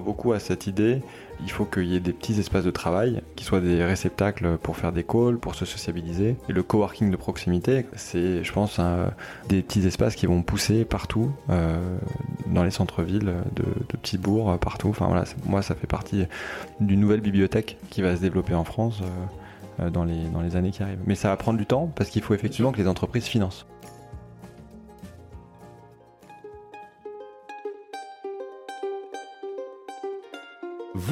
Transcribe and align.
beaucoup 0.00 0.32
à 0.32 0.40
cette 0.40 0.66
idée. 0.66 1.02
Il 1.42 1.50
faut 1.50 1.64
qu'il 1.64 1.86
y 1.86 1.96
ait 1.96 2.00
des 2.00 2.12
petits 2.12 2.38
espaces 2.38 2.64
de 2.64 2.70
travail 2.70 3.22
qui 3.36 3.44
soient 3.44 3.60
des 3.60 3.84
réceptacles 3.84 4.56
pour 4.62 4.76
faire 4.76 4.92
des 4.92 5.04
calls, 5.04 5.38
pour 5.38 5.54
se 5.54 5.64
sociabiliser. 5.64 6.36
Et 6.48 6.52
le 6.52 6.62
coworking 6.62 7.10
de 7.10 7.16
proximité, 7.16 7.86
c'est, 7.94 8.44
je 8.44 8.52
pense, 8.52 8.80
des 9.48 9.62
petits 9.62 9.86
espaces 9.86 10.14
qui 10.14 10.26
vont 10.26 10.42
pousser 10.42 10.84
partout, 10.84 11.32
euh, 11.50 11.98
dans 12.46 12.62
les 12.62 12.70
centres-villes, 12.70 13.34
de, 13.54 13.64
petits 13.88 14.18
bourgs, 14.18 14.58
partout. 14.58 14.88
Enfin 14.88 15.06
voilà, 15.06 15.24
moi, 15.46 15.62
ça 15.62 15.74
fait 15.74 15.86
partie 15.86 16.24
d'une 16.80 17.00
nouvelle 17.00 17.20
bibliothèque 17.20 17.78
qui 17.90 18.02
va 18.02 18.16
se 18.16 18.20
développer 18.20 18.54
en 18.54 18.64
France. 18.64 19.00
Euh, 19.02 19.06
euh, 19.80 19.90
dans 19.90 20.04
les, 20.04 20.28
dans 20.32 20.40
les 20.40 20.54
années 20.54 20.70
qui 20.70 20.84
arrivent. 20.84 21.00
Mais 21.04 21.16
ça 21.16 21.30
va 21.30 21.36
prendre 21.36 21.58
du 21.58 21.66
temps 21.66 21.90
parce 21.96 22.08
qu'il 22.08 22.22
faut 22.22 22.32
effectivement 22.32 22.70
que 22.70 22.78
les 22.78 22.86
entreprises 22.86 23.24
financent. 23.24 23.66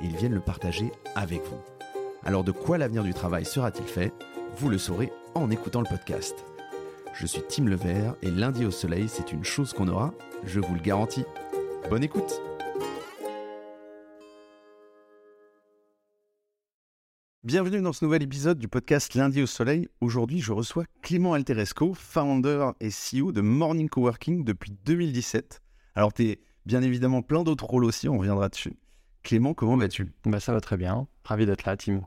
ils 0.00 0.16
viennent 0.16 0.34
le 0.34 0.40
partager 0.40 0.92
avec 1.14 1.42
vous. 1.44 1.60
Alors 2.24 2.44
de 2.44 2.52
quoi 2.52 2.78
l'avenir 2.78 3.02
du 3.02 3.14
travail 3.14 3.44
sera-t-il 3.44 3.86
fait? 3.86 4.12
Vous 4.56 4.68
le 4.68 4.78
saurez 4.78 5.12
en 5.34 5.50
écoutant 5.50 5.80
le 5.80 5.88
podcast. 5.88 6.44
Je 7.14 7.26
suis 7.26 7.42
Tim 7.48 7.64
Levert 7.64 8.14
et 8.22 8.30
lundi 8.30 8.64
au 8.64 8.70
soleil, 8.70 9.08
c'est 9.08 9.32
une 9.32 9.44
chose 9.44 9.72
qu'on 9.72 9.88
aura, 9.88 10.12
je 10.44 10.60
vous 10.60 10.74
le 10.74 10.80
garantis. 10.80 11.24
Bonne 11.88 12.04
écoute 12.04 12.40
Bienvenue 17.42 17.80
dans 17.80 17.94
ce 17.94 18.04
nouvel 18.04 18.22
épisode 18.22 18.58
du 18.58 18.68
podcast 18.68 19.14
Lundi 19.14 19.42
au 19.42 19.46
Soleil. 19.46 19.88
Aujourd'hui, 20.02 20.40
je 20.40 20.52
reçois 20.52 20.84
Clément 21.00 21.32
Alteresco, 21.32 21.94
founder 21.94 22.72
et 22.80 22.90
CEO 22.90 23.32
de 23.32 23.40
Morning 23.40 23.88
Coworking 23.88 24.44
depuis 24.44 24.72
2017. 24.84 25.62
Alors, 25.94 26.12
tu 26.12 26.24
es 26.24 26.40
bien 26.66 26.82
évidemment 26.82 27.22
plein 27.22 27.42
d'autres 27.42 27.64
rôles 27.64 27.86
aussi, 27.86 28.10
on 28.10 28.18
reviendra 28.18 28.50
dessus. 28.50 28.76
Clément, 29.22 29.54
comment 29.54 29.76
vas-tu? 29.76 30.12
Bah, 30.24 30.40
Ça 30.40 30.52
va 30.52 30.60
très 30.60 30.76
bien. 30.76 31.06
Ravi 31.24 31.46
d'être 31.46 31.64
là, 31.64 31.76
Tim. 31.76 32.02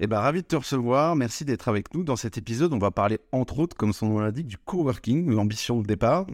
Eh 0.00 0.06
ben, 0.06 0.18
ravi 0.18 0.42
de 0.42 0.46
te 0.46 0.56
recevoir. 0.56 1.14
Merci 1.16 1.44
d'être 1.44 1.68
avec 1.68 1.94
nous. 1.94 2.02
Dans 2.02 2.16
cet 2.16 2.36
épisode, 2.36 2.72
on 2.72 2.78
va 2.78 2.90
parler 2.90 3.18
entre 3.32 3.58
autres, 3.60 3.76
comme 3.76 3.92
son 3.92 4.08
nom 4.08 4.18
l'indique, 4.18 4.46
du 4.46 4.58
coworking, 4.58 5.30
l'ambition 5.30 5.80
de 5.80 5.86
départ, 5.86 6.26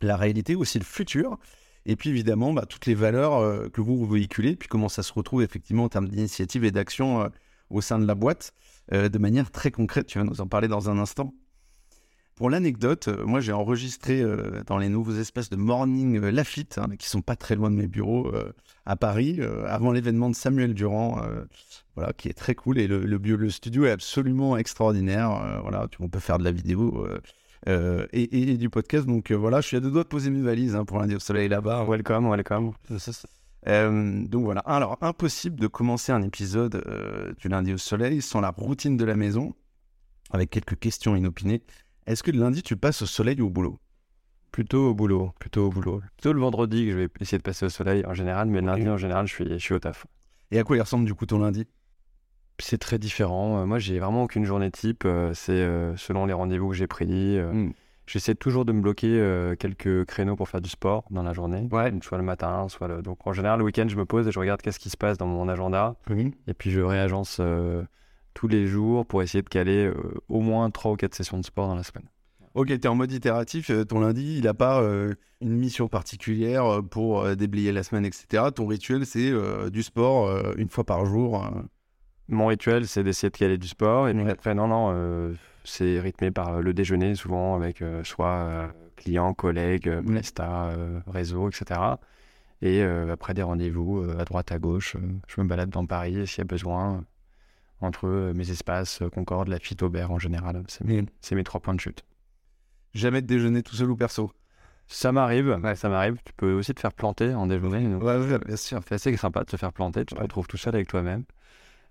la 0.00 0.16
réalité, 0.16 0.54
aussi 0.54 0.78
le 0.78 0.84
futur. 0.84 1.38
Et 1.86 1.96
puis 1.96 2.10
évidemment, 2.10 2.52
bah, 2.52 2.66
toutes 2.66 2.86
les 2.86 2.94
valeurs 2.94 3.34
euh, 3.34 3.68
que 3.68 3.80
vous, 3.80 3.96
vous 3.96 4.06
véhiculez, 4.06 4.56
puis 4.56 4.68
comment 4.68 4.88
ça 4.88 5.02
se 5.02 5.12
retrouve 5.12 5.42
effectivement 5.42 5.84
en 5.84 5.88
termes 5.88 6.08
d'initiative 6.08 6.64
et 6.64 6.72
d'action 6.72 7.22
euh, 7.22 7.28
au 7.70 7.80
sein 7.80 7.98
de 7.98 8.06
la 8.06 8.14
boîte 8.14 8.52
euh, 8.92 9.08
de 9.08 9.18
manière 9.18 9.50
très 9.50 9.70
concrète. 9.70 10.06
Tu 10.06 10.18
vas 10.18 10.24
nous 10.24 10.40
en 10.40 10.46
parler 10.46 10.68
dans 10.68 10.90
un 10.90 10.98
instant. 10.98 11.32
Pour 12.36 12.50
l'anecdote, 12.50 13.08
euh, 13.08 13.24
moi 13.24 13.40
j'ai 13.40 13.52
enregistré 13.52 14.20
euh, 14.20 14.62
dans 14.66 14.78
les 14.78 14.88
nouveaux 14.88 15.14
espaces 15.14 15.50
de 15.50 15.56
Morning 15.56 16.20
Lafitte, 16.20 16.78
hein, 16.78 16.88
qui 16.98 17.08
sont 17.08 17.22
pas 17.22 17.34
très 17.34 17.56
loin 17.56 17.70
de 17.70 17.76
mes 17.76 17.88
bureaux 17.88 18.30
à 18.84 18.96
Paris, 18.96 19.40
avant 19.66 19.90
l'événement 19.90 20.30
de 20.30 20.34
Samuel 20.34 20.74
Durand, 20.74 21.20
voilà, 21.96 22.12
qui 22.12 22.28
est 22.28 22.34
très 22.34 22.54
cool. 22.54 22.78
Et 22.78 22.86
le, 22.86 23.04
le, 23.04 23.50
studio 23.50 23.86
est 23.86 23.90
absolument 23.90 24.56
extraordinaire. 24.56 25.60
voilà, 25.62 25.88
on 25.98 26.08
peut 26.08 26.20
faire 26.20 26.38
de 26.38 26.44
la 26.44 26.52
vidéo. 26.52 27.08
Et, 28.12 28.56
du 28.56 28.70
podcast. 28.70 29.06
Donc 29.06 29.32
voilà, 29.32 29.60
je 29.60 29.66
suis 29.66 29.76
à 29.76 29.80
deux 29.80 29.90
doigts 29.90 30.04
de 30.04 30.08
poser 30.08 30.30
mes 30.30 30.42
valises 30.42 30.76
hein, 30.76 30.84
pour 30.84 30.98
lundi 30.98 31.16
au 31.16 31.18
soleil 31.18 31.48
là-bas. 31.48 31.84
Welcome, 31.88 32.30
welcome. 32.30 32.72
Euh, 33.68 34.24
donc 34.26 34.44
voilà. 34.44 34.60
Alors, 34.60 34.98
impossible 35.00 35.58
de 35.58 35.66
commencer 35.66 36.12
un 36.12 36.22
épisode 36.22 36.82
euh, 36.86 37.32
du 37.38 37.48
lundi 37.48 37.72
au 37.72 37.78
soleil 37.78 38.22
sans 38.22 38.40
la 38.40 38.50
routine 38.50 38.96
de 38.96 39.04
la 39.04 39.16
maison, 39.16 39.54
avec 40.30 40.50
quelques 40.50 40.78
questions 40.78 41.16
inopinées. 41.16 41.62
Est-ce 42.06 42.22
que 42.22 42.30
le 42.30 42.38
lundi, 42.38 42.62
tu 42.62 42.76
passes 42.76 43.02
au 43.02 43.06
soleil 43.06 43.40
ou 43.40 43.46
au 43.46 43.50
boulot? 43.50 43.78
Plutôt 44.52 44.90
au 44.90 44.94
boulot, 44.94 45.32
plutôt 45.38 45.66
au 45.66 45.70
boulot. 45.70 46.00
Plutôt 46.16 46.32
le 46.32 46.40
vendredi 46.40 46.86
que 46.86 46.92
je 46.92 46.96
vais 46.96 47.08
essayer 47.20 47.38
de 47.38 47.42
passer 47.42 47.66
au 47.66 47.68
soleil 47.68 48.04
en 48.06 48.14
général, 48.14 48.48
mais 48.48 48.60
le 48.60 48.66
lundi 48.66 48.88
en 48.88 48.96
général, 48.96 49.26
je 49.26 49.32
suis, 49.32 49.48
je 49.48 49.58
suis 49.58 49.74
au 49.74 49.78
taf. 49.78 50.06
Et 50.50 50.58
à 50.58 50.64
quoi 50.64 50.76
il 50.76 50.80
ressemble 50.80 51.04
du 51.04 51.14
coup 51.14 51.26
ton 51.26 51.38
lundi? 51.38 51.66
C'est 52.58 52.78
très 52.78 52.98
différent. 52.98 53.58
Euh, 53.58 53.66
moi, 53.66 53.78
j'ai 53.78 53.98
vraiment 53.98 54.22
aucune 54.22 54.44
journée 54.44 54.70
type. 54.70 55.06
C'est 55.34 55.68
selon 55.96 56.26
les 56.26 56.32
rendez-vous 56.32 56.70
que 56.70 56.74
j'ai 56.74 56.86
pris. 56.86 57.38
Hmm. 57.38 57.72
J'essaie 58.06 58.36
toujours 58.36 58.64
de 58.64 58.72
me 58.72 58.80
bloquer 58.80 59.18
euh, 59.18 59.56
quelques 59.56 60.04
créneaux 60.04 60.36
pour 60.36 60.48
faire 60.48 60.60
du 60.60 60.70
sport 60.70 61.04
dans 61.10 61.24
la 61.24 61.32
journée. 61.32 61.68
Ouais. 61.72 61.92
Soit 62.02 62.18
le 62.18 62.24
matin, 62.24 62.68
soit 62.68 62.86
le. 62.86 63.02
Donc 63.02 63.26
en 63.26 63.32
général, 63.32 63.58
le 63.58 63.64
week-end, 63.64 63.86
je 63.88 63.96
me 63.96 64.04
pose 64.04 64.28
et 64.28 64.32
je 64.32 64.38
regarde 64.38 64.62
qu'est-ce 64.62 64.78
qui 64.78 64.90
se 64.90 64.96
passe 64.96 65.18
dans 65.18 65.26
mon 65.26 65.48
agenda. 65.48 65.96
Et 66.46 66.54
puis 66.54 66.70
je 66.70 66.80
réagence 66.80 67.38
euh, 67.40 67.82
tous 68.36 68.48
les 68.48 68.66
jours 68.66 69.06
pour 69.06 69.22
essayer 69.22 69.42
de 69.42 69.48
caler 69.48 69.86
euh, 69.86 69.94
au 70.28 70.40
moins 70.40 70.70
3 70.70 70.92
ou 70.92 70.96
4 70.96 71.14
sessions 71.14 71.38
de 71.38 71.44
sport 71.44 71.66
dans 71.66 71.74
la 71.74 71.82
semaine. 71.82 72.06
Ok, 72.54 72.68
tu 72.68 72.74
es 72.74 72.86
en 72.86 72.94
mode 72.94 73.12
itératif. 73.12 73.70
Ton 73.88 74.00
lundi, 74.00 74.36
il 74.38 74.44
n'a 74.44 74.54
pas 74.54 74.80
une 75.42 75.56
mission 75.58 75.88
particulière 75.88 76.80
pour 76.90 77.36
déblayer 77.36 77.70
la 77.70 77.82
semaine, 77.82 78.06
etc. 78.06 78.44
Ton 78.54 78.66
rituel, 78.66 79.04
c'est 79.04 79.30
du 79.70 79.82
sport 79.82 80.34
une 80.56 80.70
fois 80.70 80.84
par 80.84 81.04
jour. 81.04 81.46
Mon 82.28 82.46
rituel, 82.46 82.86
c'est 82.86 83.04
d'essayer 83.04 83.28
de 83.28 83.36
caler 83.36 83.58
du 83.58 83.68
sport. 83.68 84.08
Et 84.08 84.14
puis 84.14 84.30
après, 84.30 84.54
non, 84.54 84.68
non 84.68 85.36
c'est 85.66 86.00
rythmé 86.00 86.30
par 86.30 86.62
le 86.62 86.72
déjeuner, 86.72 87.14
souvent 87.14 87.56
avec 87.56 87.82
euh, 87.82 88.04
soit 88.04 88.28
euh, 88.28 88.68
clients, 88.94 89.34
collègues, 89.34 89.88
Molesta, 89.88 90.70
réseau, 91.06 91.50
etc. 91.50 91.80
Et 92.62 92.82
euh, 92.82 93.12
après 93.12 93.34
des 93.34 93.42
rendez-vous 93.42 94.02
à 94.18 94.24
droite, 94.24 94.52
à 94.52 94.58
gauche, 94.58 94.96
je 95.26 95.40
me 95.40 95.46
balade 95.46 95.70
dans 95.70 95.84
Paris 95.84 96.26
s'il 96.26 96.38
y 96.38 96.40
a 96.42 96.44
besoin, 96.44 97.04
entre 97.80 98.32
mes 98.34 98.50
espaces, 98.50 99.02
Concorde, 99.12 99.48
la 99.48 99.58
Aubert 99.82 100.10
en 100.10 100.18
général. 100.18 100.62
C'est 100.68 100.84
mes, 100.84 101.04
mes, 101.32 101.44
trois 101.44 101.60
points 101.60 101.74
de 101.74 101.80
chute. 101.80 102.04
Jamais 102.94 103.20
de 103.20 103.26
déjeuner 103.26 103.62
tout 103.62 103.76
seul 103.76 103.90
ou 103.90 103.96
perso? 103.96 104.32
Ça 104.88 105.12
m'arrive, 105.12 105.58
ça 105.74 105.88
m'arrive. 105.88 106.16
Tu 106.24 106.32
peux 106.34 106.52
aussi 106.52 106.72
te 106.72 106.80
faire 106.80 106.92
planter 106.92 107.34
en 107.34 107.46
déjeuner. 107.46 107.94
Ouais, 107.96 108.38
bien 108.38 108.56
sûr. 108.56 108.80
C'est 108.86 108.94
assez 108.94 109.16
sympa 109.16 109.40
de 109.40 109.46
te 109.46 109.56
faire 109.56 109.72
planter. 109.72 110.04
Tu 110.04 110.14
te 110.14 110.20
retrouves 110.20 110.46
tout 110.46 110.56
seul 110.56 110.74
avec 110.74 110.88
toi-même. 110.88 111.24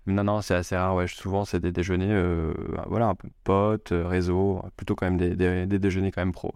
Non, 0.06 0.22
non, 0.22 0.40
c'est 0.40 0.54
assez 0.54 0.76
rare. 0.76 0.94
Ouais. 0.94 1.08
Souvent, 1.08 1.44
c'est 1.44 1.60
des 1.60 1.72
déjeuners, 1.72 2.12
euh, 2.12 2.54
voilà, 2.86 3.08
un 3.08 3.14
peu 3.14 3.28
potes, 3.44 3.92
euh, 3.92 4.06
réseau, 4.06 4.62
plutôt 4.76 4.94
quand 4.94 5.10
même 5.10 5.18
des, 5.18 5.66
des, 5.66 5.78
déjeuners 5.78 6.12
quand 6.12 6.20
même 6.20 6.32
pro. 6.32 6.54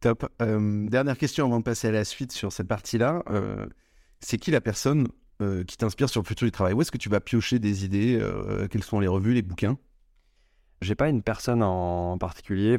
Top. 0.00 0.28
Euh, 0.42 0.88
dernière 0.88 1.16
question 1.16 1.46
avant 1.46 1.58
de 1.58 1.64
passer 1.64 1.88
à 1.88 1.92
la 1.92 2.04
suite 2.04 2.32
sur 2.32 2.52
cette 2.52 2.68
partie-là. 2.68 3.22
c'est 4.20 4.38
qui 4.38 4.50
la 4.50 4.60
personne 4.60 5.08
qui 5.38 5.76
t'inspire 5.76 6.08
sur 6.08 6.22
le 6.22 6.26
futur 6.26 6.46
du 6.46 6.52
travail 6.52 6.72
Où 6.72 6.80
est-ce 6.80 6.90
que 6.90 6.98
tu 6.98 7.08
vas 7.08 7.20
piocher 7.20 7.58
des 7.58 7.84
idées 7.84 8.18
Quelles 8.70 8.82
sont 8.82 9.00
les 9.00 9.08
revues, 9.08 9.34
les 9.34 9.42
bouquins? 9.42 9.76
J'ai 10.80 10.94
pas 10.94 11.08
une 11.08 11.22
personne 11.22 11.62
en 11.62 12.16
particulier. 12.18 12.78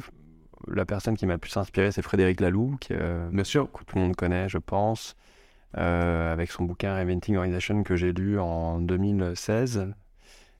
La 0.66 0.84
personne 0.84 1.16
qui 1.16 1.26
m'a 1.26 1.34
le 1.34 1.38
plus 1.38 1.56
inspiré, 1.56 1.92
c'est 1.92 2.02
Frédéric 2.02 2.40
Laloux, 2.40 2.76
qui, 2.80 2.94
bien 3.32 3.44
sûr, 3.44 3.70
que 3.70 3.84
tout 3.84 3.96
le 3.96 4.02
monde 4.02 4.16
connaît, 4.16 4.48
je 4.48 4.58
pense. 4.58 5.14
Euh, 5.76 6.32
avec 6.32 6.50
son 6.50 6.64
bouquin 6.64 6.94
Reinventing 6.94 7.36
Organization 7.36 7.82
que 7.82 7.94
j'ai 7.94 8.12
lu 8.12 8.40
en 8.40 8.80
2016 8.80 9.92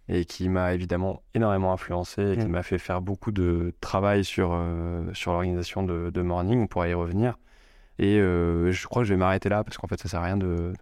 et 0.08 0.26
qui 0.26 0.50
m'a 0.50 0.74
évidemment 0.74 1.22
énormément 1.34 1.72
influencé 1.72 2.32
et 2.32 2.36
qui 2.36 2.44
mm. 2.44 2.50
m'a 2.50 2.62
fait 2.62 2.78
faire 2.78 3.00
beaucoup 3.00 3.32
de 3.32 3.72
travail 3.80 4.22
sur, 4.22 4.50
euh, 4.52 5.02
sur 5.14 5.32
l'organisation 5.32 5.82
de, 5.82 6.10
de, 6.10 6.22
Morning. 6.22 6.60
On 6.60 6.66
pourra 6.66 6.88
y 6.88 6.94
revenir. 6.94 7.38
Et 7.98 8.18
euh, 8.18 8.70
je 8.70 8.86
crois 8.86 9.02
que 9.02 9.08
je 9.08 9.14
vais 9.14 9.18
m'arrêter 9.18 9.48
là 9.48 9.64
parce 9.64 9.78
qu'en 9.78 9.86
fait, 9.86 9.98
ça 9.98 10.08
sert 10.08 10.20
à 10.20 10.24
rien 10.24 10.36
de, 10.36 10.74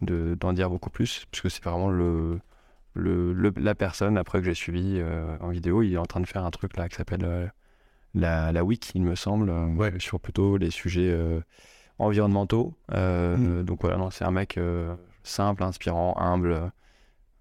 d'en 0.00 0.52
dire 0.52 0.70
beaucoup 0.70 0.90
plus 0.90 1.26
puisque 1.30 1.50
c'est 1.50 1.62
vraiment 1.62 1.90
le, 1.90 2.40
le, 2.94 3.52
la 3.56 3.74
personne 3.74 4.18
après 4.18 4.38
que 4.40 4.44
j'ai 4.44 4.54
suivi 4.54 5.02
en 5.40 5.48
vidéo. 5.50 5.82
Il 5.82 5.92
est 5.92 5.98
en 5.98 6.06
train 6.06 6.20
de 6.20 6.26
faire 6.26 6.44
un 6.44 6.50
truc 6.50 6.76
là 6.76 6.88
qui 6.88 6.96
s'appelle 6.96 7.52
la, 8.14 8.52
la 8.52 8.64
week, 8.64 8.90
il 8.94 9.02
me 9.02 9.14
semble, 9.14 9.52
sur 10.00 10.20
plutôt 10.20 10.56
les 10.56 10.70
sujets 10.70 11.16
environnementaux. 11.98 12.74
Euh, 12.92 13.36
mm. 13.36 13.62
Donc 13.64 13.82
voilà, 13.82 14.08
c'est 14.10 14.24
un 14.24 14.30
mec 14.30 14.58
euh, 14.58 14.94
simple, 15.22 15.62
inspirant, 15.62 16.14
humble. 16.18 16.72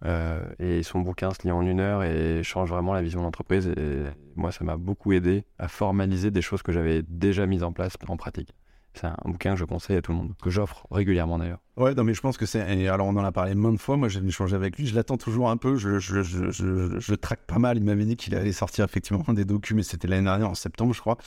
Euh, 0.03 0.44
et 0.57 0.81
son 0.81 1.00
bouquin 1.01 1.30
se 1.31 1.44
lit 1.44 1.51
en 1.51 1.62
une 1.62 1.80
heure 1.80 2.03
et 2.03 2.42
change 2.44 2.69
vraiment 2.69 2.94
la 2.94 3.01
vision 3.01 3.19
de 3.19 3.25
l'entreprise. 3.25 3.68
Et 3.68 4.03
moi, 4.36 4.51
ça 4.51 4.63
m'a 4.63 4.77
beaucoup 4.77 5.13
aidé 5.13 5.45
à 5.59 5.68
formaliser 5.68 6.31
des 6.31 6.42
choses 6.42 6.63
que 6.63 6.71
j'avais 6.71 7.03
déjà 7.03 7.45
mises 7.45 7.63
en 7.63 7.71
place 7.71 7.94
en 8.07 8.18
pratique. 8.18 8.53
C'est 8.94 9.08
un 9.08 9.16
bouquin 9.26 9.54
que 9.54 9.60
je 9.60 9.66
conseille 9.66 9.98
à 9.98 10.02
tout 10.02 10.12
le 10.12 10.18
monde, 10.18 10.34
que 10.42 10.50
j'offre 10.50 10.86
régulièrement 10.92 11.38
d'ailleurs. 11.38 11.60
Ouais, 11.78 11.96
non, 11.96 12.04
mais 12.04 12.14
je 12.14 12.20
pense 12.20 12.38
que 12.38 12.46
c'est. 12.46 12.88
Alors, 12.88 13.08
on 13.08 13.16
en 13.16 13.24
a 13.24 13.32
parlé 13.32 13.56
maintes 13.56 13.80
fois. 13.80 13.96
Moi, 13.96 14.10
j'ai 14.10 14.20
échangé 14.24 14.56
avec 14.56 14.78
lui. 14.78 14.88
Je 14.88 14.94
l'attends 14.94 15.18
toujours 15.18 15.50
un 15.50 15.56
peu. 15.56 15.78
Je, 15.78 16.00
je, 16.00 16.22
je, 16.22 16.52
je, 16.52 17.00
je 17.00 17.16
traque 17.16 17.46
pas 17.48 17.60
mal. 17.60 17.78
Il 17.78 17.86
m'avait 17.86 18.04
dit 18.04 18.18
qu'il 18.18 18.36
allait 18.36 18.52
sortir 18.52 18.84
effectivement 18.84 19.24
des 19.34 19.46
documents, 19.46 19.78
mais 19.78 19.84
c'était 19.84 20.08
l'année 20.08 20.26
dernière, 20.26 20.50
en 20.50 20.54
septembre, 20.54 20.94
je 20.94 21.00
crois. 21.00 21.18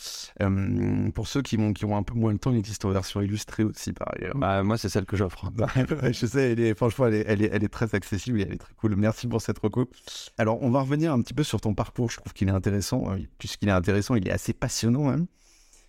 Euh, 0.42 1.10
pour 1.12 1.28
ceux 1.28 1.40
qui, 1.40 1.58
ont, 1.58 1.72
qui 1.72 1.86
ont 1.86 1.96
un 1.96 2.02
peu 2.02 2.14
moins 2.14 2.34
de 2.34 2.38
temps, 2.38 2.52
il 2.52 2.58
existe 2.58 2.84
en 2.84 2.90
version 2.90 3.22
illustrée 3.22 3.64
aussi, 3.64 3.94
par 3.94 4.12
ailleurs. 4.14 4.36
Bah, 4.36 4.62
moi, 4.62 4.76
c'est 4.76 4.90
celle 4.90 5.06
que 5.06 5.16
j'offre. 5.16 5.50
je 6.12 6.26
sais, 6.26 6.52
elle 6.52 6.60
est, 6.60 6.74
franchement, 6.74 7.06
elle 7.06 7.14
est, 7.14 7.24
elle, 7.26 7.42
est, 7.42 7.50
elle 7.50 7.64
est 7.64 7.72
très 7.72 7.94
accessible 7.94 8.40
et 8.40 8.44
elle 8.44 8.52
est 8.52 8.58
très 8.58 8.74
cool. 8.74 8.96
Merci 8.96 9.26
pour 9.26 9.40
cette 9.40 9.58
reco. 9.58 9.88
Alors, 10.36 10.62
on 10.62 10.70
va 10.70 10.82
revenir 10.82 11.12
un 11.12 11.22
petit 11.22 11.34
peu 11.34 11.42
sur 11.42 11.60
ton 11.62 11.74
parcours. 11.74 12.10
Je 12.10 12.18
trouve 12.18 12.34
qu'il 12.34 12.48
est 12.48 12.52
intéressant. 12.52 13.10
Euh, 13.10 13.16
puisqu'il 13.38 13.70
est 13.70 13.72
intéressant, 13.72 14.14
il 14.14 14.28
est 14.28 14.32
assez 14.32 14.52
passionnant, 14.52 15.10
hein. 15.10 15.26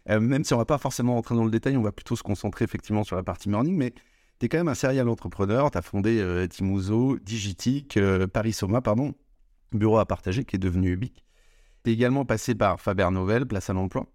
Euh, 0.09 0.19
même 0.19 0.43
si 0.43 0.53
on 0.53 0.57
va 0.57 0.65
pas 0.65 0.77
forcément 0.77 1.15
rentrer 1.15 1.35
dans 1.35 1.45
le 1.45 1.51
détail, 1.51 1.77
on 1.77 1.81
va 1.81 1.91
plutôt 1.91 2.15
se 2.15 2.23
concentrer 2.23 2.65
effectivement 2.65 3.03
sur 3.03 3.15
la 3.15 3.23
partie 3.23 3.49
morning, 3.49 3.75
mais 3.75 3.93
tu 4.39 4.45
es 4.45 4.49
quand 4.49 4.57
même 4.57 4.67
un 4.67 4.75
serial 4.75 5.09
entrepreneur, 5.09 5.71
tu 5.71 5.77
as 5.77 5.81
fondé 5.81 6.19
euh, 6.19 6.47
Timuso, 6.47 7.17
Digitic, 7.19 7.97
euh, 7.97 8.27
Paris 8.27 8.53
Soma, 8.53 8.81
pardon, 8.81 9.13
bureau 9.71 9.97
à 9.97 10.05
partager 10.05 10.43
qui 10.43 10.57
est 10.57 10.59
devenu 10.59 10.91
Ubique. 10.91 11.25
Tu 11.83 11.91
es 11.91 11.93
également 11.93 12.25
passé 12.25 12.55
par 12.55 12.79
Faber 12.79 13.09
Novel, 13.11 13.45
Place 13.45 13.69
à 13.69 13.73
l'emploi. 13.73 14.07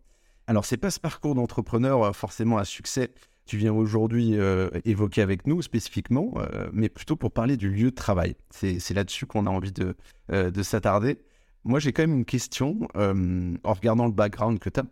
Alors, 0.47 0.65
c'est 0.65 0.77
pas 0.77 0.91
ce 0.91 1.01
parcours 1.01 1.35
d'entrepreneur 1.35 2.15
forcément 2.15 2.59
à 2.59 2.65
succès 2.65 3.13
tu 3.47 3.57
viens 3.57 3.73
aujourd'hui 3.73 4.37
évoquer 4.85 5.23
avec 5.23 5.45
nous 5.45 5.61
spécifiquement, 5.61 6.35
mais 6.73 6.89
plutôt 6.89 7.17
pour 7.17 7.33
parler 7.33 7.57
du 7.57 7.69
lieu 7.69 7.91
de 7.91 7.95
travail. 7.97 8.37
C'est 8.51 8.95
là-dessus 8.95 9.27
qu'on 9.27 9.47
a 9.47 9.51
envie 9.51 9.73
de 9.73 10.63
s'attarder. 10.63 11.19
Moi, 11.65 11.79
j'ai 11.79 11.93
quand 11.93 12.03
même 12.03 12.15
une 12.15 12.25
question 12.25 12.89
euh, 12.97 13.55
en 13.65 13.73
regardant 13.75 14.07
le 14.07 14.13
background 14.13 14.59
que 14.59 14.71
tu 14.71 14.81
as. 14.81 14.85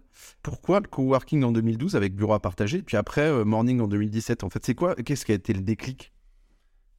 Pourquoi 0.43 0.81
le 0.81 0.87
coworking 0.87 1.43
en 1.45 1.53
2012 1.53 1.97
avec 1.97 2.15
bureau 2.15 2.35
à 2.35 2.41
partager, 2.41 2.83
puis 2.83 2.97
après 2.97 3.23
euh, 3.23 3.45
morning 3.45 3.81
en 3.81 3.89
2017 3.89 4.45
En 4.45 4.51
fait, 4.51 4.65
c'est 4.65 4.75
quoi 4.75 4.95
Qu'est-ce 4.95 5.25
qui 5.25 5.33
a 5.33 5.35
été 5.35 5.55
le 5.55 5.63
déclic? 5.63 6.13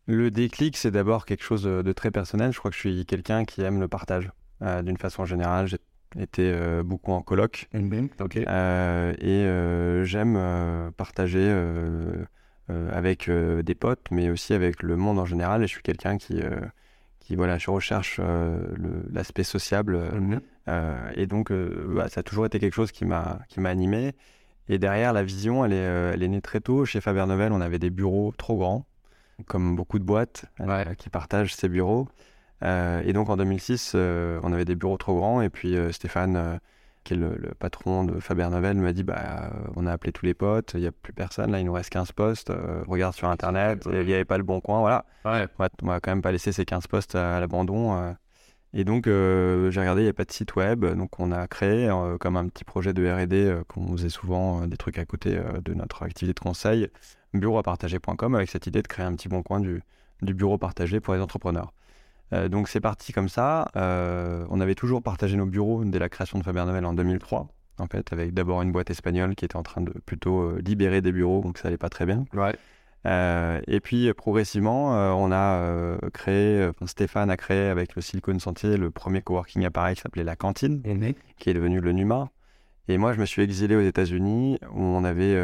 Le 0.07 0.31
déclic, 0.31 0.75
c'est 0.75 0.89
d'abord 0.89 1.25
quelque 1.25 1.44
chose 1.44 1.63
de 1.63 1.92
très 1.92 2.10
personnel. 2.10 2.51
Je 2.51 2.57
crois 2.57 2.71
que 2.71 2.75
je 2.75 2.81
suis 2.81 3.06
quelqu'un 3.06 3.45
qui 3.45 3.62
aime 3.62 3.80
le 3.80 3.88
partage. 3.88 4.31
Euh, 4.63 4.81
d'une 4.81 4.98
façon 4.98 5.24
générale, 5.25 5.68
j'ai 5.68 5.77
été 6.18 6.81
beaucoup 6.83 7.12
en 7.12 7.22
colloque. 7.22 7.69
Okay. 8.19 8.42
et 8.42 10.04
j'aime 10.04 10.92
partager 10.98 11.48
avec 12.68 13.30
des 13.30 13.75
potes, 13.75 14.07
mais 14.10 14.31
aussi 14.31 14.56
avec 14.56 14.81
le 14.81 14.95
monde 14.95 15.19
en 15.19 15.25
général. 15.25 15.62
Et 15.62 15.68
je 15.68 15.74
suis 15.74 15.83
quelqu'un 15.83 16.18
qui 16.18 16.42
voilà, 17.35 17.57
je 17.57 17.69
recherche 17.69 18.19
euh, 18.19 18.59
l'aspect 19.11 19.43
sociable. 19.43 19.95
Euh, 19.95 20.11
mhm. 20.11 20.41
euh, 20.67 21.11
et 21.15 21.27
donc, 21.27 21.51
bah, 21.51 22.09
ça 22.09 22.21
a 22.21 22.23
toujours 22.23 22.45
été 22.45 22.59
quelque 22.59 22.73
chose 22.73 22.91
qui 22.91 23.05
m'a 23.05 23.39
animé. 23.63 24.13
Et 24.67 24.77
derrière, 24.77 25.13
la 25.13 25.23
vision, 25.23 25.65
elle 25.65 25.73
est, 25.73 26.13
elle 26.13 26.23
est 26.23 26.27
née 26.27 26.41
très 26.41 26.59
tôt. 26.59 26.85
Chez 26.85 27.01
Faber 27.01 27.25
Novel, 27.25 27.51
on 27.51 27.61
avait 27.61 27.79
des 27.79 27.89
bureaux 27.89 28.33
trop 28.37 28.57
grands, 28.57 28.85
comme 29.47 29.75
beaucoup 29.75 29.99
de 29.99 30.03
boîtes 30.03 30.45
qui 30.97 31.09
partagent 31.09 31.55
ces 31.55 31.69
bureaux. 31.69 32.07
et 32.61 33.13
donc, 33.13 33.29
en 33.29 33.37
2006, 33.37 33.95
on 33.95 34.53
avait 34.53 34.65
des 34.65 34.75
bureaux 34.75 34.97
trop 34.97 35.15
grands. 35.15 35.41
Et 35.41 35.49
puis, 35.49 35.75
Stéphane 35.91 36.59
qui 37.09 37.15
est 37.15 37.17
le, 37.17 37.51
patron 37.57 38.03
de 38.03 38.19
Faber 38.19 38.47
Novel, 38.50 38.77
m'a 38.77 38.94
dit 38.94 39.03
bah, 39.03 39.51
on 39.75 39.88
a 39.88 39.91
appelé 39.91 40.11
tous 40.11 40.25
les 40.25 40.35
potes, 40.35 40.71
il 40.75 40.81
n'y 40.81 40.88
a 40.88 40.91
plus 40.91 41.13
personne, 41.13 41.51
là 41.51 41.59
il 41.59 41.65
nous 41.65 41.73
reste 41.73 41.89
15 41.89 42.11
postes, 42.11 42.51
euh, 42.51 42.83
regarde 42.88 43.15
sur 43.15 43.27
internet, 43.27 43.83
il 43.91 44.06
n'y 44.06 44.13
avait 44.13 44.25
pas 44.25 44.38
le 44.38 44.44
bon 44.44 44.61
coin, 44.61 44.79
voilà. 44.79 45.06
Ouais. 45.25 45.47
On 45.81 45.88
va 45.88 46.00
quand 46.00 46.11
même 46.11 46.21
pas 46.21 46.31
laisser 46.31 46.51
ces 46.51 46.65
15 46.65 46.88
postes 46.88 47.15
à, 47.15 47.39
l'abandon. 47.39 47.97
Euh. 47.97 48.13
Et 48.73 48.83
donc 48.83 49.07
euh, 49.07 49.71
j'ai 49.71 49.79
regardé, 49.79 50.01
il 50.01 50.06
n'y 50.06 50.11
a 50.11 50.13
pas 50.13 50.25
de 50.25 50.31
site 50.31 50.56
web, 50.56 50.85
donc 50.85 51.19
on 51.19 51.31
a 51.31 51.47
créé 51.47 51.89
comme 52.19 52.38
un 52.38 52.47
petit 52.47 52.63
projet 52.63 52.94
de 52.94 53.03
RD 53.09 53.63
qu'on 53.63 53.97
faisait 53.97 54.09
souvent 54.09 54.67
des 54.67 54.77
trucs 54.77 55.00
à 55.00 55.05
côté 55.05 55.39
de 55.65 55.73
notre 55.73 56.03
activité 56.03 56.35
de 56.35 56.39
conseil, 56.39 56.89
bureauapartager.com 57.33 58.35
avec 58.35 58.51
cette 58.51 58.67
idée 58.67 58.83
de 58.83 58.88
créer 58.88 59.05
un 59.05 59.15
petit 59.15 59.27
bon 59.27 59.41
coin 59.41 59.59
du, 59.59 59.81
du 60.21 60.35
bureau 60.35 60.59
partagé 60.59 61.00
pour 61.00 61.15
les 61.15 61.21
entrepreneurs. 61.21 61.73
Euh, 62.33 62.49
donc 62.49 62.67
c'est 62.67 62.81
parti 62.81 63.13
comme 63.13 63.29
ça. 63.29 63.69
Euh, 63.75 64.45
on 64.49 64.59
avait 64.59 64.75
toujours 64.75 65.01
partagé 65.01 65.37
nos 65.37 65.45
bureaux 65.45 65.83
dès 65.85 65.99
la 65.99 66.09
création 66.09 66.39
de 66.39 66.43
Faber 66.43 66.63
Novel 66.65 66.85
en 66.85 66.93
2003, 66.93 67.47
en 67.79 67.87
fait, 67.87 68.13
avec 68.13 68.33
d'abord 68.33 68.61
une 68.61 68.71
boîte 68.71 68.89
espagnole 68.89 69.35
qui 69.35 69.45
était 69.45 69.55
en 69.55 69.63
train 69.63 69.81
de 69.81 69.91
plutôt 70.05 70.41
euh, 70.41 70.61
libérer 70.63 71.01
des 71.01 71.11
bureaux, 71.11 71.41
donc 71.41 71.57
ça 71.57 71.67
allait 71.67 71.77
pas 71.77 71.89
très 71.89 72.05
bien. 72.05 72.25
Ouais. 72.33 72.55
et 73.67 73.79
puis 73.79 74.13
progressivement, 74.13 74.89
on 75.15 75.31
a 75.31 75.97
créé, 76.13 76.69
Stéphane 76.85 77.29
a 77.29 77.37
créé 77.37 77.69
avec 77.69 77.95
le 77.95 78.01
Silicon 78.01 78.37
Sentier 78.39 78.77
le 78.77 78.91
premier 78.91 79.21
coworking 79.21 79.65
à 79.65 79.71
Paris 79.71 79.95
qui 79.95 80.01
s'appelait 80.01 80.23
La 80.23 80.35
Cantine, 80.35 80.81
qui 81.37 81.49
est 81.49 81.53
devenu 81.53 81.79
le 81.79 81.93
Numa. 81.93 82.29
Et 82.89 82.97
moi, 82.97 83.13
je 83.13 83.19
me 83.19 83.25
suis 83.25 83.43
exilé 83.43 83.75
aux 83.75 83.81
États-Unis 83.81 84.59
où 84.73 84.81
on 84.81 85.03
avait 85.03 85.37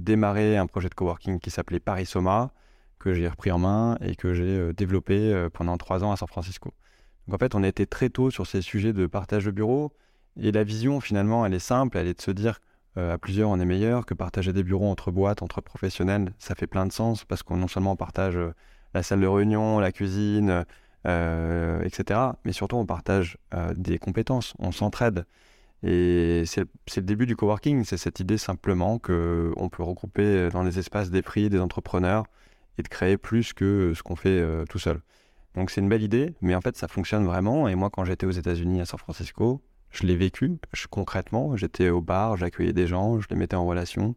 démarré 0.00 0.56
un 0.56 0.66
projet 0.66 0.88
de 0.88 0.94
coworking 0.94 1.38
qui 1.38 1.50
s'appelait 1.50 1.80
Paris 1.80 2.06
Soma, 2.06 2.50
que 2.98 3.14
j'ai 3.14 3.28
repris 3.28 3.50
en 3.50 3.58
main 3.58 3.96
et 4.00 4.16
que 4.16 4.34
j'ai 4.34 4.58
euh, 4.58 4.72
développé 4.72 5.32
euh, 5.32 5.48
pendant 5.50 5.76
trois 5.76 6.04
ans 6.04 6.12
à 6.12 6.16
San 6.16 6.28
Francisco. 6.28 6.72
Donc 7.26 7.34
en 7.34 7.38
fait, 7.38 7.54
on 7.54 7.62
a 7.62 7.68
été 7.68 7.86
très 7.86 8.10
tôt 8.10 8.30
sur 8.30 8.46
ces 8.46 8.62
sujets 8.62 8.92
de 8.92 9.06
partage 9.06 9.44
de 9.44 9.50
bureaux. 9.50 9.92
Et 10.40 10.52
la 10.52 10.64
vision, 10.64 11.00
finalement, 11.00 11.44
elle 11.44 11.54
est 11.54 11.58
simple, 11.58 11.98
elle 11.98 12.06
est 12.06 12.16
de 12.18 12.22
se 12.22 12.30
dire 12.30 12.60
euh, 12.96 13.14
à 13.14 13.18
plusieurs, 13.18 13.50
on 13.50 13.60
est 13.60 13.64
meilleur, 13.64 14.06
que 14.06 14.14
partager 14.14 14.52
des 14.52 14.62
bureaux 14.62 14.90
entre 14.90 15.10
boîtes, 15.10 15.42
entre 15.42 15.60
professionnels, 15.60 16.32
ça 16.38 16.54
fait 16.54 16.66
plein 16.66 16.86
de 16.86 16.92
sens 16.92 17.24
parce 17.24 17.42
qu'on 17.42 17.56
non 17.56 17.68
seulement 17.68 17.96
partage 17.96 18.38
la 18.94 19.02
salle 19.02 19.20
de 19.20 19.26
réunion, 19.26 19.78
la 19.78 19.92
cuisine, 19.92 20.64
etc., 21.04 22.20
mais 22.44 22.52
surtout 22.52 22.76
on 22.76 22.86
partage 22.86 23.36
des 23.76 23.98
compétences, 23.98 24.54
on 24.58 24.72
s'entraide. 24.72 25.26
Et 25.82 26.44
c'est 26.46 26.64
le 26.96 27.02
début 27.02 27.26
du 27.26 27.36
coworking, 27.36 27.84
c'est 27.84 27.98
cette 27.98 28.20
idée 28.20 28.38
simplement 28.38 28.98
qu'on 28.98 29.68
peut 29.70 29.82
regrouper 29.82 30.48
dans 30.50 30.62
les 30.62 30.78
espaces 30.78 31.10
des 31.10 31.22
prix 31.22 31.50
des 31.50 31.60
entrepreneurs 31.60 32.24
et 32.78 32.82
de 32.82 32.88
créer 32.88 33.16
plus 33.18 33.52
que 33.52 33.92
ce 33.94 34.02
qu'on 34.02 34.16
fait 34.16 34.40
euh, 34.40 34.64
tout 34.64 34.78
seul. 34.78 35.00
Donc 35.54 35.70
c'est 35.70 35.80
une 35.80 35.88
belle 35.88 36.02
idée, 36.02 36.34
mais 36.40 36.54
en 36.54 36.60
fait 36.60 36.76
ça 36.76 36.88
fonctionne 36.88 37.24
vraiment. 37.24 37.68
Et 37.68 37.74
moi 37.74 37.90
quand 37.90 38.04
j'étais 38.04 38.26
aux 38.26 38.30
États-Unis 38.30 38.80
à 38.80 38.86
San 38.86 38.98
Francisco, 38.98 39.60
je 39.90 40.06
l'ai 40.06 40.16
vécu 40.16 40.58
je, 40.72 40.86
concrètement. 40.86 41.56
J'étais 41.56 41.90
au 41.90 42.00
bar, 42.00 42.36
j'accueillais 42.36 42.72
des 42.72 42.86
gens, 42.86 43.20
je 43.20 43.26
les 43.30 43.36
mettais 43.36 43.56
en 43.56 43.66
relation. 43.66 44.14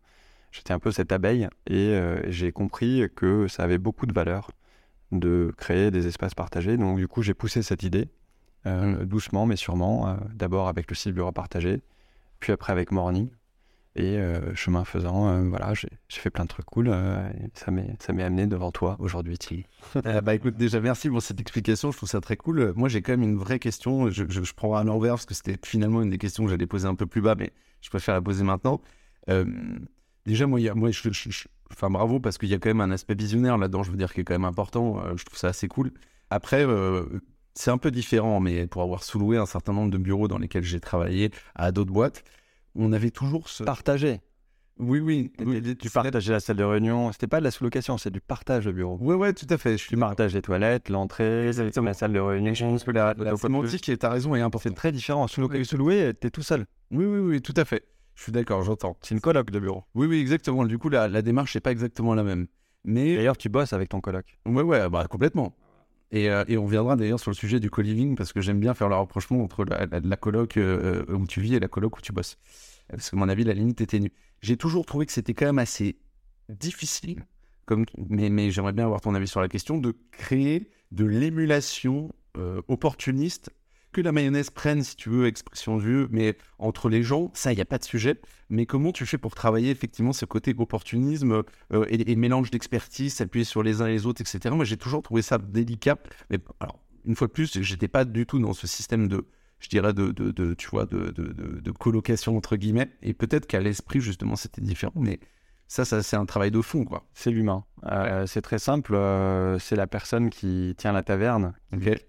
J'étais 0.52 0.74
un 0.74 0.80
peu 0.80 0.92
cette 0.92 1.12
abeille 1.12 1.48
et 1.66 1.90
euh, 1.90 2.22
j'ai 2.30 2.52
compris 2.52 3.08
que 3.16 3.48
ça 3.48 3.64
avait 3.64 3.78
beaucoup 3.78 4.06
de 4.06 4.14
valeur 4.14 4.52
de 5.12 5.54
créer 5.58 5.92
des 5.92 6.08
espaces 6.08 6.36
partagés. 6.36 6.78
Donc 6.78 6.98
du 6.98 7.08
coup 7.08 7.22
j'ai 7.22 7.34
poussé 7.34 7.64
cette 7.64 7.84
idée 7.84 8.10
euh, 8.68 9.06
doucement 9.06 9.46
mais 9.46 9.56
sûrement. 9.56 10.18
D'abord 10.34 10.68
avec 10.68 10.90
le 10.90 10.96
site 10.96 11.14
Bureau 11.14 11.32
Partagé, 11.32 11.82
puis 12.40 12.52
après 12.52 12.72
avec 12.72 12.92
Morning. 12.92 13.30
Et 13.96 14.18
euh, 14.18 14.56
chemin 14.56 14.86
faisant, 14.86 15.28
euh, 15.28 15.50
voilà, 15.50 15.74
j'ai 15.74 15.90
fait 16.08 16.30
plein 16.30 16.46
de 16.46 16.50
trucs 16.50 16.66
cool. 16.66 16.88
Euh, 16.90 17.30
ça 17.54 17.72
m'est 17.72 18.24
amené 18.24 18.48
devant 18.48 18.72
toi 18.72 18.96
aujourd'hui, 19.00 19.38
Thierry. 19.38 19.66
bah 20.24 20.34
écoute, 20.34 20.56
déjà 20.56 20.80
merci 20.80 21.10
pour 21.10 21.22
cette 21.22 21.42
explication. 21.42 21.92
Je 21.92 21.98
trouve 21.98 22.08
ça 22.08 22.22
très 22.22 22.38
cool. 22.38 22.72
Moi, 22.78 22.88
j'ai 22.88 23.02
quand 23.02 23.12
même 23.12 23.24
une 23.24 23.38
vraie 23.38 23.60
question. 23.60 24.10
Je, 24.10 24.54
prends 24.54 24.76
à 24.76 24.86
l'envers 24.86 25.16
parce 25.16 25.26
que 25.26 25.34
c'était 25.34 25.58
finalement 25.66 26.02
une 26.02 26.10
des 26.10 26.18
questions 26.18 26.46
que 26.46 26.50
j'allais 26.50 26.68
poser 26.68 26.88
un 26.88 26.96
peu 26.96 27.06
plus 27.06 27.22
bas, 27.22 27.36
mais 27.36 27.52
je 27.82 27.90
préfère 27.90 28.16
la 28.16 28.22
poser 28.22 28.46
maintenant. 28.46 28.80
déjà, 30.26 30.48
moi, 30.48 30.60
moi 30.74 30.90
enfin, 31.72 31.90
bravo 31.90 32.22
parce 32.22 32.38
qu'il 32.38 32.50
y 32.50 32.54
a 32.54 32.60
quand 32.60 32.70
même 32.70 32.82
un 32.82 32.92
aspect 32.92 33.16
visionnaire 33.16 33.58
là-dedans. 33.58 33.84
Je 33.84 33.92
veux 33.92 33.98
dire 33.98 34.14
qui 34.14 34.22
est 34.22 34.24
quand 34.24 34.36
même 34.36 34.46
important. 34.46 35.04
je 35.18 35.26
trouve 35.26 35.38
ça 35.38 35.50
assez 35.50 35.68
cool. 35.68 35.92
Après, 36.30 36.66
c'est 37.56 37.72
un 37.72 37.78
peu 37.78 37.92
différent, 37.92 38.40
mais 38.40 38.68
pour 38.68 38.84
avoir 38.84 39.04
sous-loué 39.04 39.36
un 39.36 39.46
certain 39.46 39.74
nombre 39.74 39.92
de 39.92 39.98
bureaux 39.98 40.30
dans 40.30 40.38
lesquels 40.38 40.64
j'ai 40.64 40.80
travaillé 40.80 41.32
à 41.56 41.74
d'autres 41.74 41.92
boîtes 41.92 42.24
on 42.76 42.92
avait 42.94 43.12
toujours 43.12 43.50
ce. 43.50 43.64
Partager. 43.64 44.22
Oui, 44.80 45.00
oui. 45.00 45.32
tu 45.78 45.90
partageais 45.90 46.32
la 46.32 46.40
salle 46.40 46.56
de 46.56 46.64
réunion. 46.64 47.12
C'était 47.12 47.28
pas 47.28 47.40
de 47.40 47.44
la 47.44 47.52
sous-location, 47.52 47.98
c'est 47.98 48.10
du 48.10 48.22
partage 48.22 48.66
de 48.66 48.72
bureau. 48.72 48.98
Oui, 49.00 49.16
oui, 49.16 49.34
tout 49.34 49.46
à 49.50 49.58
fait. 49.58 49.78
Je 49.78 49.88
tu 49.88 49.96
partages 49.98 50.34
les 50.34 50.42
toilettes, 50.42 50.90
l'entrée, 50.90 51.52
la 51.52 51.94
salle 51.94 52.14
de 52.14 52.20
réunion. 52.20 52.54
La, 52.88 53.14
la, 53.14 53.24
la 53.24 53.36
sémantique, 53.38 53.82
tu 53.84 53.98
as 54.02 54.10
raison, 54.10 54.34
est 54.34 54.42
importante. 54.42 54.72
C'est 54.72 54.76
très 54.76 54.92
différent. 54.92 55.28
Sous-loué, 55.28 56.14
tu 56.20 56.28
es 56.28 56.30
tout 56.32 56.42
seul. 56.42 56.66
Oui, 56.90 57.06
oui, 57.06 57.20
oui, 57.20 57.42
tout 57.42 57.54
à 57.58 57.66
fait. 57.66 57.84
Je 58.16 58.24
suis 58.24 58.32
d'accord, 58.32 58.64
j'entends. 58.64 58.98
C'est 59.02 59.14
une 59.14 59.22
coloc 59.22 59.52
de 59.52 59.60
bureau. 59.60 59.84
Oui, 59.94 60.08
oui, 60.08 60.20
exactement. 60.20 60.66
Du 60.66 60.78
coup, 60.78 60.90
la, 60.90 61.08
la 61.08 61.22
démarche 61.22 61.56
n'est 61.56 61.62
pas 61.62 61.72
exactement 61.72 62.16
la 62.16 62.24
même. 62.24 62.48
Mais... 62.84 63.16
D'ailleurs, 63.16 63.38
tu 63.38 63.50
bosses 63.50 63.74
avec 63.74 63.90
ton 63.90 64.02
coloc. 64.02 64.40
Oui, 64.48 64.64
oui, 64.64 64.78
bah, 64.92 65.06
complètement. 65.08 65.56
Et, 66.12 66.30
euh, 66.30 66.44
et, 66.48 66.58
on 66.58 66.66
viendra 66.66 66.98
d'ailleurs 66.98 67.22
sur 67.22 67.32
le 67.32 67.36
sujet 67.36 67.62
du 67.62 67.70
co-living 67.70 68.16
parce 68.16 68.34
que 68.34 68.42
j'aime 68.42 68.60
bien 68.60 68.74
faire 68.74 68.90
le 68.90 68.96
rapprochement 68.96 69.42
entre 69.42 69.64
la, 69.64 70.18
coloc 70.18 70.58
euh, 70.58 71.06
où 71.08 71.26
tu 71.26 71.40
vis 71.40 71.56
et 71.56 71.60
la 71.60 71.70
coloc 71.70 71.98
où 71.98 72.02
tu 72.02 72.12
bosses 72.12 72.38
parce 72.92 73.10
que, 73.10 73.16
mon 73.16 73.30
avis, 73.30 73.44
la 73.44 73.54
limite 73.54 73.82
était 73.82 74.00
nue. 74.00 74.12
J'ai 74.42 74.58
toujours 74.58 74.86
trouvé 74.86 75.06
que 75.06 75.12
c'était 75.12 75.34
quand 75.34 75.46
même 75.46 75.60
assez 75.60 75.98
difficile, 76.50 77.26
comme, 77.66 77.86
mais, 78.10 78.30
mais 78.30 78.52
j'aimerais 78.52 78.74
bien 78.74 78.86
avoir 78.86 79.02
ton 79.02 79.16
avis 79.16 79.28
sur 79.28 79.42
la 79.42 79.48
question, 79.48 79.78
de 79.78 79.96
créer 80.12 80.70
de 80.92 81.06
l'émulation 81.06 82.14
euh, 82.38 82.62
opportuniste, 82.68 83.52
que 83.92 84.02
la 84.02 84.12
mayonnaise 84.12 84.50
prenne, 84.50 84.84
si 84.84 84.96
tu 84.96 85.10
veux, 85.10 85.28
expression 85.28 85.78
vieux, 85.78 86.08
mais 86.12 86.38
entre 86.60 86.90
les 86.90 87.04
gens, 87.04 87.32
ça, 87.34 87.52
il 87.52 87.56
n'y 87.56 87.62
a 87.62 87.66
pas 87.66 87.78
de 87.78 87.84
sujet. 87.84 88.20
Mais 88.50 88.66
comment 88.66 88.92
tu 88.92 89.06
fais 89.06 89.18
pour 89.18 89.36
travailler 89.36 89.70
effectivement 89.70 90.14
ce 90.14 90.26
côté 90.26 90.56
opportunisme 90.58 91.44
euh, 91.74 91.86
et, 91.90 92.16
mélange 92.16 92.52
d'expertise, 92.52 93.14
s'appuyer 93.14 93.46
sur 93.46 93.64
les 93.64 93.82
uns 93.82 93.88
et 93.88 93.92
les 93.92 94.06
autres, 94.06 94.22
etc. 94.22 94.54
Moi, 94.54 94.66
j'ai 94.66 94.78
toujours 94.78 95.04
trouvé 95.04 95.22
ça 95.22 95.38
délicat. 95.38 95.98
Mais 96.30 96.40
alors, 96.60 96.80
une 97.06 97.16
fois 97.16 97.28
de 97.28 97.34
plus, 97.34 97.62
j'étais 97.62 97.88
pas 97.88 98.06
du 98.06 98.26
tout 98.26 98.40
dans 98.40 98.54
ce 98.54 98.68
système 98.68 99.08
de 99.08 99.26
je 99.60 99.70
dirais, 99.70 99.94
de, 99.94 100.10
de, 100.12 100.54
tu 100.56 100.70
vois, 100.70 100.88
de, 100.88 101.12
de, 101.12 101.72
colocation, 101.72 102.36
entre 102.36 102.56
guillemets. 102.56 102.90
Et 103.04 103.14
peut-être 103.14 103.46
qu'à 103.46 103.60
l'esprit, 103.60 104.02
justement, 104.02 104.36
c'était 104.36 104.60
différent. 104.60 104.94
Mais 104.96 105.20
Ça, 105.68 105.86
ça 105.86 106.02
c'est 106.02 106.16
un 106.16 106.26
travail 106.26 106.50
de 106.50 106.62
fond, 106.62 106.84
quoi. 106.84 107.06
C'est 107.14 107.30
l'humain. 107.30 107.64
Euh, 107.86 108.26
c'est 108.26 108.42
très 108.42 108.58
simple. 108.58 108.96
euh, 108.96 109.60
c'est 109.60 109.76
la 109.76 109.86
personne 109.86 110.32
qui 110.32 110.74
tient 110.80 110.94
la 110.94 111.04
taverne, 111.04 111.54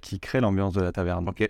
qui 0.01 0.19
crée 0.19 0.41
l'ambiance 0.41 0.73
de 0.73 0.81
la 0.81 0.93
taverne. 0.93 1.29
Ok. 1.29 1.47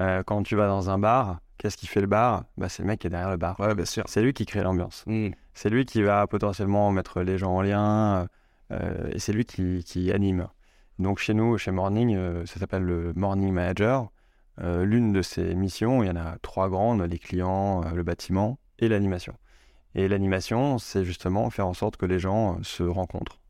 Euh, 0.00 0.22
quand 0.22 0.42
tu 0.42 0.56
vas 0.56 0.66
dans 0.66 0.90
un 0.90 0.98
bar, 0.98 1.40
qu'est-ce 1.58 1.76
qui 1.76 1.86
fait 1.86 2.00
le 2.00 2.06
bar? 2.06 2.44
Bah, 2.56 2.68
C'est 2.68 2.82
le 2.82 2.88
mec 2.88 3.00
qui 3.00 3.06
est 3.06 3.10
derrière 3.10 3.30
le 3.30 3.36
bar. 3.36 3.58
Ouais, 3.60 3.74
bien 3.74 3.84
sûr. 3.84 4.04
C'est 4.06 4.22
lui 4.22 4.32
qui 4.32 4.46
crée 4.46 4.62
l'ambiance. 4.62 5.04
Mm. 5.06 5.30
C'est 5.54 5.68
lui 5.70 5.84
qui 5.84 6.02
va 6.02 6.26
potentiellement 6.26 6.90
mettre 6.90 7.20
les 7.20 7.38
gens 7.38 7.54
en 7.54 7.62
lien 7.62 8.26
euh, 8.72 9.10
et 9.12 9.18
c'est 9.18 9.32
lui 9.32 9.44
qui, 9.44 9.84
qui 9.84 10.12
anime. 10.12 10.48
Donc 10.98 11.18
chez 11.18 11.34
nous, 11.34 11.58
chez 11.58 11.70
Morning, 11.70 12.14
euh, 12.16 12.46
ça 12.46 12.60
s'appelle 12.60 12.82
le 12.82 13.12
Morning 13.14 13.52
Manager. 13.52 14.10
L'une 14.62 15.14
de 15.14 15.22
ses 15.22 15.54
missions, 15.54 16.02
il 16.02 16.08
y 16.08 16.10
en 16.10 16.16
a 16.16 16.36
trois 16.42 16.68
grandes, 16.68 17.00
les 17.00 17.18
clients, 17.18 17.80
le 17.94 18.02
bâtiment 18.02 18.58
et 18.78 18.88
l'animation. 18.88 19.32
Et 19.94 20.06
l'animation, 20.06 20.76
c'est 20.76 21.02
justement 21.02 21.48
faire 21.48 21.66
en 21.66 21.72
sorte 21.72 21.96
que 21.96 22.04
les 22.04 22.18
gens 22.18 22.62
se 22.62 22.82
rencontrent 22.82 23.40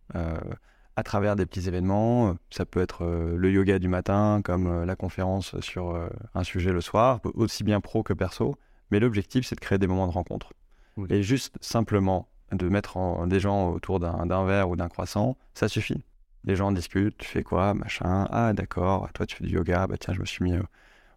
à 0.97 1.03
travers 1.03 1.37
des 1.37 1.47
petits 1.47 1.67
événements. 1.69 2.37
Ça 2.51 2.65
peut 2.65 2.81
être 2.81 3.05
euh, 3.05 3.37
le 3.37 3.51
yoga 3.51 3.79
du 3.79 3.89
matin, 3.89 4.41
comme 4.45 4.67
euh, 4.67 4.85
la 4.85 4.97
conférence 4.97 5.59
sur 5.61 5.91
euh, 5.91 6.09
un 6.35 6.45
sujet 6.45 6.73
le 6.73 6.81
soir, 6.81 7.21
aussi 7.35 7.65
bien 7.65 7.81
pro 7.81 8.03
que 8.03 8.13
perso. 8.13 8.57
Mais 8.91 9.01
l'objectif, 9.01 9.47
c'est 9.47 9.55
de 9.55 9.61
créer 9.61 9.79
des 9.79 9.87
moments 9.87 10.07
de 10.07 10.13
rencontre. 10.13 10.53
Oui. 10.97 11.07
Et 11.11 11.23
juste 11.23 11.57
simplement 11.61 12.29
de 12.53 12.69
mettre 12.69 12.97
en- 12.97 13.27
des 13.27 13.39
gens 13.39 13.71
autour 13.71 14.01
d'un 14.01 14.45
verre 14.45 14.69
ou 14.69 14.77
d'un 14.77 14.89
croissant, 14.89 15.37
ça 15.55 15.69
suffit. 15.69 16.03
Les 16.45 16.57
gens 16.57 16.73
discutent, 16.73 17.17
tu 17.19 17.29
fais 17.29 17.43
quoi, 17.43 17.75
machin? 17.75 18.27
Ah, 18.31 18.53
d'accord, 18.53 19.09
toi 19.13 19.27
tu 19.27 19.37
fais 19.37 19.45
du 19.45 19.55
yoga, 19.55 19.87
bah 19.87 19.97
tiens, 19.99 20.15
je 20.15 20.21
me 20.21 20.25
suis 20.25 20.43
mis 20.43 20.57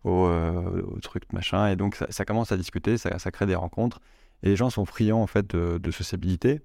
au, 0.04 0.12
au, 0.12 0.30
au 0.30 1.00
truc, 1.00 1.24
machin. 1.34 1.70
Et 1.70 1.76
donc 1.76 1.96
ça, 1.96 2.06
ça 2.10 2.26
commence 2.26 2.52
à 2.52 2.58
discuter, 2.58 2.98
ça, 2.98 3.18
ça 3.18 3.32
crée 3.32 3.48
des 3.48 3.56
rencontres. 3.56 4.00
Et 4.44 4.50
les 4.50 4.56
gens 4.56 4.70
sont 4.70 4.86
friands 4.86 5.22
en 5.22 5.28
fait 5.28 5.50
de, 5.56 5.80
de 5.80 5.92
sociabilité 5.92 6.62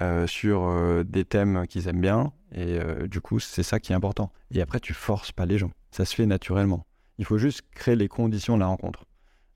euh, 0.00 0.28
sur 0.28 0.62
euh, 0.62 1.02
des 1.02 1.24
thèmes 1.24 1.66
qu'ils 1.66 1.88
aiment 1.88 2.00
bien. 2.00 2.32
Et 2.54 2.78
euh, 2.78 3.08
du 3.08 3.20
coup, 3.20 3.40
c'est 3.40 3.64
ça 3.64 3.80
qui 3.80 3.92
est 3.92 3.94
important. 3.94 4.30
Et 4.52 4.62
après, 4.62 4.78
tu 4.78 4.94
forces 4.94 5.32
pas 5.32 5.46
les 5.46 5.58
gens. 5.58 5.72
Ça 5.90 6.04
se 6.04 6.14
fait 6.14 6.26
naturellement. 6.26 6.86
Il 7.18 7.24
faut 7.24 7.38
juste 7.38 7.62
créer 7.74 7.96
les 7.96 8.06
conditions 8.06 8.54
de 8.54 8.60
la 8.60 8.68
rencontre. 8.68 9.04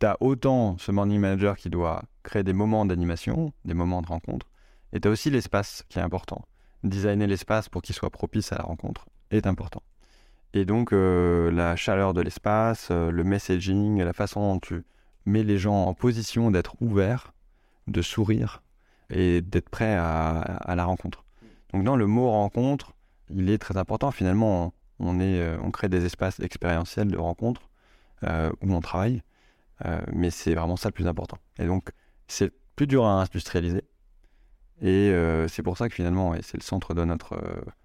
Tu 0.01 0.07
as 0.07 0.17
autant 0.21 0.77
ce 0.79 0.91
morning 0.91 1.21
manager 1.21 1.57
qui 1.57 1.71
doit 1.71 2.03
créer 2.25 2.43
des 2.43 2.53
moments 2.53 2.85
d'animation, 2.85 3.53
des 3.65 3.75
moments 3.75 4.03
de 4.03 4.09
rencontre, 4.09 4.51
et 4.93 5.01
tu 5.01 5.07
as 5.07 5.11
aussi 5.11 5.31
l'espace 5.31 5.85
qui 5.89 6.01
est 6.01 6.03
important. 6.03 6.45
Designer 6.83 7.29
l'espace 7.29 7.69
pour 7.69 7.81
qu'il 7.81 7.95
soit 7.95 8.11
propice 8.11 8.53
à 8.53 8.59
la 8.59 8.65
rencontre 8.65 9.07
est 9.31 9.47
important. 9.47 9.83
Et 10.53 10.65
donc, 10.65 10.91
la 10.93 11.75
chaleur 11.77 12.13
de 12.13 12.21
l'espace, 12.21 12.91
le 12.91 13.25
messaging, 13.25 14.03
la 14.03 14.13
façon 14.13 14.55
dont 14.55 14.61
tu 14.61 14.85
mets 15.27 15.43
les 15.43 15.59
gens 15.59 15.85
en 15.85 15.95
position 15.95 16.51
d'être 16.51 16.77
ouverts, 16.81 17.33
de 17.87 18.03
sourire 18.03 18.63
et 19.11 19.41
d'être 19.41 19.69
prêts 19.69 19.97
à, 19.97 20.75
la 20.75 20.85
rencontre. 20.85 21.25
Donc, 21.73 21.85
dans 21.85 21.97
le 21.97 22.07
mot 22.07 22.31
rencontre, 22.31 22.93
il 23.31 23.51
est 23.51 23.59
très 23.59 23.77
important. 23.77 24.11
Finalement, 24.11 24.73
on, 24.99 25.19
euh, 25.21 25.71
crée 25.71 25.89
des 25.89 26.05
espaces 26.05 26.41
expérientiels 26.41 27.09
de 27.09 27.19
rencontre 27.19 27.69
euh, 28.25 28.51
où 28.63 28.73
on 28.73 28.81
travaille, 28.81 29.23
euh, 29.85 30.01
mais 30.13 30.31
c'est 30.31 30.55
vraiment 30.55 30.77
ça 30.77 30.89
le 30.89 30.93
plus 30.93 31.07
important. 31.07 31.39
Et 31.59 31.67
donc, 31.67 31.91
c'est 32.29 32.53
plus 32.77 32.87
dur 32.87 33.05
à 33.05 33.23
industrialiser. 33.23 33.83
Et 34.81 35.15
c'est 35.49 35.63
pour 35.63 35.79
ça 35.79 35.89
que 35.89 35.95
finalement, 35.95 36.35
et 36.35 36.43
c'est 36.43 36.59
le 36.59 36.63
centre 36.63 36.95
de 36.95 37.05
notre 37.05 37.41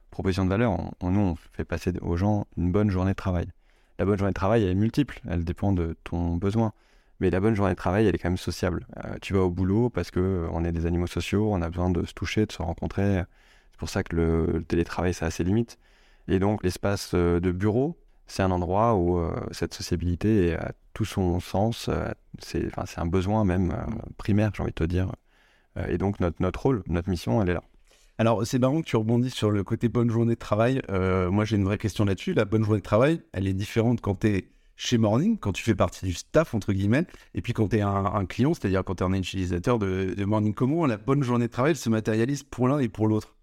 proposition 0.09 0.43
de 0.43 0.49
valeur, 0.49 0.75
nous, 1.03 1.19
on 1.19 1.35
fait 1.53 1.63
passer 1.63 1.93
aux 2.01 2.17
gens 2.17 2.47
une 2.57 2.71
bonne 2.71 2.89
journée 2.89 3.11
de 3.11 3.15
travail. 3.15 3.47
La 3.99 4.05
bonne 4.05 4.17
journée 4.17 4.31
de 4.31 4.35
travail, 4.35 4.63
elle 4.63 4.69
est 4.69 4.75
multiple, 4.75 5.21
elle 5.29 5.45
dépend 5.45 5.71
de 5.71 5.95
ton 6.03 6.35
besoin. 6.35 6.73
Mais 7.19 7.29
la 7.29 7.39
bonne 7.39 7.55
journée 7.55 7.73
de 7.73 7.77
travail, 7.77 8.07
elle 8.07 8.15
est 8.15 8.17
quand 8.17 8.29
même 8.29 8.37
sociable. 8.37 8.87
Euh, 9.03 9.17
tu 9.21 9.33
vas 9.33 9.41
au 9.41 9.49
boulot 9.49 9.89
parce 9.89 10.09
que 10.09 10.19
euh, 10.19 10.47
on 10.51 10.63
est 10.63 10.71
des 10.71 10.85
animaux 10.85 11.07
sociaux, 11.07 11.49
on 11.51 11.61
a 11.61 11.69
besoin 11.69 11.89
de 11.89 12.05
se 12.05 12.13
toucher, 12.13 12.45
de 12.45 12.51
se 12.51 12.61
rencontrer. 12.61 13.23
C'est 13.71 13.77
pour 13.77 13.89
ça 13.89 14.03
que 14.03 14.15
le, 14.15 14.63
télétravail, 14.67 15.13
ça 15.13 15.25
a 15.25 15.31
ses 15.31 15.43
limites. 15.43 15.77
Et 16.29 16.39
donc, 16.39 16.63
l'espace 16.63 17.11
euh, 17.15 17.39
de 17.39 17.51
bureau, 17.51 17.97
c'est 18.27 18.43
un 18.43 18.51
endroit 18.51 18.95
où 18.95 19.19
cette 19.51 19.73
sociabilité 19.73 20.53
a 20.53 20.73
tout 20.93 21.03
son 21.03 21.39
sens. 21.39 21.89
c'est 22.37 22.69
un 22.97 23.05
besoin 23.07 23.43
même 23.43 23.73
primaire, 24.17 24.51
j'ai 24.53 24.61
envie 24.61 24.71
de 24.71 24.75
te 24.75 24.83
dire. 24.83 25.11
Et 25.87 25.97
donc, 25.97 26.19
notre, 26.19 26.39
notre 26.39 26.61
rôle, 26.61 26.83
notre 26.85 27.09
mission, 27.09 27.41
elle 27.41 27.49
est 27.49 27.53
là. 27.55 27.63
Alors, 28.19 28.45
c'est 28.45 28.59
marrant 28.59 28.81
que 28.81 28.85
tu 28.85 28.97
rebondis 28.97 29.31
sur 29.31 29.49
le 29.49 29.63
côté 29.63 29.89
bonne 29.89 30.11
journée 30.11 30.35
de 30.35 30.39
travail. 30.39 30.79
Moi, 30.89 31.43
j'ai 31.43 31.55
une 31.55 31.63
vraie 31.65 31.79
question 31.79 32.05
là-dessus. 32.05 32.35
La 32.35 32.45
bonne 32.45 32.63
journée 32.63 32.81
de 32.81 32.83
travail, 32.83 33.19
elle 33.33 33.47
est 33.47 33.53
différente 33.53 33.99
quand 33.99 34.19
tu 34.19 34.27
es 34.27 34.51
chez 34.79 34.97
Morning, 34.97 35.37
quand 35.37 35.51
tu 35.51 35.61
fais 35.61 35.75
partie 35.75 36.05
du 36.05 36.13
staff, 36.13 36.53
entre 36.53 36.71
guillemets, 36.71 37.05
et 37.33 37.41
puis 37.41 37.51
quand 37.51 37.67
tu 37.67 37.77
es 37.77 37.81
un, 37.81 38.05
un 38.05 38.25
client, 38.25 38.53
c'est-à-dire 38.53 38.81
quand 38.85 38.95
tu 38.95 39.03
es 39.03 39.05
un 39.05 39.11
utilisateur 39.11 39.77
de, 39.77 40.13
de 40.17 40.25
Morning. 40.25 40.53
Comment 40.53 40.85
la 40.85 40.95
bonne 40.95 41.21
journée 41.21 41.47
de 41.47 41.51
travail 41.51 41.75
se 41.75 41.89
matérialise 41.89 42.43
pour 42.43 42.69
l'un 42.69 42.79
et 42.79 42.87
pour 42.87 43.09
l'autre 43.09 43.35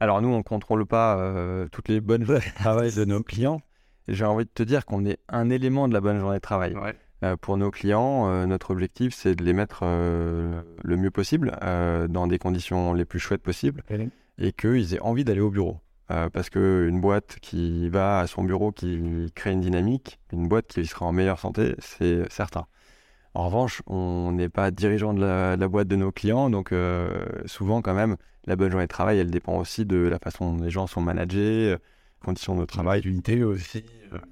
Alors, 0.00 0.20
nous, 0.20 0.28
on 0.28 0.38
ne 0.38 0.42
contrôle 0.42 0.84
pas 0.84 1.16
euh, 1.16 1.68
toutes 1.70 1.88
les 1.88 2.00
bonnes 2.00 2.24
journées 2.24 2.40
de 2.40 2.54
travail 2.56 2.92
de 2.92 3.04
nos 3.04 3.22
clients. 3.22 3.60
J'ai 4.08 4.24
envie 4.24 4.46
de 4.46 4.50
te 4.52 4.64
dire 4.64 4.84
qu'on 4.84 5.06
est 5.06 5.20
un 5.28 5.48
élément 5.48 5.86
de 5.86 5.94
la 5.94 6.00
bonne 6.00 6.18
journée 6.18 6.38
de 6.38 6.42
travail. 6.42 6.74
Ouais. 6.74 6.96
Euh, 7.22 7.36
pour 7.36 7.56
nos 7.56 7.70
clients, 7.70 8.28
euh, 8.28 8.44
notre 8.44 8.72
objectif, 8.72 9.14
c'est 9.14 9.36
de 9.36 9.44
les 9.44 9.52
mettre 9.52 9.82
euh, 9.84 10.60
le 10.82 10.96
mieux 10.96 11.12
possible, 11.12 11.56
euh, 11.62 12.08
dans 12.08 12.26
des 12.26 12.40
conditions 12.40 12.94
les 12.94 13.04
plus 13.04 13.20
chouettes 13.20 13.42
possibles, 13.42 13.84
et 14.38 14.50
qu'ils 14.50 14.92
aient 14.92 15.00
envie 15.00 15.24
d'aller 15.24 15.40
au 15.40 15.50
bureau. 15.50 15.78
Euh, 16.10 16.28
parce 16.28 16.50
qu'une 16.50 17.00
boîte 17.00 17.36
qui 17.40 17.88
va 17.88 18.20
à 18.20 18.26
son 18.26 18.44
bureau, 18.44 18.72
qui 18.72 19.32
crée 19.34 19.52
une 19.52 19.62
dynamique, 19.62 20.18
une 20.32 20.48
boîte 20.48 20.66
qui 20.68 20.84
sera 20.86 21.06
en 21.06 21.12
meilleure 21.12 21.38
santé, 21.38 21.74
c'est 21.78 22.30
certain. 22.30 22.66
En 23.34 23.46
revanche, 23.46 23.82
on 23.86 24.32
n'est 24.32 24.48
pas 24.50 24.70
dirigeant 24.70 25.14
de 25.14 25.20
la, 25.20 25.56
de 25.56 25.60
la 25.60 25.68
boîte 25.68 25.88
de 25.88 25.96
nos 25.96 26.12
clients, 26.12 26.50
donc 26.50 26.72
euh, 26.72 27.24
souvent 27.46 27.82
quand 27.82 27.94
même, 27.94 28.16
la 28.46 28.54
bonne 28.56 28.70
journée 28.70 28.86
de 28.86 28.88
travail, 28.88 29.18
elle 29.18 29.30
dépend 29.30 29.58
aussi 29.58 29.86
de 29.86 29.96
la 29.96 30.18
façon 30.18 30.54
dont 30.54 30.62
les 30.62 30.70
gens 30.70 30.86
sont 30.86 31.00
managés, 31.00 31.72
euh, 31.72 31.78
conditions 32.22 32.56
de 32.56 32.64
travail, 32.64 33.00
L'unité 33.02 33.42
aussi. 33.42 33.84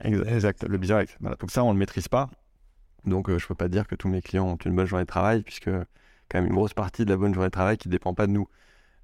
Exact, 0.03 0.29
exact, 0.29 0.65
le 0.69 0.79
business. 0.79 1.17
Voilà. 1.21 1.37
Donc 1.37 1.51
ça, 1.51 1.65
on 1.65 1.69
ne 1.69 1.73
le 1.73 1.79
maîtrise 1.79 2.09
pas. 2.09 2.31
Donc 3.05 3.29
euh, 3.29 3.39
je 3.39 3.47
peux 3.47 3.55
pas 3.55 3.69
dire 3.69 3.87
que 3.87 3.95
tous 3.95 4.09
mes 4.09 4.23
clients 4.23 4.47
ont 4.47 4.57
une 4.57 4.77
bonne 4.77 4.87
journée 4.87 5.05
de 5.05 5.09
travail, 5.09 5.43
puisque 5.43 5.71
quand 6.29 6.39
même 6.39 6.47
une 6.47 6.55
grosse 6.55 6.75
partie 6.75 7.05
de 7.05 7.11
la 7.11 7.17
bonne 7.17 7.35
journée 7.35 7.49
de 7.49 7.53
travail 7.53 7.79
qui 7.79 7.89
ne 7.89 7.93
dépend 7.93 8.15
pas 8.15 8.27
de 8.27 8.33
nous. 8.33 8.47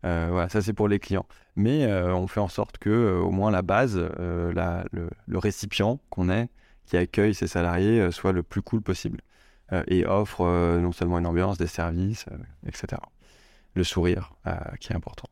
Euh, 0.05 0.29
voilà, 0.31 0.49
ça 0.49 0.63
c'est 0.63 0.73
pour 0.73 0.89
les 0.89 0.99
clients. 0.99 1.27
Mais 1.57 1.85
euh, 1.85 2.15
on 2.15 2.27
fait 2.29 2.41
en 2.41 2.49
sorte 2.49 2.79
que 2.79 2.91
euh, 2.91 3.19
au 3.21 3.31
moins 3.31 3.51
la 3.51 3.63
base, 3.63 3.97
la- 3.99 4.85
le, 4.93 5.11
le 5.27 5.39
récipient 5.39 5.99
qu'on 6.11 6.31
est, 6.31 6.49
qui 6.87 6.97
accueille 6.97 7.35
ses 7.35 7.47
salariés, 7.49 8.11
soit 8.13 8.33
le 8.33 8.43
plus 8.43 8.63
cool 8.63 8.81
possible 8.83 9.21
et 9.89 10.07
offre 10.07 10.45
non 10.79 10.93
seulement 10.93 11.19
une 11.19 11.27
ambiance, 11.27 11.59
des 11.59 11.67
services, 11.67 12.25
etc. 12.67 13.03
Le 13.75 13.85
sourire, 13.85 14.33
qui 14.81 14.93
est 14.93 14.97
important. 14.97 15.29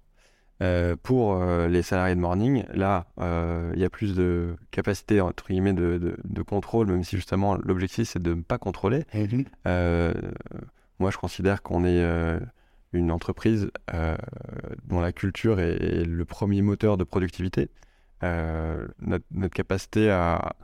Pour 1.03 1.43
les 1.43 1.81
salariés 1.83 2.15
de 2.15 2.21
morning, 2.21 2.65
là, 2.75 3.07
il 3.19 3.81
y 3.81 3.85
a 3.85 3.89
plus 3.89 4.15
de 4.15 4.57
capacité 4.73 5.23
entre 5.23 5.47
guillemets 5.49 5.73
de, 5.73 5.97
de- 5.97 6.17
de 6.23 6.43
contrôle, 6.43 6.89
même 6.89 7.03
si 7.05 7.17
justement 7.17 7.55
l'objectif 7.57 8.09
c'est 8.11 8.23
de 8.23 8.35
ne 8.35 8.43
pas 8.43 8.59
contrôler. 8.59 9.05
Euh, 9.67 10.13
moi, 10.99 11.11
je 11.11 11.17
considère 11.17 11.63
qu'on 11.63 11.85
est 11.87 12.03
une 12.93 13.11
entreprise 13.11 13.71
euh, 13.95 14.17
dont 14.85 15.01
la 15.01 15.13
culture 15.13 15.61
est, 15.61 15.77
est 15.77 16.05
le 16.05 16.25
premier 16.25 16.63
moteur 16.63 16.97
de 16.97 17.05
productivité. 17.05 17.71
Euh, 18.23 18.87
notre, 19.01 19.25
notre 19.31 19.55
capacité 19.55 20.11
à, 20.11 20.55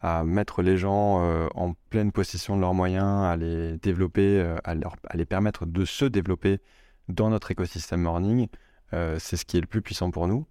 à 0.00 0.24
mettre 0.24 0.62
les 0.62 0.78
gens 0.78 1.22
euh, 1.22 1.48
en 1.54 1.74
pleine 1.90 2.12
possession 2.12 2.56
de 2.56 2.60
leurs 2.60 2.74
moyens, 2.74 3.24
à 3.24 3.36
les 3.36 3.76
développer, 3.78 4.40
à, 4.64 4.74
leur- 4.74 4.96
à 5.08 5.16
les 5.16 5.26
permettre 5.26 5.66
de 5.66 5.84
se 5.84 6.04
développer 6.04 6.60
dans 7.08 7.30
notre 7.30 7.50
écosystème 7.50 8.02
morning, 8.02 8.48
c'est 8.92 9.36
ce 9.36 9.44
qui 9.44 9.56
est 9.56 9.60
le 9.60 9.66
plus 9.66 9.82
puissant 9.82 10.10
pour 10.10 10.28
nous. 10.28 10.46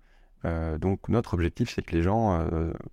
Donc 0.79 1.09
notre 1.09 1.35
objectif, 1.35 1.71
c'est 1.73 1.81
que 1.83 1.95
les 1.95 2.01
gens 2.01 2.45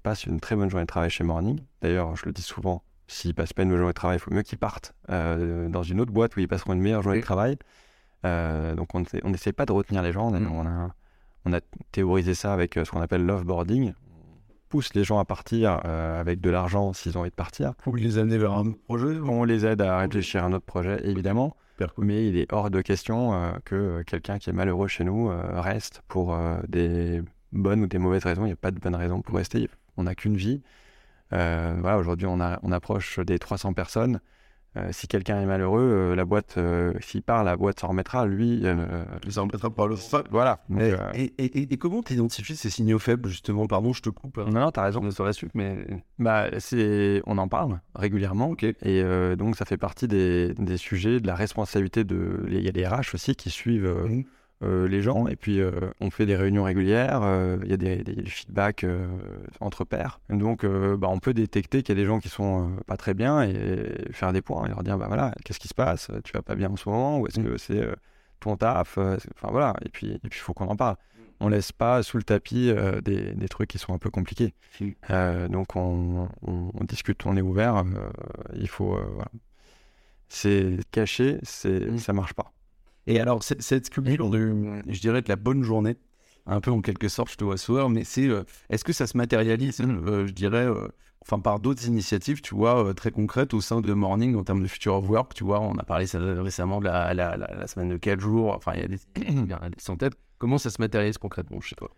passent 0.03 0.27
une 0.27 0.41
très 0.41 0.57
bonne 0.57 0.69
journée 0.69 0.85
de 0.85 0.89
travail 0.89 1.11
chez 1.11 1.25
Morning. 1.25 1.61
D'ailleurs, 1.81 2.15
je 2.17 2.27
le 2.27 2.33
dis 2.33 2.43
souvent, 2.43 2.83
s'ils 3.07 3.35
passent 3.35 3.55
pas 3.55 3.63
une 3.63 3.71
bonne 3.71 3.79
journée 3.79 3.93
de 3.93 3.95
travail, 3.95 4.19
il 4.19 4.21
faut 4.21 4.33
mieux 4.33 4.43
qu'ils 4.43 4.59
partent 4.59 4.95
dans 5.09 5.83
une 5.83 6.01
autre 6.01 6.13
boîte 6.13 6.37
où 6.37 6.41
ils 6.41 6.49
passeront 6.49 6.75
une 6.75 6.81
meilleure 6.81 7.03
journée 7.03 7.19
de 7.19 7.25
travail. 7.25 7.57
Euh, 8.25 8.75
donc 8.75 8.95
on 8.95 9.03
n'essaie 9.31 9.53
pas 9.53 9.67
de 9.67 9.73
retenir 9.73 10.03
les 10.03 10.13
gens. 10.13 10.29
On 10.31 10.35
a, 10.35 10.41
Mm. 10.41 10.93
on 11.47 11.53
a, 11.53 11.61
théorisé 11.93 12.35
ça 12.35 12.53
avec 12.53 12.77
euh, 12.77 12.85
ce 12.85 12.91
qu'on 12.91 13.01
appelle 13.01 13.25
l'offboarding. 13.25 13.93
On 13.93 14.55
pousse 14.69 14.93
les 14.95 15.05
gens 15.05 15.19
à 15.19 15.25
partir 15.25 15.81
euh, 15.85 16.21
avec 16.21 16.41
de 16.41 16.51
l'argent 16.51 16.93
s'ils 16.93 17.17
ont 17.17 17.23
envie 17.23 17.31
de 17.31 17.35
partir. 17.35 17.73
Faut 17.81 17.95
les 17.95 18.19
amener 18.19 18.39
vers 18.39 18.53
un 18.53 18.73
projet. 18.73 19.19
On 19.21 19.45
les 19.45 19.65
aide 19.65 19.81
à 19.81 19.99
réfléchir 19.99 20.43
à 20.43 20.47
un 20.47 20.53
autre 20.53 20.67
projet, 20.67 21.01
évidemment. 21.05 21.57
Mais 21.97 22.27
il 22.27 22.37
est 22.37 22.53
hors 22.53 22.71
de 22.71 22.81
question 22.81 23.35
euh, 23.35 23.53
que 23.65 24.03
quelqu'un 24.03 24.39
qui 24.39 24.51
est 24.51 24.53
malheureux 24.53 24.89
chez 24.89 25.05
nous 25.05 25.31
reste 25.53 26.03
pour 26.09 26.37
des 26.67 27.23
bonnes 27.53 27.83
ou 27.83 27.87
des 27.87 27.99
mauvaises 27.99 28.25
raisons. 28.25 28.43
Il 28.43 28.49
n'y 28.49 28.53
a 28.53 28.57
pas 28.57 28.73
de 28.73 28.81
bonne 28.81 28.97
raison 28.97 29.23
pour 29.23 29.37
rester. 29.37 29.71
On 29.97 30.03
n'a 30.03 30.15
qu'une 30.15 30.37
vie. 30.37 30.61
Voilà, 31.31 31.99
aujourd'hui, 31.99 32.27
on 32.27 32.41
approche 32.73 33.21
des 33.21 33.39
300 33.39 33.75
personnes. 33.75 34.21
Euh, 34.77 34.89
si 34.93 35.09
quelqu'un 35.09 35.41
est 35.41 35.47
malheureux, 35.47 35.81
euh, 35.81 36.15
la 36.15 36.25
boîte, 36.27 36.55
euh, 36.59 36.93
s'il 37.01 37.23
part, 37.23 37.43
la 37.43 37.57
boîte 37.57 37.81
s'en 37.81 37.89
remettra. 37.89 38.27
Lui, 38.27 38.61
euh, 38.65 38.77
Les 39.27 39.41
remettra 39.41 39.71
par 39.71 39.89
le 39.89 39.97
fa- 39.97 40.23
voilà. 40.31 40.61
Donc, 40.69 40.81
Et, 40.83 40.93
euh, 40.93 40.97
et, 41.15 41.33
et- 41.39 41.73
et 41.73 41.77
comment 41.79 42.03
tu 42.03 42.13
identifies 42.13 42.55
ces 42.55 42.69
signaux 42.71 42.99
faibles, 42.99 43.29
justement? 43.29 43.67
Pardon, 43.67 43.93
je 43.95 44.03
te 44.03 44.11
coupe. 44.11 44.39
hein. 44.39 44.45
non, 44.51 44.61
non, 44.61 44.71
t'as 44.71 44.83
raison. 44.85 45.01
On 45.03 45.11
saurait 45.11 45.33
su, 45.33 45.49
mais. 45.55 45.87
Bah, 46.19 46.49
c'est, 46.59 47.23
on 47.27 47.39
en 47.39 47.49
parle 47.49 47.81
régulièrement. 47.95 48.51
Ok. 48.51 48.63
Et 48.65 48.77
euh, 48.85 49.37
donc, 49.37 49.57
ça 49.57 49.65
fait 49.65 49.79
partie 49.79 50.07
des, 50.07 50.53
des 50.55 50.77
sujets 50.77 51.19
de 51.21 51.27
la 51.27 51.35
responsabilité 51.35 52.05
de. 52.05 52.45
Il 52.49 52.61
y 52.61 52.69
a 52.69 52.73
les 52.73 52.87
RH 52.87 53.15
aussi 53.15 53.35
qui 53.37 53.51
suivent 53.51 53.87
euh, 53.87 54.07
Mhm. 54.07 54.25
Les 54.63 55.03
gens 55.03 55.29
et 55.29 55.37
puis 55.37 55.61
on 56.01 56.11
fait 56.11 56.27
des 56.27 56.37
réunions 56.37 56.65
régulières, 56.65 57.23
il 57.63 57.71
y 57.71 57.73
a 57.73 57.77
des, 57.77 58.03
des 58.03 58.25
feedbacks 58.25 58.85
entre 59.61 59.85
pairs. 59.85 60.21
Donc 60.31 60.65
bah, 60.65 61.09
on 61.11 61.19
peut 61.21 61.35
détecter 61.35 61.83
qu'il 61.83 61.97
y 61.97 61.99
a 61.99 62.03
des 62.03 62.07
gens 62.07 62.19
qui 62.19 62.29
sont 62.29 62.73
pas 62.87 62.97
très 62.97 63.15
bien 63.15 63.43
et 63.43 64.09
faire 64.13 64.33
des 64.33 64.43
points 64.43 64.67
et 64.67 64.69
leur 64.69 64.83
dire 64.83 64.99
bah 64.99 65.07
voilà, 65.07 65.33
qu'est-ce 65.45 65.61
qui 65.61 65.69
se 65.69 65.75
passe? 65.75 66.11
Tu 66.25 66.33
vas 66.33 66.43
pas 66.43 66.57
bien 66.57 66.71
en 66.71 66.77
ce 66.77 66.89
moment 66.89 67.21
ou 67.21 67.27
est-ce 67.29 67.41
mmh. 67.41 67.45
que 67.45 67.59
c'est 67.59 67.87
ton 68.41 68.57
taf? 68.57 68.99
Enfin 68.99 69.49
voilà, 69.51 69.75
et 69.85 69.89
puis 69.89 70.21
il 70.23 70.35
faut 70.35 70.55
qu'on 70.55 70.69
en 70.69 70.77
parle 70.77 70.97
on 71.41 71.49
laisse 71.49 71.73
pas 71.73 72.03
sous 72.03 72.17
le 72.17 72.23
tapis 72.23 72.71
euh, 72.71 73.01
des, 73.01 73.49
trucs 73.49 73.71
qui 73.71 73.79
sont 73.79 73.95
un 73.95 73.99
peu 73.99 74.11
compliqués. 74.11 74.55
Euh, 75.11 75.49
donc 75.49 75.77
on, 75.77 76.29
discute, 76.83 77.25
on 77.27 77.37
est 77.37 77.43
ouvert. 77.43 77.77
Euh, 77.77 78.11
il 78.55 78.69
faut, 78.69 78.99
voilà. 79.15 79.31
C'est 80.29 80.79
caché, 80.91 81.39
c'est, 81.43 81.91
mmh. 81.91 81.99
ça 81.99 82.13
marche 82.13 82.35
pas. 82.35 82.53
Et 83.09 83.21
alors 83.21 83.43
cette 83.43 83.89
culture 83.89 84.29
de, 84.29 84.83
je 84.87 85.01
dirais 85.01 85.23
de 85.23 85.29
la 85.31 85.37
bonne 85.37 85.63
journée, 85.63 85.97
un 86.45 86.61
peu 86.61 86.71
en 86.71 86.83
quelque 86.83 87.09
sorte, 87.09 87.31
je 87.31 87.37
te 87.37 87.45
vois 87.45 87.57
sourire, 87.57 87.89
mais 87.89 88.05
c'est, 88.05 88.29
est-ce 88.69 88.85
que 88.85 88.93
ça 88.93 89.07
se 89.07 89.17
matérialise, 89.17 89.79
je 89.79 90.31
dirais, 90.31 90.67
enfin 91.23 91.41
par 91.41 91.59
d'autres 91.59 91.87
initiatives, 91.87 92.43
tu 92.43 92.55
vois, 92.55 92.93
très 92.93 93.11
concrètes 93.11 93.55
au 93.55 93.63
sein 93.63 93.81
de 93.81 93.93
Morning 93.95 94.37
en 94.37 94.45
termes 94.45 94.63
de 94.63 94.69
future 94.69 94.95
of 94.97 95.09
work, 95.09 95.33
tu 95.33 95.43
vois, 95.43 95.59
on 95.59 95.79
a 95.79 95.85
parlé 95.85 96.05
récemment 96.13 96.81
de 96.81 96.85
la, 96.85 97.15
la, 97.15 97.67
semaine 97.67 97.89
de 97.89 97.97
4 97.97 98.21
jours, 98.21 98.55
enfin 98.55 98.73
il 98.75 98.81
y 98.83 98.85
a 98.85 98.89
des, 98.89 98.99
des 99.15 99.55
centaines. 99.79 100.13
Comment 100.37 100.59
ça 100.59 100.69
se 100.69 100.79
matérialise 100.79 101.17
concrètement 101.17 101.63
chez 101.63 101.77
toi? 101.77 101.91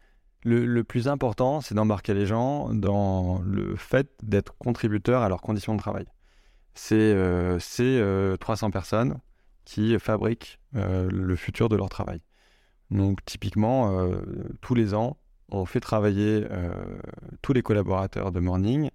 Le, 0.45 0.85
plus 0.85 1.09
important, 1.09 1.61
c'est 1.61 1.75
d'embarquer 1.75 2.14
les 2.14 2.25
gens 2.25 2.73
dans 2.73 3.43
le 3.45 3.75
fait 3.75 4.09
d'être 4.23 4.57
contributeurs 4.59 5.23
à 5.23 5.29
leurs 5.29 5.43
conditions 5.43 5.75
de 5.75 5.81
travail. 5.81 6.07
C'est 6.75 6.95
euh, 6.95 7.59
300 8.37 8.69
euh, 8.69 8.71
personnes 8.71 9.19
qui 9.71 9.97
fabriquent 10.00 10.59
euh, 10.75 11.09
le 11.11 11.37
futur 11.37 11.69
de 11.69 11.77
leur 11.77 11.89
travail. 11.89 12.21
Donc 12.91 13.25
typiquement, 13.25 14.00
euh, 14.00 14.21
tous 14.61 14.75
les 14.75 14.95
ans, 14.95 15.17
on 15.53 15.65
fait 15.65 15.79
travailler 15.81 16.47
tous 17.43 17.53
les 17.53 17.62
collaborateurs 17.62 18.31
de 18.31 18.39
Morning 18.39 18.91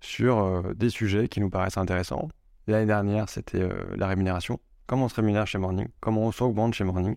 sur 0.00 0.62
des 0.74 0.88
sujets 0.88 1.26
qui 1.26 1.40
nous 1.40 1.50
paraissent 1.50 1.78
intéressants. 1.78 2.28
L'année 2.68 2.86
dernière, 2.86 3.28
c'était 3.28 3.68
la 3.96 4.06
rémunération. 4.06 4.60
Comment 4.86 5.06
on 5.06 5.08
se 5.08 5.16
rémunère 5.16 5.48
chez 5.48 5.58
Morning? 5.58 5.88
Comment 6.00 6.22
on 6.22 6.30
s'augmente 6.30 6.74
chez 6.74 6.84
Morning? 6.84 7.16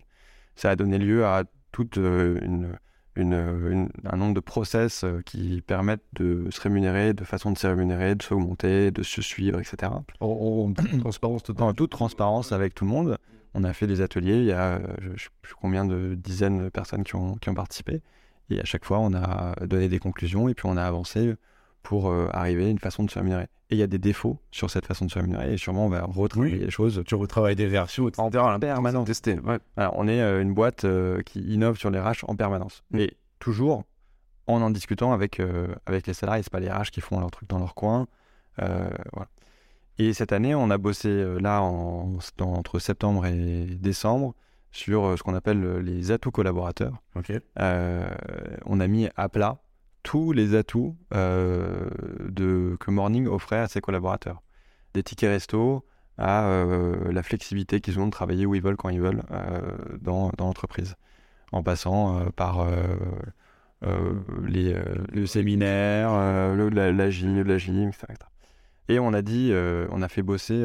Ça 0.56 0.70
a 0.70 0.76
donné 0.76 0.98
lieu 0.98 1.24
à 1.24 1.44
toute 1.70 1.98
euh, 1.98 2.72
une, 3.20 3.88
un 4.04 4.16
nombre 4.16 4.34
de 4.34 4.40
process 4.40 5.04
euh, 5.04 5.20
qui 5.24 5.62
permettent 5.66 6.04
de 6.14 6.48
se 6.50 6.60
rémunérer, 6.60 7.12
de 7.14 7.24
façon 7.24 7.52
de 7.52 7.58
se 7.58 7.66
rémunérer, 7.66 8.14
de 8.14 8.22
s'augmenter, 8.22 8.90
de 8.90 9.02
se 9.02 9.22
suivre, 9.22 9.60
etc. 9.60 9.92
En, 10.20 10.72
transparence 11.00 11.42
En 11.58 11.74
toute 11.74 11.90
transparence 11.90 12.52
avec 12.52 12.74
tout 12.74 12.84
le 12.84 12.90
monde. 12.90 13.18
On 13.54 13.64
a 13.64 13.72
fait 13.72 13.86
des 13.86 14.00
ateliers, 14.00 14.38
il 14.38 14.44
y 14.44 14.52
a 14.52 14.80
je 15.00 15.08
ne 15.08 15.16
sais 15.16 15.28
plus 15.42 15.54
combien 15.54 15.84
de 15.84 16.14
dizaines 16.14 16.64
de 16.64 16.68
personnes 16.68 17.02
qui 17.02 17.16
ont, 17.16 17.34
qui 17.36 17.48
ont 17.48 17.54
participé. 17.54 18.00
Et 18.48 18.60
à 18.60 18.64
chaque 18.64 18.84
fois, 18.84 18.98
on 18.98 19.12
a 19.12 19.54
donné 19.66 19.88
des 19.88 19.98
conclusions 19.98 20.48
et 20.48 20.54
puis 20.54 20.66
on 20.66 20.76
a 20.76 20.82
avancé 20.84 21.34
pour 21.82 22.10
euh, 22.10 22.28
arriver 22.32 22.66
à 22.66 22.68
une 22.68 22.78
façon 22.78 23.04
de 23.04 23.10
se 23.10 23.18
rémunérer. 23.18 23.44
Et 23.70 23.76
il 23.76 23.78
y 23.78 23.82
a 23.82 23.86
des 23.86 23.98
défauts 23.98 24.38
sur 24.50 24.70
cette 24.70 24.86
façon 24.86 25.04
de 25.06 25.10
se 25.10 25.18
rémunérer 25.18 25.54
et 25.54 25.56
sûrement 25.56 25.86
on 25.86 25.88
va 25.88 26.02
retravailler 26.02 26.58
les 26.58 26.70
choses. 26.70 27.02
Tu 27.06 27.14
retravailles 27.14 27.56
des 27.56 27.66
versions, 27.66 28.08
etc. 28.08 28.22
En 28.24 28.58
permanence. 28.58 29.06
Tester. 29.06 29.36
Alors, 29.76 29.94
on 29.96 30.08
est 30.08 30.20
euh, 30.20 30.42
une 30.42 30.52
boîte 30.52 30.84
euh, 30.84 31.22
qui 31.22 31.40
innove 31.40 31.78
sur 31.78 31.90
les 31.90 32.00
RH 32.00 32.24
en 32.26 32.36
permanence. 32.36 32.82
Mais 32.90 33.06
mm. 33.06 33.10
toujours 33.38 33.84
en 34.46 34.62
en 34.62 34.70
discutant 34.70 35.12
avec, 35.12 35.40
avec 35.86 36.08
les 36.08 36.14
salariés. 36.14 36.42
Ce 36.42 36.50
pas 36.50 36.58
les 36.58 36.68
RH 36.68 36.90
qui 36.90 37.00
font 37.00 37.20
leur 37.20 37.30
truc 37.30 37.48
dans 37.48 37.60
leur 37.60 37.76
coin. 37.76 38.08
voilà. 38.58 39.28
Et 39.98 40.12
cette 40.12 40.32
année, 40.32 40.56
on 40.56 40.70
a 40.70 40.78
bossé 40.78 41.24
là 41.38 41.62
en, 41.62 42.18
entre 42.40 42.78
septembre 42.80 43.26
et 43.26 43.66
décembre 43.66 44.34
sur 44.72 45.16
ce 45.16 45.22
qu'on 45.22 45.36
appelle 45.36 45.78
les 45.78 46.10
atouts 46.10 46.32
collaborateurs. 46.32 47.00
on 47.54 48.80
a 48.80 48.86
mis 48.88 49.08
à 49.14 49.28
plat 49.28 49.60
tous 50.02 50.32
les 50.32 50.54
atouts 50.54 50.96
euh, 51.14 51.88
que 52.78 52.90
Morning 52.90 53.26
offrait 53.26 53.58
à 53.58 53.68
ses 53.68 53.80
collaborateurs. 53.80 54.42
Des 54.94 55.02
tickets 55.02 55.30
resto 55.30 55.84
à 56.18 56.46
euh, 56.48 57.12
la 57.12 57.22
flexibilité 57.22 57.80
qu'ils 57.80 57.98
ont 57.98 58.06
de 58.06 58.10
travailler 58.10 58.46
où 58.46 58.54
ils 58.54 58.62
veulent, 58.62 58.76
quand 58.76 58.88
ils 58.88 59.00
veulent 59.00 59.22
euh, 59.30 59.60
dans, 60.00 60.30
l'entreprise. 60.38 60.96
En 61.52 61.64
passant 61.64 62.26
par 62.36 62.64
les, 64.46 64.76
le 65.12 65.26
séminaire, 65.26 66.12
le, 66.54 66.68
la, 66.68 67.08
etc., 67.08 68.06
Et 68.88 69.00
on 69.00 69.12
a 69.12 69.20
dit, 69.20 69.52
on 69.90 70.00
a 70.00 70.08
fait 70.08 70.22
bosser 70.22 70.64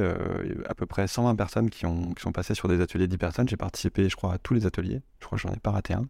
à 0.70 0.76
peu 0.76 0.86
près 0.86 1.08
120 1.08 1.36
personnes 1.36 1.72
qui, 1.72 1.88
ont, 1.88 2.14
qui 2.14 2.22
sont 2.22 2.32
passées 2.32 2.54
sur 2.54 2.68
des 2.68 2.82
ateliers 2.82 3.08
10 3.08 3.18
personnes. 3.18 3.50
J'ai 3.50 3.58
participé, 3.58 4.08
je 4.10 4.16
crois, 4.16 4.34
à 4.34 4.38
tous 4.38 4.54
les 4.54 4.68
ateliers. 4.68 5.02
Je 5.20 5.26
crois 5.26 5.40
que 5.40 5.42
j'en 5.42 5.54
ai 5.56 5.60
pas 5.60 5.72
raté 5.72 5.96
un 5.96 6.06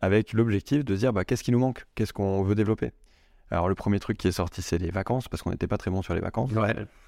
avec 0.00 0.32
l'objectif 0.32 0.84
de 0.84 0.96
dire 0.96 1.12
bah, 1.12 1.24
qu'est-ce 1.24 1.42
qui 1.42 1.52
nous 1.52 1.58
manque, 1.58 1.84
qu'est-ce 1.94 2.12
qu'on 2.12 2.42
veut 2.42 2.54
développer? 2.54 2.92
Alors 3.50 3.68
le 3.68 3.74
premier 3.74 4.00
truc 4.00 4.18
qui 4.18 4.28
est 4.28 4.32
sorti, 4.32 4.60
c'est 4.60 4.78
les 4.78 4.90
vacances, 4.90 5.28
parce 5.28 5.42
qu'on 5.42 5.50
n'était 5.50 5.68
pas 5.68 5.78
très 5.78 5.90
bon 5.90 6.02
sur 6.02 6.14
les 6.14 6.20
vacances. 6.20 6.50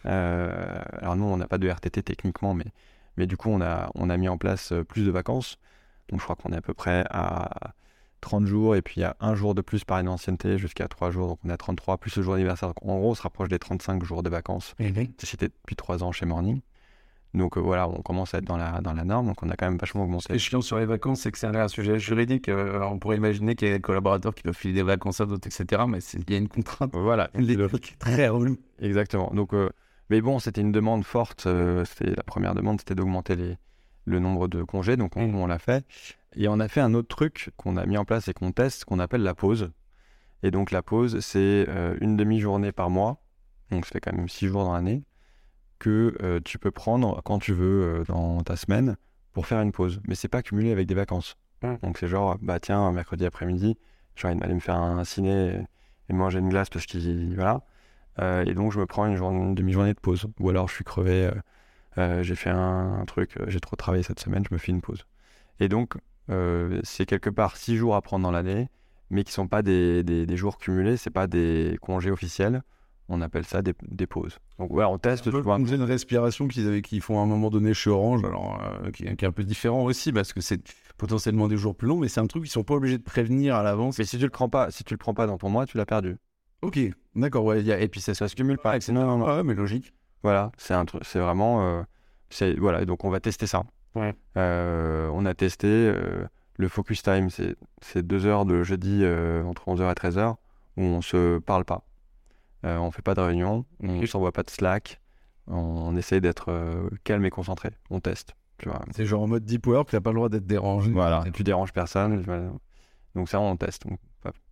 Euh, 0.07 0.83
alors 0.99 1.17
nous, 1.17 1.25
on 1.25 1.37
n'a 1.37 1.49
pas 1.49 1.59
de 1.59 1.69
RTT 1.69 2.03
techniquement, 2.03 2.55
mais, 2.55 2.67
mais 3.17 3.27
du 3.27 3.37
coup, 3.37 3.51
on 3.51 3.61
a, 3.61 3.91
on 3.95 4.09
a 4.09 4.17
mis 4.17 4.29
en 4.29 4.39
place 4.39 4.73
euh, 4.73 4.85
plus 4.85 5.05
de 5.05 5.11
vacances. 5.11 5.59
Donc 6.09 6.21
je 6.21 6.25
crois 6.25 6.37
qu'on 6.37 6.53
est 6.53 6.57
à 6.57 6.63
peu 6.63 6.75
près 6.75 7.05
à 7.11 7.73
30 8.21 8.47
jours, 8.47 8.77
et 8.77 8.83
puis 8.83 8.95
il 8.99 9.01
y 9.01 9.05
a 9.05 9.17
un 9.21 9.35
jour 9.35 9.55
de 9.55 9.63
plus 9.63 9.85
par 9.85 9.99
une 9.99 10.09
ancienneté 10.09 10.59
jusqu'à 10.59 10.89
3 10.89 11.11
jours, 11.11 11.29
donc 11.29 11.39
on 11.45 11.51
est 11.51 11.53
à 11.53 11.57
33, 11.57 11.99
plus 11.99 12.17
le 12.17 12.23
jour 12.23 12.35
d'anniversaire. 12.35 12.69
Donc 12.69 12.83
en 12.83 12.99
gros, 12.99 13.11
on 13.11 13.15
se 13.15 13.23
rapproche 13.23 13.49
des 13.49 13.59
35 13.59 14.05
jours 14.05 14.23
de 14.23 14.31
vacances. 14.31 14.75
C'était 15.19 15.49
depuis 15.49 15.77
3 15.77 16.05
ans 16.05 16.13
chez 16.13 16.25
Morning. 16.25 16.61
Donc 17.35 17.59
euh, 17.59 17.61
voilà, 17.61 17.89
on 17.89 18.01
commence 18.01 18.35
à 18.35 18.39
être 18.39 18.45
dans 18.45 18.57
la, 18.57 18.81
dans 18.81 18.95
la 18.95 19.05
norme, 19.05 19.27
donc 19.27 19.43
on 19.43 19.51
a 19.51 19.57
quand 19.57 19.67
même 19.67 19.79
vachement 19.79 20.05
augmenté. 20.05 20.25
Ce 20.25 20.29
qui 20.29 20.35
est 20.35 20.39
chiant 20.39 20.61
sur 20.63 20.79
les 20.79 20.87
vacances, 20.87 21.21
c'est 21.21 21.33
que 21.33 21.39
c'est 21.39 21.47
un 21.47 21.69
sujet 21.69 21.99
juridique. 21.99 22.49
Euh, 22.49 22.81
on 22.83 22.99
pourrait 22.99 23.17
imaginer 23.17 23.55
qu'il 23.55 23.69
y 23.69 23.71
a 23.71 23.75
des 23.75 23.81
collaborateurs 23.81 24.35
qui 24.35 24.43
peuvent 24.43 24.57
filer 24.57 24.75
des 24.75 24.83
vacances 24.83 25.21
à 25.21 25.27
d'autres, 25.27 25.47
etc. 25.47 25.83
Mais 25.87 25.99
il 25.99 26.31
y 26.31 26.35
a 26.35 26.39
une 26.39 26.49
contrainte. 26.49 26.91
Voilà. 26.95 27.31
très 27.99 28.29
relou. 28.29 28.57
Exactement. 28.81 29.31
Donc, 29.35 29.53
euh, 29.53 29.69
mais 30.09 30.23
bon, 30.23 30.39
c'était 30.39 30.63
une 30.63 30.73
demande 30.73 31.05
forte. 31.05 31.47
c'était 31.85 32.15
la 32.15 32.23
première 32.23 32.55
demande, 32.55 32.81
c'était 32.81 32.95
d'augmenter 32.95 33.37
le 34.07 34.19
nombre 34.21 34.49
de 34.49 34.63
congés. 34.63 34.97
Donc 34.97 35.17
on, 35.17 35.35
on 35.35 35.47
l'a 35.47 35.59
fait. 35.59 35.87
Et 36.35 36.49
on 36.49 36.61
a 36.61 36.69
fait 36.69 36.81
un 36.81 36.95
autre 36.95 37.09
truc 37.09 37.51
qu'on 37.57 37.77
a 37.77 37.85
mis 37.85 37.99
en 37.99 38.07
place 38.07 38.29
et 38.29 38.33
qu'on 38.33 38.53
teste, 38.53 38.87
qu'on 38.87 39.01
appelle 39.01 39.23
la 39.23 39.35
pause. 39.35 39.71
Et 40.43 40.51
donc 40.51 40.71
la 40.71 40.83
pause, 40.83 41.21
c'est 41.21 41.67
une 42.01 42.17
demi-journée 42.17 42.73
par 42.73 42.89
mois. 42.89 43.21
Donc 43.71 43.85
ça 43.85 43.93
fait 43.93 44.01
quand 44.01 44.15
même 44.15 44.31
six 44.31 44.47
jours 44.47 44.65
dans 44.65 44.73
l'année 44.73 45.05
que 45.79 46.17
euh, 46.23 46.41
tu 46.45 46.59
peux 46.59 46.71
prendre 46.71 47.23
quand 47.25 47.39
tu 47.39 47.53
veux 47.53 48.01
euh, 48.01 48.05
dans 48.05 48.43
ta 48.43 48.57
semaine 48.57 48.97
pour 49.33 49.47
faire 49.47 49.61
une 49.61 49.73
pause. 49.73 50.01
Mais 50.07 50.15
c'est 50.15 50.29
pas 50.29 50.43
cumulé 50.43 50.73
avec 50.73 50.87
des 50.87 50.95
vacances. 50.95 51.37
Donc 51.83 51.99
c'est 51.99 52.07
genre, 52.07 52.39
bah 52.41 52.61
tiens, 52.61 52.93
mercredi 52.93 53.27
après-midi, 53.27 53.77
j'ai 54.15 54.29
envie 54.29 54.39
d'aller 54.39 54.55
me 54.55 54.61
faire 54.61 54.77
un 54.77 55.03
ciné 55.03 55.65
et, 56.09 56.13
manger 56.13 56.39
une 56.39 56.49
glace 56.49 56.71
parce 56.71 56.87
qu'il. 56.87 57.35
Voilà. 57.35 57.63
Euh, 58.21 58.45
et 58.45 58.55
donc 58.55 58.73
je 58.73 58.79
me 58.79 58.87
prends 58.87 59.07
une, 59.07 59.17
journée, 59.17 59.55
demi-journée 59.55 59.95
de 59.95 60.01
pause. 60.01 60.27
Ou 60.39 60.51
alors 60.51 60.69
je 60.69 60.75
suis 60.75 60.85
crevé, 60.85 61.31
j'ai 61.97 62.37
fait 62.37 62.51
un, 62.51 63.05
truc, 63.07 63.37
j'ai 63.49 63.59
trop 63.59 63.75
travaillé 63.75 64.05
cette 64.05 64.21
semaine, 64.21 64.45
je 64.49 64.55
me 64.55 64.59
fais 64.59 64.71
une 64.71 64.81
pause. 64.81 65.05
Et 65.59 65.69
donc 65.69 65.97
c'est 66.85 67.07
quelque 67.07 67.31
part 67.31 67.57
six 67.57 67.77
jours 67.77 67.97
à 67.97 68.03
prendre 68.03 68.23
dans 68.23 68.31
l'année, 68.31 68.69
mais 69.11 69.25
qui 69.25 69.33
sont 69.33 69.49
pas 69.49 69.63
des, 69.63 70.05
des, 70.05 70.27
des 70.27 70.37
jours 70.37 70.59
cumulés, 70.59 70.97
c'est 70.97 71.11
pas 71.11 71.27
des 71.27 71.77
congés 71.81 72.13
officiels 72.13 72.63
on 73.09 73.21
appelle 73.23 73.45
ça 73.45 73.63
des, 73.63 74.07
pauses. 74.07 74.39
Donc 74.59 74.71
voilà, 74.71 74.91
on 74.91 74.99
teste. 74.99 75.29
On 75.29 75.65
faisait 75.65 75.77
une 75.77 75.83
respiration 75.83 76.47
qu'ils 76.47 76.83
qu'ils 76.83 77.01
font 77.01 77.19
à 77.19 77.23
un 77.23 77.27
moment 77.27 77.51
donné 77.51 77.73
chez 77.73 77.91
Orange, 77.91 78.23
alors 78.25 78.61
euh, 78.63 78.91
qui, 78.91 79.05
est 79.05 79.25
un 79.25 79.33
peu 79.33 79.45
différent 79.45 79.85
aussi 79.85 80.13
parce 80.13 80.33
que 80.33 80.41
c'est 80.41 80.61
potentiellement 80.99 81.49
des 81.49 81.57
jours 81.57 81.75
plus 81.75 81.89
longs, 81.89 81.99
mais 81.99 82.09
c'est 82.09 82.21
un 82.21 82.27
truc 82.27 82.43
qu'ils 82.45 82.53
sont 82.53 82.65
pas 82.65 82.75
obligés 82.75 82.99
de 82.99 83.03
prévenir 83.03 83.55
à 83.57 83.63
l'avance. 83.63 83.99
Mais 83.99 84.05
si 84.05 84.19
tu 84.19 84.25
le 84.25 84.31
prends 84.31 84.49
pas, 84.49 84.71
si 84.71 84.85
tu 84.85 84.95
le 84.95 84.99
prends 84.99 85.15
pas 85.15 85.27
dans 85.27 85.39
ton 85.39 85.49
mois, 85.49 85.65
tu 85.65 85.79
l'as 85.79 85.87
perdu. 85.87 86.17
Ok, 86.61 86.79
d'accord, 87.15 87.45
ouais. 87.45 87.65
et 87.65 87.89
puis 87.89 88.01
ça, 88.01 88.15
ça 88.15 88.29
se 88.29 88.37
cumule 88.37 88.59
pas. 88.59 88.79
Non, 88.91 89.07
non, 89.07 89.19
non. 89.19 89.27
Ah, 89.27 89.43
mais 89.43 89.55
logique. 89.55 89.95
Voilà, 90.23 90.51
c'est 90.59 90.75
un 90.75 90.85
truc, 90.85 91.03
c'est 91.05 91.21
vraiment, 91.21 91.63
euh, 91.63 91.83
c'est 92.29 92.59
voilà, 92.59 92.85
donc 92.85 93.05
on 93.05 93.11
va 93.11 93.21
tester 93.21 93.47
ça. 93.47 93.63
Ouais. 93.95 94.15
Euh, 94.37 95.09
on 95.15 95.25
a 95.25 95.33
testé 95.35 95.93
le 96.57 96.69
focus 96.69 97.03
time, 97.03 97.29
c'est 97.31 98.07
deux 98.07 98.27
heures 98.27 98.45
de 98.45 98.65
jeudi 98.65 99.03
entre 99.47 99.69
11h 99.69 99.91
et 99.91 99.95
13h 99.95 100.35
où 100.77 100.83
on 100.83 101.01
se 101.01 101.39
parle 101.39 101.65
pas. 101.65 101.88
Euh, 102.65 102.77
on 102.79 102.91
fait 102.91 103.03
pas 103.03 103.15
de 103.15 103.21
réunion, 103.21 103.65
on 103.83 104.05
s'envoie 104.07 104.33
pas 104.33 104.43
de 104.43 104.51
Slack, 104.51 105.01
on, 105.47 105.97
essaye 105.97 106.21
d'être 106.21 106.51
euh, 106.51 106.89
calme 107.05 107.25
et 107.25 107.31
concentré, 107.31 107.71
on 107.91 108.01
teste. 108.01 108.35
C'est 108.91 109.07
genre 109.07 109.23
en 109.23 109.29
mode 109.29 109.45
deep 109.45 109.67
work, 109.69 109.91
t'as 109.91 110.01
pas 110.01 110.11
le 110.11 110.17
droit 110.17 110.29
d'être 110.29 110.47
dérangé. 110.47 110.91
Voilà, 110.91 111.25
tu 111.33 111.45
déranges 111.45 111.73
personne. 111.73 112.25
Donc 113.15 113.29
ça, 113.29 113.39
on 113.39 113.57
teste. 113.57 113.85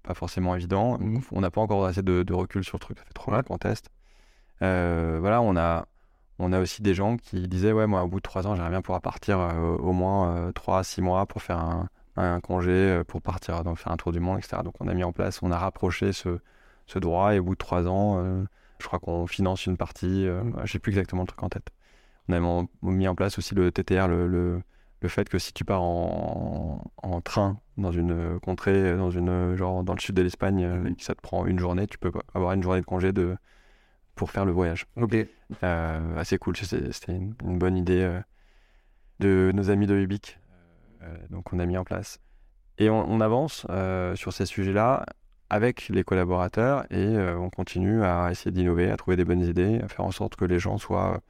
pas, 0.05 0.15
forcément 0.15 0.55
évident. 0.55 0.97
Mhm. 0.99 1.23
On 1.33 1.41
n'a 1.41 1.51
pas 1.51 1.61
encore 1.61 1.85
assez 1.85 2.03
de, 2.03 2.33
recul 2.33 2.63
sur 2.63 2.77
le 2.77 2.81
truc. 2.81 2.99
Ça 2.99 3.05
fait 3.05 3.13
trop 3.13 3.33
mal 3.33 3.43
qu'on 3.43 3.59
teste. 3.59 3.91
Euh, 4.63 5.19
voilà, 5.21 5.43
on 5.43 5.57
a, 5.57 5.87
on 6.39 6.53
a 6.53 6.61
aussi 6.61 6.83
des 6.83 6.95
gens 6.95 7.17
qui 7.17 7.49
disaient 7.49 7.73
Ouais, 7.73 7.89
moi, 7.89 8.05
au 8.05 8.09
bout 8.09 8.19
de 8.19 8.23
trois 8.23 8.47
ans, 8.47 8.55
j'aimerais 8.55 8.71
bien 8.71 8.81
pouvoir 8.83 9.01
partir 9.03 9.41
au 9.81 9.93
moins 9.93 10.53
trois 10.53 10.79
à 10.79 10.85
six 10.85 11.03
mois 11.03 11.27
pour 11.27 11.43
faire 11.43 11.59
un, 11.59 11.89
un 12.15 12.39
congé, 12.39 13.03
pour 13.09 13.21
partir, 13.21 13.65
donc 13.65 13.79
faire 13.79 13.91
un 13.91 13.97
tour 13.97 14.13
du 14.13 14.21
monde, 14.21 14.39
etc. 14.39 14.63
Donc 14.63 14.75
on 14.79 14.87
a 14.87 14.95
mis 14.95 15.03
en 15.03 15.13
place, 15.13 15.43
on 15.43 15.51
a 15.51 15.59
rapproché 15.59 16.13
ce, 16.13 16.39
ce 16.87 16.99
droit 16.99 17.35
et 17.35 17.39
au 17.39 17.45
bout 17.45 17.55
de 17.55 17.59
trois 17.59 17.87
ans, 17.87 18.19
euh, 18.19 18.45
je 18.79 18.87
crois 18.87 18.99
qu'on 18.99 19.27
finance 19.27 19.67
une 19.67 19.77
partie. 19.77 20.27
Euh, 20.27 20.43
je 20.65 20.73
sais 20.73 20.79
plus 20.79 20.91
exactement 20.91 21.23
le 21.23 21.29
truc 21.29 21.43
en 21.43 21.49
tête. 21.49 21.71
On 22.29 22.33
a 22.35 22.67
mis 22.83 23.07
en 23.09 23.15
place 23.15 23.39
aussi 23.39 23.55
le 23.55 23.71
TTR, 23.71 24.09
le, 24.09 24.27
le, 24.27 24.61
le 25.01 25.09
fait 25.09 25.29
que 25.29 25.39
si 25.39 25.53
tu 25.53 25.65
pars 25.65 25.83
en, 25.83 26.83
en 27.03 27.21
train 27.21 27.59
dans 27.77 27.93
une 27.93 28.41
contrée, 28.41 28.97
dans 28.97 29.11
une 29.11 29.55
genre 29.57 29.85
dans 29.85 29.95
le 29.95 30.01
sud 30.01 30.15
de 30.17 30.23
l'Espagne, 30.23 30.65
euh, 30.65 30.91
ça 30.99 31.15
te 31.15 31.21
prend 31.21 31.47
une 31.47 31.59
journée, 31.59 31.87
tu 31.87 31.99
peux 31.99 32.11
avoir 32.35 32.53
une 32.53 32.63
journée 32.63 32.81
de 32.81 32.87
congé 32.87 33.13
de 33.13 33.37
pour 34.15 34.31
faire 34.31 34.45
le 34.45 34.53
voyage. 34.53 34.87
Ok. 34.97 35.15
Euh, 35.63 36.17
assez 36.17 36.39
cool. 36.39 36.57
C'était 36.57 37.13
une, 37.13 37.35
une 37.45 37.59
bonne 37.59 37.77
idée 37.77 38.03
euh, 38.03 38.21
de 39.21 39.53
nos 39.55 39.71
amis 39.71 39.87
de. 39.87 39.95
Euh, 41.03 41.17
donc 41.31 41.53
on 41.53 41.59
a 41.59 41.67
mis 41.67 41.77
en 41.77 41.85
place. 41.85 42.19
Et 42.79 42.91
on, 42.91 43.09
on 43.09 43.21
avance 43.21 43.67
euh, 43.71 44.17
sur 44.17 44.33
ces 44.33 44.47
sujets-là 44.47 45.07
avec 45.51 45.89
les 45.89 46.05
collaborateurs 46.05 46.85
et 46.91 46.97
euh, 46.97 47.39
on 47.39 47.51
continue 47.51 48.03
à 48.03 48.31
essayer 48.31 48.51
d'innover, 48.51 48.91
à 48.91 48.97
trouver 48.97 49.17
des 49.17 49.25
bonnes 49.25 49.45
idées, 49.45 49.81
à 49.81 49.89
faire 49.89 50.05
en 50.05 50.11
sorte 50.11 50.37
que 50.37 50.45
les 50.45 50.59
gens 50.59 50.79
soient 50.79 51.21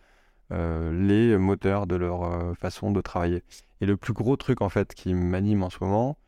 euh, 0.52 0.92
les 0.92 1.36
moteurs 1.38 1.86
de 1.86 1.96
leur 1.96 2.24
euh, 2.24 2.54
façon 2.54 2.90
de 2.90 3.00
travailler. 3.00 3.42
Et 3.80 3.86
le 3.86 3.96
plus 3.96 4.12
gros 4.12 4.36
truc 4.36 4.62
en 4.62 4.68
fait 4.68 4.94
qui 4.94 5.14
m'anime 5.14 5.62
en 5.62 5.70
ce 5.70 5.78
moment, 5.80 6.18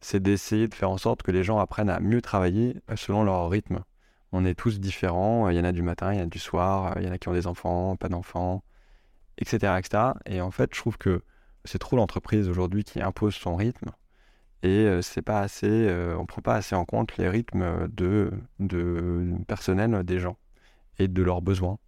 c'est 0.00 0.22
d'essayer 0.22 0.68
de 0.68 0.74
faire 0.74 0.90
en 0.90 0.98
sorte 0.98 1.22
que 1.22 1.30
les 1.32 1.44
gens 1.44 1.58
apprennent 1.58 1.90
à 1.90 2.00
mieux 2.00 2.22
travailler 2.22 2.76
selon 2.96 3.24
leur 3.24 3.48
rythme. 3.50 3.82
On 4.32 4.44
est 4.44 4.54
tous 4.54 4.80
différents, 4.80 5.48
il 5.48 5.56
y 5.56 5.60
en 5.60 5.64
a 5.64 5.72
du 5.72 5.82
matin, 5.82 6.12
il 6.12 6.18
y 6.18 6.20
en 6.20 6.24
a 6.24 6.26
du 6.26 6.38
soir, 6.38 6.94
il 6.98 7.04
y 7.06 7.08
en 7.08 7.12
a 7.12 7.18
qui 7.18 7.28
ont 7.28 7.32
des 7.32 7.46
enfants, 7.46 7.96
pas 7.96 8.08
d'enfants, 8.08 8.62
etc. 9.38 9.72
Et 10.26 10.40
en 10.40 10.50
fait, 10.50 10.74
je 10.74 10.80
trouve 10.80 10.98
que 10.98 11.22
c'est 11.64 11.78
trop 11.78 11.96
l'entreprise 11.96 12.48
aujourd'hui 12.48 12.84
qui 12.84 13.00
impose 13.00 13.34
son 13.34 13.56
rythme 13.56 13.90
et 14.62 14.86
euh, 14.86 15.02
c'est 15.02 15.22
pas 15.22 15.40
assez, 15.40 15.66
euh, 15.68 16.16
on 16.18 16.26
prend 16.26 16.42
pas 16.42 16.54
assez 16.54 16.74
en 16.74 16.84
compte 16.84 17.16
les 17.16 17.28
rythmes 17.28 17.88
de, 17.88 18.32
de 18.58 19.34
personnel 19.46 20.02
des 20.04 20.18
gens 20.18 20.36
et 20.98 21.08
de 21.08 21.22
leurs 21.22 21.42
besoins. 21.42 21.78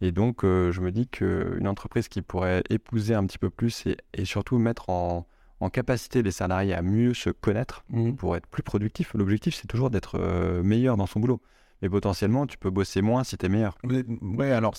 Et 0.00 0.12
donc, 0.12 0.44
euh, 0.44 0.70
je 0.72 0.80
me 0.80 0.92
dis 0.92 1.08
qu'une 1.08 1.66
entreprise 1.66 2.08
qui 2.08 2.20
pourrait 2.22 2.62
épouser 2.68 3.14
un 3.14 3.24
petit 3.26 3.38
peu 3.38 3.50
plus 3.50 3.86
et, 3.86 3.96
et 4.12 4.24
surtout 4.24 4.58
mettre 4.58 4.90
en, 4.90 5.26
en 5.60 5.70
capacité 5.70 6.22
les 6.22 6.32
salariés 6.32 6.74
à 6.74 6.82
mieux 6.82 7.14
se 7.14 7.30
connaître 7.30 7.84
pour 8.18 8.36
être 8.36 8.46
plus 8.46 8.62
productif. 8.62 9.14
L'objectif, 9.14 9.54
c'est 9.54 9.66
toujours 9.66 9.90
d'être 9.90 10.18
euh, 10.18 10.62
meilleur 10.62 10.96
dans 10.96 11.06
son 11.06 11.20
boulot. 11.20 11.40
Mais 11.80 11.88
potentiellement, 11.88 12.46
tu 12.46 12.58
peux 12.58 12.70
bosser 12.70 13.02
moins 13.02 13.24
si 13.24 13.36
tu 13.36 13.46
es 13.46 13.48
meilleur. 13.48 13.76
Ouais, 14.20 14.50
alors 14.50 14.74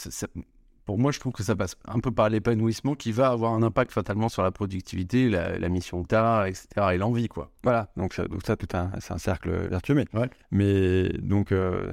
pour 0.85 0.97
moi, 0.99 1.11
je 1.11 1.19
trouve 1.19 1.33
que 1.33 1.43
ça 1.43 1.55
passe 1.55 1.75
un 1.87 1.99
peu 1.99 2.11
par 2.11 2.29
l'épanouissement 2.29 2.95
qui 2.95 3.11
va 3.11 3.29
avoir 3.29 3.53
un 3.53 3.63
impact 3.63 3.91
fatalement 3.91 4.29
sur 4.29 4.43
la 4.43 4.51
productivité, 4.51 5.29
la, 5.29 5.57
la 5.57 5.69
mission 5.69 6.03
que 6.03 6.09
tu 6.09 6.15
as, 6.15 6.47
etc. 6.47 6.67
et 6.93 6.97
l'envie, 6.97 7.27
quoi. 7.27 7.49
Voilà, 7.63 7.89
donc 7.97 8.13
ça, 8.13 8.27
donc 8.27 8.41
ça 8.45 8.55
tout 8.55 8.67
un, 8.73 8.91
c'est 8.99 9.13
un 9.13 9.17
cercle 9.17 9.49
vertueux. 9.69 9.95
Mais, 9.95 10.05
Ouais. 10.13 10.29
mais 10.51 11.09
donc, 11.19 11.51
euh, 11.51 11.91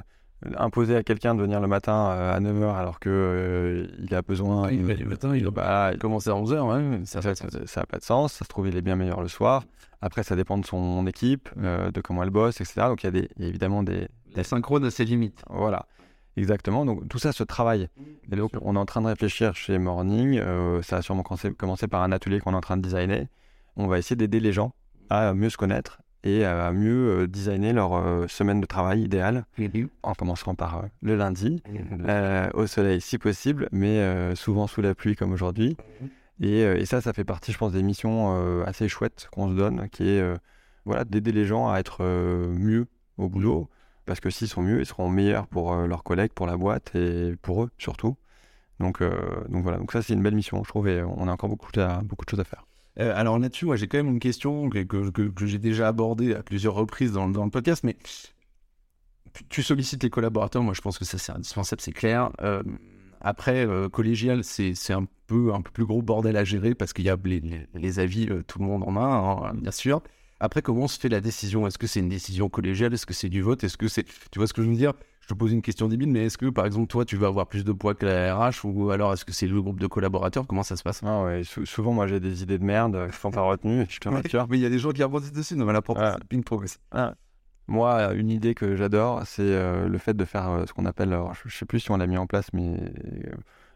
imposer 0.57 0.97
à 0.97 1.03
quelqu'un 1.05 1.35
de 1.37 1.41
venir 1.43 1.61
le 1.61 1.69
matin 1.69 2.11
euh, 2.11 2.35
à 2.35 2.41
9h 2.41 2.75
alors 2.75 2.99
que 2.99 3.09
euh, 3.09 3.87
il 4.01 4.15
a 4.15 4.23
besoin. 4.23 4.71
il 4.71 4.83
va 4.85 4.95
le 4.95 5.07
matin, 5.07 5.37
il 5.37 5.45
bah, 5.51 5.91
va 5.93 5.97
commencer 5.97 6.31
à 6.31 6.35
11h, 6.35 7.05
ça 7.07 7.81
n'a 7.81 7.87
pas 7.87 7.99
de 7.99 8.05
sens. 8.05 8.33
Ça 8.35 8.45
se 8.45 8.49
trouve, 8.49 8.69
il 8.69 8.77
est 8.77 8.83
bien 8.83 8.97
meilleur 8.97 9.23
le 9.23 9.29
soir. 9.29 9.65
Après, 10.01 10.25
ça 10.25 10.35
dépend 10.35 10.59
de 10.59 10.67
son 10.67 11.07
équipe, 11.07 11.49
euh, 11.59 11.93
de 11.93 12.01
comment 12.01 12.25
elle 12.25 12.31
bosse, 12.31 12.61
etc. 12.61 12.89
Donc, 12.89 13.05
il 13.05 13.07
y, 13.07 13.09
a 13.09 13.13
des- 13.13 13.29
il 13.37 13.43
y 13.45 13.47
a 13.47 13.49
évidemment 13.49 13.85
des, 13.85 14.09
La 14.35 14.43
synchrone 14.43 14.85
a 14.85 14.91
ses 14.91 15.05
limites. 15.05 15.43
Voilà, 15.49 15.87
exactement. 16.37 16.85
Donc 16.85 17.09
tout 17.09 17.19
ça 17.19 17.33
se 17.33 17.43
travaille. 17.45 17.89
Et 18.31 18.37
donc 18.37 18.53
on 18.61 18.77
est 18.77 18.79
en 18.79 18.87
train 18.87 19.03
de 19.03 19.07
réfléchir 19.07 19.55
chez 19.55 19.79
Morning. 19.79 20.39
euh, 20.39 20.83
ça 20.83 20.99
a 20.99 21.03
sûrement 21.03 21.23
commencé, 21.23 21.87
par 21.89 22.03
un 22.03 22.13
atelier 22.13 22.41
qu'on 22.41 22.53
est 22.53 22.57
en 22.57 22.61
train 22.61 22.77
de 22.77 22.83
designer. 22.83 23.27
On 23.77 23.87
va 23.87 23.99
essayer 23.99 24.17
d'aider 24.17 24.41
les 24.41 24.53
gens 24.53 24.73
à 25.11 25.35
mieux 25.35 25.51
se 25.51 25.57
connaître 25.57 26.01
et 26.25 26.45
à 26.45 26.71
mieux 26.73 27.23
euh, 27.23 27.27
designer 27.27 27.73
leur 27.73 27.95
euh, 27.95 28.29
semaine 28.29 28.61
de 28.61 28.67
travail 28.67 29.03
idéale, 29.03 29.45
en 30.05 30.15
commençant 30.15 30.55
par 30.55 30.79
euh, 30.79 30.83
le 31.03 31.17
lundi, 31.17 31.63
au 32.55 32.67
soleil 32.67 33.01
si 33.01 33.19
possible, 33.19 33.69
mais 33.73 34.01
souvent 34.37 34.67
sous 34.67 34.83
la 34.83 34.95
pluie 34.95 35.17
comme 35.17 35.33
aujourd'hui. 35.33 35.77
Et, 36.41 36.65
euh, 36.65 36.77
et 36.77 36.87
ça, 36.87 37.01
ça 37.01 37.13
fait 37.13 37.25
partie, 37.25 37.53
je 37.53 37.59
pense, 37.59 37.73
des 37.73 37.83
missions 37.83 38.63
assez 38.65 38.89
chouettes 38.89 39.29
qu'on 39.33 39.49
se 39.51 39.55
donne, 39.55 39.89
qui 39.91 40.09
est 40.09 40.23
voilà, 40.85 41.05
d'aider 41.05 41.33
les 41.33 41.45
gens 41.45 41.69
à 41.71 41.79
être 41.79 42.05
mieux 42.05 42.87
au 43.19 43.29
boulot. 43.29 43.69
Parce 44.07 44.21
que 44.21 44.31
s'ils 44.31 44.49
sont 44.49 44.63
mieux, 44.63 44.81
ils 44.81 44.87
seront 44.87 45.09
meilleurs 45.09 45.47
pour 45.47 45.73
euh, 45.73 45.87
leurs 45.87 46.03
collègues, 46.03 46.33
pour 46.33 46.47
la 46.47 46.57
boîte 46.57 46.95
et 46.95 47.37
pour 47.43 47.65
eux 47.65 47.71
surtout. 47.79 48.17
Donc, 48.81 49.01
euh, 49.01 49.13
donc 49.49 49.63
voilà, 49.63 49.79
donc 49.79 49.93
ça 49.93 50.03
c'est 50.03 50.13
une 50.13 50.23
belle 50.23 50.35
mission, 50.35 50.63
je 50.65 50.69
trouve, 50.69 50.89
et 50.89 51.03
on 51.03 51.29
a 51.29 51.33
encore 51.33 51.49
beaucoup, 51.49 51.71
de 51.71 51.81
choses 52.29 52.41
à 52.41 52.45
faire. 52.45 52.67
Euh, 52.99 53.13
alors 53.15 53.39
là-dessus, 53.39 53.69
j'ai 53.77 53.87
quand 53.87 53.99
même 53.99 54.09
une 54.09 54.19
question 54.19 54.69
que, 54.69 55.47
j'ai 55.47 55.59
déjà 55.59 55.89
abordée 55.89 56.35
à 56.35 56.43
plusieurs 56.43 56.75
reprises 56.75 57.13
dans, 57.13 57.27
le 57.27 57.51
podcast, 57.51 57.85
mais 57.85 57.97
tu- 59.49 59.63
sollicites 59.63 60.03
les 60.03 60.11
collaborateurs, 60.11 60.63
moi 60.63 60.75
je 60.75 60.81
pense 60.81 60.99
que 60.99 61.05
ça 61.05 61.17
c'est 61.17 61.33
indispensable, 61.33 61.81
c'est 61.81 61.93
clair. 61.93 62.31
Après, 63.21 63.69
collégial, 63.93 64.43
c'est 64.43 64.93
un 64.93 65.07
peu 65.29 65.55
un 65.55 65.63
peu 65.63 65.71
plus 65.71 65.87
gros 65.87 66.03
bordel 66.03 66.37
à 66.37 66.43
gérer 66.43 66.75
parce 66.75 66.93
qu'il 66.93 67.05
y 67.05 67.11
a 67.11 67.17
les, 67.75 67.99
avis, 68.01 68.29
tout 68.49 68.59
le 68.59 68.65
monde 68.65 68.83
en 68.83 68.97
a, 68.97 69.49
hein, 69.49 69.55
bien 69.55 69.71
sûr. 69.71 70.03
Après, 70.45 70.61
comment 70.61 70.89
se 70.89 70.99
fait 70.99 71.09
la 71.09 71.21
décision? 71.21 71.69
Est-ce 71.69 71.79
que 71.79 71.87
c'est 71.87 72.01
une 72.01 72.09
décision 72.09 72.49
collégiale? 72.49 72.93
Est-ce 72.93 73.07
que 73.07 73.15
c'est 73.15 73.29
du 73.29 73.43
vote? 73.43 73.63
Est-ce 73.63 73.77
que 73.77 73.87
c'est... 73.87 74.05
Tu 74.33 74.41
vois 74.41 74.49
ce 74.49 74.53
que 74.53 74.61
je 74.63 74.69
veux 74.69 74.75
dire? 74.75 74.93
Je 75.21 75.29
te 75.29 75.35
pose 75.35 75.53
une 75.53 75.63
question 75.63 75.87
débile, 75.87 76.09
mais 76.11 76.27
est-ce 76.27 76.37
que, 76.37 76.47
par 76.51 76.67
exemple, 76.67 76.89
toi, 76.89 77.05
tu 77.05 77.17
vas 77.17 77.29
avoir 77.29 77.47
plus 77.47 77.63
de 77.65 77.71
poids 77.71 77.95
que 77.95 78.05
la 78.07 78.35
RH 78.37 78.65
Ou 78.65 78.91
alors, 78.91 79.13
est-ce 79.13 79.25
que 79.25 79.31
c'est 79.31 79.47
le 79.47 79.63
groupe 79.63 79.79
de 79.79 79.87
collaborateurs? 79.87 80.45
Comment 80.49 80.65
ça 80.65 80.75
se 80.75 80.83
passe? 80.83 81.01
Ah 81.05 81.23
ouais, 81.23 81.45
sou- 81.45 81.65
souvent 81.65 81.93
moi 81.93 82.09
j'ai 82.09 82.19
des 82.19 82.43
idées 82.43 82.59
de 82.59 82.65
merde 82.65 83.09
qui 83.13 83.17
sont 83.17 83.31
pas 83.31 83.43
retenues, 83.43 83.87
je 83.89 84.09
rassure. 84.09 84.49
Mais 84.51 84.59
il 84.59 84.63
y 84.63 84.67
a 84.67 84.69
des 84.69 84.81
gens 84.81 84.91
qui 84.91 85.05
rebondissent 85.05 85.33
dessus, 85.33 85.55
non 85.55 85.65
mais 85.65 85.73
la 85.73 85.81
propre, 85.81 86.01
Ouais. 86.01 86.11
c'est 86.11 86.19
le 86.19 86.27
ping-pong 86.27 86.65
aussi. 86.65 86.79
Moi, 87.69 88.13
une 88.15 88.29
idée 88.29 88.57
que 88.57 88.75
j'adore, 88.75 89.23
c'est 89.25 89.43
euh, 89.43 89.87
le 89.89 89.99
fait 89.99 90.15
de 90.15 90.25
faire 90.25 90.49
euh, 90.51 90.67
ce 90.67 90.73
qu'on 90.73 90.85
appelle, 90.87 91.13
alors, 91.13 91.35
je, 91.35 91.49
je 91.49 91.57
sais 91.57 91.65
plus 91.67 91.79
si 91.79 91.93
on 91.93 91.97
l'a 91.97 92.09
mis 92.09 92.17
en 92.19 92.27
place, 92.27 92.53
mais 92.53 92.75
euh, 92.81 93.31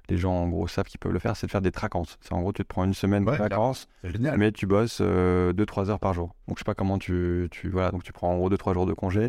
les 0.09 0.17
gens 0.19 0.33
en 0.35 0.49
gros 0.49 0.69
savent 0.69 0.87
qu'ils 0.87 1.01
peuvent 1.01 1.13
le 1.13 1.19
faire, 1.19 1.37
c'est 1.37 1.47
de 1.47 1.51
faire 1.53 1.61
des 1.63 1.73
tracances. 1.73 2.19
C'est 2.21 2.33
en 2.33 2.41
gros, 2.41 2.53
tu 2.53 2.63
te 2.63 2.69
prends 2.69 2.85
une 2.85 2.95
semaine 2.95 3.25
de 3.25 3.31
Ouais, 3.31 3.37
vacances, 3.39 3.89
mais 4.37 4.53
tu 4.53 4.67
bosses 4.67 5.01
2-3 5.01 5.91
heures 5.91 6.01
par 6.01 6.15
jour. 6.15 6.35
Donc 6.49 6.59
je 6.59 6.61
sais 6.61 6.65
pas 6.65 6.75
comment 6.75 6.99
tu, 6.99 7.49
tu 7.51 7.69
voilà, 7.69 7.91
donc 7.91 8.03
tu 8.05 8.13
prends 8.13 8.31
en 8.33 8.37
gros 8.37 8.49
2-3 8.51 8.75
jours 8.75 8.87
de 8.87 8.93
congé 8.95 9.27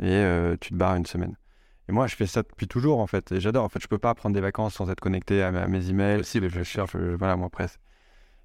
et 0.00 0.04
euh, 0.04 0.56
tu 0.60 0.70
te 0.70 0.74
barres 0.74 0.96
une 0.96 1.06
semaine. 1.06 1.36
Et 1.88 1.92
moi, 1.92 2.06
je 2.06 2.14
fais 2.16 2.26
ça 2.26 2.42
depuis 2.42 2.68
toujours 2.68 3.00
en 3.00 3.06
fait, 3.06 3.32
et 3.32 3.40
j'adore. 3.40 3.64
En 3.64 3.68
fait, 3.70 3.80
je 3.82 3.88
peux 3.88 3.98
pas 3.98 4.14
prendre 4.14 4.34
des 4.34 4.40
vacances 4.42 4.74
sans 4.74 4.90
être 4.90 5.00
connecté 5.00 5.42
à, 5.42 5.50
mes- 5.50 5.58
à 5.58 5.68
mes 5.68 5.88
emails. 5.88 6.18
Possible, 6.18 6.48
je 6.50 6.62
cherche, 6.62 6.92
je- 6.92 7.14
voilà, 7.16 7.34
moi 7.36 7.48
c'est- 7.60 7.78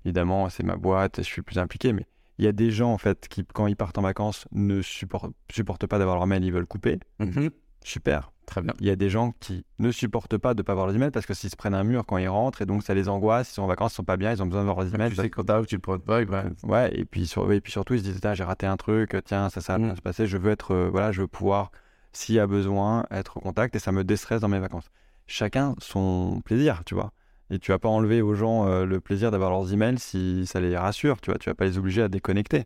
évidemment, 0.06 0.50
c'est 0.50 0.64
ma 0.64 0.76
boîte, 0.78 1.18
je 1.18 1.22
suis 1.24 1.42
plus 1.42 1.58
impliqué, 1.60 1.94
mais 1.94 2.06
il 2.40 2.46
y 2.46 2.48
a 2.48 2.52
des 2.52 2.72
gens 2.72 2.92
en 2.94 2.98
fait 2.98 3.28
qui, 3.28 3.46
quand 3.46 3.68
ils 3.68 3.76
partent 3.76 3.98
en 3.98 4.02
vacances, 4.02 4.48
ne 4.54 4.82
supportent, 4.82 5.34
supportent 5.52 5.88
pas 5.88 6.00
d'avoir 6.00 6.16
leur 6.18 6.28
mail, 6.28 6.44
ils 6.44 6.52
veulent 6.54 6.66
couper. 6.66 7.00
Mhm. 7.20 7.50
Super. 7.84 8.32
Très 8.46 8.62
bien. 8.62 8.74
Il 8.82 8.86
y 8.86 8.90
a 8.90 8.96
des 8.96 9.10
gens 9.10 9.34
qui 9.40 9.66
ne 9.80 9.90
supportent 9.92 10.38
pas 10.38 10.54
de 10.54 10.62
pas 10.62 10.74
avoir 10.74 10.88
leurs 10.88 10.96
emails 10.96 11.12
parce 11.12 11.26
que 11.26 11.34
s'ils 11.34 11.50
se 11.50 11.56
prennent 11.56 11.74
un 11.74 11.84
mur 11.86 12.06
quand 12.06 12.18
ils 12.18 12.28
rentrent 12.28 12.62
et 12.62 12.66
donc 12.66 12.84
ça 12.84 12.94
les 12.94 13.08
angoisse, 13.10 13.50
ils 13.52 13.54
sont 13.54 13.62
en 13.64 13.68
vacances, 13.68 13.94
ils 13.94 13.96
sont 13.96 14.04
pas 14.04 14.18
bien, 14.18 14.32
ils 14.34 14.44
ont 14.44 14.46
besoin 14.46 14.62
de 14.62 14.66
voir 14.66 14.78
leurs 14.84 14.94
emails. 14.94 15.10
Tu 15.12 15.16
sais, 15.16 15.30
quand 15.30 15.44
t'arrives, 15.44 15.66
tu 15.66 15.76
le 15.76 15.82
prends 15.82 15.98
pas, 15.98 16.22
et 16.22 16.28
Ouais, 16.64 16.92
et 16.94 17.06
puis, 17.06 17.26
sur- 17.26 17.52
et 17.52 17.62
puis 17.62 17.72
surtout, 17.72 17.94
ils 17.94 18.00
se 18.00 18.04
disent 18.04 18.20
Tiens, 18.22 18.34
j'ai 18.34 18.44
raté 18.44 18.66
un 18.66 18.76
truc, 18.78 19.16
tiens, 19.26 19.50
ça, 19.50 19.62
ça 19.62 19.74
va 19.74 19.80
Mm. 19.80 19.84
bien 19.86 19.96
se 19.96 20.02
passer, 20.02 20.28
je 20.28 20.38
veux 20.38 20.52
être, 20.52 20.72
euh, 20.72 20.90
voilà, 20.92 21.12
je 21.14 21.22
veux 21.22 21.28
pouvoir, 21.28 21.72
s'il 22.12 22.36
y 22.36 22.40
a 22.40 22.46
besoin, 22.48 23.06
être 23.12 23.38
au 23.38 23.40
contact 23.40 23.76
et 23.76 23.80
ça 23.80 23.92
me 23.92 24.04
déstresse 24.04 24.42
dans 24.42 24.50
mes 24.50 24.60
vacances. 24.60 24.90
Chacun 25.26 25.74
son 25.80 26.42
plaisir, 26.44 26.84
tu 26.86 26.96
vois. 26.96 27.14
Et 27.50 27.60
tu 27.60 27.72
vas 27.72 27.80
pas 27.80 27.90
enlever 27.90 28.22
aux 28.22 28.36
gens 28.36 28.68
euh, 28.68 28.86
le 28.86 29.00
plaisir 29.00 29.32
d'avoir 29.32 29.52
leurs 29.52 29.72
emails 29.72 30.00
si 30.00 30.46
ça 30.46 30.60
les 30.60 30.76
rassure, 30.78 31.22
tu 31.22 31.30
vois. 31.32 31.40
Tu 31.40 31.50
vas 31.50 31.56
pas 31.56 31.66
les 31.66 31.78
obliger 31.78 32.02
à 32.02 32.08
déconnecter. 32.10 32.66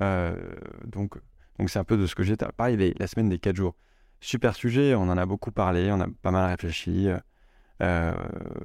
Euh, 0.00 0.34
donc, 0.86 1.14
donc 1.58 1.70
c'est 1.70 1.78
un 1.78 1.84
peu 1.84 1.96
de 1.96 2.06
ce 2.06 2.14
que 2.14 2.22
j'étais. 2.22 2.46
Pareil, 2.56 2.76
les- 2.76 2.94
la 2.98 3.06
semaine 3.06 3.28
des 3.28 3.38
4 3.38 3.56
jours. 3.56 3.74
Super 4.26 4.56
sujet, 4.56 4.96
on 4.96 5.02
en 5.02 5.16
a 5.16 5.24
beaucoup 5.24 5.52
parlé, 5.52 5.92
on 5.92 6.00
a 6.00 6.08
pas 6.20 6.32
mal 6.32 6.50
réfléchi. 6.50 7.08
Euh, 7.80 8.12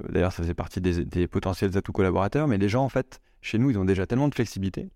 D'ailleurs, 0.08 0.32
ça 0.32 0.42
faisait 0.42 0.54
partie 0.54 0.80
des, 0.80 1.04
des 1.04 1.28
potentiels 1.28 1.76
atouts 1.78 1.92
collaborateurs, 1.92 2.48
mais 2.48 2.58
les 2.58 2.68
gens, 2.68 2.82
en 2.82 2.88
fait, 2.88 3.20
chez 3.42 3.58
nous, 3.58 3.70
ils 3.70 3.78
ont 3.78 3.84
déjà 3.84 4.04
tellement 4.04 4.26
de 4.26 4.34
flexibilité 4.34 4.90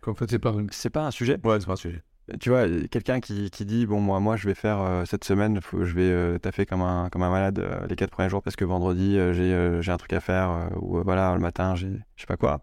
qu'en 0.00 0.14
fait, 0.14 0.30
c'est 0.30 0.38
pas 0.38 0.50
un... 0.50 0.66
c'est 0.70 0.90
pas 0.90 1.04
un 1.04 1.10
sujet. 1.10 1.38
Ouais, 1.42 1.58
c'est 1.58 1.66
pas 1.66 1.72
un 1.72 1.76
sujet. 1.76 2.02
Tu 2.38 2.50
vois, 2.50 2.68
quelqu'un 2.88 3.18
qui, 3.18 3.50
qui 3.50 3.64
dit 3.64 3.84
bon 3.84 4.00
moi 4.00 4.20
moi 4.20 4.36
je 4.36 4.46
vais 4.46 4.54
faire 4.54 4.80
euh, 4.80 5.04
cette 5.04 5.24
semaine, 5.24 5.60
faut, 5.60 5.84
je 5.84 5.92
vais 5.92 6.08
euh, 6.08 6.38
taffer 6.38 6.66
comme 6.66 6.82
un 6.82 7.08
comme 7.10 7.24
un 7.24 7.30
malade 7.30 7.58
euh, 7.58 7.84
les 7.88 7.96
quatre 7.96 8.10
premiers 8.10 8.28
jours 8.28 8.42
parce 8.44 8.54
que 8.54 8.64
vendredi 8.64 9.18
euh, 9.18 9.32
j'ai 9.32 9.52
euh, 9.52 9.82
un 9.88 9.96
truc 9.96 10.12
à 10.12 10.20
faire 10.20 10.50
euh, 10.50 10.68
ou 10.80 10.98
euh, 10.98 11.02
voilà 11.02 11.34
le 11.34 11.40
matin 11.40 11.74
j'ai 11.74 11.90
je 12.14 12.20
sais 12.22 12.28
pas 12.28 12.36
quoi. 12.36 12.62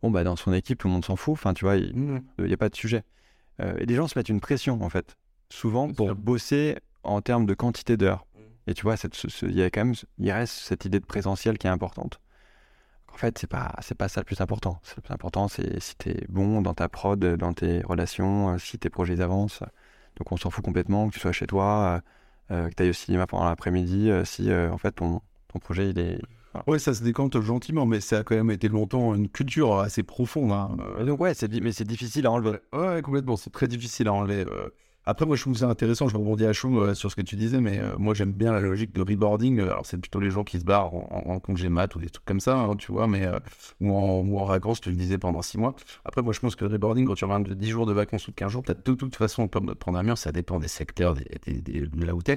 Bon 0.00 0.12
bah 0.12 0.22
dans 0.22 0.36
son 0.36 0.52
équipe 0.52 0.78
tout 0.78 0.86
le 0.86 0.92
monde 0.94 1.04
s'en 1.04 1.16
fout. 1.16 1.32
Enfin 1.32 1.54
tu 1.54 1.64
vois 1.64 1.76
il 1.76 2.22
n'y 2.38 2.52
a 2.52 2.56
pas 2.56 2.68
de 2.68 2.76
sujet. 2.76 3.02
Euh, 3.60 3.74
et 3.78 3.86
les 3.86 3.96
gens 3.96 4.06
se 4.06 4.16
mettent 4.16 4.28
une 4.28 4.40
pression 4.40 4.80
en 4.80 4.88
fait 4.88 5.16
souvent 5.48 5.92
pour 5.92 6.06
sûr. 6.06 6.14
bosser 6.14 6.76
en 7.02 7.20
termes 7.20 7.46
de 7.46 7.54
quantité 7.54 7.96
d'heures. 7.96 8.26
Et 8.66 8.74
tu 8.74 8.82
vois 8.82 8.96
cette 8.96 9.14
ce- 9.14 9.28
ce- 9.28 9.46
il 9.46 9.54
y 9.56 9.62
a 9.62 9.70
quand 9.70 9.84
même 9.84 9.94
il 10.18 10.30
reste 10.30 10.54
cette 10.54 10.84
idée 10.84 11.00
de 11.00 11.06
présentiel 11.06 11.58
qui 11.58 11.66
est 11.66 11.70
importante. 11.70 12.20
En 13.12 13.16
fait, 13.16 13.38
c'est 13.38 13.46
pas 13.48 13.74
c'est 13.80 13.96
pas 13.96 14.08
ça 14.08 14.20
le 14.20 14.24
plus 14.24 14.40
important. 14.40 14.78
C'est 14.82 14.96
le 14.96 15.02
plus 15.02 15.12
important, 15.12 15.48
c'est 15.48 15.80
si 15.80 15.96
t'es 15.96 16.24
bon 16.28 16.62
dans 16.62 16.74
ta 16.74 16.88
prod, 16.88 17.18
dans 17.18 17.52
tes 17.52 17.80
relations, 17.82 18.50
euh, 18.54 18.58
si 18.58 18.78
tes 18.78 18.88
projets 18.90 19.20
avancent. 19.20 19.60
Donc 20.16 20.30
on 20.32 20.36
s'en 20.36 20.50
fout 20.50 20.64
complètement 20.64 21.08
que 21.08 21.14
tu 21.14 21.20
sois 21.20 21.32
chez 21.32 21.46
toi, 21.46 22.02
euh, 22.50 22.54
euh, 22.54 22.68
que 22.68 22.74
tu 22.74 22.82
ailles 22.82 22.90
au 22.90 22.94
cinéma 22.94 23.26
pendant 23.26 23.44
l'après-midi, 23.46 24.10
euh, 24.10 24.24
si 24.24 24.50
euh, 24.50 24.70
en 24.70 24.78
fait 24.78 24.92
ton, 24.92 25.20
ton 25.48 25.58
projet 25.58 25.90
il 25.90 25.98
est. 25.98 26.20
Ouais, 26.66 26.78
ça 26.80 26.94
se 26.94 27.02
décante 27.04 27.40
gentiment, 27.40 27.86
mais 27.86 28.00
ça 28.00 28.18
a 28.18 28.22
quand 28.24 28.34
même 28.34 28.50
été 28.50 28.68
longtemps 28.68 29.14
une 29.14 29.28
culture 29.28 29.78
assez 29.78 30.02
profonde. 30.02 30.50
hein. 30.50 30.76
Donc 31.04 31.20
ouais, 31.20 31.32
mais 31.62 31.72
c'est 31.72 31.84
difficile 31.86 32.26
à 32.26 32.32
enlever. 32.32 32.58
Ouais, 32.72 32.88
ouais, 32.88 33.02
complètement. 33.02 33.36
C'est 33.36 33.50
très 33.50 33.68
difficile 33.68 34.08
à 34.08 34.12
enlever. 34.12 34.44
Après, 35.06 35.24
moi, 35.24 35.34
je 35.34 35.42
trouve 35.42 35.56
ça 35.56 35.68
intéressant. 35.68 36.08
Je 36.08 36.16
rebondis 36.16 36.44
à 36.44 36.52
chaud 36.52 36.82
euh, 36.82 36.94
sur 36.94 37.10
ce 37.10 37.16
que 37.16 37.22
tu 37.22 37.36
disais, 37.36 37.60
mais 37.60 37.78
euh, 37.78 37.96
moi, 37.98 38.14
j'aime 38.14 38.32
bien 38.32 38.52
la 38.52 38.60
logique 38.60 38.92
de 38.92 39.00
reboarding. 39.00 39.60
Alors, 39.60 39.86
c'est 39.86 39.98
plutôt 39.98 40.20
les 40.20 40.30
gens 40.30 40.44
qui 40.44 40.58
se 40.60 40.64
barrent 40.64 40.94
en, 40.94 41.40
congé 41.40 41.68
mat 41.68 41.94
ou 41.96 42.00
des 42.00 42.10
trucs 42.10 42.24
comme 42.26 42.40
ça, 42.40 42.56
hein, 42.56 42.76
tu 42.76 42.92
vois, 42.92 43.06
mais 43.06 43.26
euh, 43.26 43.38
ou, 43.80 43.92
en, 43.92 44.20
ou 44.20 44.38
en 44.38 44.44
vacances, 44.44 44.80
tu 44.80 44.90
le 44.90 44.96
disais 44.96 45.18
pendant 45.18 45.42
six 45.42 45.58
mois. 45.58 45.74
Après, 46.04 46.22
moi, 46.22 46.32
je 46.32 46.40
pense 46.40 46.54
que 46.54 46.64
le 46.64 46.70
reboarding, 46.72 47.06
quand 47.06 47.14
tu 47.14 47.24
reviens 47.24 47.40
de 47.40 47.54
10 47.54 47.70
jours 47.70 47.86
de 47.86 47.92
vacances 47.92 48.28
ou 48.28 48.30
de 48.30 48.36
15 48.36 48.52
jours, 48.52 48.62
as 48.68 48.74
de 48.74 48.94
toute 48.94 49.16
façon 49.16 49.48
peur 49.48 49.62
de 49.62 49.72
prendre 49.72 49.98
un 49.98 50.02
mur. 50.02 50.18
Ça 50.18 50.32
dépend 50.32 50.58
des 50.60 50.68
secteurs, 50.68 51.14
des, 51.14 51.24
de 51.62 52.04
là 52.04 52.14
où 52.14 52.22
tu 52.22 52.32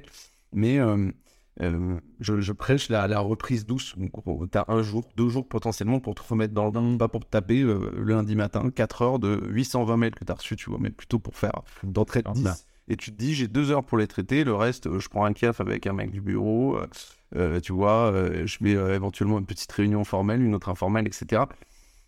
Mais 1.60 1.72
je, 2.20 2.52
prêche 2.52 2.90
la, 2.90 3.20
reprise 3.20 3.66
douce. 3.66 3.96
Tu 3.96 4.58
as 4.58 4.66
un 4.68 4.82
jour, 4.82 5.08
deux 5.16 5.30
jours 5.30 5.48
potentiellement 5.48 6.00
pour 6.00 6.16
te 6.16 6.22
remettre 6.28 6.54
dans 6.54 6.66
le 6.66 6.72
bain, 6.72 6.98
pas 6.98 7.08
pour 7.08 7.26
te 7.26 7.30
taper 7.30 7.62
le 7.62 8.04
lundi 8.04 8.36
matin, 8.36 8.70
4 8.70 9.02
heures 9.02 9.20
de 9.20 9.40
820 9.50 9.98
mails 9.98 10.16
que 10.16 10.26
tu 10.26 10.32
as 10.32 10.36
reçus, 10.36 10.56
tu 10.56 10.70
vois, 10.70 10.80
mais 10.80 10.90
plutôt 10.90 11.20
pour 11.20 11.36
faire 11.36 11.62
d'entrée 11.84 12.24
de 12.24 12.32
10 12.32 12.66
et 12.88 12.98
tu 12.98 13.12
te 13.12 13.18
dis 13.18 13.34
j'ai 13.34 13.48
deux 13.48 13.72
heures 13.72 13.84
pour 13.84 13.98
les 13.98 14.08
traiter, 14.08 14.44
le 14.44 14.54
reste 14.54 14.88
euh, 14.88 15.00
je 15.00 15.10
prends 15.10 15.26
un 15.26 15.34
café 15.34 15.62
avec 15.62 15.88
un 15.88 15.94
mec 15.94 16.12
du 16.12 16.22
bureau, 16.22 16.78
euh, 16.78 16.88
euh, 17.36 17.60
tu 17.60 17.72
vois, 17.72 18.14
je 18.46 18.58
mets 18.62 18.72
éventuellement 18.72 19.40
une 19.40 19.46
petite 19.46 19.72
réunion 19.72 20.04
formelle, 20.04 20.42
une 20.42 20.56
autre 20.56 20.70
informelle, 20.70 21.08
etc. 21.08 21.44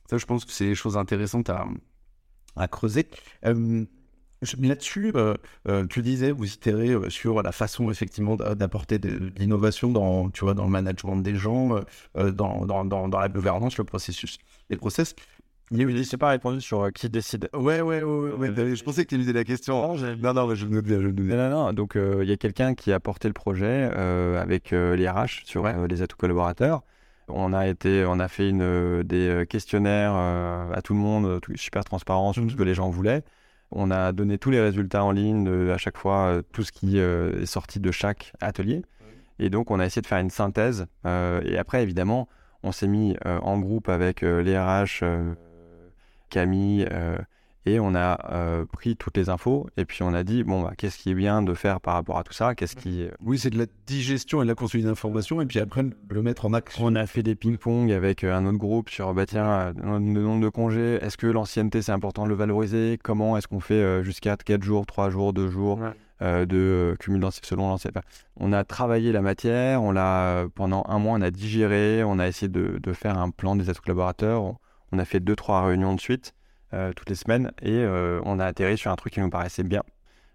Ça 0.10 0.18
je 0.18 0.26
pense 0.26 0.46
que 0.46 0.52
c'est 0.52 0.66
des 0.66 0.76
choses 0.76 0.98
intéressantes 0.98 1.50
à, 1.50 1.66
à 2.56 2.68
creuser. 2.68 3.08
Là-dessus, 4.60 5.14
tu 5.90 6.02
disais, 6.02 6.32
vous 6.32 6.46
itérez 6.46 7.10
sur 7.10 7.42
la 7.42 7.52
façon 7.52 7.90
effectivement 7.90 8.36
d'apporter 8.36 9.00
de, 9.00 9.32
l'innovation 9.38 9.90
dans, 9.90 10.30
tu 10.30 10.44
vois, 10.44 10.54
dans 10.54 10.66
le 10.66 10.70
management 10.70 11.18
des 11.18 11.36
gens, 11.36 11.80
dans, 12.16 12.66
dans, 12.66 12.86
dans, 12.86 13.20
la 13.20 13.30
gouvernance, 13.30 13.78
le 13.78 13.86
processus, 13.86 14.38
les 14.70 14.78
process. 14.78 15.16
Je 15.72 16.04
sais 16.04 16.18
pas 16.18 16.30
répondu 16.30 16.62
sur 16.62 16.84
euh, 16.84 16.92
qui 16.92 17.10
décide. 17.10 17.50
Ouais, 17.54 17.82
ouais, 17.82 18.04
ouais. 18.04 18.76
je 18.76 18.84
pensais 18.84 19.04
que 19.04 19.10
tu 19.10 19.18
lisais 19.18 19.34
la 19.34 19.44
question. 19.44 19.96
Non, 19.98 20.34
non, 20.34 20.54
je 20.54 20.66
me 20.68 20.82
bien, 20.82 21.02
je 21.02 21.08
Non, 21.08 21.36
non, 21.36 21.50
non. 21.50 21.74
Donc, 21.74 21.96
euh, 21.96 22.20
il 22.22 22.30
y 22.30 22.32
a 22.32 22.38
quelqu'un 22.38 22.76
qui 22.76 22.92
a 22.92 23.00
porté 23.00 23.28
le 23.28 23.34
projet 23.34 23.90
euh, 23.96 24.40
avec 24.40 24.72
les 24.72 25.10
RH 25.10 25.46
sur 25.46 25.68
les 25.88 26.02
atouts 26.04 26.18
collaborateurs. 26.18 26.84
On 27.28 27.54
a 27.54 27.68
été, 27.68 28.06
on 28.06 28.20
a 28.20 28.28
fait 28.28 28.50
une, 28.50 29.02
des 29.02 29.46
questionnaires 29.50 30.14
à 30.14 30.82
tout 30.84 30.94
le 30.94 31.00
monde, 31.00 31.40
super 31.56 31.84
transparent 31.84 32.34
sur 32.34 32.44
tout 32.44 32.52
ce 32.52 32.56
que 32.56 32.64
les 32.64 32.76
gens 32.76 32.90
voulaient. 32.90 33.24
On 33.76 33.92
a 33.92 34.12
donné 34.12 34.38
tous 34.38 34.50
les 34.50 34.62
résultats 34.62 35.04
en 35.04 35.12
ligne, 35.12 35.48
à 35.70 35.78
chaque 35.78 35.98
fois, 35.98 36.42
tout 36.54 36.64
ce 36.64 36.72
qui 36.72 36.98
est 36.98 37.46
sorti 37.46 37.80
de 37.80 37.92
chaque 37.92 38.34
atelier. 38.42 38.84
Et 39.38 39.50
donc, 39.50 39.70
on 39.70 39.80
a 39.80 39.86
essayé 39.86 40.02
de 40.02 40.08
faire 40.08 40.20
une 40.20 40.30
synthèse. 40.30 40.88
et 41.06 41.58
après, 41.58 41.84
évidemment, 41.84 42.28
on 42.64 42.72
s'est 42.72 42.88
mis 42.88 43.16
en 43.26 43.60
groupe 43.60 43.90
avec 43.90 44.22
les 44.22 44.58
RH 44.58 45.04
Camille, 46.30 46.88
euh, 46.92 47.18
et 47.66 47.80
on 47.80 47.96
a 47.96 48.20
euh, 48.32 48.66
pris 48.66 48.96
toutes 48.96 49.18
les 49.18 49.30
infos 49.30 49.68
et 49.78 49.86
puis 49.86 50.04
on 50.04 50.14
a 50.14 50.24
dit 50.24 50.44
bon 50.44 50.62
bah, 50.62 50.74
qu'est-ce 50.78 50.98
qui 50.98 51.12
est 51.12 51.16
bien 51.16 51.42
de 51.42 51.54
faire 51.54 51.82
par 51.82 51.96
rapport 51.96 52.18
à 52.18 52.24
tout 52.24 52.34
ça? 52.34 52.56
Qu'est-ce 52.56 52.76
qui 52.76 53.08
oui 53.24 53.40
c'est 53.40 53.50
de 53.50 53.58
la 53.58 53.66
digestion 53.88 54.42
et 54.42 54.46
de 54.46 54.50
la 54.50 54.56
construction 54.56 54.90
d'informations 54.90 55.42
et 55.42 55.46
puis 55.46 55.60
après 55.60 55.84
le 56.10 56.22
mettre 56.22 56.46
en 56.46 56.54
action. 56.54 56.86
On 56.86 56.96
a 56.96 57.06
fait 57.08 57.24
des 57.24 57.36
ping-pong 57.36 57.92
avec 57.92 58.24
euh, 58.24 58.36
un 58.36 58.46
autre 58.46 58.58
groupe 58.58 58.90
sur 58.90 59.14
bah 59.14 59.26
tiens 59.26 59.74
le 59.76 60.00
nombre 60.00 60.44
de 60.44 60.50
congés. 60.50 60.96
Est-ce 61.02 61.18
que 61.18 61.28
l'ancienneté 61.28 61.82
c'est 61.82 61.92
important 61.92 62.24
de 62.26 62.30
le 62.30 62.36
valoriser? 62.36 63.00
Comment 63.04 63.38
est-ce 63.38 63.48
qu'on 63.48 63.60
fait 63.60 64.04
jusqu'à 64.04 64.38
4 64.38 64.64
jours 64.64 64.86
3 64.86 65.10
jours 65.10 65.34
2 65.34 65.50
jours 65.50 65.80
de 66.22 66.96
cumul 67.00 67.26
selon 67.44 67.68
l'ancienneté 67.70 68.00
on 68.38 68.54
a 68.54 68.64
travaillé 68.64 69.12
la 69.12 69.22
matière 69.22 69.84
on 69.84 69.92
l'a 69.92 70.46
pendant 70.56 70.86
un 70.88 70.98
mois 71.00 71.14
on 71.18 71.22
a 71.22 71.30
digéré 71.32 72.04
on 72.06 72.20
a 72.20 72.28
essayé 72.28 72.48
de, 72.48 72.80
de 72.82 72.94
faire 72.94 73.18
un 73.18 73.30
plan 73.32 73.56
des 73.56 73.70
autres 73.70 73.82
collaborateurs. 73.82 74.56
On 74.92 75.00
a 75.00 75.06
fait 75.06 75.20
deux, 75.20 75.36
trois 75.36 75.66
réunions 75.66 75.94
de 75.96 76.00
suite. 76.00 76.34
euh, 76.34 76.35
toutes 76.96 77.10
les 77.10 77.16
semaines 77.16 77.52
et 77.62 77.72
euh, 77.72 78.22
on 78.26 78.40
a 78.40 78.46
atterri 78.46 78.78
sur 78.78 78.92
un 78.92 78.96
truc 78.96 79.14
qui 79.14 79.20
nous 79.20 79.30
paraissait 79.30 79.64
bien. 79.64 79.84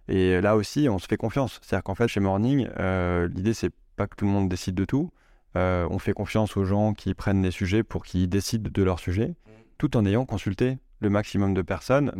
Et 0.09 0.40
là 0.40 0.57
aussi, 0.57 0.88
on 0.88 0.98
se 0.98 1.07
fait 1.07 1.16
confiance. 1.16 1.61
C'est-à-dire 1.62 1.85
qu'en 1.85 1.94
fait, 1.94 2.09
chez 2.09 2.20
Morning, 2.20 2.68
euh, 2.79 3.29
l'idée, 3.29 3.55
c'est 3.55 3.70
pas 3.96 4.07
que 4.07 4.16
tout 4.16 4.24
le 4.24 4.31
monde 4.31 4.48
décide 4.48 4.74
de 4.74 4.85
tout. 4.85 5.11
on 5.55 5.98
fait 5.98 6.12
confiance 6.12 6.57
aux 6.57 6.64
gens 6.64 6.94
qui 6.94 7.14
prennent 7.14 7.42
les 7.42 7.50
sujets 7.50 7.83
pour 7.83 8.05
qu'ils 8.05 8.29
décident 8.29 8.70
de 8.72 8.83
leur 8.83 8.98
sujet, 8.98 9.35
tout 9.79 9.96
en 9.96 10.05
ayant 10.05 10.24
consulté 10.24 10.79
le 11.00 11.11
maximum 11.11 11.55
de 11.55 11.62
personnes 11.62 12.12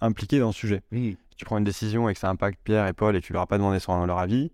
impliquées 0.00 0.40
dans 0.40 0.48
le 0.48 0.52
sujet. 0.52 0.82
Si 0.92 1.16
tu 1.36 1.44
prends 1.44 1.58
une 1.58 1.64
décision 1.64 2.08
et 2.08 2.14
que 2.14 2.20
ça 2.20 2.28
impacte 2.28 2.58
Pierre 2.62 2.86
et 2.86 2.92
Paul 2.92 3.16
et 3.16 3.20
que 3.20 3.26
tu 3.26 3.32
leur 3.32 3.42
as 3.42 3.46
pas 3.46 3.58
demandé 3.58 3.78
son, 3.78 4.04
leur 4.06 4.18
avis, 4.18 4.50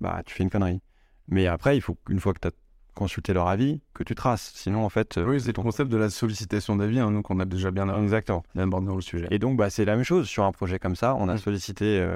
bah 0.00 0.22
tu 0.24 0.34
fais 0.34 0.42
une 0.42 0.50
connerie. 0.50 0.80
Mais 1.28 1.46
après, 1.46 1.76
il 1.76 1.80
faut 1.80 1.94
qu'une 2.06 2.20
fois 2.20 2.34
que 2.34 2.40
tu 2.40 2.48
as 2.48 2.52
consulter 2.94 3.32
leur 3.32 3.48
avis 3.48 3.80
que 3.94 4.02
tu 4.02 4.14
traces. 4.14 4.52
Sinon, 4.54 4.84
en 4.84 4.88
fait. 4.88 5.18
Euh, 5.18 5.26
oui, 5.26 5.40
c'est 5.40 5.56
le 5.56 5.62
concept 5.62 5.90
de 5.90 5.96
la 5.96 6.10
sollicitation 6.10 6.76
d'avis, 6.76 6.98
hein, 6.98 7.10
donc 7.10 7.30
on 7.30 7.40
a 7.40 7.44
déjà 7.44 7.70
bien 7.70 7.88
Exactement. 8.02 8.42
abordé 8.56 8.94
le 8.94 9.00
sujet. 9.00 9.26
Et 9.30 9.38
donc, 9.38 9.56
bah, 9.56 9.70
c'est 9.70 9.84
la 9.84 9.96
même 9.96 10.04
chose 10.04 10.26
sur 10.26 10.44
un 10.44 10.52
projet 10.52 10.78
comme 10.78 10.96
ça. 10.96 11.14
On 11.18 11.28
a 11.28 11.34
mm. 11.34 11.38
sollicité 11.38 12.06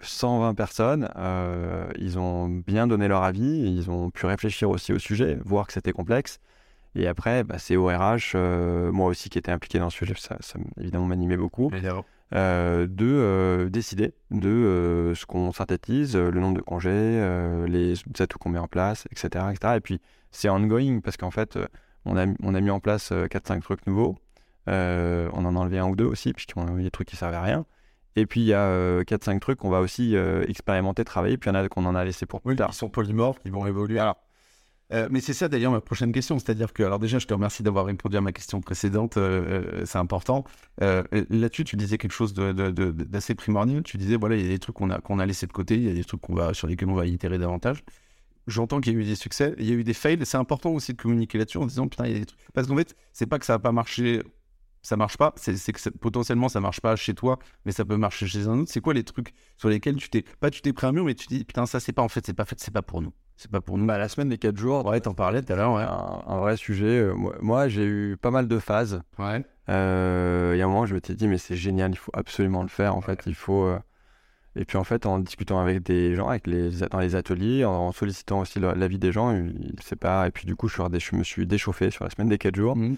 120 0.00 0.50
euh, 0.50 0.54
personnes. 0.54 1.08
Euh, 1.16 1.90
ils 1.98 2.18
ont 2.18 2.48
bien 2.48 2.86
donné 2.86 3.08
leur 3.08 3.22
avis. 3.22 3.60
Ils 3.60 3.90
ont 3.90 4.10
pu 4.10 4.26
réfléchir 4.26 4.70
aussi 4.70 4.92
au 4.92 4.98
sujet, 4.98 5.38
voir 5.44 5.66
que 5.66 5.72
c'était 5.72 5.92
complexe. 5.92 6.38
Et 6.94 7.06
après, 7.06 7.42
bah, 7.42 7.56
c'est 7.58 7.76
au 7.76 7.86
RH, 7.86 8.36
moi 8.92 9.08
aussi 9.08 9.30
qui 9.30 9.38
étais 9.38 9.50
impliqué 9.50 9.78
dans 9.78 9.88
ce 9.88 9.98
sujet, 9.98 10.14
ça, 10.18 10.36
ça 10.40 10.58
évidemment 10.78 11.06
m'animait 11.06 11.38
beaucoup. 11.38 11.70
De 12.32 13.68
décider 13.70 14.14
de 14.30 15.12
ce 15.14 15.26
qu'on 15.26 15.52
synthétise, 15.52 16.16
le 16.16 16.40
nombre 16.40 16.56
de 16.56 16.62
congés, 16.62 17.66
les 17.68 17.94
atouts 18.18 18.38
qu'on 18.38 18.50
met 18.50 18.58
en 18.58 18.68
place, 18.68 19.06
etc. 19.12 19.44
etc. 19.52 19.74
Et 19.76 19.80
puis, 19.80 20.00
c'est 20.32 20.48
ongoing 20.48 21.00
parce 21.00 21.16
qu'en 21.16 21.30
fait, 21.30 21.56
euh, 21.56 21.66
on 22.04 22.16
a, 22.16 22.26
on 22.42 22.54
a 22.54 22.60
mis 22.60 22.70
en 22.70 22.80
place 22.80 23.12
4-5 23.12 23.56
euh, 23.56 23.60
trucs 23.60 23.86
nouveaux. 23.86 24.16
Euh, 24.68 25.28
on 25.34 25.44
en 25.44 25.54
a 25.54 25.58
enlevé 25.58 25.78
un 25.78 25.86
ou 25.86 25.94
deux 25.94 26.06
aussi, 26.06 26.32
puisqu'on 26.32 26.66
a 26.66 26.72
eu 26.80 26.82
des 26.82 26.90
trucs 26.90 27.08
qui 27.08 27.16
servaient 27.16 27.36
à 27.36 27.42
rien. 27.42 27.64
Et 28.16 28.26
puis 28.26 28.40
il 28.40 28.46
y 28.46 28.54
a 28.54 29.02
4-5 29.04 29.38
trucs 29.40 29.58
qu'on 29.58 29.70
va 29.70 29.80
aussi 29.80 30.14
expérimenter, 30.46 31.02
travailler, 31.02 31.38
puis 31.38 31.48
il 31.48 31.54
y 31.54 31.56
en 31.56 31.64
a 31.64 31.66
qu'on 31.70 31.86
en 31.86 31.94
a 31.94 32.04
laissé 32.04 32.26
pour 32.26 32.42
plus 32.42 32.56
tard. 32.56 32.68
Ils 32.70 32.76
sont 32.76 32.90
polymorphes, 32.90 33.40
ils 33.46 33.52
vont 33.52 33.66
évoluer. 33.66 33.98
Alors, 33.98 34.18
mais 35.10 35.20
c'est 35.20 35.32
ça 35.32 35.48
d'ailleurs 35.48 35.72
ma 35.72 35.80
prochaine 35.80 36.12
question, 36.12 36.38
c'est-à-dire 36.38 36.72
que, 36.72 36.82
alors 36.82 36.98
déjà, 36.98 37.18
je 37.18 37.26
te 37.26 37.34
remercie 37.34 37.62
d'avoir 37.62 37.86
répondu 37.86 38.16
à 38.16 38.20
ma 38.20 38.32
question 38.32 38.60
précédente, 38.60 39.18
c'est 39.84 39.98
important. 39.98 40.44
Là-dessus, 40.80 41.64
tu 41.64 41.76
disais 41.76 41.98
quelque 41.98 42.12
chose 42.12 42.34
d'assez 42.34 43.34
primordial. 43.34 43.82
Tu 43.82 43.96
disais, 43.96 44.16
voilà, 44.16 44.36
il 44.36 44.42
y 44.42 44.46
a 44.46 44.48
des 44.48 44.58
trucs 44.58 44.76
qu'on 44.76 44.90
a, 44.90 45.00
qu'on 45.00 45.18
a 45.18 45.26
laissé 45.26 45.46
de 45.46 45.52
côté, 45.52 45.76
il 45.76 45.84
y 45.84 45.90
a 45.90 45.94
des 45.94 46.04
trucs 46.04 46.20
va, 46.30 46.54
sur 46.54 46.66
lesquels 46.66 46.88
on 46.88 46.94
va 46.94 47.06
itérer 47.06 47.38
davantage 47.38 47.82
j'entends 48.46 48.80
qu'il 48.80 48.92
y 48.92 48.96
a 48.96 48.98
eu 48.98 49.04
des 49.04 49.14
succès, 49.14 49.54
il 49.58 49.66
y 49.66 49.72
a 49.72 49.74
eu 49.74 49.84
des 49.84 49.94
fails. 49.94 50.24
C'est 50.24 50.36
important 50.36 50.70
aussi 50.70 50.92
de 50.92 51.00
communiquer 51.00 51.38
là-dessus 51.38 51.58
en 51.58 51.66
disant 51.66 51.88
putain, 51.88 52.06
il 52.06 52.12
y 52.12 52.16
a 52.16 52.18
des 52.20 52.26
trucs. 52.26 52.40
Parce 52.52 52.66
qu'en 52.66 52.76
fait, 52.76 52.96
c'est 53.12 53.26
pas 53.26 53.38
que 53.38 53.46
ça 53.46 53.54
va 53.54 53.58
pas 53.58 53.72
marcher, 53.72 54.22
ça 54.82 54.96
marche 54.96 55.16
pas, 55.16 55.32
c'est 55.36 55.72
que 55.72 55.88
potentiellement 55.90 56.48
ça 56.48 56.60
marche 56.60 56.80
pas 56.80 56.96
chez 56.96 57.14
toi, 57.14 57.38
mais 57.64 57.72
ça 57.72 57.84
peut 57.84 57.96
marcher 57.96 58.26
chez 58.26 58.48
un 58.48 58.60
autre. 58.60 58.70
C'est 58.72 58.80
quoi 58.80 58.94
les 58.94 59.04
trucs 59.04 59.32
sur 59.56 59.68
lesquels 59.68 59.96
tu 59.96 60.10
t'es 60.10 60.24
pas 60.40 60.50
tu 60.50 60.62
t'es 60.62 60.72
pris 60.72 60.86
un 60.86 60.92
mur, 60.92 61.04
mais 61.04 61.14
tu 61.14 61.26
dis 61.28 61.44
putain, 61.44 61.66
ça 61.66 61.80
c'est 61.80 61.92
pas 61.92 62.02
en 62.02 62.08
fait, 62.08 62.26
c'est 62.26 62.34
pas 62.34 62.44
fait, 62.44 62.58
c'est 62.60 62.72
pas 62.72 62.82
pour 62.82 63.02
nous. 63.02 63.12
C'est 63.42 63.50
pas 63.50 63.60
pour 63.60 63.76
nous. 63.76 63.86
Bah, 63.86 63.98
la 63.98 64.08
semaine 64.08 64.28
des 64.28 64.38
4 64.38 64.56
jours, 64.56 64.86
ouais, 64.86 65.00
t'en 65.00 65.14
parlais 65.14 65.42
tout 65.42 65.52
à 65.52 65.56
l'heure, 65.56 65.72
ouais. 65.72 65.82
Un, 65.82 66.38
vrai 66.38 66.56
sujet. 66.56 67.00
Euh, 67.00 67.14
moi, 67.40 67.66
j'ai 67.66 67.84
eu 67.84 68.16
pas 68.16 68.30
mal 68.30 68.46
de 68.46 68.58
phases. 68.60 69.02
Ouais. 69.18 69.44
Euh, 69.68 70.52
il 70.54 70.58
y 70.58 70.62
a 70.62 70.64
un 70.64 70.68
moment, 70.68 70.86
je 70.86 70.94
me 70.94 71.00
suis 71.02 71.16
dit, 71.16 71.26
mais 71.26 71.38
c'est 71.38 71.56
génial, 71.56 71.90
il 71.90 71.96
faut 71.96 72.12
absolument 72.14 72.62
le 72.62 72.68
faire. 72.68 72.94
En 72.94 73.00
fait, 73.00 73.24
il 73.26 73.34
faut. 73.34 73.64
Euh, 73.64 73.80
et 74.54 74.64
puis 74.64 74.76
en 74.76 74.84
fait, 74.84 75.06
en 75.06 75.18
discutant 75.18 75.58
avec 75.58 75.82
des 75.82 76.14
gens, 76.14 76.28
avec 76.28 76.46
les, 76.46 76.70
dans 76.88 77.00
les 77.00 77.16
ateliers, 77.16 77.64
en, 77.64 77.90
sollicitant 77.90 78.38
aussi 78.38 78.60
l'avis 78.60 79.00
des 79.00 79.10
gens, 79.10 79.32
il 79.32 79.74
sait 79.82 79.96
pas. 79.96 80.28
Et 80.28 80.30
puis 80.30 80.46
du 80.46 80.54
coup, 80.54 80.68
je, 80.68 80.76
je, 80.76 81.16
me 81.16 81.24
suis 81.24 81.44
déchauffé 81.44 81.90
sur 81.90 82.04
la 82.04 82.10
semaine 82.10 82.28
des 82.28 82.38
4 82.38 82.54
jours. 82.54 82.76
Mmh. 82.76 82.94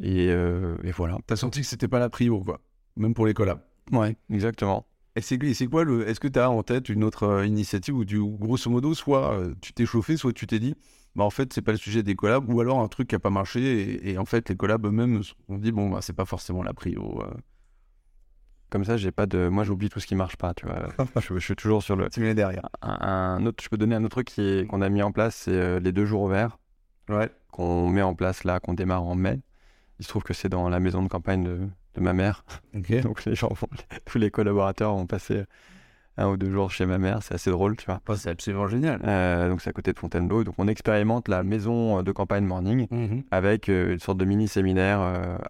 Et, 0.00 0.30
euh, 0.30 0.76
et, 0.84 0.90
voilà. 0.90 1.18
T'as 1.26 1.36
senti 1.36 1.60
que 1.60 1.66
c'était 1.66 1.88
pas 1.88 1.98
la 1.98 2.08
prio, 2.08 2.40
quoi. 2.40 2.60
Même 2.96 3.12
pour 3.12 3.26
les 3.26 3.34
collabs. 3.34 3.60
Ouais, 3.90 4.16
exactement. 4.30 4.86
Et 5.14 5.20
c'est 5.20 5.66
quoi 5.66 5.84
le. 5.84 6.08
Est-ce 6.08 6.20
que 6.20 6.28
tu 6.28 6.38
as 6.38 6.50
en 6.50 6.62
tête 6.62 6.88
une 6.88 7.04
autre 7.04 7.24
euh, 7.24 7.46
initiative 7.46 7.94
où, 7.94 8.04
du, 8.04 8.20
grosso 8.22 8.70
modo, 8.70 8.94
soit 8.94 9.34
euh, 9.34 9.54
tu 9.60 9.74
t'es 9.74 9.84
chauffé, 9.84 10.16
soit 10.16 10.32
tu 10.32 10.46
t'es 10.46 10.58
dit, 10.58 10.74
bah 11.16 11.24
en 11.24 11.30
fait, 11.30 11.52
c'est 11.52 11.60
pas 11.60 11.72
le 11.72 11.78
sujet 11.78 12.02
des 12.02 12.14
collabs, 12.14 12.48
ou 12.48 12.60
alors 12.60 12.80
un 12.80 12.88
truc 12.88 13.08
qui 13.08 13.14
a 13.14 13.18
pas 13.18 13.28
marché, 13.30 14.10
et, 14.10 14.16
en 14.16 14.24
fait, 14.24 14.48
les 14.48 14.56
collabs 14.56 14.86
eux-mêmes 14.86 15.20
ont 15.48 15.58
dit, 15.58 15.70
bon, 15.70 15.90
bah, 15.90 15.98
c'est 16.00 16.14
pas 16.14 16.24
forcément 16.24 16.62
la 16.62 16.72
prio. 16.72 17.22
Comme 18.70 18.84
ça, 18.86 18.96
j'ai 18.96 19.12
pas 19.12 19.26
de. 19.26 19.48
Moi, 19.48 19.64
j'oublie 19.64 19.90
tout 19.90 20.00
ce 20.00 20.06
qui 20.06 20.14
marche 20.14 20.36
pas, 20.36 20.54
tu 20.54 20.64
vois. 20.64 20.88
je, 21.20 21.38
suis 21.38 21.56
toujours 21.56 21.82
sur 21.82 21.94
le. 21.94 22.08
Tu 22.08 22.34
derrière. 22.34 22.70
Un, 22.80 23.44
autre, 23.44 23.62
je 23.62 23.68
peux 23.68 23.76
donner 23.76 23.94
un 23.94 24.04
autre 24.04 24.16
truc 24.16 24.28
qui 24.28 24.40
est, 24.40 24.66
qu'on 24.66 24.80
a 24.80 24.88
mis 24.88 25.02
en 25.02 25.12
place, 25.12 25.36
c'est 25.36 25.50
euh, 25.50 25.78
les 25.78 25.92
deux 25.92 26.06
jours 26.06 26.22
ouverts. 26.22 26.56
Ouais. 27.10 27.30
Qu'on 27.50 27.86
met 27.88 28.00
en 28.00 28.14
place 28.14 28.44
là, 28.44 28.60
qu'on 28.60 28.72
démarre 28.72 29.02
en 29.02 29.14
mai. 29.14 29.40
Il 29.98 30.06
se 30.06 30.08
trouve 30.08 30.22
que 30.22 30.32
c'est 30.32 30.48
dans 30.48 30.70
la 30.70 30.80
maison 30.80 31.02
de 31.02 31.08
campagne 31.08 31.44
de, 31.44 31.68
de 31.94 32.00
ma 32.00 32.12
mère. 32.12 32.44
Donc 33.02 33.24
les 33.24 33.34
gens 33.34 33.48
vont, 33.48 33.68
tous 34.04 34.18
les 34.18 34.30
collaborateurs 34.30 34.94
vont 34.94 35.06
passer 35.06 35.44
un 36.18 36.28
ou 36.28 36.36
deux 36.36 36.50
jours 36.50 36.70
chez 36.70 36.84
ma 36.86 36.98
mère. 36.98 37.22
C'est 37.22 37.34
assez 37.34 37.50
drôle, 37.50 37.76
tu 37.76 37.86
vois. 37.86 38.00
c'est 38.16 38.30
absolument 38.30 38.68
génial. 38.68 39.00
Euh, 39.04 39.48
donc 39.48 39.62
c'est 39.62 39.70
à 39.70 39.72
côté 39.72 39.92
de 39.92 39.98
Fontainebleau. 39.98 40.44
Donc 40.44 40.54
on 40.58 40.68
expérimente 40.68 41.28
la 41.28 41.42
maison 41.42 42.02
de 42.02 42.12
campagne 42.12 42.44
morning 42.44 42.86
mhm. 42.90 43.24
avec 43.30 43.68
euh, 43.68 43.92
une 43.92 43.98
sorte 43.98 44.18
de 44.18 44.24
mini 44.24 44.48
séminaire 44.48 45.00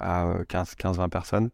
à 0.00 0.34
15-20 0.48 1.08
personnes. 1.08 1.50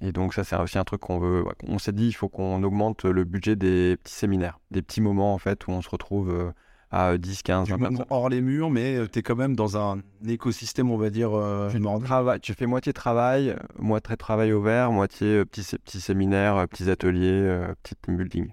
Et 0.00 0.12
donc 0.12 0.34
ça, 0.34 0.44
c'est 0.44 0.56
aussi 0.56 0.78
un 0.78 0.84
truc 0.84 1.00
qu'on 1.00 1.18
veut. 1.18 1.44
On 1.66 1.78
s'est 1.78 1.92
dit, 1.92 2.06
il 2.06 2.12
faut 2.12 2.28
qu'on 2.28 2.62
augmente 2.62 3.04
le 3.04 3.24
budget 3.24 3.56
des 3.56 3.96
petits 3.96 4.14
séminaires, 4.14 4.60
des 4.70 4.82
petits 4.82 5.00
moments 5.00 5.34
en 5.34 5.38
fait 5.38 5.66
où 5.66 5.72
on 5.72 5.82
se 5.82 5.88
retrouve 5.88 6.30
euh, 6.30 6.52
à 6.90 7.18
10, 7.18 7.42
15, 7.42 7.68
20 7.68 7.78
personnes. 7.78 8.04
hors 8.10 8.28
les 8.28 8.40
murs, 8.40 8.70
mais 8.70 9.06
tu 9.08 9.18
es 9.18 9.22
quand 9.22 9.36
même 9.36 9.54
dans 9.54 9.76
un 9.76 10.00
écosystème, 10.26 10.90
on 10.90 10.96
va 10.96 11.10
dire, 11.10 11.30
euh, 11.34 11.70
travail, 12.04 12.40
tu 12.40 12.54
fais 12.54 12.66
moitié 12.66 12.92
travail, 12.92 13.56
moitié 13.78 14.16
travail 14.16 14.52
au 14.52 14.62
vert, 14.62 14.90
moitié 14.90 15.44
petits, 15.44 15.76
petits 15.84 16.00
séminaires, 16.00 16.66
petits 16.68 16.90
ateliers, 16.90 17.66
petit 17.82 17.94
team 18.02 18.16
building. 18.16 18.46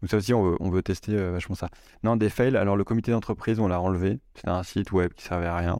Donc 0.00 0.10
ça 0.10 0.16
aussi, 0.16 0.34
on 0.34 0.70
veut, 0.70 0.82
tester 0.82 1.16
vachement 1.16 1.54
ça. 1.54 1.68
Non, 2.02 2.16
des 2.16 2.28
fails, 2.30 2.56
alors 2.56 2.76
le 2.76 2.84
comité 2.84 3.10
d'entreprise, 3.10 3.60
on 3.60 3.68
l'a 3.68 3.80
enlevé. 3.80 4.18
C'était 4.34 4.48
un 4.48 4.62
site 4.62 4.92
web 4.92 5.12
qui 5.14 5.24
servait 5.24 5.46
à 5.46 5.56
rien. 5.56 5.78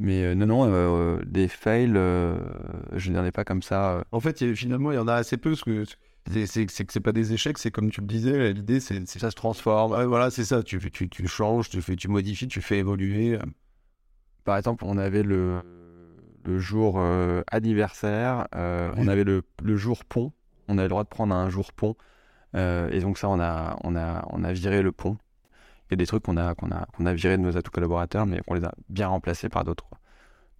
Mais 0.00 0.34
non, 0.34 0.46
non, 0.46 1.18
des 1.24 1.48
fails, 1.48 1.94
je 1.94 3.10
n'en 3.10 3.24
ai 3.24 3.32
pas 3.32 3.44
comme 3.44 3.62
ça. 3.62 4.04
En 4.12 4.20
fait, 4.20 4.54
finalement, 4.54 4.92
il 4.92 4.96
y 4.96 4.98
en 4.98 5.08
a 5.08 5.14
assez 5.14 5.36
peu, 5.36 5.50
parce 5.50 5.64
que 5.64 5.84
c'est 6.46 6.66
que 6.66 6.92
c'est 6.92 7.00
pas 7.00 7.12
des 7.12 7.32
échecs, 7.32 7.58
c'est 7.58 7.70
comme 7.70 7.90
tu 7.90 8.00
le 8.00 8.06
disais, 8.06 8.52
l'idée 8.52 8.80
c'est 8.80 9.06
ça 9.06 9.30
se 9.30 9.36
transforme. 9.36 10.04
voilà, 10.04 10.30
c'est 10.30 10.44
ça. 10.44 10.62
Tu, 10.62 10.78
tu, 10.90 11.08
tu 11.08 11.26
changes, 11.26 11.68
tu, 11.68 11.80
fais, 11.82 11.96
tu 11.96 12.08
modifies, 12.08 12.48
tu 12.48 12.60
fais 12.60 12.78
évoluer. 12.78 13.38
Par 14.44 14.56
exemple, 14.56 14.84
on 14.86 14.96
avait 14.98 15.22
le, 15.22 15.60
le 16.44 16.58
jour 16.58 16.94
euh, 16.96 17.42
anniversaire, 17.50 18.48
euh, 18.54 18.90
on 18.96 19.06
avait 19.08 19.24
le, 19.24 19.42
le, 19.62 19.76
jour 19.76 20.04
pont. 20.04 20.32
On 20.68 20.78
avait 20.78 20.84
le 20.84 20.88
droit 20.88 21.04
de 21.04 21.08
prendre 21.08 21.34
un 21.34 21.50
jour 21.50 21.72
pont. 21.72 21.96
Euh, 22.54 22.90
et 22.90 23.00
donc 23.00 23.18
ça, 23.18 23.28
on 23.28 23.40
a, 23.40 23.76
on, 23.84 23.96
a, 23.96 24.26
on 24.30 24.44
a 24.44 24.52
viré 24.52 24.82
le 24.82 24.92
pont. 24.92 25.18
Il 25.88 25.92
y 25.92 25.94
a 25.94 25.96
des 25.96 26.06
trucs 26.06 26.22
qu'on 26.24 26.36
a, 26.36 26.54
qu'on 26.54 26.70
a, 26.70 26.86
qu'on 26.96 27.06
a 27.06 27.14
viré 27.14 27.36
de 27.36 27.42
nos 27.42 27.56
atouts 27.56 27.70
collaborateurs, 27.70 28.26
mais 28.26 28.40
on 28.46 28.54
les 28.54 28.64
a 28.64 28.72
bien 28.88 29.08
remplacés 29.08 29.48
par 29.48 29.64
d'autres. 29.64 29.88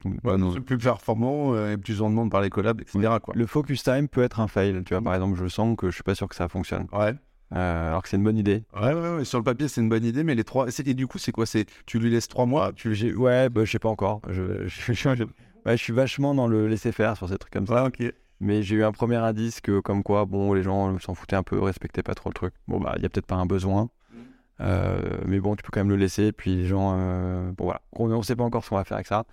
C'est 0.03 0.61
plus 0.61 0.79
performant 0.79 1.55
euh, 1.55 1.73
et 1.73 1.77
plus 1.77 2.03
en 2.03 2.11
demande 2.11 2.31
par 2.31 2.41
les 2.41 2.51
collabs, 2.51 2.81
etc. 2.81 3.17
Quoi. 3.23 3.35
Le 3.37 3.47
focus 3.47 3.83
time 3.83 4.09
peut 4.09 4.23
être 4.23 4.41
un 4.41 4.49
fail. 4.49 4.83
Tu 4.85 4.95
vois, 4.95 5.03
par 5.03 5.15
exemple, 5.15 5.39
je 5.39 5.49
sens 5.49 5.77
que 5.77 5.91
je 5.91 5.95
suis 5.95 6.03
pas 6.03 6.15
sûr 6.15 6.29
que 6.29 6.37
ça 6.37 6.49
fonctionne. 6.49 6.87
Ouais. 6.93 7.15
Euh, 7.55 7.89
alors 7.89 8.03
que 8.03 8.09
c'est 8.09 8.17
une 8.17 8.25
bonne 8.25 8.37
idée. 8.37 8.65
Ouais, 8.75 8.93
ouais, 8.93 9.17
ouais, 9.17 9.25
sur 9.25 9.39
le 9.39 9.45
papier, 9.45 9.69
c'est 9.69 9.81
une 9.81 9.89
bonne 9.89 10.05
idée, 10.05 10.23
mais 10.23 10.35
les 10.35 10.45
trois. 10.45 10.67
Et 10.69 10.95
du 10.95 11.07
coup, 11.07 11.19
c'est 11.19 11.33
quoi? 11.33 11.47
C'est 11.47 11.67
tu 11.87 11.99
lui 11.99 12.11
laisses 12.11 12.29
trois 12.29 12.47
mois 12.47 12.73
tu... 12.73 13.15
Ouais, 13.15 13.49
bah, 13.49 13.65
je 13.65 13.71
sais 13.73 13.79
pas 13.79 13.89
encore. 13.89 14.21
Je, 14.29 14.67
je, 14.67 14.93
je, 14.93 15.77
suis 15.77 15.93
vachement 15.93 16.35
dans 16.35 16.47
le 16.47 16.69
laisser 16.69 16.93
faire 16.93 17.17
sur 17.17 17.29
ces 17.29 17.39
trucs 17.39 17.53
comme 17.53 17.67
ça. 17.67 17.87
ok. 17.87 18.13
Mais 18.41 18.63
j'ai 18.63 18.77
eu 18.77 18.85
un 18.85 18.93
premier 18.93 19.17
indice 19.17 19.61
que, 19.61 19.81
comme 19.81 20.05
quoi, 20.05 20.25
bon, 20.25 20.53
les 20.53 20.63
gens 20.63 20.97
s'en 21.01 21.15
foutaient 21.15 21.35
un 21.35 21.43
peu, 21.43 21.59
respectaient 21.59 22.05
pas 22.05 22.15
trop 22.15 22.31
le 22.31 22.35
truc. 22.35 22.55
Bon, 22.69 22.79
bah, 22.79 22.95
il 22.97 23.03
y 23.03 23.07
a 23.07 23.09
peut-être 23.09 23.27
pas 23.27 23.35
un 23.35 23.47
besoin. 23.47 23.91
Euh, 24.61 25.01
mais 25.27 25.39
bon, 25.39 25.55
tu 25.55 25.63
peux 25.63 25.71
quand 25.73 25.81
même 25.81 25.91
le 25.91 25.97
laisser. 25.97 26.33
Puis 26.33 26.57
les 26.57 26.67
gens, 26.67 26.97
euh, 26.97 27.53
bon 27.53 27.65
voilà, 27.65 27.81
on 27.93 28.09
ne 28.09 28.23
sait 28.23 28.37
pas 28.37 28.45
encore 28.45 28.65
ce 28.65 28.71
qu'on 28.71 28.77
va 28.77 28.85
faire 28.85 28.97
avec 28.97 29.07
ça. 29.07 29.25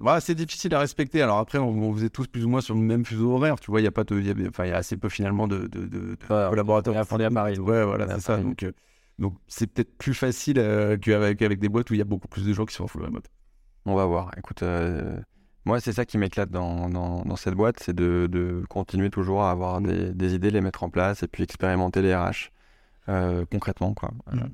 Ouais. 0.00 0.20
c'est 0.20 0.34
difficile 0.34 0.74
à 0.74 0.78
respecter. 0.78 1.22
Alors 1.22 1.38
après, 1.38 1.58
on, 1.58 1.68
on, 1.68 1.92
faisait 1.94 2.10
tous 2.10 2.26
plus 2.26 2.44
ou 2.44 2.48
moins 2.48 2.60
sur 2.60 2.74
le 2.74 2.80
même 2.80 3.04
fuseau 3.04 3.32
horaire. 3.32 3.58
Tu 3.60 3.70
vois, 3.70 3.80
il 3.80 3.84
y 3.84 3.86
a 3.88 3.92
pas 3.92 4.04
de, 4.04 4.20
y 4.20 4.30
a, 4.30 4.34
enfin, 4.48 4.64
il 4.64 4.70
y 4.70 4.72
a 4.72 4.76
assez 4.76 4.96
peu 4.96 5.08
finalement 5.08 5.48
de, 5.48 5.66
de, 5.66 5.86
de, 5.86 6.16
collaborateurs. 6.26 6.96
à 6.96 7.04
Paris. 7.04 7.58
Ouais, 7.58 7.84
voilà, 7.84 8.08
c'est 8.14 8.20
ça. 8.20 8.36
Donc, 8.38 8.62
euh, 8.62 8.72
donc 9.18 9.34
c'est 9.46 9.66
peut-être 9.66 9.96
plus 9.96 10.14
facile 10.14 10.56
qu'avec 11.00 11.40
avec 11.40 11.60
des 11.60 11.68
boîtes 11.68 11.90
où 11.90 11.94
il 11.94 11.98
y 11.98 12.02
a 12.02 12.06
beaucoup 12.06 12.28
plus 12.28 12.44
de 12.44 12.52
gens 12.52 12.66
qui 12.66 12.74
sont 12.74 12.84
en 12.84 12.88
full 12.88 13.04
remote. 13.04 13.26
On 13.86 13.94
va 13.94 14.06
voir. 14.06 14.30
Écoute, 14.36 14.62
moi, 15.66 15.80
c'est 15.80 15.92
ça 15.92 16.04
qui 16.04 16.18
m'éclate 16.18 16.50
dans, 16.50 16.90
dans, 16.90 17.22
dans, 17.22 17.36
cette 17.36 17.54
boîte, 17.54 17.76
c'est 17.80 17.94
de, 17.94 18.28
de, 18.30 18.64
continuer 18.68 19.08
toujours 19.08 19.42
à 19.42 19.50
avoir 19.50 19.80
des, 19.80 20.12
des, 20.12 20.34
idées, 20.34 20.50
les 20.50 20.60
mettre 20.60 20.82
en 20.82 20.90
place 20.90 21.22
et 21.22 21.26
puis 21.26 21.42
expérimenter 21.42 22.02
les 22.02 22.14
RH 22.14 22.50
concrètement, 23.06 23.94
quoi. 23.94 24.10
Mm. 24.32 24.48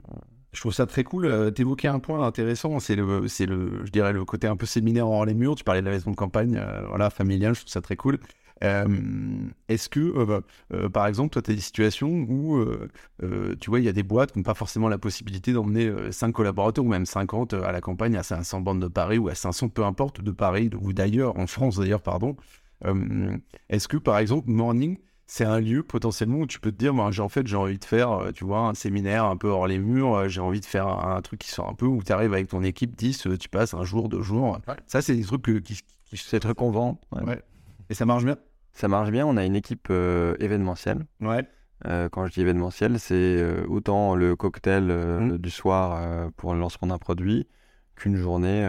Je 0.53 0.61
trouve 0.61 0.73
ça 0.73 0.87
très 0.87 1.05
cool. 1.05 1.27
Euh, 1.27 1.51
T'évoquais 1.51 1.89
un 1.89 2.01
point 2.01 2.27
intéressant, 2.27 2.81
c'est 2.81 2.97
le, 2.97 3.29
c'est 3.29 3.47
le, 3.47 3.85
je 3.85 3.93
dirais 3.93 4.13
le 4.13 4.25
côté 4.25 4.49
un 4.49 4.57
peu 4.57 4.67
séminaire 4.67 5.09
hors 5.09 5.25
les 5.25 5.35
murs. 5.35 5.55
Tu 5.55 5.65
parlais 5.65 5.81
de 5.81 5.87
la 5.87 5.93
maison 5.93 6.11
de 6.11 6.17
campagne, 6.17 6.57
euh, 6.57 6.83
voilà, 6.89 7.11
familiale. 7.11 7.55
Je 7.55 7.61
trouve 7.61 7.73
ça 7.73 7.81
très 7.81 7.97
cool. 7.97 8.19
Euh, 8.63 8.85
est-ce 9.69 9.89
que, 9.89 10.25
bah, 10.25 10.43
par 10.91 11.07
exemple, 11.07 11.31
toi, 11.31 11.41
tu 11.41 11.53
as 11.53 11.55
des 11.55 11.61
situations 11.61 12.11
où, 12.29 12.63
tu 13.59 13.71
vois, 13.71 13.79
il 13.79 13.87
y 13.87 13.89
a 13.89 13.93
des 13.93 14.03
boîtes 14.03 14.33
qui 14.33 14.39
n'ont 14.39 14.43
pas 14.43 14.55
forcément 14.55 14.89
la 14.89 14.99
possibilité 14.99 15.53
d'emmener 15.55 15.91
5 16.11 16.33
collaborateurs 16.33 16.85
ou 16.85 16.89
même 16.89 17.07
50 17.07 17.55
à 17.55 17.73
la 17.73 17.81
campagne 17.81 18.17
à 18.17 18.23
500 18.23 18.61
bandes 18.61 18.83
de 18.83 18.89
Paris 18.89 19.17
ou 19.17 19.29
à 19.29 19.35
500, 19.35 19.71
peu 19.71 19.85
importe, 19.85 20.21
de 20.21 20.31
Paris 20.31 20.69
ou 20.79 20.93
d'ailleurs, 20.93 21.39
en 21.39 21.47
France 21.47 21.79
d'ailleurs, 21.79 22.03
pardon. 22.03 22.37
Est-ce 23.71 23.89
que, 23.89 23.97
par 23.97 24.19
exemple, 24.19 24.51
Morning, 24.51 24.99
c'est 25.31 25.45
un 25.45 25.61
lieu 25.61 25.85
potentiellement 25.85 26.39
où 26.39 26.47
tu 26.49 26.59
peux 26.59 26.73
te 26.73 26.77
dire, 26.77 26.93
moi, 26.93 27.13
j'ai 27.13 27.23
en 27.23 27.29
fait, 27.29 27.47
j'ai 27.47 27.55
envie 27.55 27.79
de 27.79 27.85
faire, 27.85 28.11
euh, 28.11 28.33
tu 28.33 28.45
vois, 28.45 28.63
un 28.63 28.75
séminaire 28.75 29.27
un 29.27 29.37
peu 29.37 29.47
hors 29.47 29.69
les 29.69 29.79
murs, 29.79 30.13
euh, 30.17 30.29
j'ai 30.29 30.41
envie 30.41 30.59
de 30.59 30.65
faire 30.65 30.89
un, 30.89 31.23
truc 31.23 31.39
qui 31.39 31.51
sort 31.51 31.69
un 31.69 31.75
peu 31.75 31.87
où 31.87 32.03
tu 32.03 32.11
arrives 32.11 32.33
avec 32.33 32.49
ton 32.49 32.65
équipe 32.65 32.97
10, 32.97 33.29
euh, 33.29 33.39
tu 33.39 33.49
passes 33.49 33.73
un 33.73 33.85
jour, 33.85 34.09
deux 34.09 34.23
jours. 34.23 34.59
Ça, 34.89 35.03
c'est 35.03 35.15
des 35.15 35.23
trucs 35.23 35.45
qui, 35.63 35.63
qui, 35.63 36.17
c'est 36.17 36.41
très 36.41 36.53
Et 37.91 37.95
ça 37.95 38.07
marche 38.07 38.25
bien? 38.25 38.39
Ça 38.73 38.89
marche 38.89 39.13
bien, 39.13 39.25
on 39.25 39.37
a 39.37 39.45
une 39.45 39.55
équipe 39.55 39.89
événementielle. 40.41 41.07
Ouais. 41.21 41.47
quand 42.11 42.27
je 42.27 42.33
dis 42.33 42.41
événementiel, 42.41 42.99
c'est 42.99 43.41
autant 43.69 44.17
le 44.17 44.35
cocktail 44.35 44.83
mmh. 44.83 45.39
du 45.39 45.51
soir 45.51 46.33
pour 46.37 46.55
le 46.55 46.61
lancement 46.61 46.89
d'un 46.89 46.99
produit 46.99 47.47
qu'une 47.95 48.17
journée 48.17 48.69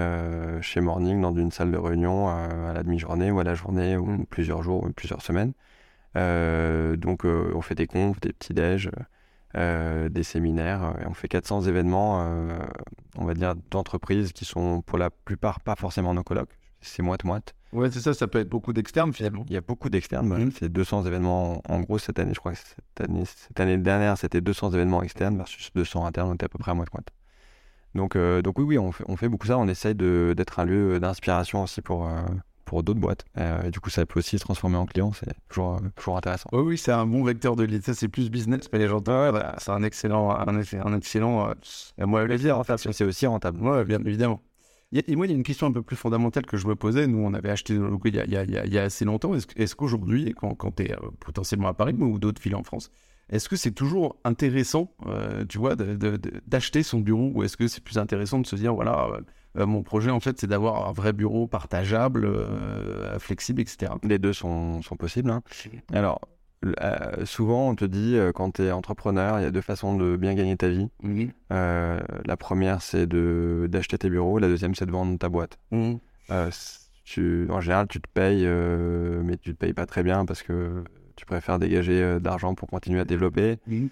chez 0.61 0.79
Morning 0.79 1.21
dans 1.21 1.33
une 1.33 1.49
salle 1.49 1.71
de 1.71 1.77
réunion 1.77 2.29
à 2.29 2.71
la 2.71 2.83
demi-journée 2.83 3.31
ou 3.31 3.39
à 3.39 3.43
la 3.43 3.55
journée 3.55 3.97
ou 3.97 4.05
mmh. 4.05 4.25
plusieurs 4.27 4.61
jours 4.61 4.83
ou 4.83 4.91
plusieurs 4.91 5.23
semaines. 5.23 5.53
Euh, 6.17 6.97
donc 6.97 7.25
euh, 7.25 7.51
on 7.55 7.61
fait 7.61 7.75
des 7.75 7.87
confs, 7.87 8.19
des 8.19 8.33
petits 8.33 8.53
déj, 8.53 8.89
euh, 9.55 10.09
des 10.09 10.23
séminaires, 10.23 10.95
et 11.01 11.05
on 11.07 11.13
fait 11.13 11.27
400 11.27 11.63
événements, 11.63 12.25
on 13.17 13.25
va 13.25 13.33
dire, 13.33 13.55
d'entreprises 13.69 14.33
qui 14.33 14.45
sont 14.45 14.81
pour 14.81 14.97
la 14.97 15.09
plupart 15.09 15.59
pas 15.61 15.75
forcément 15.75 16.13
nos 16.13 16.23
colloques. 16.23 16.57
C'est 16.81 17.03
moite-moite. 17.03 17.53
Ouais, 17.73 17.91
c'est 17.91 17.99
ça, 17.99 18.13
ça 18.13 18.27
peut 18.27 18.39
être 18.39 18.49
beaucoup 18.49 18.73
d'externes 18.73 19.13
finalement. 19.13 19.45
Il 19.47 19.53
y 19.53 19.57
a 19.57 19.61
beaucoup 19.61 19.89
d'externes, 19.89 20.27
mmh. 20.27 20.51
c'est 20.59 20.69
200 20.69 21.05
événements 21.05 21.61
en, 21.69 21.79
gros 21.81 21.99
cette 21.99 22.19
année, 22.19 22.33
je 22.33 22.39
crois 22.39 22.53
que 22.53 22.57
cette 22.57 23.09
année, 23.09 23.23
cette 23.23 23.59
année 23.59 23.77
dernière 23.77 24.17
c'était 24.17 24.41
200 24.41 24.71
événements 24.71 25.01
externes 25.03 25.37
versus 25.37 25.71
200 25.73 26.05
internes, 26.05 26.31
on 26.31 26.33
était 26.33 26.45
à 26.45 26.49
peu 26.49 26.57
près 26.57 26.71
à 26.71 26.73
moite-moite. 26.73 27.07
Donc, 27.93 28.17
donc 28.17 28.57
oui, 28.57 28.65
oui, 28.65 28.77
on 28.77 28.91
fait, 28.91 29.03
on 29.07 29.15
fait 29.15 29.29
beaucoup 29.29 29.47
ça, 29.47 29.57
on 29.57 29.67
essaye 29.67 29.95
d'être 29.95 30.59
un 30.59 30.65
lieu 30.65 30.99
d'inspiration 30.99 31.63
aussi 31.63 31.81
pour, 31.81 32.09
pour 32.65 32.83
d'autres 32.83 32.99
boîtes. 32.99 33.25
Euh, 33.37 33.63
et 33.63 33.71
du 33.71 33.79
coup, 33.79 33.89
ça 33.89 34.05
peut 34.05 34.19
aussi 34.19 34.37
se 34.37 34.43
transformer 34.43 34.77
en 34.77 34.85
client, 34.85 35.11
c'est 35.13 35.33
toujours, 35.49 35.75
euh, 35.75 35.89
toujours 35.95 36.17
intéressant. 36.17 36.49
Oui, 36.53 36.61
oui, 36.61 36.77
c'est 36.77 36.91
un 36.91 37.05
bon 37.05 37.23
vecteur 37.23 37.55
de 37.55 37.63
lead. 37.63 37.83
Ça, 37.83 37.93
c'est 37.93 38.07
plus 38.07 38.29
business, 38.29 38.69
mais 38.71 38.79
les 38.79 38.87
gens, 38.87 38.97
ouais, 38.97 39.31
bah, 39.31 39.55
c'est 39.59 39.71
un 39.71 39.83
excellent, 39.83 40.31
un, 40.31 40.47
un 40.47 40.97
excellent 40.97 41.49
euh, 41.49 42.05
moi, 42.05 42.23
plaisir, 42.25 42.57
en 42.57 42.63
fait, 42.63 42.77
c'est 42.77 43.03
aussi 43.03 43.27
rentable. 43.27 43.85
Bien 43.85 43.99
évidemment. 44.05 44.41
Et 44.93 45.15
moi, 45.15 45.25
il 45.25 45.29
y 45.29 45.33
a 45.33 45.37
une 45.37 45.43
question 45.43 45.67
un 45.67 45.71
peu 45.71 45.81
plus 45.81 45.95
fondamentale 45.95 46.45
que 46.45 46.57
je 46.57 46.67
me 46.67 46.75
posais. 46.75 47.07
Nous, 47.07 47.19
on 47.19 47.33
avait 47.33 47.49
acheté 47.49 47.73
le 47.73 47.97
il 48.03 48.15
y 48.15 48.19
a, 48.19 48.25
il 48.25 48.31
y 48.31 48.35
a, 48.37 48.43
il 48.43 48.73
y 48.73 48.77
a 48.77 48.83
assez 48.83 49.05
longtemps. 49.05 49.33
Est-ce, 49.33 49.75
qu'aujourd'hui, 49.75 50.33
quand, 50.37 50.53
quand 50.55 50.75
tu 50.75 50.83
es 50.83 50.95
potentiellement 51.21 51.69
à 51.69 51.73
Paris 51.73 51.93
ou 51.97 52.19
d'autres 52.19 52.41
villes 52.41 52.55
en 52.55 52.63
France, 52.63 52.91
est-ce 53.29 53.47
que 53.47 53.55
c'est 53.55 53.71
toujours 53.71 54.17
intéressant, 54.25 54.93
tu 55.47 55.59
vois, 55.59 55.77
d'acheter 55.77 56.83
son 56.83 56.99
bureau 56.99 57.31
ou 57.33 57.43
est-ce 57.43 57.55
que 57.55 57.69
c'est 57.69 57.81
plus 57.81 57.97
intéressant 57.97 58.39
de 58.39 58.45
se 58.45 58.57
dire, 58.57 58.73
voilà, 58.73 59.07
euh, 59.57 59.65
mon 59.65 59.83
projet, 59.83 60.11
en 60.11 60.19
fait, 60.19 60.39
c'est 60.39 60.47
d'avoir 60.47 60.87
un 60.87 60.91
vrai 60.91 61.13
bureau 61.13 61.47
partageable, 61.47 62.25
euh, 62.25 63.19
flexible, 63.19 63.61
etc. 63.61 63.93
Les 64.03 64.19
deux 64.19 64.33
sont, 64.33 64.81
sont 64.81 64.95
possibles. 64.95 65.29
Hein. 65.29 65.41
Alors, 65.93 66.21
euh, 66.65 67.25
souvent, 67.25 67.69
on 67.69 67.75
te 67.75 67.85
dit, 67.85 68.17
quand 68.35 68.51
tu 68.51 68.63
es 68.63 68.71
entrepreneur, 68.71 69.39
il 69.39 69.43
y 69.43 69.45
a 69.45 69.51
deux 69.51 69.61
façons 69.61 69.95
de 69.95 70.15
bien 70.15 70.33
gagner 70.33 70.55
ta 70.55 70.69
vie. 70.69 70.89
la 71.49 72.37
première, 72.37 72.81
c'est 72.81 73.07
d'acheter 73.07 73.97
tes 73.97 74.09
bureaux. 74.09 74.39
La 74.39 74.47
deuxième, 74.47 74.75
c'est 74.75 74.85
de 74.85 74.91
vendre 74.91 75.17
ta 75.17 75.29
boîte. 75.29 75.59
Mmh. 75.71 75.95
Tu, 77.03 77.47
en 77.49 77.59
général, 77.59 77.87
tu 77.87 77.99
te 77.99 78.07
payes, 78.13 78.45
mais 78.45 79.37
tu 79.37 79.53
te 79.53 79.57
payes 79.57 79.73
pas 79.73 79.85
très 79.85 80.03
bien 80.03 80.25
parce 80.25 80.43
que 80.43 80.83
tu 81.15 81.25
préfères 81.25 81.59
dégager 81.59 82.19
d'argent 82.19 82.55
pour 82.55 82.69
continuer 82.69 83.01
à 83.01 83.05
développer. 83.05 83.57
Mmh. 83.67 83.87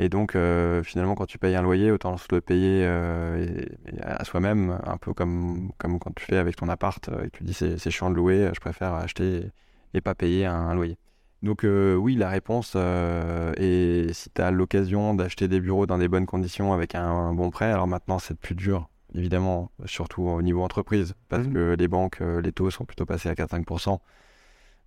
Et 0.00 0.08
donc, 0.08 0.34
euh, 0.34 0.82
finalement, 0.82 1.14
quand 1.14 1.26
tu 1.26 1.36
payes 1.36 1.54
un 1.54 1.60
loyer, 1.60 1.90
autant 1.90 2.16
se 2.16 2.26
le 2.32 2.40
payer 2.40 2.86
euh, 2.86 3.66
à 4.00 4.24
soi-même, 4.24 4.80
un 4.86 4.96
peu 4.96 5.12
comme, 5.12 5.72
comme 5.76 5.98
quand 5.98 6.14
tu 6.16 6.24
fais 6.24 6.38
avec 6.38 6.56
ton 6.56 6.70
appart 6.70 7.06
euh, 7.10 7.26
et 7.26 7.30
tu 7.30 7.44
dis 7.44 7.52
c'est, 7.52 7.76
c'est 7.76 7.90
chiant 7.90 8.08
de 8.08 8.14
louer, 8.14 8.48
je 8.54 8.60
préfère 8.60 8.94
acheter 8.94 9.50
et, 9.92 10.00
pas 10.00 10.14
payer 10.14 10.46
un, 10.46 10.74
loyer. 10.74 10.96
Donc, 11.42 11.66
oui, 11.66 12.16
la 12.16 12.30
réponse 12.30 12.76
est 12.76 14.12
si 14.14 14.30
tu 14.30 14.40
as 14.40 14.50
l'occasion 14.50 15.14
d'acheter 15.14 15.48
des 15.48 15.60
bureaux 15.60 15.86
dans 15.86 15.98
des 15.98 16.08
bonnes 16.08 16.26
conditions 16.26 16.72
avec 16.72 16.94
un, 16.94 17.34
bon 17.34 17.50
prêt, 17.50 17.70
alors 17.70 17.86
maintenant 17.86 18.18
c'est 18.18 18.38
plus 18.38 18.54
dur, 18.54 18.88
évidemment, 19.14 19.70
surtout 19.84 20.22
au 20.22 20.40
niveau 20.40 20.62
entreprise, 20.62 21.14
parce 21.28 21.46
mmh. 21.46 21.52
que 21.52 21.76
les 21.78 21.88
banques, 21.88 22.20
les 22.20 22.52
taux 22.52 22.70
sont 22.70 22.84
plutôt 22.86 23.04
passés 23.04 23.28
à 23.28 23.34
4-5%. 23.34 23.98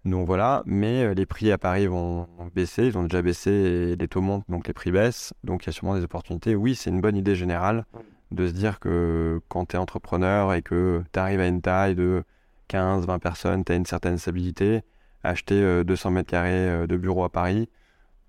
Donc 0.06 0.28
voilà, 0.28 0.64
mais 0.66 1.04
euh, 1.04 1.14
les 1.14 1.26
prix 1.26 1.52
à 1.52 1.58
Paris 1.58 1.88
vont 1.88 2.28
baisser, 2.54 2.88
ils 2.88 2.98
ont 2.98 3.04
déjà 3.04 3.22
baissé 3.22 3.52
et 3.52 3.96
les 3.96 4.08
taux 4.10 4.20
montent, 4.20 4.44
donc 4.50 4.68
les 4.68 4.74
prix 4.74 4.92
baissent. 4.92 5.34
Donc 5.46 5.64
il 5.64 5.68
y 5.68 5.70
a 5.70 5.72
sûrement 5.72 5.96
des 5.96 6.04
opportunités. 6.04 6.56
Oui, 6.56 6.76
c'est 6.76 6.90
une 6.90 7.00
bonne 7.00 7.16
idée 7.16 7.36
générale 7.36 7.86
de 8.32 8.48
se 8.48 8.52
dire 8.52 8.80
que 8.80 9.40
quand 9.48 9.68
tu 9.68 9.76
es 9.78 9.80
entrepreneur 9.80 10.54
et 10.54 10.62
que 10.62 11.04
tu 11.14 11.20
arrives 11.20 11.40
à 11.40 11.48
une 11.48 11.62
taille 11.62 11.96
de 11.96 12.24
15, 12.68 13.06
20 13.06 13.20
personnes, 13.20 13.64
tu 13.64 13.72
as 13.72 13.76
une 13.76 13.86
certaine 13.86 14.18
stabilité, 14.18 14.82
acheter 15.24 15.84
200 15.86 16.10
euh, 16.10 16.14
mètres 16.14 16.30
carrés 16.30 16.52
euh, 16.70 16.88
de 16.88 16.98
bureau 16.98 17.24
à 17.24 17.30
Paris, 17.30 17.70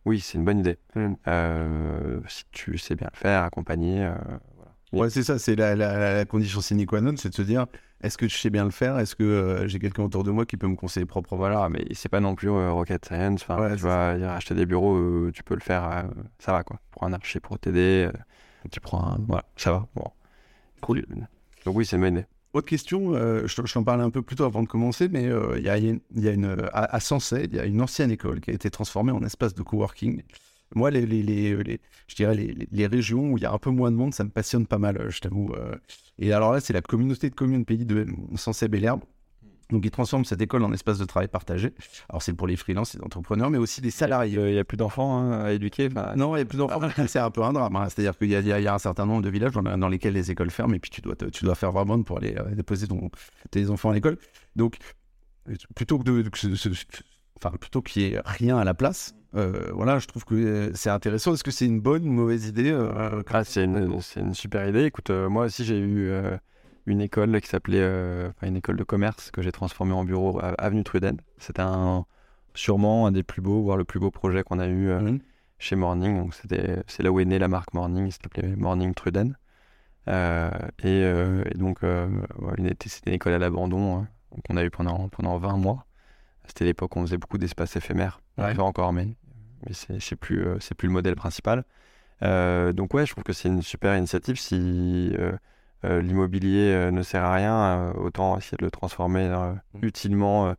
oui, 0.05 0.21
c'est 0.21 0.39
une 0.39 0.45
bonne 0.45 0.61
idée. 0.61 0.79
Mmh. 0.95 1.15
si 2.29 2.45
tu 2.53 2.79
sais 2.79 2.95
bien 2.95 3.09
le 3.13 3.19
faire, 3.19 3.43
accompagner. 3.43 4.13
Ouais, 4.93 5.11
c'est 5.11 5.23
ça, 5.25 5.39
c'est 5.39 5.57
la, 5.57 5.75
la, 5.75 6.25
condition 6.25 6.61
sine 6.61 6.85
qua 6.87 7.01
non, 7.01 7.15
c'est 7.17 7.31
de 7.31 7.35
se 7.35 7.43
dire 7.43 7.67
est-ce 8.05 8.19
que 8.19 8.29
je 8.29 8.37
sais 8.37 8.51
bien 8.51 8.65
le 8.65 8.71
faire? 8.71 8.99
Est-ce 8.99 9.17
que 9.17 9.25
euh, 9.25 9.67
j'ai 9.67 9.79
quelqu'un 9.79 10.03
autour 10.03 10.25
de 10.25 10.31
moi 10.31 10.45
qui 10.45 10.57
peut 10.57 10.67
me 10.67 10.77
conseiller 10.77 11.07
propre? 11.07 11.37
Voilà, 11.37 11.69
mais 11.71 11.85
c'est 11.93 12.11
pas 12.11 12.21
non 12.21 12.35
plus 12.35 12.51
euh, 12.51 12.71
rocket 12.71 13.05
science. 13.05 13.43
Enfin, 13.43 13.75
tu 13.75 13.83
vas 13.83 14.17
dire, 14.17 14.31
acheter 14.31 14.55
des 14.55 14.67
bureaux, 14.67 14.97
euh, 14.97 15.33
tu 15.35 15.43
peux 15.43 15.55
le 15.55 15.61
faire, 15.61 16.05
ça 16.39 16.53
va 16.53 16.63
quoi. 16.63 16.79
Pour 16.91 17.05
un 17.05 17.13
archi, 17.13 17.41
pour 17.41 17.59
t'aider. 17.59 18.09
tu 18.71 18.81
prends 18.81 19.03
un. 19.03 19.19
Voilà, 19.27 19.45
ça 19.57 19.73
va. 19.73 19.87
Bon. 19.95 20.05
Cool. 20.83 21.05
Donc 21.65 21.77
oui, 21.77 21.87
c'est 21.87 21.99
mené. 21.99 22.27
Autre 22.53 22.69
question, 22.69 23.15
je, 23.15 23.73
t'en 23.73 23.83
parlais 23.83 24.05
un 24.05 24.11
peu 24.11 24.23
plus 24.23 24.37
tôt 24.37 24.45
avant 24.45 24.63
de 24.63 24.69
commencer, 24.69 25.09
mais 25.09 25.25
il 25.57 25.63
y 25.63 25.69
a 25.69 25.77
une, 25.79 26.69
à, 26.73 26.95
à 26.95 27.01
Sensei, 27.01 27.47
il 27.51 27.57
y 27.57 27.59
a 27.59 27.65
une 27.65 27.81
ancienne 27.81 28.11
école 28.11 28.41
qui 28.41 28.51
a 28.51 28.55
été 28.55 28.71
transformée 28.71 29.13
en 29.13 29.23
espace 29.25 29.55
de 29.55 29.63
coworking. 29.63 30.23
Moi, 30.75 30.91
les, 30.91 31.07
les, 31.07 31.23
les, 31.23 31.81
je 32.09 32.15
dirais 32.15 32.35
les, 32.35 32.87
régions 32.87 33.33
où 33.33 33.39
il 33.39 33.43
y 33.43 33.47
a 33.47 33.53
un 33.53 33.59
peu 33.59 33.71
moins 33.71 33.91
de 33.91 33.97
monde, 33.97 34.13
ça 34.13 34.25
me 34.25 34.31
passionne 34.31 34.67
pas 34.67 34.79
mal, 34.79 35.07
je 35.09 35.21
t'avoue. 35.21 35.53
Et 36.19 36.33
alors 36.33 36.53
là, 36.53 36.61
c'est 36.61 36.73
la 36.73 36.83
communauté 36.83 37.31
de 37.31 37.35
communes 37.35 37.65
pays 37.65 37.85
de 37.85 38.07
Sensei-Belherbe 38.35 39.03
donc, 39.71 39.85
ils 39.85 39.91
transforment 39.91 40.25
cette 40.25 40.43
école 40.43 40.63
en 40.63 40.73
espace 40.73 40.99
de 40.99 41.05
travail 41.05 41.29
partagé. 41.29 41.73
Alors, 42.09 42.23
c'est 42.23 42.35
pour 42.35 42.47
les 42.47 42.57
freelances, 42.57 42.95
les 42.95 43.03
entrepreneurs, 43.03 43.51
mais 43.51 43.59
aussi 43.59 43.81
les 43.81 43.91
salariés. 43.91 44.39
Il 44.39 44.53
n'y 44.53 44.59
a 44.59 44.65
plus 44.65 44.77
d'enfants 44.77 45.19
hein, 45.19 45.45
à 45.45 45.53
éduquer 45.53 45.89
Non, 46.17 46.37
il 46.37 46.41
n'y 46.41 46.43
a 46.43 46.45
plus 46.45 46.59
d'enfants. 46.59 46.81
c'est 47.09 47.19
un 47.19 47.31
peu 47.31 47.43
un 47.43 47.53
drame. 47.53 47.75
Hein. 47.77 47.89
C'est-à-dire 47.89 48.17
qu'il 48.17 48.29
y, 48.29 48.35
y, 48.35 48.67
a 48.69 48.75
un 48.75 48.79
certain 48.79 49.07
nombre 49.07 49.23
de 49.23 49.31
villages 49.31 49.53
dans, 49.53 49.89
lesquels 49.89 50.13
les 50.13 50.31
écoles 50.31 50.51
ferment 50.51 50.75
et 50.75 50.79
puis 50.79 50.91
tu 50.91 51.01
dois, 51.01 51.17
tu 51.17 51.45
dois 51.45 51.55
faire 51.55 51.73
vraiment 51.73 52.01
pour 52.03 52.19
aller 52.19 52.37
euh, 52.37 52.55
déposer 52.55 52.87
ton, 52.87 53.11
tes 53.51 53.71
enfants 53.71 53.91
à 53.91 53.95
l'école. 53.95 54.19
Donc, 54.55 54.77
plutôt 55.75 55.99
que 55.99 56.05
de, 56.05 56.31
enfin, 57.37 57.57
plutôt 57.57 57.81
qu'il 57.81 58.03
n'y 58.03 58.15
ait 58.15 58.23
rien 58.25 58.59
à 58.59 58.65
la 58.65 58.75
place, 58.75 59.15
euh, 59.37 59.71
voilà, 59.73 59.99
je 59.99 60.07
trouve 60.07 60.25
que 60.25 60.35
euh, 60.35 60.71
c'est 60.75 60.91
intéressant. 60.91 61.35
Est-ce 61.35 61.45
que 61.45 61.51
c'est 61.51 61.67
une 61.67 61.81
bonne 61.81 62.05
ou 62.05 62.07
une 62.07 62.15
mauvaise 62.15 62.47
idée 62.47 62.73
ah, 62.73 63.45
C'est 63.45 63.65
une, 63.65 63.99
une, 64.17 64.35
super 64.35 64.69
idée. 64.69 64.85
Écoute, 64.85 65.11
moi 65.11 65.47
aussi, 65.47 65.65
j'ai 65.65 65.79
eu 65.79 66.13
une 66.87 67.01
école 67.01 67.41
qui 67.41 67.49
s'appelait 67.49 67.81
euh, 67.81 68.31
une 68.43 68.57
école 68.57 68.77
de 68.77 68.85
commerce 68.85 69.31
que 69.31 69.43
j'ai 69.43 69.53
transformée 69.53 69.93
en 69.93 70.05
bureau 70.05 70.39
à 70.41 70.49
Avenue 70.59 70.85
Truden. 70.85 71.17
C'était 71.39 71.63
un, 71.63 72.05
sûrement 72.55 73.07
un 73.07 73.13
des 73.13 73.23
plus 73.23 73.41
beaux, 73.41 73.63
voire 73.63 73.77
le 73.77 73.85
plus 73.85 74.01
beau 74.01 74.11
projet 74.11 74.43
qu'on 74.43 74.59
a 74.59 74.67
eu 74.67 74.89
euh, 74.89 75.01
mhm. 75.01 75.21
chez 75.59 75.77
Morning. 75.77 76.19
Donc 76.19 76.35
c'était, 76.35 76.83
c'est 76.87 77.03
là 77.03 77.11
où 77.11 77.21
est 77.21 77.25
née 77.25 77.39
la 77.39 77.49
marque 77.49 77.73
Morning, 77.75 78.11
ça 78.11 78.19
s'appelait 78.23 78.55
Morning 78.57 78.95
Truden. 78.95 79.37
Euh, 80.09 80.51
et, 80.83 81.55
donc 81.55 81.79
c'était 81.81 83.11
une 83.11 83.15
école 83.15 83.33
à 83.33 83.39
l'abandon 83.39 84.01
hein, 84.01 84.09
qu'on 84.47 84.57
a 84.57 84.65
eu 84.65 84.71
pendant, 84.71 85.09
pendant 85.09 85.39
20 85.39 85.57
mois. 85.57 85.87
C'était 86.47 86.67
l'époque 86.67 86.95
où 86.97 86.99
on 86.99 87.03
faisait 87.07 87.17
beaucoup 87.17 87.39
d'espaces 87.39 87.75
éphémères. 87.77 88.21
On 88.37 88.47
fait 88.47 88.61
encore, 88.61 88.93
mais, 88.93 89.17
mais 89.67 89.99
c'est, 90.01 90.17
plus, 90.17 90.47
c'est 90.61 90.75
plus 90.75 90.89
le 90.89 90.93
modèle 90.95 91.17
principal. 91.17 91.65
donc 92.23 92.95
ouais, 92.95 93.07
je 93.07 93.13
trouve 93.13 93.25
que 93.25 93.33
c'est 93.33 93.49
une 93.49 93.63
super 93.63 93.97
initiative 93.97 94.39
si 94.39 95.15
euh, 95.85 96.01
l'immobilier 96.01 96.73
euh, 96.73 96.91
ne 96.91 97.03
sert 97.03 97.23
à 97.23 97.35
rien, 97.35 97.55
euh, 97.55 97.93
autant 97.95 98.39
essayer 98.39 98.57
de 98.59 98.65
le 98.65 98.71
transformer 98.71 99.29
mmh. 99.29 99.85
utilement. 99.85 100.55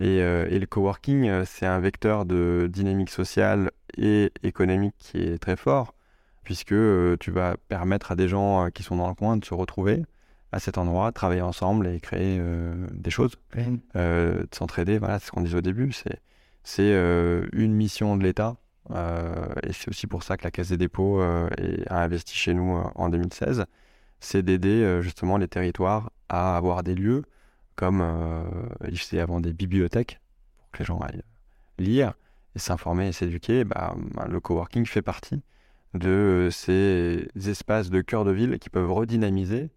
Et, 0.00 0.18
et, 0.18 0.58
le 0.60 0.66
coworking, 0.66 1.44
c'est 1.44 1.66
un 1.66 1.80
vecteur 1.80 2.24
de 2.24 2.68
dynamique 2.72 3.10
sociale 3.10 3.72
et 3.96 4.30
économique 4.44 4.94
qui 4.98 5.18
est 5.18 5.38
très 5.38 5.56
fort, 5.56 5.92
puisque 6.44 6.74
tu 7.18 7.30
vas 7.32 7.56
permettre 7.68 8.12
à 8.12 8.16
des 8.16 8.28
gens 8.28 8.70
qui 8.70 8.84
sont 8.84 8.94
dans 8.94 9.08
le 9.08 9.14
coin 9.14 9.36
de 9.36 9.44
se 9.44 9.54
retrouver 9.54 10.04
à 10.52 10.60
cet 10.60 10.78
endroit, 10.78 11.10
travailler 11.10 11.42
ensemble 11.42 11.88
et 11.88 11.98
créer 11.98 12.40
des 12.92 13.10
choses, 13.10 13.32
de 13.56 14.46
s'entraider. 14.52 14.98
Voilà, 14.98 15.18
c'est 15.18 15.26
ce 15.26 15.30
qu'on 15.32 15.40
disait 15.40 15.58
au 15.58 15.62
début. 15.62 15.90
C'est, 15.90 16.20
c'est 16.64 16.92
une 17.52 17.72
mission 17.74 18.16
de 18.16 18.22
l'État. 18.22 18.56
et 18.90 19.72
c'est 19.72 19.88
aussi 19.88 20.06
pour 20.06 20.22
ça 20.22 20.36
que 20.36 20.44
la 20.44 20.50
Caisse 20.50 20.68
des 20.68 20.76
dépôts 20.76 21.20
a 21.20 22.02
investi 22.02 22.34
chez 22.34 22.54
nous 22.54 22.82
en 22.94 23.08
2016 23.08 23.66
c'est 24.20 24.42
d'aider 24.42 24.82
euh, 24.82 25.02
justement 25.02 25.36
les 25.36 25.48
territoires 25.48 26.10
à 26.28 26.56
avoir 26.56 26.82
des 26.82 26.94
lieux 26.94 27.22
comme 27.76 28.00
euh, 28.02 28.42
il 28.90 29.20
avant 29.20 29.40
des 29.40 29.52
bibliothèques 29.52 30.20
pour 30.58 30.70
que 30.72 30.78
les 30.80 30.84
gens 30.84 30.98
aillent 30.98 31.22
lire 31.78 32.14
et 32.56 32.58
s'informer 32.58 33.08
et 33.08 33.12
s'éduquer. 33.12 33.64
Bah, 33.64 33.94
bah, 34.14 34.26
le 34.28 34.40
coworking 34.40 34.84
fait 34.84 35.02
partie 35.02 35.42
de 35.94 36.48
ces 36.50 37.28
espaces 37.46 37.90
de 37.90 38.00
cœur 38.00 38.24
de 38.24 38.32
ville 38.32 38.58
qui 38.58 38.68
peuvent 38.68 38.92
redynamiser 38.92 39.70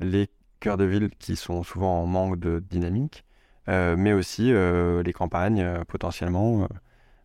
les 0.00 0.28
cœurs 0.60 0.76
de 0.76 0.84
ville 0.84 1.10
qui 1.18 1.34
sont 1.34 1.62
souvent 1.62 2.02
en 2.02 2.06
manque 2.06 2.38
de 2.38 2.60
dynamique, 2.60 3.24
euh, 3.24 3.35
mais 3.68 4.12
aussi 4.12 4.52
les 4.52 5.12
campagnes 5.12 5.84
potentiellement 5.88 6.68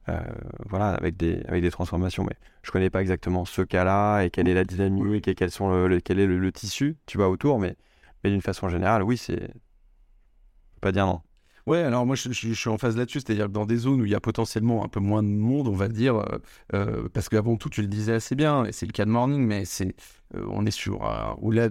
euh, 0.10 0.20
voilà, 0.68 0.90
avec 0.90 1.16
des, 1.18 1.42
avec 1.48 1.62
des 1.62 1.72
transformations. 1.72 2.24
Mais 2.24 2.36
je 2.64 2.72
connais 2.72 2.90
pas 2.90 3.02
exactement 3.02 3.46
ce 3.46 3.62
cas-là 3.62 4.22
et 4.24 4.30
quelle 4.30 4.48
est 4.48 4.54
la 4.54 4.64
dynamique 4.64 5.28
et 5.28 5.36
quels 5.36 5.52
sont 5.52 5.88
le, 5.88 6.00
quel 6.00 6.20
est 6.20 6.28
le, 6.28 6.52
tissu, 6.52 6.98
tu 7.06 7.18
vois, 7.18 7.30
autour. 7.30 7.60
Mais, 7.60 7.76
mais 8.24 8.32
d'une 8.32 8.42
façon 8.42 8.70
générale, 8.70 9.04
oui, 9.04 9.18
c'est. 9.18 9.54
Pas 10.82 10.92
dire 10.92 11.06
non. 11.06 11.22
Ouais, 11.68 11.84
alors 11.84 12.08
moi 12.08 12.16
je, 12.16 12.32
suis 12.32 12.70
en 12.70 12.80
phase 12.80 12.98
là-dessus, 12.98 13.20
c'est-à-dire 13.20 13.46
que 13.46 13.52
dans 13.52 13.68
des 13.68 13.78
zones 13.78 14.02
où 14.02 14.06
il 14.06 14.12
y 14.12 14.16
a 14.16 14.20
potentiellement 14.20 14.84
un 14.84 14.88
peu 14.88 15.00
moins 15.00 15.22
de 15.22 15.28
monde, 15.28 15.68
on 15.68 15.76
va 15.76 15.90
dire, 15.90 16.16
euh, 16.16 16.40
euh, 16.74 17.08
parce 17.14 17.30
qu'avant 17.30 17.56
tout, 17.56 17.70
tu 17.70 17.82
le 17.84 17.88
disais 17.88 18.14
assez 18.14 18.34
bien, 18.34 18.66
et 18.66 18.72
c'est 18.72 18.88
le 18.88 18.92
cas 18.92 19.06
de 19.06 19.12
Morning, 19.12 19.46
mais 19.46 19.66
c'est, 19.66 19.96
on 20.34 20.66
est 20.66 20.72
sur, 20.72 21.02
au-delà 21.40 21.70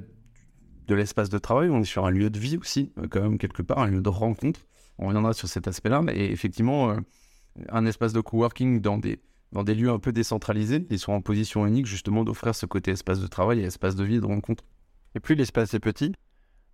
de 0.91 0.97
l'espace 0.97 1.29
de 1.29 1.39
travail, 1.39 1.71
on 1.71 1.83
est 1.83 1.85
sur 1.85 2.05
un 2.05 2.11
lieu 2.11 2.31
de 2.31 2.39
vie 2.39 2.57
aussi, 2.57 2.93
quand 3.11 3.23
même 3.23 3.39
quelque 3.39 3.63
part, 3.63 3.79
un 3.79 3.87
lieu 3.87 4.03
de 4.03 4.09
rencontre. 4.09 4.67
On 4.99 5.07
reviendra 5.07 5.33
sur 5.33 5.49
cet 5.49 5.69
aspect-là, 5.69 6.03
mais 6.03 6.17
effectivement, 6.33 6.97
un 7.69 7.87
espace 7.87 8.13
de 8.13 8.21
coworking 8.21 8.81
dans 8.81 8.99
des, 8.99 9.21
dans 9.53 9.63
des 9.63 9.77
lieux 9.77 9.91
un 9.91 10.01
peu 10.01 10.11
décentralisés. 10.11 10.85
Ils 10.91 10.99
sont 10.99 11.13
en 11.13 11.21
position 11.21 11.65
unique 11.65 11.87
justement 11.87 12.25
d'offrir 12.25 12.57
ce 12.57 12.67
côté 12.67 12.91
espace 12.91 13.21
de 13.21 13.29
travail 13.29 13.61
et 13.61 13.63
espace 13.63 13.95
de 13.95 14.03
vie 14.03 14.17
et 14.17 14.21
de 14.21 14.27
rencontre. 14.27 14.65
Et 15.15 15.21
plus 15.21 15.37
l'espace 15.37 15.75
est 15.75 15.81
petit, 15.81 16.13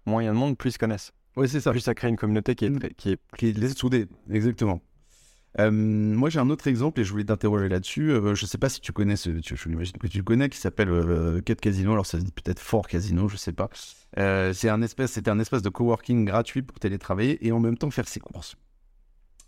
moins 0.07 0.23
il 0.23 0.25
y 0.25 0.29
a 0.29 0.33
de 0.33 0.37
monde, 0.37 0.57
plus 0.57 0.71
ils 0.71 0.73
se 0.73 0.79
connaissent. 0.79 1.13
Oui, 1.37 1.47
c'est 1.47 1.61
ça. 1.61 1.71
Plus 1.71 1.81
ça 1.81 1.95
crée 1.95 2.09
une 2.09 2.17
communauté 2.17 2.55
qui 2.55 2.65
est, 2.65 2.71
mm. 2.71 2.81
qui 2.97 3.11
est... 3.11 3.21
Qui 3.37 3.49
est 3.49 3.79
soudée, 3.79 4.07
exactement. 4.31 4.81
Euh, 5.59 5.71
moi, 5.71 6.29
j'ai 6.29 6.39
un 6.39 6.51
autre 6.51 6.67
exemple 6.67 7.01
et 7.01 7.05
je 7.05 7.11
voulais 7.11 7.25
t'interroger 7.25 7.69
là-dessus. 7.69 8.11
Euh, 8.11 8.35
je 8.35 8.45
ne 8.45 8.49
sais 8.49 8.59
pas 8.59 8.69
si 8.69 8.81
tu 8.81 8.93
connais, 8.93 9.17
ce, 9.17 9.31
tu, 9.31 9.57
je 9.57 9.69
l'imagine 9.69 9.97
que 9.97 10.07
tu 10.07 10.19
le 10.19 10.25
connais, 10.25 10.49
qui 10.49 10.59
s'appelle 10.59 10.91
euh, 10.91 11.41
Casino. 11.41 11.93
Alors, 11.93 12.07
ça 12.07 12.19
se 12.19 12.25
dit 12.25 12.33
peut-être 12.33 12.61
Fort 12.61 12.87
Casino, 12.87 13.29
je 13.29 13.35
ne 13.35 13.39
sais 13.39 13.53
pas. 13.53 13.71
Euh, 14.19 14.53
c'est 14.53 14.69
un 14.69 14.83
espèce, 14.83 15.13
c'était 15.13 15.31
un 15.31 15.39
espace 15.39 15.63
de 15.63 15.69
coworking 15.69 16.25
gratuit 16.25 16.63
pour 16.63 16.79
télétravailler 16.79 17.47
et 17.47 17.53
en 17.53 17.61
même 17.61 17.79
temps 17.79 17.91
faire 17.91 18.09
ses 18.09 18.21
courses. 18.21 18.57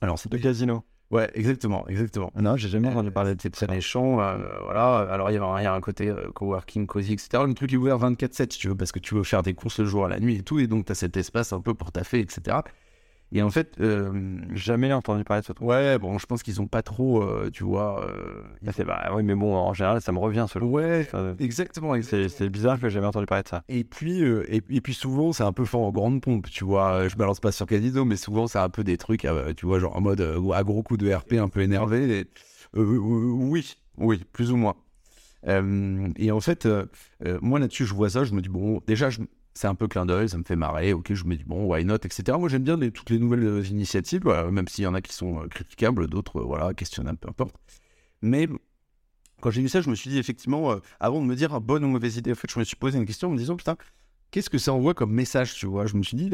Alors, 0.00 0.18
c'est 0.18 0.30
de 0.30 0.38
casino. 0.38 0.84
Ouais, 1.10 1.30
exactement, 1.32 1.88
exactement. 1.88 2.30
Non, 2.36 2.56
j'ai 2.56 2.68
jamais 2.68 2.88
entendu 2.88 3.10
parler 3.10 3.34
de 3.34 3.40
ces 3.40 3.66
les 3.66 3.80
champs. 3.80 4.20
Euh, 4.20 4.36
voilà. 4.64 4.98
Alors, 5.10 5.30
il 5.30 5.34
y, 5.34 5.38
a, 5.38 5.72
un 5.72 5.80
côté 5.80 6.10
euh, 6.10 6.30
coworking, 6.34 6.86
cozy, 6.86 7.14
etc. 7.14 7.44
Le 7.46 7.54
truc 7.54 7.72
est 7.72 7.76
ouvert 7.76 7.98
24-7, 7.98 8.52
si 8.52 8.58
tu 8.58 8.68
veux, 8.68 8.74
parce 8.74 8.92
que 8.92 8.98
tu 8.98 9.14
veux 9.14 9.22
faire 9.22 9.42
des 9.42 9.54
courses 9.54 9.78
le 9.80 9.86
jour 9.86 10.04
à 10.04 10.08
la 10.08 10.20
nuit 10.20 10.36
et 10.36 10.42
tout. 10.42 10.58
Et 10.58 10.66
donc, 10.66 10.84
tu 10.84 10.92
as 10.92 10.94
cet 10.94 11.16
espace 11.16 11.54
un 11.54 11.62
peu 11.62 11.72
pour 11.72 11.92
taffer, 11.92 12.20
etc. 12.20 12.58
Et 13.30 13.42
en 13.42 13.50
fait, 13.50 13.74
euh, 13.80 14.38
jamais 14.54 14.90
entendu 14.92 15.22
parler 15.22 15.42
de 15.42 15.46
ce 15.46 15.52
truc. 15.52 15.68
Ouais, 15.68 15.98
bon, 15.98 16.18
je 16.18 16.24
pense 16.24 16.42
qu'ils 16.42 16.62
ont 16.62 16.66
pas 16.66 16.82
trop, 16.82 17.22
euh, 17.22 17.50
tu 17.52 17.62
vois. 17.62 18.06
Euh, 18.06 18.42
c'est 18.72 18.84
bah, 18.84 19.10
oui, 19.14 19.22
mais 19.22 19.34
bon, 19.34 19.54
en 19.54 19.74
général, 19.74 20.00
ça 20.00 20.12
me 20.12 20.18
revient 20.18 20.46
ce 20.48 20.58
Ouais, 20.58 21.06
exactement. 21.38 21.94
C'est 22.02 22.48
bizarre 22.48 22.80
que 22.80 22.88
j'ai 22.88 22.94
jamais 22.94 23.06
entendu 23.06 23.26
parler 23.26 23.42
de 23.42 23.48
ça. 23.48 23.64
Et 23.68 23.84
puis, 23.84 24.22
et, 24.22 24.80
puis 24.80 24.94
souvent, 24.94 25.32
c'est 25.32 25.42
un 25.42 25.52
peu 25.52 25.66
fort 25.66 25.82
en 25.82 25.92
grande 25.92 26.22
pompe, 26.22 26.48
tu 26.50 26.64
vois. 26.64 27.08
Je 27.08 27.16
balance 27.16 27.40
pas 27.40 27.52
sur 27.52 27.66
Casino, 27.66 28.04
mais 28.04 28.16
souvent, 28.16 28.46
c'est 28.46 28.58
un 28.58 28.70
peu 28.70 28.82
des 28.82 28.96
trucs, 28.96 29.26
tu 29.56 29.66
vois, 29.66 29.78
genre 29.78 29.94
en 29.96 30.00
mode 30.00 30.20
à 30.54 30.62
gros 30.62 30.82
coup 30.82 30.96
de 30.96 31.12
RP, 31.12 31.34
un 31.34 31.48
peu 31.48 31.60
énervé. 31.60 32.26
oui, 32.74 33.76
oui, 33.98 34.24
plus 34.32 34.52
ou 34.52 34.56
moins. 34.56 34.74
et 35.46 36.30
en 36.30 36.40
fait, 36.40 36.66
moi 37.42 37.58
là-dessus, 37.58 37.84
je 37.84 37.92
vois 37.92 38.08
ça, 38.08 38.24
je 38.24 38.32
me 38.32 38.40
dis, 38.40 38.48
bon, 38.48 38.80
déjà, 38.86 39.10
je, 39.10 39.20
c'est 39.58 39.66
un 39.66 39.74
peu 39.74 39.88
clin 39.88 40.06
d'œil, 40.06 40.28
ça 40.28 40.38
me 40.38 40.44
fait 40.44 40.54
marrer, 40.54 40.92
ok, 40.92 41.12
je 41.12 41.24
me 41.24 41.34
dis 41.34 41.42
bon, 41.42 41.64
why 41.64 41.84
not, 41.84 41.96
etc. 41.96 42.38
Moi 42.38 42.48
j'aime 42.48 42.62
bien 42.62 42.78
toutes 42.90 43.10
les 43.10 43.18
nouvelles 43.18 43.44
euh, 43.44 43.66
initiatives, 43.66 44.24
même 44.24 44.68
s'il 44.68 44.84
y 44.84 44.86
en 44.86 44.94
a 44.94 45.00
qui 45.00 45.12
sont 45.12 45.42
euh, 45.42 45.48
critiquables, 45.48 46.06
d'autres, 46.06 46.38
euh, 46.38 46.44
voilà, 46.44 46.74
questionnables, 46.74 47.18
peu 47.18 47.28
importe. 47.28 47.56
Mais 48.22 48.46
quand 49.40 49.50
j'ai 49.50 49.60
vu 49.60 49.68
ça, 49.68 49.80
je 49.80 49.90
me 49.90 49.96
suis 49.96 50.10
dit 50.10 50.18
effectivement, 50.18 50.76
avant 51.00 51.20
de 51.20 51.26
me 51.26 51.34
dire 51.34 51.60
bonne 51.60 51.84
ou 51.84 51.88
mauvaise 51.88 52.16
idée, 52.16 52.30
en 52.30 52.36
fait, 52.36 52.48
je 52.48 52.56
me 52.56 52.62
suis 52.62 52.76
posé 52.76 52.98
une 52.98 53.04
question 53.04 53.28
en 53.28 53.30
me 53.32 53.36
disant 53.36 53.56
putain, 53.56 53.76
qu'est-ce 54.30 54.48
que 54.48 54.58
ça 54.58 54.72
envoie 54.72 54.94
comme 54.94 55.12
message, 55.12 55.54
tu 55.54 55.66
vois? 55.66 55.86
Je 55.86 55.96
me 55.96 56.04
suis 56.04 56.16
dit, 56.16 56.30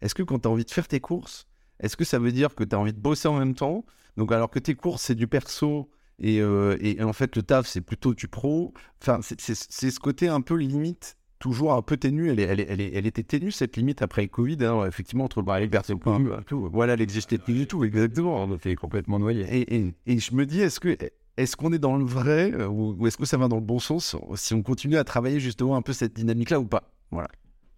est-ce 0.00 0.14
que 0.14 0.22
quand 0.22 0.38
tu 0.38 0.46
as 0.46 0.50
envie 0.52 0.64
de 0.64 0.70
faire 0.70 0.86
tes 0.86 1.00
courses, 1.00 1.48
est-ce 1.80 1.96
que 1.96 2.04
ça 2.04 2.20
veut 2.20 2.32
dire 2.32 2.54
que 2.54 2.62
tu 2.62 2.76
as 2.76 2.78
envie 2.78 2.92
de 2.92 3.00
bosser 3.00 3.26
en 3.26 3.40
même 3.40 3.56
temps? 3.56 3.84
Donc 4.16 4.30
alors 4.30 4.50
que 4.50 4.60
tes 4.60 4.76
courses, 4.76 5.02
c'est 5.02 5.16
du 5.16 5.26
perso, 5.26 5.90
et, 6.20 6.36
et, 6.36 7.02
en 7.02 7.12
fait, 7.12 7.34
le 7.34 7.42
taf, 7.42 7.66
c'est 7.66 7.80
plutôt 7.80 8.14
du 8.14 8.28
pro. 8.28 8.72
Enfin, 9.00 9.20
c'est 9.22 9.54
ce 9.90 10.00
côté 10.00 10.28
un 10.28 10.40
peu 10.40 10.54
limite 10.54 11.17
toujours 11.38 11.72
un 11.74 11.82
peu 11.82 11.96
ténue. 11.96 12.30
Elle, 12.30 12.40
elle, 12.40 12.60
elle, 12.60 12.80
elle, 12.80 13.06
était 13.06 13.22
ténue, 13.22 13.50
cette 13.50 13.76
limite, 13.76 14.02
après 14.02 14.26
Covid, 14.28 14.58
hein, 14.64 14.86
effectivement, 14.86 15.24
entre 15.24 15.42
bah, 15.42 15.60
le 15.60 15.68
point 15.96 16.20
tout. 16.46 16.68
Voilà, 16.72 16.94
elle 16.94 17.00
n'existait 17.00 17.38
plus 17.38 17.54
du 17.54 17.66
tout, 17.66 17.84
exactement. 17.84 18.42
On 18.42 18.54
était 18.54 18.74
complètement 18.74 19.18
noyé. 19.18 19.46
Et, 19.50 19.76
et, 19.76 19.94
et, 20.06 20.18
je 20.18 20.34
me 20.34 20.46
dis, 20.46 20.60
est-ce 20.60 20.80
que 20.80 20.96
est-ce 21.38 21.56
qu'on 21.56 21.72
est 21.72 21.78
dans 21.78 21.96
le 21.96 22.04
vrai 22.04 22.52
euh, 22.52 22.66
ou, 22.66 23.06
est-ce 23.06 23.16
que 23.16 23.24
ça 23.24 23.36
va 23.36 23.46
dans 23.46 23.56
le 23.56 23.62
bon 23.62 23.78
sens 23.78 24.16
si 24.34 24.54
on 24.54 24.62
continue 24.62 24.96
à 24.96 25.04
travailler 25.04 25.38
justement 25.38 25.76
un 25.76 25.82
peu 25.82 25.92
cette 25.92 26.12
dynamique-là 26.12 26.58
ou 26.58 26.64
pas? 26.64 26.90
Voilà. 27.12 27.28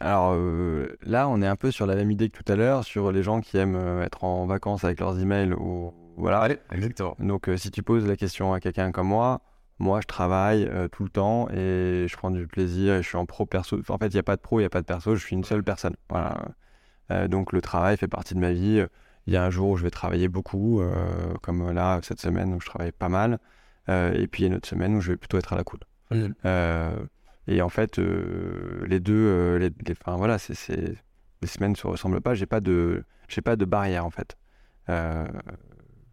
Alors 0.00 0.32
euh, 0.32 0.96
là, 1.02 1.28
on 1.28 1.42
est 1.42 1.46
un 1.46 1.56
peu 1.56 1.70
sur 1.70 1.84
la 1.84 1.94
même 1.94 2.10
idée 2.10 2.30
que 2.30 2.42
tout 2.42 2.50
à 2.50 2.56
l'heure, 2.56 2.84
sur 2.84 3.12
les 3.12 3.22
gens 3.22 3.42
qui 3.42 3.58
aiment 3.58 3.76
euh, 3.76 4.02
être 4.02 4.24
en 4.24 4.46
vacances 4.46 4.82
avec 4.82 4.98
leurs 4.98 5.20
emails 5.20 5.52
ou 5.52 5.92
voilà. 6.16 6.40
Allez, 6.40 6.56
exactement. 6.72 7.14
Donc 7.20 7.50
si 7.56 7.70
tu 7.70 7.82
poses 7.82 8.06
la 8.06 8.16
question 8.16 8.54
à 8.54 8.60
quelqu'un 8.60 8.92
comme 8.92 9.08
moi, 9.08 9.42
moi, 9.80 10.00
je 10.00 10.06
travaille 10.06 10.64
euh, 10.66 10.88
tout 10.88 11.02
le 11.04 11.10
temps 11.10 11.48
et 11.50 12.06
je 12.08 12.16
prends 12.16 12.30
du 12.30 12.46
plaisir 12.46 12.94
et 12.94 13.02
je 13.02 13.08
suis 13.08 13.16
en 13.16 13.26
pro 13.26 13.46
perso. 13.46 13.80
En 13.88 13.98
fait, 13.98 14.08
il 14.08 14.12
n'y 14.14 14.18
a 14.20 14.22
pas 14.22 14.36
de 14.36 14.40
pro, 14.40 14.58
il 14.60 14.62
n'y 14.62 14.66
a 14.66 14.70
pas 14.70 14.82
de 14.82 14.86
perso, 14.86 15.16
je 15.16 15.24
suis 15.24 15.34
une 15.34 15.44
seule 15.44 15.64
personne. 15.64 15.96
Voilà. 16.08 16.36
Euh, 17.10 17.28
donc, 17.28 17.52
le 17.52 17.60
travail 17.60 17.96
fait 17.96 18.06
partie 18.08 18.34
de 18.34 18.40
ma 18.40 18.52
vie. 18.52 18.84
Il 19.26 19.32
y 19.32 19.36
a 19.36 19.44
un 19.44 19.50
jour 19.50 19.70
où 19.70 19.76
je 19.76 19.82
vais 19.82 19.90
travailler 19.90 20.28
beaucoup, 20.28 20.80
euh, 20.80 20.92
comme 21.42 21.70
là, 21.72 22.00
cette 22.02 22.20
semaine 22.20 22.54
où 22.54 22.60
je 22.60 22.66
travaille 22.66 22.92
pas 22.92 23.08
mal. 23.08 23.38
et 23.88 24.26
puis, 24.30 24.42
il 24.42 24.46
y 24.46 24.48
a 24.48 24.48
une 24.48 24.56
autre 24.56 24.68
semaine 24.68 24.94
où 24.94 25.00
je 25.00 25.12
vais 25.12 25.16
plutôt 25.16 25.38
être 25.38 25.52
à 25.52 25.56
la 25.56 25.64
cool. 25.64 25.80
Et 27.48 27.62
en 27.62 27.68
fait, 27.68 27.98
les 27.98 29.00
deux, 29.00 29.56
les, 29.56 29.70
les- 29.70 29.92
enfin 30.00 30.16
voilà, 30.16 30.38
c'est, 30.38 30.54
c'est- 30.54 30.94
les 31.42 31.48
semaines 31.48 31.74
se 31.74 31.86
ressemblent 31.86 32.20
pas. 32.20 32.34
J'ai 32.34 32.46
pas 32.46 32.60
de, 32.60 33.02
j'ai 33.28 33.40
pas 33.40 33.56
de 33.56 33.64
barrière 33.64 34.04
en 34.06 34.10
fait. 34.10 34.36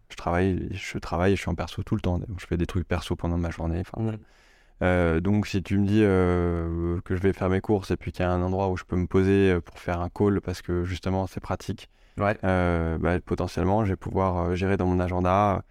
Je 0.09 0.15
travaille, 0.15 0.69
je 0.71 0.97
travaille, 0.99 1.35
je 1.35 1.41
suis 1.41 1.49
en 1.49 1.55
perso 1.55 1.83
tout 1.83 1.95
le 1.95 2.01
temps. 2.01 2.19
Je 2.37 2.45
fais 2.45 2.57
des 2.57 2.65
trucs 2.65 2.87
perso 2.87 3.15
pendant 3.15 3.37
ma 3.37 3.49
journée. 3.49 3.81
Enfin, 3.81 4.03
Ouais. 4.05 4.19
euh, 4.83 5.19
donc 5.19 5.47
si 5.47 5.61
tu 5.63 5.77
me 5.77 5.85
dis 5.85 6.01
euh, 6.03 6.99
que 7.01 7.15
je 7.15 7.21
vais 7.21 7.33
faire 7.33 7.49
mes 7.49 7.61
courses 7.61 7.91
et 7.91 7.97
puis 7.97 8.11
qu'il 8.11 8.21
y 8.21 8.25
a 8.25 8.31
un 8.31 8.41
endroit 8.41 8.69
où 8.69 8.77
je 8.77 8.83
peux 8.83 8.95
me 8.95 9.07
poser 9.07 9.51
euh, 9.51 9.61
pour 9.61 9.79
faire 9.79 9.99
un 10.01 10.09
call 10.09 10.39
parce 10.41 10.61
que 10.61 10.83
justement 10.85 11.27
c'est 11.27 11.39
pratique, 11.39 11.89
Ouais. 12.17 12.37
euh, 12.43 12.97
bah, 12.97 13.19
potentiellement 13.19 13.83
je 13.85 13.89
vais 13.91 13.95
pouvoir 13.97 14.55
gérer 14.55 14.77
dans 14.77 14.85
mon 14.87 14.99
agenda 14.99 15.63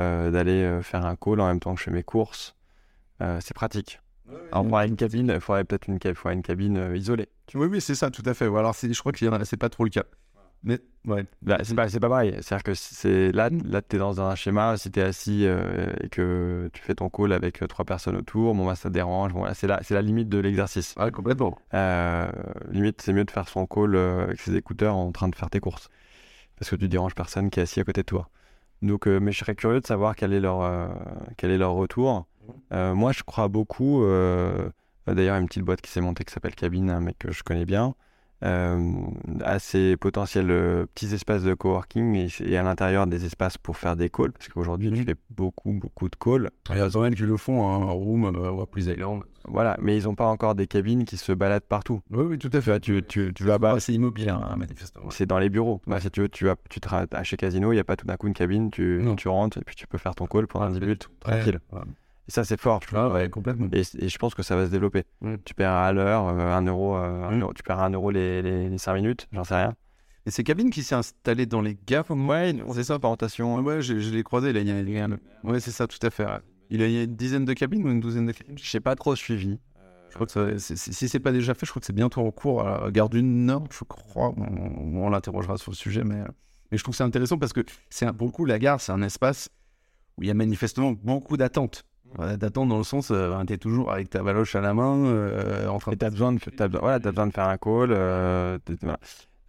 euh, 0.00 0.30
d'aller 0.30 0.80
faire 0.82 1.04
un 1.04 1.16
call 1.16 1.40
en 1.40 1.46
même 1.46 1.60
temps 1.60 1.74
que 1.74 1.80
je 1.80 1.84
fais 1.84 1.90
mes 1.90 2.02
courses. 2.02 2.56
Euh, 3.20 3.38
c'est 3.40 3.54
pratique. 3.54 4.00
Alors, 4.50 4.64
il 4.64 4.68
faudrait 4.68 4.88
une 4.88 4.96
cabine, 4.96 5.32
il 5.34 5.40
faudrait 5.40 5.64
peut-être 5.64 5.88
une, 5.88 5.98
cabine 5.98 6.92
isolée. 6.94 7.28
Oui, 7.54 7.66
oui, 7.66 7.80
c'est 7.80 7.94
ça, 7.94 8.10
tout 8.10 8.22
à 8.24 8.32
fait. 8.34 8.46
Ou 8.46 8.56
alors, 8.56 8.74
je 8.74 8.98
crois 8.98 9.12
que 9.12 9.44
c'est 9.44 9.56
pas 9.56 9.68
trop 9.68 9.84
le 9.84 9.90
cas. 9.90 10.04
Mais, 10.64 10.78
ouais. 11.06 11.24
C'est 11.64 11.74
pas, 11.74 11.88
c'est 11.88 12.00
pas 12.00 12.08
pareil. 12.08 12.36
C'est-à-dire 12.40 12.62
que 12.62 12.74
c'est 12.74 13.32
là, 13.32 13.50
là 13.64 13.82
tu 13.82 13.96
es 13.96 13.98
dans 13.98 14.20
un 14.20 14.34
schéma, 14.34 14.76
si 14.76 14.90
tu 14.90 15.00
es 15.00 15.02
assis 15.02 15.44
euh, 15.44 15.92
et 16.00 16.08
que 16.08 16.70
tu 16.72 16.82
fais 16.82 16.94
ton 16.94 17.10
call 17.10 17.32
avec 17.32 17.62
euh, 17.62 17.66
trois 17.66 17.84
personnes 17.84 18.16
autour, 18.16 18.54
bon, 18.54 18.66
bah, 18.66 18.76
ça 18.76 18.88
te 18.88 18.94
dérange. 18.94 19.32
Bon, 19.32 19.46
c'est 19.54 19.66
la, 19.66 19.82
c'est 19.82 19.94
la 19.94 20.02
limite 20.02 20.28
de 20.28 20.38
l'exercice. 20.38 20.94
Complètement. 21.12 21.58
Euh, 21.74 22.30
limite, 22.70 23.02
c'est 23.02 23.12
mieux 23.12 23.24
de 23.24 23.30
faire 23.30 23.48
son 23.48 23.66
call 23.66 23.96
avec 23.96 24.40
ses 24.40 24.54
écouteurs 24.54 24.94
en 24.94 25.10
train 25.10 25.28
de 25.28 25.34
faire 25.34 25.50
tes 25.50 25.60
courses. 25.60 25.88
Parce 26.58 26.70
que 26.70 26.76
tu 26.76 26.88
déranges 26.88 27.14
personne 27.14 27.50
qui 27.50 27.58
est 27.58 27.64
assis 27.64 27.80
à 27.80 27.84
côté 27.84 28.02
de 28.02 28.06
toi. 28.06 28.28
Donc, 28.82 29.08
euh, 29.08 29.18
mais 29.18 29.32
je 29.32 29.38
serais 29.38 29.56
curieux 29.56 29.80
de 29.80 29.86
savoir 29.86 30.14
quel 30.14 30.32
est 30.32 30.40
leur, 30.40 30.90
quel 31.36 31.50
est 31.50 31.58
leur 31.58 31.72
retour. 31.72 32.26
Euh, 32.72 32.94
moi, 32.94 33.12
je 33.12 33.22
crois 33.22 33.48
beaucoup. 33.48 34.02
D'ailleurs, 35.06 35.16
il 35.16 35.24
y 35.24 35.28
a 35.28 35.38
une 35.38 35.46
petite 35.48 35.64
boîte 35.64 35.80
qui 35.80 35.90
s'est 35.90 36.00
montée 36.00 36.22
qui 36.22 36.32
s'appelle 36.32 36.54
Cabine, 36.54 36.90
un 36.90 37.00
mec 37.00 37.18
que 37.18 37.32
je 37.32 37.42
connais 37.42 37.64
bien. 37.64 37.94
Euh, 38.42 38.92
à 39.44 39.58
ces 39.58 39.96
potentiels 39.96 40.50
euh, 40.50 40.86
petits 40.94 41.14
espaces 41.14 41.42
de 41.42 41.54
coworking 41.54 42.14
et, 42.14 42.28
et 42.44 42.56
à 42.56 42.62
l'intérieur 42.62 43.06
des 43.06 43.24
espaces 43.24 43.58
pour 43.58 43.76
faire 43.76 43.96
des 43.96 44.10
calls. 44.10 44.32
Parce 44.32 44.48
qu'aujourd'hui, 44.48 44.90
tu 44.90 44.98
Mhm. 45.00 45.04
fais 45.06 45.14
beaucoup, 45.30 45.72
beaucoup 45.72 46.08
de 46.08 46.16
calls. 46.16 46.50
Il 46.70 46.76
y 46.76 46.80
a 46.80 46.88
qui 47.10 47.22
le 47.22 47.36
font 47.36 47.60
en 47.62 47.94
room 47.94 48.24
euh, 48.24 48.50
ou 48.50 48.60
à 48.60 48.66
Please 48.66 48.90
Island. 48.92 49.22
Voilà, 49.48 49.76
mais 49.80 49.96
ils 49.98 50.04
n'ont 50.04 50.14
pas 50.14 50.26
encore 50.26 50.54
des 50.54 50.66
cabines 50.68 51.04
qui 51.04 51.16
se 51.16 51.32
baladent 51.32 51.64
partout. 51.64 52.00
Oui, 52.10 52.24
oui, 52.30 52.38
tout 52.38 52.50
à 52.52 52.60
fait. 52.60 52.78
Tu, 52.78 53.02
tu, 53.02 53.32
tu 53.34 53.42
vas 53.44 53.58
bas, 53.58 53.80
c'est 53.80 53.92
immobilier, 53.92 54.28
hein, 54.28 54.54
manifestement. 54.56 55.10
C'est 55.10 55.26
dans 55.26 55.38
les 55.40 55.48
bureaux. 55.48 55.80
Bah, 55.86 55.98
si 56.00 56.10
tu 56.10 56.20
veux, 56.20 56.28
tu 56.28 56.44
vas, 56.44 56.54
tu 56.70 56.80
te 56.80 56.88
à 56.94 57.22
chez 57.24 57.36
Casino, 57.36 57.72
il 57.72 57.76
n'y 57.76 57.80
a 57.80 57.84
pas 57.84 57.96
tout 57.96 58.06
d'un 58.06 58.16
coup 58.16 58.28
une 58.28 58.34
cabine, 58.34 58.70
tu, 58.70 59.00
rentres 59.26 59.58
et 59.58 59.62
puis 59.64 59.74
tu 59.74 59.86
peux 59.88 59.98
faire 59.98 60.14
ton 60.14 60.26
call 60.26 60.46
pendant 60.46 60.70
10 60.70 60.80
minutes, 60.80 61.08
Ouais. 61.26 61.38
tranquille. 61.40 61.58
Ça, 62.32 62.44
c'est 62.44 62.58
fort. 62.58 62.80
Ah, 62.94 63.10
ouais, 63.10 63.28
complètement. 63.28 63.68
Et, 63.74 63.82
et 63.98 64.08
je 64.08 64.16
pense 64.16 64.34
que 64.34 64.42
ça 64.42 64.56
va 64.56 64.64
se 64.64 64.70
développer. 64.70 65.04
Mm. 65.20 65.34
Tu 65.44 65.52
perds 65.52 65.72
à 65.72 65.92
l'heure, 65.92 66.28
euh, 66.28 66.56
un 66.56 66.62
euro, 66.66 66.96
euh, 66.96 67.24
un 67.28 67.36
Mm. 67.36 67.40
euro- 67.42 67.52
tu 67.52 67.62
perds 67.62 67.80
un 67.80 67.90
euro 67.90 68.10
les, 68.10 68.40
les, 68.40 68.70
les 68.70 68.78
5 68.78 68.94
minutes, 68.94 69.28
j'en 69.32 69.44
sais 69.44 69.54
rien. 69.56 69.74
Et 70.24 70.30
c'est 70.30 70.42
Cabine 70.42 70.70
qui 70.70 70.82
s'est 70.82 70.94
installé 70.94 71.44
dans 71.44 71.60
les 71.60 71.76
gares. 71.86 72.10
Ouais, 72.10 72.54
c'est 72.72 72.84
ça, 72.84 72.98
parentation. 72.98 73.56
Ouais, 73.56 73.60
ouais, 73.62 73.82
je, 73.82 73.98
je 73.98 74.10
l'ai 74.10 74.22
croisé. 74.22 74.54
Là, 74.54 74.60
il 74.60 74.66
y 74.68 74.70
a, 74.72 74.80
il 74.80 74.88
y 74.88 74.98
a- 74.98 75.08
ouais, 75.44 75.60
c'est 75.60 75.72
ça, 75.72 75.86
tout 75.86 75.98
à 76.00 76.08
fait. 76.08 76.24
Il 76.70 76.80
y 76.80 76.84
a, 76.98 77.02
une 77.02 77.14
dizaine 77.16 77.44
de 77.44 77.52
cabines 77.52 77.84
ou 77.86 77.90
une 77.90 78.00
douzaine 78.00 78.24
de 78.24 78.32
cabines? 78.32 78.56
Je 78.56 78.70
sais 78.70 78.80
pas 78.80 78.94
trop 78.94 79.14
suivi. 79.14 79.58
Je 80.08 80.14
crois 80.14 80.26
que 80.26 80.56
ça- 80.58 80.74
si 80.76 81.08
c'est 81.08 81.20
pas 81.20 81.32
déjà 81.32 81.52
fait, 81.52 81.66
je 81.66 81.70
crois 81.72 81.80
que 81.80 81.86
c'est 81.86 81.92
bientôt 81.92 82.22
en 82.26 82.30
cours 82.30 82.66
à 82.66 82.84
la 82.84 82.90
Gare 82.90 83.10
du 83.10 83.22
Nord, 83.22 83.64
je 83.70 83.84
crois. 83.84 84.32
On, 84.38 85.02
on 85.04 85.10
l'interrogera 85.10 85.58
sur 85.58 85.70
le 85.70 85.76
sujet, 85.76 86.02
mais, 86.02 86.22
mais 86.70 86.78
je 86.78 86.82
trouve 86.82 86.92
que 86.94 86.96
c'est 86.98 87.04
intéressant 87.04 87.36
parce 87.36 87.52
que 87.52 87.60
c'est 87.90 88.06
un- 88.06 88.14
pour 88.14 88.26
le 88.26 88.32
coup, 88.32 88.46
la 88.46 88.58
gare, 88.58 88.80
c'est 88.80 88.92
un 88.92 89.02
espace 89.02 89.50
où 90.16 90.22
il 90.22 90.28
y 90.28 90.30
a 90.30 90.34
manifestement 90.34 90.92
beaucoup 90.92 91.36
d'attentes. 91.36 91.84
Ouais, 92.18 92.36
D'attentes 92.36 92.68
dans 92.68 92.78
le 92.78 92.84
sens, 92.84 93.10
euh, 93.10 93.42
tu 93.46 93.52
es 93.54 93.58
toujours 93.58 93.90
avec 93.92 94.10
ta 94.10 94.22
baloche 94.22 94.54
à 94.54 94.60
la 94.60 94.74
main, 94.74 94.96
euh, 95.06 95.66
en 95.68 95.78
train 95.78 95.92
Et 95.92 95.96
t'as 95.96 96.10
besoin 96.10 96.32
de, 96.32 96.38
t'as, 96.38 96.68
besoin- 96.68 96.80
voilà, 96.80 96.98
de 96.98 97.10
faire 97.30 97.48
un 97.48 97.56
call, 97.56 97.90
euh, 97.92 98.58
t'es- 98.64 98.74
voilà. 98.82 98.98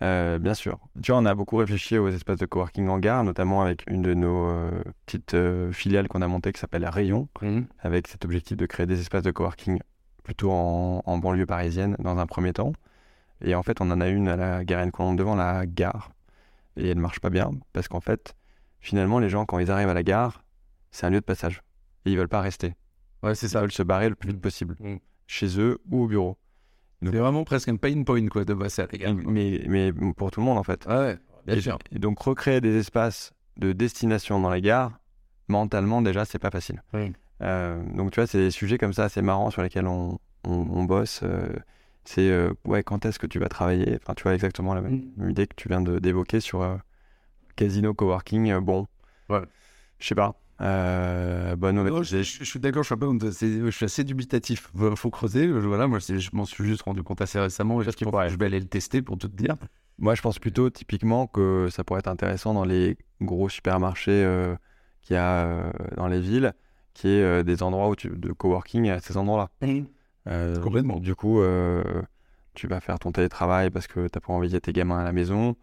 Euh, 0.01 0.37
bien 0.39 0.53
sûr. 0.53 0.79
Tu 1.01 1.11
vois, 1.11 1.21
on 1.21 1.25
a 1.25 1.33
beaucoup 1.35 1.55
réfléchi 1.57 1.97
aux 1.97 2.09
espaces 2.09 2.37
de 2.37 2.45
coworking 2.45 2.87
en 2.89 2.99
gare, 2.99 3.23
notamment 3.23 3.61
avec 3.61 3.83
une 3.89 4.01
de 4.01 4.13
nos 4.13 4.47
euh, 4.49 4.71
petites 5.05 5.35
filiales 5.71 6.07
qu'on 6.09 6.21
a 6.21 6.27
montées 6.27 6.51
qui 6.51 6.59
s'appelle 6.59 6.85
Rayon, 6.85 7.29
Mhm. 7.41 7.67
avec 7.79 8.07
cet 8.07 8.25
objectif 8.25 8.57
de 8.57 8.65
créer 8.65 8.85
des 8.85 8.99
espaces 8.99 9.23
de 9.23 9.31
coworking 9.31 9.79
plutôt 10.23 10.51
en, 10.51 11.01
en 11.05 11.17
banlieue 11.19 11.45
parisienne 11.45 11.95
dans 11.99 12.17
un 12.17 12.25
premier 12.25 12.51
temps. 12.53 12.73
Et 13.41 13.55
en 13.55 13.63
fait, 13.63 13.81
on 13.81 13.91
en 13.91 13.99
a 14.01 14.07
une 14.09 14.27
à 14.29 14.35
la 14.37 14.63
Garenne 14.65 14.91
Colombe 14.91 15.17
devant 15.17 15.35
la 15.35 15.65
gare. 15.65 16.11
Et 16.75 16.89
elle 16.89 16.99
marche 16.99 17.19
pas 17.19 17.29
bien 17.29 17.51
parce 17.73 17.87
qu'en 17.87 18.01
fait, 18.01 18.35
finalement, 18.81 19.19
les 19.19 19.29
gens, 19.29 19.45
quand 19.45 19.59
ils 19.59 19.69
arrivent 19.71 19.89
à 19.89 19.93
la 19.93 20.03
gare, 20.03 20.43
c'est 20.91 21.05
un 21.05 21.09
lieu 21.11 21.19
de 21.19 21.25
passage. 21.25 21.61
Et 22.05 22.11
ils 22.11 22.17
veulent 22.17 22.27
pas 22.27 22.41
rester. 22.41 22.75
Ouais, 23.21 23.35
c'est 23.35 23.47
Ils 23.47 23.49
ça. 23.51 23.61
veulent 23.61 23.71
se 23.71 23.83
barrer 23.83 24.09
le 24.09 24.15
plus 24.15 24.29
vite 24.29 24.41
possible. 24.41 24.75
Mm. 24.79 24.95
Chez 25.27 25.59
eux 25.59 25.79
ou 25.89 26.03
au 26.03 26.07
bureau. 26.07 26.37
C'est 27.01 27.11
vraiment 27.17 27.43
presque 27.43 27.67
un 27.69 27.75
pain 27.75 28.01
point, 28.03 28.27
quoi, 28.27 28.45
de 28.45 28.53
passer 28.53 28.81
à 28.83 28.87
la 28.91 28.97
gare. 28.97 29.13
Mais, 29.13 29.63
mais 29.67 29.91
pour 30.15 30.31
tout 30.31 30.39
le 30.39 30.45
monde, 30.45 30.57
en 30.57 30.63
fait. 30.63 30.85
Ah 30.87 30.99
ouais, 31.01 31.17
bien 31.45 31.55
Et, 31.55 31.61
sûr. 31.61 31.77
et 31.91 31.99
donc, 31.99 32.19
recréer 32.19 32.61
des 32.61 32.77
espaces 32.77 33.33
de 33.57 33.73
destination 33.73 34.39
dans 34.39 34.49
les 34.51 34.61
gares, 34.61 34.91
mentalement, 35.49 36.01
déjà, 36.01 36.23
c'est 36.23 36.39
pas 36.39 36.49
facile. 36.51 36.81
Oui. 36.93 37.11
Euh, 37.41 37.83
donc, 37.95 38.11
tu 38.11 38.19
vois, 38.21 38.27
c'est 38.27 38.37
des 38.37 38.51
sujets 38.51 38.77
comme 38.77 38.93
ça 38.93 39.03
assez 39.05 39.21
marrants 39.21 39.49
sur 39.51 39.61
lesquels 39.63 39.87
on, 39.87 40.17
on, 40.45 40.51
on 40.53 40.83
bosse. 40.85 41.21
euh, 41.23 41.49
c'est, 42.05 42.29
euh, 42.29 42.53
ouais, 42.65 42.83
quand 42.83 43.05
est-ce 43.05 43.19
que 43.19 43.27
tu 43.27 43.37
vas 43.39 43.49
travailler? 43.49 43.97
Enfin, 44.01 44.13
tu 44.13 44.23
vois, 44.23 44.33
exactement 44.33 44.73
la 44.73 44.81
même, 44.81 45.11
Mm. 45.17 45.29
idée 45.31 45.47
que 45.47 45.55
tu 45.57 45.67
viens 45.67 45.81
d'évoquer 45.81 46.39
sur 46.39 46.79
Casino 47.57 47.93
Coworking. 47.93 48.57
bon, 48.59 48.87
Ouais. 49.29 49.41
je 49.99 50.07
sais 50.07 50.15
pas. 50.15 50.35
Euh, 50.63 51.55
ou 51.55 51.71
Non, 51.73 51.83
mauvaise 51.83 52.09
je, 52.09 52.21
je- 52.23 52.39
je 52.39 52.43
suis 52.43 52.59
d'accord, 52.59 52.83
je 52.83 52.87
suis, 52.87 52.95
je 53.65 53.71
assez 53.85 54.03
dubitatif. 54.03 54.69
Faut, 54.75 54.95
faut 54.95 55.09
creuser. 55.09 55.47
je- 55.47 55.53
Voilà, 55.53 55.87
moi, 55.87 55.99
je 55.99 56.29
m'en 56.33 56.45
suis 56.45 56.63
juste 56.65 56.83
rendu 56.83 57.03
compte 57.03 57.21
assez 57.21 57.39
récemment. 57.39 57.81
Et 57.81 57.83
je, 57.83 58.37
vais 58.37 58.45
aller 58.45 58.59
le 58.59 58.67
tester 58.67 59.01
pour 59.01 59.17
tout 59.17 59.27
te 59.27 59.35
dire. 59.35 59.55
Moi, 59.99 60.15
je 60.15 60.21
pense 60.21 60.39
plutôt 60.39 60.69
typiquement 60.69 61.27
que 61.27 61.67
ça 61.71 61.83
pourrait 61.83 61.99
être 61.99 62.07
intéressant 62.07 62.53
dans 62.53 62.65
les 62.65 62.97
gros 63.21 63.49
supermarchés 63.49 64.23
euh, 64.23 64.55
qu'il 65.01 65.15
y 65.15 65.17
a 65.17 65.45
euh, 65.45 65.71
dans 65.97 66.07
les 66.07 66.19
villes, 66.19 66.53
qui 66.93 67.09
est 67.09 67.21
euh, 67.21 67.43
des 67.43 67.61
endroits 67.61 67.89
où 67.89 67.95
tu, 67.95 68.09
de 68.09 68.31
coworking 68.31 68.89
à 68.89 68.99
ces 68.99 69.17
endroits-là. 69.17 69.49
Euh, 70.27 70.59
Complètement. 70.61 70.99
Du 70.99 71.13
coup, 71.15 71.41
euh, 71.41 71.83
tu 72.53 72.67
vas 72.67 72.79
faire 72.79 72.97
ton 72.99 73.11
télétravail 73.11 73.69
parce 73.69 73.87
que 73.87 74.07
tu 74.07 74.11
n'as 74.15 74.21
pas 74.21 74.31
envoyé 74.33 74.59
tes 74.61 74.71
gamins 74.73 74.99
à 74.99 75.03
la 75.03 75.11
maison, 75.11 75.55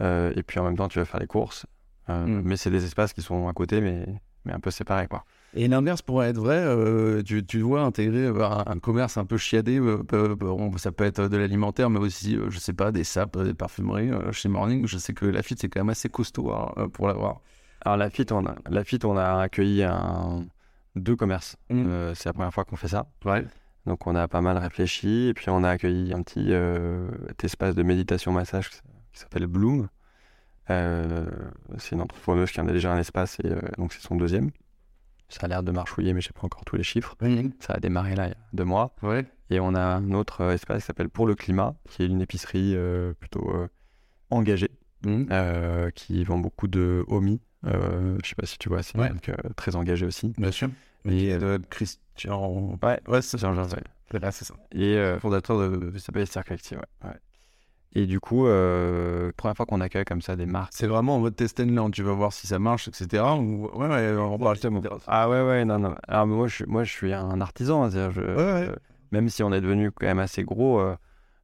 euh, 0.00 0.32
et 0.34 0.42
puis 0.42 0.58
en 0.58 0.64
même 0.64 0.76
temps, 0.76 0.88
tu 0.88 0.98
vas 0.98 1.04
faire 1.04 1.20
les 1.20 1.26
courses. 1.26 1.66
Euh, 2.08 2.24
Mm. 2.26 2.42
Mais 2.44 2.56
c'est 2.56 2.70
des 2.70 2.84
espaces 2.84 3.12
qui 3.12 3.20
sont 3.22 3.48
à 3.48 3.52
côté, 3.52 3.80
mais, 3.82 4.06
mais 4.44 4.52
un 4.52 4.60
peu 4.60 4.70
séparés. 4.70 5.06
Quoi. 5.08 5.24
Et 5.54 5.66
l'inverse 5.68 6.02
pourrait 6.02 6.28
être 6.30 6.38
vrai. 6.38 6.58
euh, 6.58 7.22
tu, 7.22 7.44
tu 7.44 7.60
dois 7.60 7.82
intégrer 7.82 8.26
euh, 8.26 8.44
un, 8.44 8.64
un 8.66 8.78
commerce 8.78 9.16
un 9.16 9.24
peu 9.24 9.36
chiadé. 9.38 9.78
euh, 9.80 10.02
peu- 10.02 10.36
peu- 10.36 10.46
on- 10.50 10.76
ça 10.76 10.92
peut 10.92 11.04
être 11.04 11.28
de 11.28 11.36
l'alimentaire, 11.36 11.90
mais 11.90 11.98
aussi, 11.98 12.36
euh, 12.36 12.50
je 12.50 12.58
sais 12.58 12.72
pas, 12.72 12.92
des 12.92 13.04
sapes, 13.04 13.36
des 13.42 13.54
parfumeries. 13.54 14.10
chez 14.32 14.48
Morning, 14.48 14.86
je 14.86 14.98
sais 14.98 15.12
que 15.14 15.24
la 15.26 15.42
fit 15.42 15.54
c'est 15.58 15.68
quand 15.68 15.80
même 15.80 15.88
assez 15.90 16.08
costaud 16.08 16.52
hein, 16.52 16.88
pour 16.92 17.08
l'avoir. 17.08 17.40
Alors, 17.84 17.96
la 17.96 18.10
FIT, 18.10 18.26
on 18.32 18.44
a, 18.46 18.56
on 19.04 19.16
a 19.16 19.40
accueilli 19.40 19.82
un, 19.84 20.44
deux 20.96 21.16
commerces. 21.16 21.56
Mm. 21.70 21.84
Euh, 21.86 22.14
c'est 22.14 22.28
la 22.28 22.32
première 22.32 22.52
fois 22.52 22.64
qu'on 22.64 22.76
fait 22.76 22.88
ça. 22.88 23.06
Ouais. 23.24 23.44
Donc 23.86 24.06
on 24.06 24.14
a 24.16 24.28
pas 24.28 24.42
mal 24.42 24.58
réfléchi 24.58 25.28
et 25.28 25.34
puis 25.34 25.48
on 25.48 25.64
a 25.64 25.70
accueilli 25.70 26.12
un 26.12 26.20
petit 26.22 26.44
petit 26.48 27.46
espace 27.46 27.74
de 27.74 27.82
méditation 27.82 28.32
massage 28.32 28.68
qui 28.70 29.20
s'appelle 29.20 29.46
Bloom. 29.46 29.88
Euh, 30.70 31.26
c'est 31.78 31.94
une 31.94 32.02
entrepreneuse 32.02 32.50
qui 32.50 32.60
en 32.60 32.68
a 32.68 32.72
déjà 32.72 32.92
un 32.92 32.98
espace 32.98 33.38
et 33.42 33.46
euh, 33.48 33.60
donc 33.78 33.92
c'est 33.92 34.02
son 34.02 34.16
deuxième. 34.16 34.50
Ça 35.30 35.40
a 35.44 35.48
l'air 35.48 35.62
de 35.62 35.72
marchouiller 35.72 36.12
mais 36.14 36.20
je 36.20 36.28
sais 36.28 36.32
pas 36.32 36.44
encore 36.44 36.64
tous 36.64 36.76
les 36.76 36.82
chiffres. 36.82 37.16
Ça 37.60 37.74
a 37.74 37.80
démarré 37.80 38.14
là 38.14 38.26
il 38.26 38.30
y 38.30 38.32
a 38.32 38.36
deux 38.52 38.64
mois. 38.64 38.94
Ouais. 39.02 39.26
Et 39.50 39.60
on 39.60 39.74
a 39.74 39.80
un 39.80 40.12
autre 40.12 40.42
euh, 40.42 40.52
espace 40.52 40.82
qui 40.82 40.86
s'appelle 40.86 41.08
Pour 41.08 41.26
le 41.26 41.34
climat 41.34 41.74
qui 41.88 42.02
est 42.02 42.06
une 42.06 42.20
épicerie 42.20 42.74
euh, 42.76 43.14
plutôt 43.14 43.50
euh, 43.54 43.68
engagée 44.30 44.70
euh, 45.06 45.90
qui 45.90 46.22
vend 46.24 46.38
beaucoup 46.38 46.68
de 46.68 47.04
homi. 47.08 47.40
Euh, 47.66 48.16
je 48.22 48.28
sais 48.28 48.34
pas 48.34 48.46
si 48.46 48.58
tu 48.58 48.68
vois, 48.68 48.82
c'est 48.82 48.98
Ouais. 48.98 49.08
donc, 49.08 49.28
euh, 49.30 49.34
très 49.56 49.74
engagé 49.74 50.06
aussi. 50.06 50.32
Bien 50.38 50.50
sûr. 50.52 50.68
Et, 51.04 51.36
de 51.38 51.60
Christian. 51.70 52.78
Ouais, 52.82 53.00
Ouais, 53.08 53.22
c'est 53.22 53.38
Jean- 53.38 53.54
ouais. 53.56 53.82
C'est 54.30 54.44
ça. 54.44 54.54
Et 54.72 54.96
euh, 54.96 55.18
Fondateur 55.18 55.58
de. 55.70 55.92
Ça 55.98 56.06
s'appelle 56.06 56.26
Circle 56.26 56.52
Active, 56.54 56.78
ouais. 57.04 57.10
Et 58.00 58.06
du 58.06 58.20
coup, 58.20 58.46
euh, 58.46 59.32
première 59.36 59.56
fois 59.56 59.66
qu'on 59.66 59.80
accueille 59.80 60.04
comme 60.04 60.22
ça 60.22 60.36
des 60.36 60.46
marques. 60.46 60.72
C'est 60.72 60.86
vraiment 60.86 61.16
en 61.16 61.18
mode 61.18 61.34
test 61.34 61.58
and 61.58 61.64
learn. 61.64 61.90
Tu 61.90 62.04
vas 62.04 62.12
voir 62.12 62.32
si 62.32 62.46
ça 62.46 62.60
marche, 62.60 62.86
etc. 62.86 63.24
Ou... 63.36 63.68
Ouais, 63.74 63.88
ouais, 63.88 64.16
on 64.16 64.38
parle 64.38 64.56
Ah 65.08 65.28
ouais, 65.28 65.42
ouais, 65.42 65.64
non, 65.64 65.80
non. 65.80 65.96
Alors 66.06 66.26
moi, 66.28 66.46
je, 66.46 66.54
suis- 66.54 66.64
moi, 66.66 66.84
je 66.84 66.92
suis 66.92 67.12
un 67.12 67.40
artisan. 67.40 67.82
hein, 67.82 67.90
c'est-à-dire, 67.90 68.12
je- 68.12 68.20
Ouais, 68.20 68.36
ouais. 68.36 68.68
euh, 68.68 68.76
même 69.10 69.28
si 69.28 69.42
on 69.42 69.52
est 69.52 69.60
devenu 69.60 69.90
quand 69.90 70.06
même 70.06 70.20
assez 70.20 70.44
gros, 70.44 70.78
euh, 70.78 70.94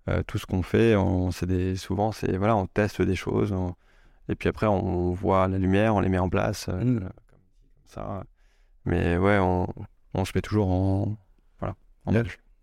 euh, 0.08 0.22
tout 0.26 0.38
ce 0.38 0.46
qu'on 0.46 0.62
fait, 0.62 0.94
on, 0.94 1.32
c'est 1.32 1.46
des, 1.46 1.74
souvent, 1.74 2.12
c'est 2.12 2.36
voilà, 2.36 2.54
on 2.54 2.66
teste 2.66 3.02
des 3.02 3.16
choses. 3.16 3.50
on- 3.50 3.74
et 4.28 4.36
puis 4.36 4.48
après, 4.48 4.66
on 4.68 5.10
voit 5.10 5.48
la 5.48 5.58
lumière, 5.58 5.96
on 5.96 6.00
les 6.00 6.08
met 6.08 6.18
en 6.18 6.28
place. 6.28 6.68
euh, 6.68 6.84
Mm. 6.84 7.00
comme 7.00 7.10
ça. 7.86 8.22
Mais 8.84 9.16
ouais, 9.16 9.38
on, 9.40 9.66
on 10.14 10.24
se 10.24 10.30
met 10.36 10.40
toujours 10.42 10.70
en. 10.70 11.16
Voilà. 11.58 11.74
En. 12.06 12.12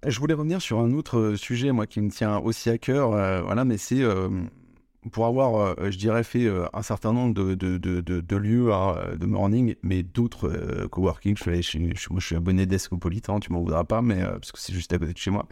Je 0.08 0.20
voulais 0.20 0.34
revenir 0.34 0.62
sur 0.62 0.80
un 0.80 0.92
autre 0.94 1.36
sujet, 1.36 1.72
moi, 1.72 1.86
qui 1.86 2.02
me 2.02 2.10
tient 2.10 2.40
aussi 2.40 2.70
à 2.70 2.78
cœur, 2.78 3.14
euh, 3.14 3.42
voilà, 3.42 3.66
mais 3.66 3.78
c'est 3.78 4.02
euh, 4.02 4.30
pour 5.12 5.26
avoir, 5.28 5.76
je 5.92 5.98
dirais, 5.98 6.24
fait 6.24 6.48
un 6.74 6.82
certain 6.82 7.14
nombre 7.14 7.34
de, 7.34 7.54
de, 7.56 7.78
de, 7.78 8.02
de 8.02 8.36
lieux 8.36 8.74
hein, 8.74 8.96
de 9.20 9.26
morning, 9.26 9.76
mais 9.84 10.04
d'autres 10.04 10.88
coworking, 10.92 11.38
je, 11.38 11.62
je, 11.62 12.10
moi 12.10 12.20
je 12.20 12.26
suis 12.26 12.36
abonné 12.36 12.66
d'Escopolitan, 12.66 13.40
tu 13.40 13.52
m'en 13.52 13.60
voudras 13.60 13.84
pas, 13.84 14.02
mais 14.02 14.24
parce 14.24 14.52
que 14.52 14.60
c'est 14.60 14.74
juste 14.74 14.94
à 14.94 14.98
côté 14.98 15.14
de 15.14 15.18
chez 15.18 15.32
moi. 15.32 15.48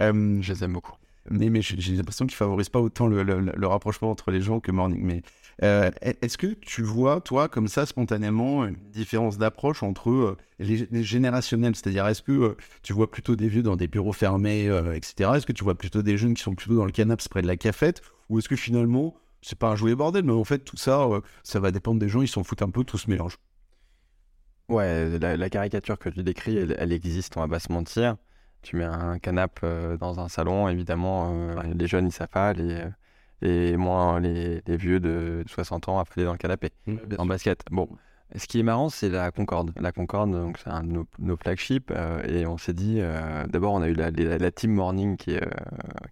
je 0.00 0.52
les 0.52 0.64
aime 0.64 0.72
beaucoup 0.74 0.96
mais, 1.30 1.50
mais 1.50 1.62
j'ai 1.62 1.92
l'impression 1.92 2.26
qu'ils 2.26 2.36
favorisent 2.36 2.68
pas 2.68 2.80
autant 2.80 3.06
le, 3.06 3.22
le, 3.22 3.66
rapprochement 3.66 4.10
entre 4.10 4.30
les 4.30 4.40
gens 4.40 4.60
que 4.60 4.70
Morning. 4.70 5.00
Mais 5.02 5.22
euh, 5.62 5.90
est-ce 6.02 6.36
que 6.36 6.48
tu 6.48 6.82
vois, 6.82 7.20
toi, 7.20 7.48
comme 7.48 7.68
ça, 7.68 7.86
spontanément, 7.86 8.66
une 8.66 8.76
différence 8.90 9.38
d'approche 9.38 9.82
entre 9.82 10.10
euh, 10.10 10.36
les, 10.58 11.02
générationnels? 11.02 11.74
C'est-à-dire, 11.74 12.06
est-ce 12.06 12.22
que 12.22 12.32
euh, 12.32 12.56
tu 12.82 12.92
vois 12.92 13.10
plutôt 13.10 13.36
des 13.36 13.48
vieux 13.48 13.62
dans 13.62 13.76
des 13.76 13.88
bureaux 13.88 14.12
fermés, 14.12 14.66
etc. 14.94 15.30
Est-ce 15.36 15.46
que 15.46 15.52
tu 15.52 15.64
vois 15.64 15.76
plutôt 15.76 16.02
des 16.02 16.18
jeunes 16.18 16.34
qui 16.34 16.42
sont 16.42 16.54
plutôt 16.54 16.76
dans 16.76 16.84
le 16.84 16.92
canapé 16.92 17.24
près 17.30 17.42
de 17.42 17.46
la 17.46 17.56
cafette? 17.56 18.02
Ou 18.28 18.38
est-ce 18.38 18.48
que 18.48 18.56
finalement, 18.56 19.14
c'est 19.40 19.58
pas 19.58 19.70
un 19.70 19.76
jouet 19.76 19.94
bordel, 19.94 20.24
mais 20.24 20.32
en 20.32 20.44
fait, 20.44 20.58
tout 20.58 20.76
ça, 20.76 21.08
ça 21.42 21.60
va 21.60 21.70
dépendre 21.70 22.00
des 22.00 22.08
gens, 22.08 22.20
ils 22.20 22.28
s'en 22.28 22.44
foutent 22.44 22.62
un 22.62 22.70
peu, 22.70 22.84
tout 22.84 22.98
se 22.98 23.08
mélange. 23.08 23.38
Ouais, 24.68 25.18
la, 25.18 25.48
caricature 25.48 25.98
que 25.98 26.08
tu 26.08 26.22
décris, 26.24 26.56
elle, 26.56 26.74
elle 26.78 26.92
existe, 26.92 27.36
on 27.36 27.40
va 27.40 27.48
pas 27.48 27.60
se 27.60 27.72
mentir. 27.72 28.16
Tu 28.62 28.76
mets 28.76 28.84
un 28.84 29.18
canapé 29.20 29.96
dans 30.00 30.18
un 30.18 30.28
salon, 30.28 30.68
évidemment, 30.68 31.54
les 31.62 31.86
jeunes, 31.86 32.08
ils 32.08 32.12
savent 32.12 32.28
pas, 32.28 32.52
les, 32.52 32.82
et 33.42 33.76
moins 33.76 34.20
les, 34.20 34.62
vieux 34.66 35.00
de 35.00 35.44
60 35.46 35.88
ans 35.88 35.98
à 35.98 36.04
dans 36.16 36.32
le 36.32 36.38
canapé, 36.38 36.70
mmh, 36.86 36.96
en 37.18 37.26
basket. 37.26 37.62
Bon, 37.70 37.88
ce 38.34 38.46
qui 38.46 38.58
est 38.58 38.62
marrant, 38.62 38.88
c'est 38.88 39.08
la 39.08 39.30
Concorde. 39.30 39.72
La 39.80 39.92
Concorde, 39.92 40.32
donc 40.32 40.58
c'est 40.58 40.70
un 40.70 40.82
de 40.82 41.04
nos, 41.18 41.36
flagships, 41.36 41.92
et 42.26 42.46
on 42.46 42.58
s'est 42.58 42.72
dit, 42.72 43.00
d'abord, 43.48 43.74
on 43.74 43.82
a 43.82 43.88
eu 43.88 43.94
la, 43.94 44.50
team 44.50 44.72
morning 44.72 45.16
qui, 45.16 45.36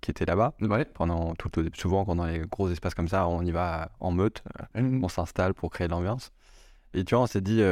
qui 0.00 0.10
était 0.10 0.24
là-bas. 0.24 0.54
Pendant 0.94 1.34
tout, 1.34 1.50
souvent, 1.74 2.04
quand 2.04 2.14
dans 2.14 2.26
les 2.26 2.40
gros 2.40 2.70
espaces 2.70 2.94
comme 2.94 3.08
ça, 3.08 3.26
on 3.26 3.42
y 3.42 3.50
va 3.50 3.90
en 3.98 4.12
meute, 4.12 4.44
mmh. 4.76 5.02
on 5.02 5.08
s'installe 5.08 5.54
pour 5.54 5.70
créer 5.70 5.88
de 5.88 5.92
l'ambiance. 5.92 6.30
Et 6.92 7.04
tu 7.04 7.16
vois, 7.16 7.24
on 7.24 7.26
s'est 7.26 7.40
dit, 7.40 7.62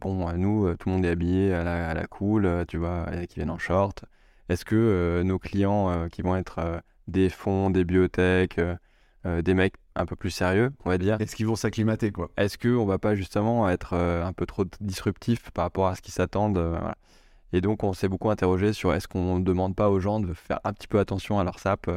bon, 0.00 0.32
nous, 0.38 0.74
tout 0.76 0.88
le 0.88 0.94
monde 0.94 1.04
est 1.04 1.10
habillé 1.10 1.52
à 1.52 1.64
la, 1.64 1.90
à 1.90 1.94
la 1.94 2.06
cool, 2.06 2.64
tu 2.68 2.78
vois, 2.78 3.06
qui 3.28 3.34
viennent 3.34 3.50
en 3.50 3.58
short. 3.58 4.04
Est-ce 4.52 4.66
que 4.66 4.76
euh, 4.76 5.22
nos 5.22 5.38
clients 5.38 5.90
euh, 5.90 6.08
qui 6.08 6.20
vont 6.20 6.36
être 6.36 6.58
euh, 6.58 6.78
des 7.08 7.30
fonds, 7.30 7.70
des 7.70 7.84
biotech, 7.84 8.60
des 9.24 9.54
mecs 9.54 9.74
un 9.94 10.06
peu 10.06 10.16
plus 10.16 10.30
sérieux, 10.30 10.72
on 10.84 10.90
va 10.90 10.98
dire. 10.98 11.20
Est-ce 11.20 11.36
qu'ils 11.36 11.46
vont 11.46 11.56
s'acclimater, 11.56 12.10
quoi? 12.10 12.30
Est-ce 12.36 12.58
qu'on 12.58 12.84
va 12.86 12.98
pas 12.98 13.14
justement 13.14 13.68
être 13.68 13.94
un 13.94 14.32
peu 14.32 14.46
trop 14.46 14.64
disruptif 14.80 15.50
par 15.50 15.64
rapport 15.64 15.86
à 15.86 15.94
ce 15.94 16.02
qu'ils 16.02 16.14
s'attendent 16.14 16.78
Et 17.52 17.60
donc, 17.60 17.84
on 17.84 17.92
s'est 17.92 18.08
beaucoup 18.08 18.30
interrogé 18.30 18.72
sur 18.72 18.92
est-ce 18.94 19.06
qu'on 19.06 19.38
ne 19.38 19.44
demande 19.44 19.76
pas 19.76 19.90
aux 19.90 20.00
gens 20.00 20.18
de 20.20 20.32
faire 20.34 20.58
un 20.64 20.72
petit 20.72 20.88
peu 20.88 20.98
attention 20.98 21.38
à 21.38 21.44
leur 21.44 21.58
SAP 21.58 21.88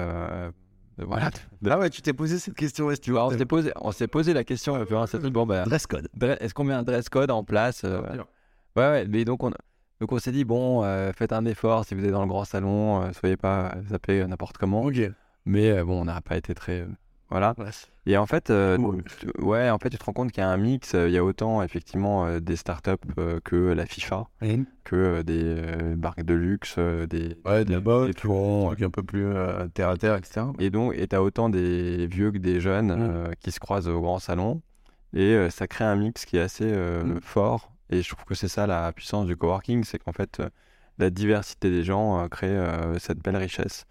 voilà. 0.98 1.30
Ah 1.70 1.78
ouais, 1.78 1.90
tu 1.90 2.02
t'es 2.02 2.14
posé 2.14 2.40
cette 2.40 2.54
question, 2.54 2.90
tu 3.02 3.12
vois. 3.12 3.28
On 3.28 3.32
s'est 3.32 3.46
posé, 3.46 3.72
on 3.82 3.92
s'est 3.92 4.08
posé 4.08 4.34
la 4.34 4.44
question. 4.44 4.86
bon, 5.30 5.46
ben, 5.46 5.66
dress 5.66 5.88
code. 5.88 6.08
Est-ce 6.22 6.54
qu'on 6.54 6.64
met 6.64 6.74
un 6.74 6.84
dress 6.84 7.10
code 7.10 7.32
en 7.32 7.44
place 7.44 7.84
Ouais, 7.84 8.90
ouais. 8.90 9.08
Mais 9.08 9.26
donc, 9.26 9.44
on, 9.44 9.52
donc 10.00 10.12
on 10.12 10.20
s'est 10.20 10.32
dit, 10.32 10.44
bon, 10.46 10.84
euh, 10.84 11.12
faites 11.14 11.34
un 11.34 11.46
effort 11.46 11.86
si 11.86 11.96
vous 11.96 12.04
êtes 12.06 12.12
dans 12.12 12.22
le 12.22 12.28
grand 12.28 12.46
salon, 12.46 13.04
euh, 13.04 13.12
soyez 13.14 13.38
pas 13.38 13.74
euh, 13.76 13.82
zappé 13.90 14.26
n'importe 14.26 14.58
comment. 14.58 14.90
Mais 15.46 15.84
bon, 15.84 16.02
on 16.02 16.06
n'a 16.06 16.22
pas 16.22 16.38
été 16.38 16.54
très. 16.54 16.86
Voilà. 17.30 17.56
Et 18.06 18.18
en 18.18 18.26
fait, 18.26 18.52
ouais, 19.40 19.70
en 19.70 19.78
fait, 19.80 19.90
tu 19.90 19.98
te 19.98 20.04
rends 20.06 20.14
compte 20.14 20.32
qu'il 20.32 20.42
y 20.42 20.46
a 20.46 20.50
un 20.50 20.58
mix. 20.58 20.94
Il 20.94 21.12
y 21.12 21.18
a 21.18 21.24
autant 21.24 21.64
effectivement 21.64 22.40
des 22.40 22.56
startups 22.56 22.92
que 23.44 23.56
la 23.56 23.86
FIFA, 23.86 24.28
que 24.84 25.22
des 25.24 25.96
marques 25.96 26.24
de 26.24 26.34
luxe, 26.34 26.78
des. 26.78 27.36
Ouais, 27.46 27.66
de 27.66 27.72
la 27.72 27.80
botte, 27.80 28.08
des 28.08 28.14
trucs 28.14 28.82
un 28.82 28.90
peu 28.90 29.04
plus 29.04 29.34
terre 29.74 29.90
à 29.90 29.98
terre, 29.98 30.16
etc. 30.16 30.48
Et 30.60 30.70
donc, 30.70 30.94
et 30.96 31.08
as 31.12 31.24
autant 31.24 31.50
des 31.50 32.08
vieux 32.08 32.32
que 32.32 32.38
des 32.38 32.60
jeunes 32.62 33.34
qui 33.40 33.52
se 33.52 33.60
croisent 33.60 33.90
au 33.90 34.02
grand 34.02 34.20
salon. 34.20 34.62
Et 35.14 35.50
ça 35.50 35.66
crée 35.68 35.86
un 35.86 35.96
mix 35.96 36.26
qui 36.26 36.38
est 36.38 36.42
assez 36.42 36.72
mm. 36.72 37.22
fort 37.22 37.72
et 37.90 38.02
je 38.02 38.10
trouve 38.10 38.26
que 38.26 38.36
c'est 38.36 38.48
ça 38.48 38.68
la 38.68 38.92
puissance 38.94 39.28
du 39.28 39.38
coworking, 39.38 39.84
c'est 39.84 40.00
qu'en 40.00 40.12
fait, 40.12 40.40
euh, 40.40 40.50
la 40.98 41.10
diversité 41.10 41.70
des 41.70 41.84
gens 41.84 42.20
euh, 42.20 42.28
crée 42.28 42.48
euh, 42.48 42.98
cette 43.00 43.20
belle 43.20 43.38
richesse. 43.38 43.86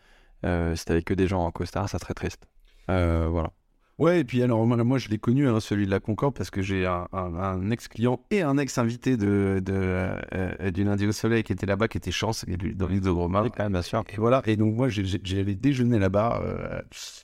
Euh, 0.44 0.76
si 0.76 0.84
avec 0.90 1.06
que 1.06 1.14
des 1.14 1.26
gens 1.26 1.44
en 1.44 1.50
costard, 1.50 1.88
ça 1.88 1.98
serait 1.98 2.14
triste. 2.14 2.46
Voilà. 2.88 3.52
Ouais, 3.98 4.20
et 4.20 4.24
puis 4.24 4.42
alors 4.42 4.66
moi, 4.66 4.98
je 4.98 5.08
l'ai 5.08 5.18
connu, 5.18 5.48
hein, 5.48 5.60
celui 5.60 5.86
de 5.86 5.90
la 5.90 6.00
Concorde, 6.00 6.34
parce 6.34 6.50
que 6.50 6.62
j'ai 6.62 6.84
un, 6.84 7.70
ex-client 7.70 8.20
et 8.32 8.42
un 8.42 8.58
ex-invité 8.58 9.16
de, 9.16 9.62
de, 9.64 10.70
du 10.70 10.82
lundi 10.82 11.06
au 11.06 11.12
soleil 11.12 11.44
qui 11.44 11.52
était 11.52 11.66
là-bas, 11.66 11.86
qui 11.86 11.98
était 11.98 12.10
Chance, 12.10 12.44
dans 12.74 12.88
l'île 12.88 13.00
de 13.00 13.10
Gromard. 13.10 13.46
même, 13.56 13.72
bien 13.72 13.82
sûr. 13.82 14.02
Et 14.12 14.16
voilà, 14.16 14.42
et 14.46 14.56
donc 14.56 14.74
moi 14.74 14.88
j'allais 14.88 15.54
déjeuner 15.54 16.00
là-bas, 16.00 16.42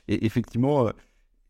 et 0.06 0.24
effectivement 0.24 0.90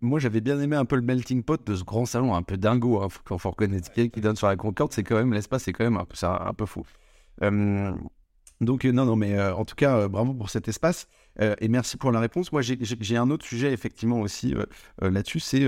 moi, 0.03 0.19
j'avais 0.19 0.41
bien 0.41 0.59
aimé 0.61 0.77
un 0.77 0.85
peu 0.85 0.97
le 0.97 1.03
melting 1.03 1.43
pot 1.43 1.63
de 1.67 1.75
ce 1.75 1.85
grand 1.85 2.07
salon, 2.07 2.35
un 2.35 2.43
peu 2.43 2.57
dingo. 2.57 3.03
Hein, 3.03 3.09
faut, 3.11 3.39
faut 3.39 3.51
reconnaître 3.51 3.93
qui 3.93 4.09
donne 4.09 4.37
sur 4.37 4.47
la 4.47 4.57
Concorde, 4.57 4.93
c'est 4.93 5.03
quand 5.03 5.17
même 5.17 5.33
l'espace, 5.33 5.65
c'est 5.65 5.73
quand 5.73 5.85
même 5.85 5.99
un 5.99 6.05
peu, 6.05 6.17
un, 6.27 6.55
peu 6.55 6.67
fou. 6.67 6.87
Euh, 7.43 7.93
donc 8.61 8.85
euh, 8.85 8.93
non, 8.93 9.05
non, 9.05 9.17
mais 9.17 9.35
euh, 9.35 9.55
en 9.55 9.65
tout 9.65 9.75
cas, 9.75 10.09
bravo 10.09 10.33
pour 10.35 10.49
cet 10.51 10.69
espace 10.69 11.07
et 11.41 11.69
merci 11.69 11.97
pour 11.97 12.13
la 12.13 12.21
réponse. 12.21 12.53
Moi, 12.53 12.63
j'ai 12.63 13.17
un 13.17 13.31
autre 13.31 13.45
sujet 13.45 13.73
effectivement 13.73 14.21
aussi 14.21 14.55
là-dessus, 15.01 15.41
c'est 15.41 15.67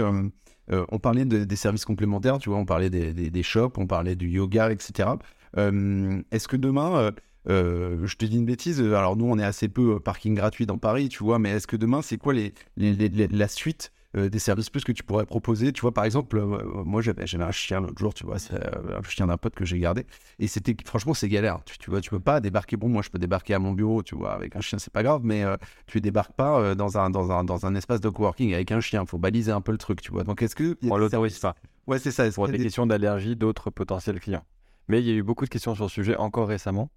on 0.69 0.99
parlait 0.99 1.25
des 1.25 1.57
services 1.57 1.85
complémentaires, 1.85 2.39
tu 2.39 2.51
vois, 2.51 2.59
on 2.59 2.65
parlait 2.65 2.91
des, 2.91 3.13
des, 3.13 3.43
shops, 3.43 3.79
on 3.79 3.87
parlait 3.87 4.15
du 4.15 4.29
yoga, 4.29 4.71
etc. 4.71 5.11
Est-ce 5.57 6.49
que 6.49 6.57
demain 6.57 7.13
je 7.47 8.15
te 8.17 8.25
dis 8.25 8.37
une 8.37 8.47
bêtise, 8.47 8.81
alors 8.81 9.17
nous 9.17 9.27
on 9.27 9.39
est 9.39 9.45
assez 9.45 9.69
peu 9.69 9.99
parking 10.01 10.35
gratuit 10.35 10.67
dans 10.67 10.79
Paris, 10.79 11.09
tu 11.09 11.25
vois, 11.25 11.39
mais 11.39 11.51
est-ce 11.51 11.67
que 11.67 11.77
demain 11.77 12.03
c'est 12.03 12.19
quoi 12.19 12.35
les, 12.35 12.55
la 12.77 13.49
suite 13.49 13.93
euh, 14.15 14.29
des 14.29 14.39
services 14.39 14.69
plus 14.69 14.85
que 14.85 14.93
tu 14.93 15.03
pourrais 15.03 15.25
proposer. 15.25 15.73
Tu 15.73 15.81
vois, 15.81 15.93
par 15.93 16.05
exemple, 16.05 16.37
euh, 16.37 16.85
moi 16.85 17.01
j'avais, 17.01 17.23
un 17.23 17.51
chien 17.51 17.81
l'autre 17.81 17.99
jour, 17.99 18.13
tu 18.13 18.27
vois, 18.27 18.39
c'est 18.39 18.55
euh, 18.55 18.99
un 18.99 19.03
chien 19.03 19.27
d'un 19.27 19.39
pote 19.39 19.55
que 19.55 19.65
j'ai 19.65 19.79
gardé. 19.79 20.05
Et 20.39 20.49
c'était, 20.49 20.77
franchement, 20.85 21.15
c'est 21.15 21.31
galère. 21.31 21.61
Tu, 21.65 21.79
tu, 21.79 21.89
vois, 21.89 22.03
tu 22.03 22.11
peux 22.11 22.21
pas 22.21 22.41
débarquer. 22.41 22.77
Bon, 22.77 22.91
moi 22.91 23.01
je 23.01 23.09
peux 23.09 23.19
débarquer 23.19 23.55
à 23.55 23.59
mon 23.59 23.73
bureau, 23.73 24.03
tu 24.03 24.15
vois, 24.15 24.35
avec 24.35 24.55
un 24.55 24.61
chien, 24.61 24.79
c'est 24.79 24.93
pas 24.93 25.03
grave, 25.03 25.23
mais 25.25 25.45
tu 25.87 26.03
débarques 26.03 26.35
pas 26.35 26.75
dans, 26.75 26.99
un, 26.99 27.09
dans, 27.09 27.33
un, 27.33 27.43
dans 27.43 27.65
un 27.65 27.75
espace 27.75 28.03
de 28.03 28.11
coworking 28.11 28.53
avec 28.53 28.71
un 28.71 28.81
chien. 28.81 29.07
Faut 29.07 29.17
baliser 29.17 29.51
un 29.51 29.63
peu 29.63 29.73
le 29.73 29.79
truc, 29.79 30.03
tu 30.03 30.13
vois. 30.13 30.25
Donc 30.25 30.43
est-ce 30.43 30.55
que. 30.55 30.77
On 30.91 30.99
l'autorise 30.99 31.39
pas. 31.39 31.55
Ouais, 31.87 31.99
c'est 31.99 32.11
ça. 32.11 32.31
Pour 32.33 32.49
des, 32.49 32.59
des 32.59 32.65
questions 32.65 32.87
d'allergie 32.87 33.35
d'autres 33.35 33.71
potentiels 33.71 34.21
clients. 34.21 34.45
Mais 34.89 35.01
il 35.01 35.09
y 35.09 35.11
a 35.11 35.15
eu 35.15 35.23
beaucoup 35.23 35.47
de 35.47 35.51
questions 35.51 35.75
sur 35.75 35.85
le 35.85 35.91
sujet 35.91 36.17
encore 36.17 36.49
récemment. 36.49 36.91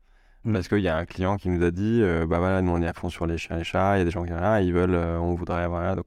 Mm. 0.44 0.52
Parce 0.52 0.68
qu'il 0.68 0.80
y 0.80 0.90
a 0.90 0.98
un 0.98 1.06
client 1.06 1.38
qui 1.38 1.48
nous 1.48 1.64
a 1.64 1.72
dit, 1.72 2.02
bah 2.28 2.40
voilà, 2.40 2.62
nous 2.62 2.74
on 2.74 2.82
est 2.82 2.88
à 2.88 2.94
fond 2.94 3.08
sur 3.08 3.26
les 3.26 3.38
chiens 3.38 3.56
et 3.56 3.60
les 3.60 3.64
chats, 3.64 3.96
il 3.96 4.00
y 4.00 4.02
a 4.02 4.06
des 4.06 4.12
gens 4.12 4.24
qui 4.24 4.32
sont 4.32 4.36
là, 4.36 4.62
ils 4.62 4.74
veulent, 4.74 4.96
on 4.96 5.34
voudrait, 5.34 5.68
voilà. 5.70 5.96
Donc 5.96 6.06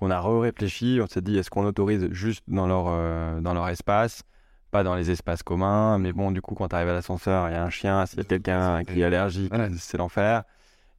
on 0.00 0.10
a 0.10 0.20
réfléchi, 0.20 1.00
on 1.02 1.06
s'est 1.06 1.20
dit 1.20 1.38
est-ce 1.38 1.50
qu'on 1.50 1.64
autorise 1.64 2.08
juste 2.12 2.42
dans 2.48 2.66
leur, 2.66 2.86
euh, 2.88 3.40
dans 3.40 3.54
leur 3.54 3.68
espace, 3.68 4.22
pas 4.70 4.82
dans 4.82 4.94
les 4.94 5.10
espaces 5.10 5.42
communs, 5.42 5.98
mais 5.98 6.12
bon, 6.12 6.30
du 6.30 6.40
coup, 6.40 6.54
quand 6.54 6.68
tu 6.68 6.76
arrives 6.76 6.88
à 6.88 6.92
l'ascenseur, 6.92 7.48
il 7.48 7.52
y 7.52 7.54
a 7.54 7.64
un 7.64 7.70
chien, 7.70 8.06
s'il 8.06 8.18
y 8.18 8.22
a 8.22 8.24
quelqu'un 8.24 8.84
qui 8.84 9.00
est 9.00 9.04
allergique, 9.04 9.52
c'est 9.78 9.98
l'enfer. 9.98 10.44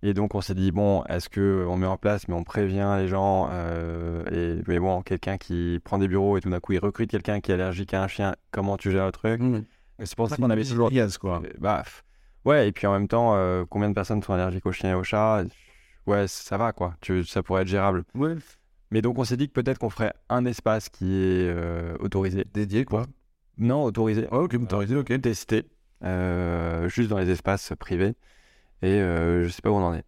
Et 0.03 0.13
donc, 0.15 0.33
on 0.33 0.41
s'est 0.41 0.55
dit 0.55 0.71
bon, 0.71 1.03
est-ce 1.05 1.29
qu'on 1.29 1.77
met 1.77 1.85
en 1.85 1.97
place, 1.97 2.27
mais 2.27 2.33
on 2.33 2.43
prévient 2.43 2.95
les 2.97 3.07
gens, 3.07 3.49
euh, 3.51 4.23
et 4.31 4.63
mais 4.67 4.79
bon, 4.79 5.01
quelqu'un 5.03 5.37
qui 5.37 5.79
prend 5.83 5.99
des 5.99 6.07
bureaux 6.07 6.37
et 6.37 6.41
tout 6.41 6.49
d'un 6.49 6.59
coup, 6.59 6.73
il 6.73 6.79
recrute 6.79 7.09
quelqu'un 7.09 7.39
qui 7.39 7.51
est 7.51 7.53
allergique 7.53 7.93
à 7.93 8.03
un 8.03 8.07
chien, 8.07 8.35
comment 8.51 8.77
tu 8.77 8.91
gères 8.91 9.05
le 9.05 9.11
truc? 9.11 9.41
Mmh. 9.41 9.63
C'est 10.03 10.15
pour 10.15 10.27
ça 10.27 10.37
qu'on 10.37 10.49
avait 10.49 10.63
toujours. 10.63 10.89
quoi. 11.19 11.43
Bah, 11.59 11.83
ouais, 12.45 12.67
et 12.67 12.71
puis 12.71 12.87
en 12.87 12.93
même 12.93 13.07
temps, 13.07 13.35
euh, 13.35 13.63
combien 13.69 13.89
de 13.89 13.93
personnes 13.93 14.23
sont 14.23 14.33
allergiques 14.33 14.65
aux 14.65 14.71
chiens 14.71 14.91
et 14.91 14.95
aux 14.95 15.03
chats? 15.03 15.43
Ouais, 16.07 16.27
ça 16.27 16.57
va, 16.57 16.71
quoi. 16.73 16.95
Tu, 17.01 17.23
ça 17.23 17.43
pourrait 17.43 17.61
être 17.61 17.67
gérable. 17.67 18.03
Ouais. 18.15 18.35
Mais 18.91 19.01
donc 19.01 19.17
on 19.17 19.23
s'est 19.23 19.37
dit 19.37 19.47
que 19.47 19.53
peut-être 19.53 19.79
qu'on 19.79 19.89
ferait 19.89 20.13
un 20.29 20.45
espace 20.45 20.89
qui 20.89 21.05
est 21.05 21.49
euh, 21.49 21.95
autorisé. 21.99 22.45
Dédié 22.53 22.83
quoi 22.83 23.05
Non, 23.57 23.83
autorisé. 23.83 24.27
Oh, 24.31 24.43
ok, 24.43 24.55
autorisé, 24.55 24.97
ok. 24.97 25.21
Testé, 25.21 25.63
euh, 26.03 26.89
juste 26.89 27.09
dans 27.09 27.17
les 27.17 27.29
espaces 27.29 27.71
privés. 27.79 28.15
Et 28.81 28.99
euh, 28.99 29.43
je 29.43 29.49
sais 29.49 29.61
pas 29.61 29.69
où 29.71 29.75
on 29.75 29.83
en 29.83 29.93
est. 29.93 30.03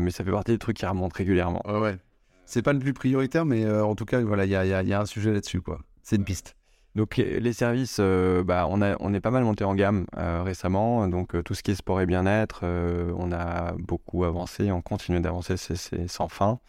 mais 0.00 0.10
ça 0.12 0.24
fait 0.24 0.30
partie 0.30 0.52
des 0.52 0.58
trucs 0.58 0.76
qui 0.76 0.86
remontent 0.86 1.16
régulièrement. 1.16 1.62
Ouais, 1.66 1.80
ouais. 1.80 1.96
C'est 2.44 2.62
pas 2.62 2.72
le 2.72 2.78
plus 2.78 2.92
prioritaire, 2.92 3.44
mais 3.44 3.68
en 3.68 3.94
tout 3.94 4.04
cas, 4.04 4.20
voilà, 4.20 4.44
il 4.44 4.50
y 4.50 4.56
a, 4.56 4.64
y 4.64 4.92
a, 4.92 5.00
un 5.00 5.06
sujet 5.06 5.32
là-dessus, 5.32 5.60
quoi. 5.60 5.80
C'est 6.02 6.16
une 6.16 6.24
piste. 6.24 6.56
Donc 6.96 7.16
les 7.16 7.52
services, 7.52 8.00
bah, 8.00 8.66
on, 8.68 8.82
a, 8.82 8.96
on 8.98 9.14
est 9.14 9.20
pas 9.20 9.30
mal 9.30 9.44
monté 9.44 9.64
en 9.64 9.74
gamme 9.74 10.06
récemment. 10.16 11.08
Donc 11.08 11.40
tout 11.44 11.54
ce 11.54 11.62
qui 11.62 11.70
est 11.70 11.76
sport 11.76 12.00
et 12.00 12.06
bien-être, 12.06 12.64
on 12.64 13.32
a 13.32 13.72
beaucoup 13.78 14.24
avancé, 14.24 14.70
on 14.70 14.82
continue 14.82 15.20
d'avancer, 15.20 15.56
c'est 15.56 16.08
sans 16.08 16.28
fin. 16.28 16.60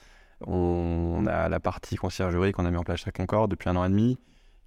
On 0.47 1.25
a 1.27 1.49
la 1.49 1.59
partie 1.59 1.95
conciergerie 1.95 2.51
qu'on 2.51 2.65
a 2.65 2.71
mis 2.71 2.77
en 2.77 2.83
place 2.83 3.07
à 3.07 3.11
Concorde 3.11 3.51
depuis 3.51 3.69
un 3.69 3.75
an 3.75 3.85
et 3.85 3.89
demi, 3.89 4.17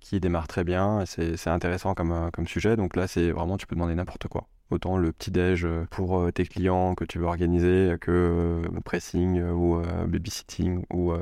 qui 0.00 0.20
démarre 0.20 0.48
très 0.48 0.64
bien. 0.64 1.04
C'est 1.06 1.48
intéressant 1.48 1.94
comme, 1.94 2.12
euh, 2.12 2.30
comme 2.30 2.46
sujet. 2.46 2.76
Donc 2.76 2.94
là, 2.94 3.06
c'est 3.06 3.30
vraiment, 3.30 3.56
tu 3.56 3.66
peux 3.66 3.74
demander 3.74 3.94
n'importe 3.94 4.28
quoi. 4.28 4.46
Autant 4.70 4.96
le 4.98 5.12
petit-déj 5.12 5.66
pour 5.90 6.18
euh, 6.18 6.30
tes 6.30 6.44
clients 6.44 6.94
que 6.94 7.04
tu 7.04 7.18
veux 7.18 7.26
organiser, 7.26 7.96
que 8.00 8.62
euh, 8.64 8.80
pressing 8.84 9.42
ou 9.42 9.80
babysitting, 10.06 10.84
ou 10.92 11.12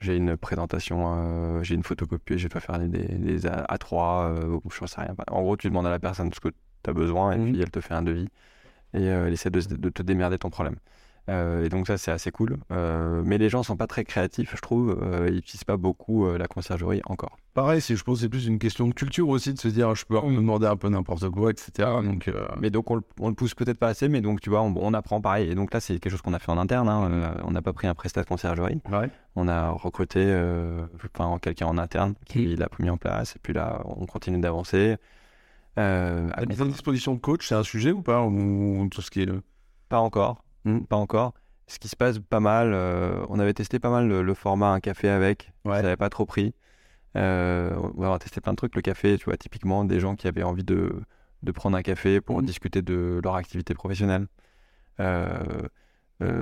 j'ai 0.00 0.16
une 0.16 0.36
présentation, 0.36 1.62
j'ai 1.62 1.74
une 1.74 1.82
photocopie, 1.82 2.38
je 2.38 2.48
dois 2.48 2.60
faire 2.60 2.78
des, 2.78 2.88
des 2.88 3.40
A3, 3.46 4.44
ou 4.46 4.70
je 4.70 4.86
sais 4.86 5.00
rien. 5.00 5.14
En 5.30 5.42
gros, 5.42 5.56
tu 5.56 5.68
demandes 5.68 5.86
à 5.86 5.90
la 5.90 5.98
personne 5.98 6.32
ce 6.32 6.40
que 6.40 6.48
tu 6.48 6.90
as 6.90 6.92
besoin 6.92 7.32
et 7.32 7.38
mmh 7.38 7.52
puis 7.52 7.62
elle 7.62 7.70
te 7.70 7.80
fait 7.80 7.94
un 7.94 8.02
devis 8.02 8.28
et 8.94 9.04
elle 9.04 9.32
essaie 9.32 9.50
de, 9.50 9.60
de 9.60 9.88
te 9.88 10.02
démerder 10.02 10.38
ton 10.38 10.50
problème. 10.50 10.76
Euh, 11.28 11.64
et 11.64 11.68
donc 11.68 11.86
ça, 11.86 11.98
c'est 11.98 12.10
assez 12.10 12.30
cool. 12.30 12.58
Euh, 12.70 13.22
mais 13.24 13.38
les 13.38 13.48
gens 13.48 13.62
sont 13.62 13.76
pas 13.76 13.86
très 13.86 14.04
créatifs, 14.04 14.54
je 14.54 14.60
trouve. 14.60 14.98
Euh, 15.02 15.26
ils 15.28 15.36
n'utilisent 15.36 15.64
pas 15.64 15.76
beaucoup 15.76 16.26
la 16.36 16.46
conciergerie 16.46 17.00
encore. 17.06 17.36
Pareil, 17.54 17.80
je 17.80 17.94
pense 18.02 18.18
que 18.18 18.22
c'est 18.22 18.28
plus 18.28 18.46
une 18.46 18.58
question 18.58 18.86
de 18.86 18.92
culture 18.92 19.28
aussi, 19.28 19.54
de 19.54 19.58
se 19.58 19.68
dire 19.68 19.94
je 19.94 20.04
peux 20.04 20.20
me 20.20 20.36
demander 20.36 20.66
un 20.66 20.76
peu 20.76 20.88
n'importe 20.88 21.28
quoi, 21.30 21.50
etc. 21.50 21.88
Donc, 22.02 22.30
Mais 22.60 22.70
donc 22.70 22.90
on, 22.90 23.28
le 23.28 23.34
pousse 23.34 23.54
peut-être 23.54 23.78
pas 23.78 23.88
assez, 23.88 24.08
mais 24.08 24.20
donc 24.20 24.40
tu 24.40 24.50
vois, 24.50 24.62
on, 24.62 24.94
apprend 24.94 25.20
pareil. 25.20 25.50
Et 25.50 25.54
donc 25.54 25.72
là, 25.72 25.80
c'est 25.80 25.98
quelque 25.98 26.10
chose 26.10 26.22
qu'on 26.22 26.34
a 26.34 26.38
fait 26.38 26.52
en 26.52 26.58
interne. 26.58 26.88
Hein. 26.88 27.34
On 27.44 27.50
n'a 27.50 27.62
pas 27.62 27.72
pris 27.72 27.86
un 27.86 27.94
prestat 27.94 28.22
de 28.22 28.28
conciergerie. 28.28 28.80
On 29.34 29.48
a 29.48 29.70
recruté 29.70 30.22
enfin, 31.14 31.38
quelqu'un 31.40 31.66
en 31.66 31.78
interne 31.78 32.14
qui 32.26 32.54
l'a 32.56 32.68
mis 32.78 32.90
en 32.90 32.98
place. 32.98 33.36
Et 33.36 33.38
puis 33.42 33.52
là, 33.52 33.82
on 33.84 34.06
continue 34.06 34.38
d'avancer. 34.38 34.96
Euh, 35.78 36.28
la 36.36 36.46
mise 36.46 36.60
disposition 36.60 37.14
de 37.14 37.20
coach, 37.20 37.46
c'est 37.48 37.54
un 37.54 37.62
sujet 37.62 37.92
ou 37.92 38.02
pas 38.02 38.22
ou, 38.22 38.88
tout 38.90 39.02
ce 39.02 39.10
qui 39.10 39.22
est 39.22 39.26
le... 39.26 39.42
Pas 39.88 40.00
encore. 40.00 40.42
Hmm, 40.66 40.80
pas 40.80 40.96
encore. 40.96 41.32
Ce 41.68 41.78
qui 41.78 41.88
se 41.88 41.96
passe 41.96 42.18
pas 42.18 42.40
mal, 42.40 42.72
euh, 42.74 43.24
on 43.28 43.38
avait 43.38 43.54
testé 43.54 43.78
pas 43.78 43.90
mal 43.90 44.08
le, 44.08 44.34
format 44.34 44.72
un 44.72 44.80
café 44.80 45.08
avec, 45.08 45.52
ouais. 45.64 45.76
ça 45.76 45.82
n'avait 45.82 45.96
pas 45.96 46.10
trop 46.10 46.26
pris. 46.26 46.54
Euh, 47.16 47.74
on 47.96 48.12
a 48.12 48.18
testé 48.18 48.40
plein 48.40 48.52
de 48.52 48.56
trucs. 48.56 48.74
Le 48.74 48.82
café, 48.82 49.16
tu 49.16 49.26
vois, 49.26 49.36
typiquement 49.36 49.84
des 49.84 50.00
gens 50.00 50.16
qui 50.16 50.26
avaient 50.28 50.42
envie 50.42 50.64
de, 50.64 51.02
de 51.42 51.52
prendre 51.52 51.76
un 51.76 51.82
café 51.82 52.20
pour 52.20 52.42
hmm. 52.42 52.44
discuter 52.44 52.82
de 52.82 53.20
leur 53.22 53.36
activité 53.36 53.74
professionnelle. 53.74 54.26
Euh, 55.00 55.68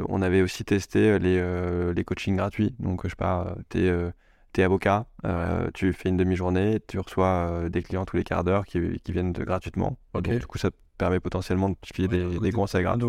on 0.09 0.23
avait 0.23 0.41
aussi 0.41 0.65
testé 0.65 1.19
les, 1.19 1.93
les 1.93 2.05
coachings 2.05 2.37
gratuits. 2.37 2.75
Donc, 2.79 3.03
je 3.05 3.11
sais 3.11 3.17
pas, 3.17 3.57
tu 3.71 3.87
es, 3.87 4.63
avocat, 4.63 5.07
tu 5.75 5.93
fais 5.93 6.09
une 6.09 6.17
demi-journée, 6.17 6.81
tu 6.89 6.99
reçois 6.99 7.69
des 7.69 7.83
clients 7.83 8.05
tous 8.07 8.17
les 8.17 8.25
quarts 8.25 8.45
d'heure 8.45 8.65
qui, 8.65 9.01
qui, 9.01 9.13
viennent 9.13 9.33
gratuitement. 9.33 9.99
du 10.15 10.47
coup, 10.47 10.59
ça 10.59 10.71
permet 10.99 11.21
potentiellement 11.21 11.71
de 11.71 11.77
filer 11.93 12.09
des, 12.09 12.39
des 12.39 12.53
conseils 12.53 12.83
gratuits. 12.83 13.05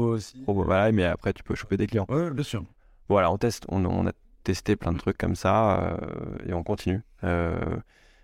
Oh, 0.48 0.54
voilà, 0.54 0.92
mais 0.92 1.04
après, 1.04 1.34
tu 1.34 1.44
peux 1.44 1.56
choper 1.56 1.78
des 1.78 1.88
clients. 1.88 2.06
Oui, 2.10 2.32
bien 2.32 2.44
sûr. 2.44 2.64
Voilà, 3.10 3.32
on 3.32 3.38
teste. 3.38 3.66
On, 3.70 3.86
on, 3.86 4.08
a 4.08 4.12
testé 4.44 4.76
plein 4.76 4.94
de 4.94 4.98
trucs 4.98 5.18
comme 5.18 5.36
ça 5.36 5.80
euh, 5.80 5.98
et 6.48 6.54
on 6.54 6.64
continue. 6.64 7.02
Euh, 7.24 7.58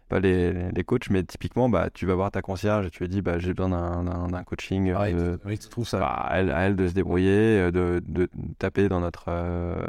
pas 0.09 0.20
les, 0.20 0.72
les, 0.72 0.84
coachs, 0.84 1.09
mais 1.09 1.24
typiquement, 1.24 1.70
bah, 1.70 1.89
tu 1.93 2.05
vas 2.05 2.16
voir 2.16 2.32
ta 2.32 2.41
concierge 2.41 2.86
et 2.86 2.89
tu 2.89 3.03
lui 3.03 3.09
dis 3.09 3.22
bah, 3.22 3.39
j'ai 3.39 3.53
besoin 3.53 4.03
d'un 4.03 4.43
coaching. 4.43 4.93
Ah, 4.95 5.05
euh, 5.05 5.38
oui, 5.45 5.57
tu 5.57 5.70
trouves 5.70 5.88
ça. 5.88 5.99
Bah, 5.99 6.07
à, 6.07 6.39
elle, 6.39 6.53
elle, 6.55 6.76
de 6.76 6.88
se 6.88 6.93
débrouiller, 6.93 7.72
de, 7.72 8.01
de 8.05 8.30
taper 8.59 8.89
dans 8.89 8.99
notre 8.99 9.32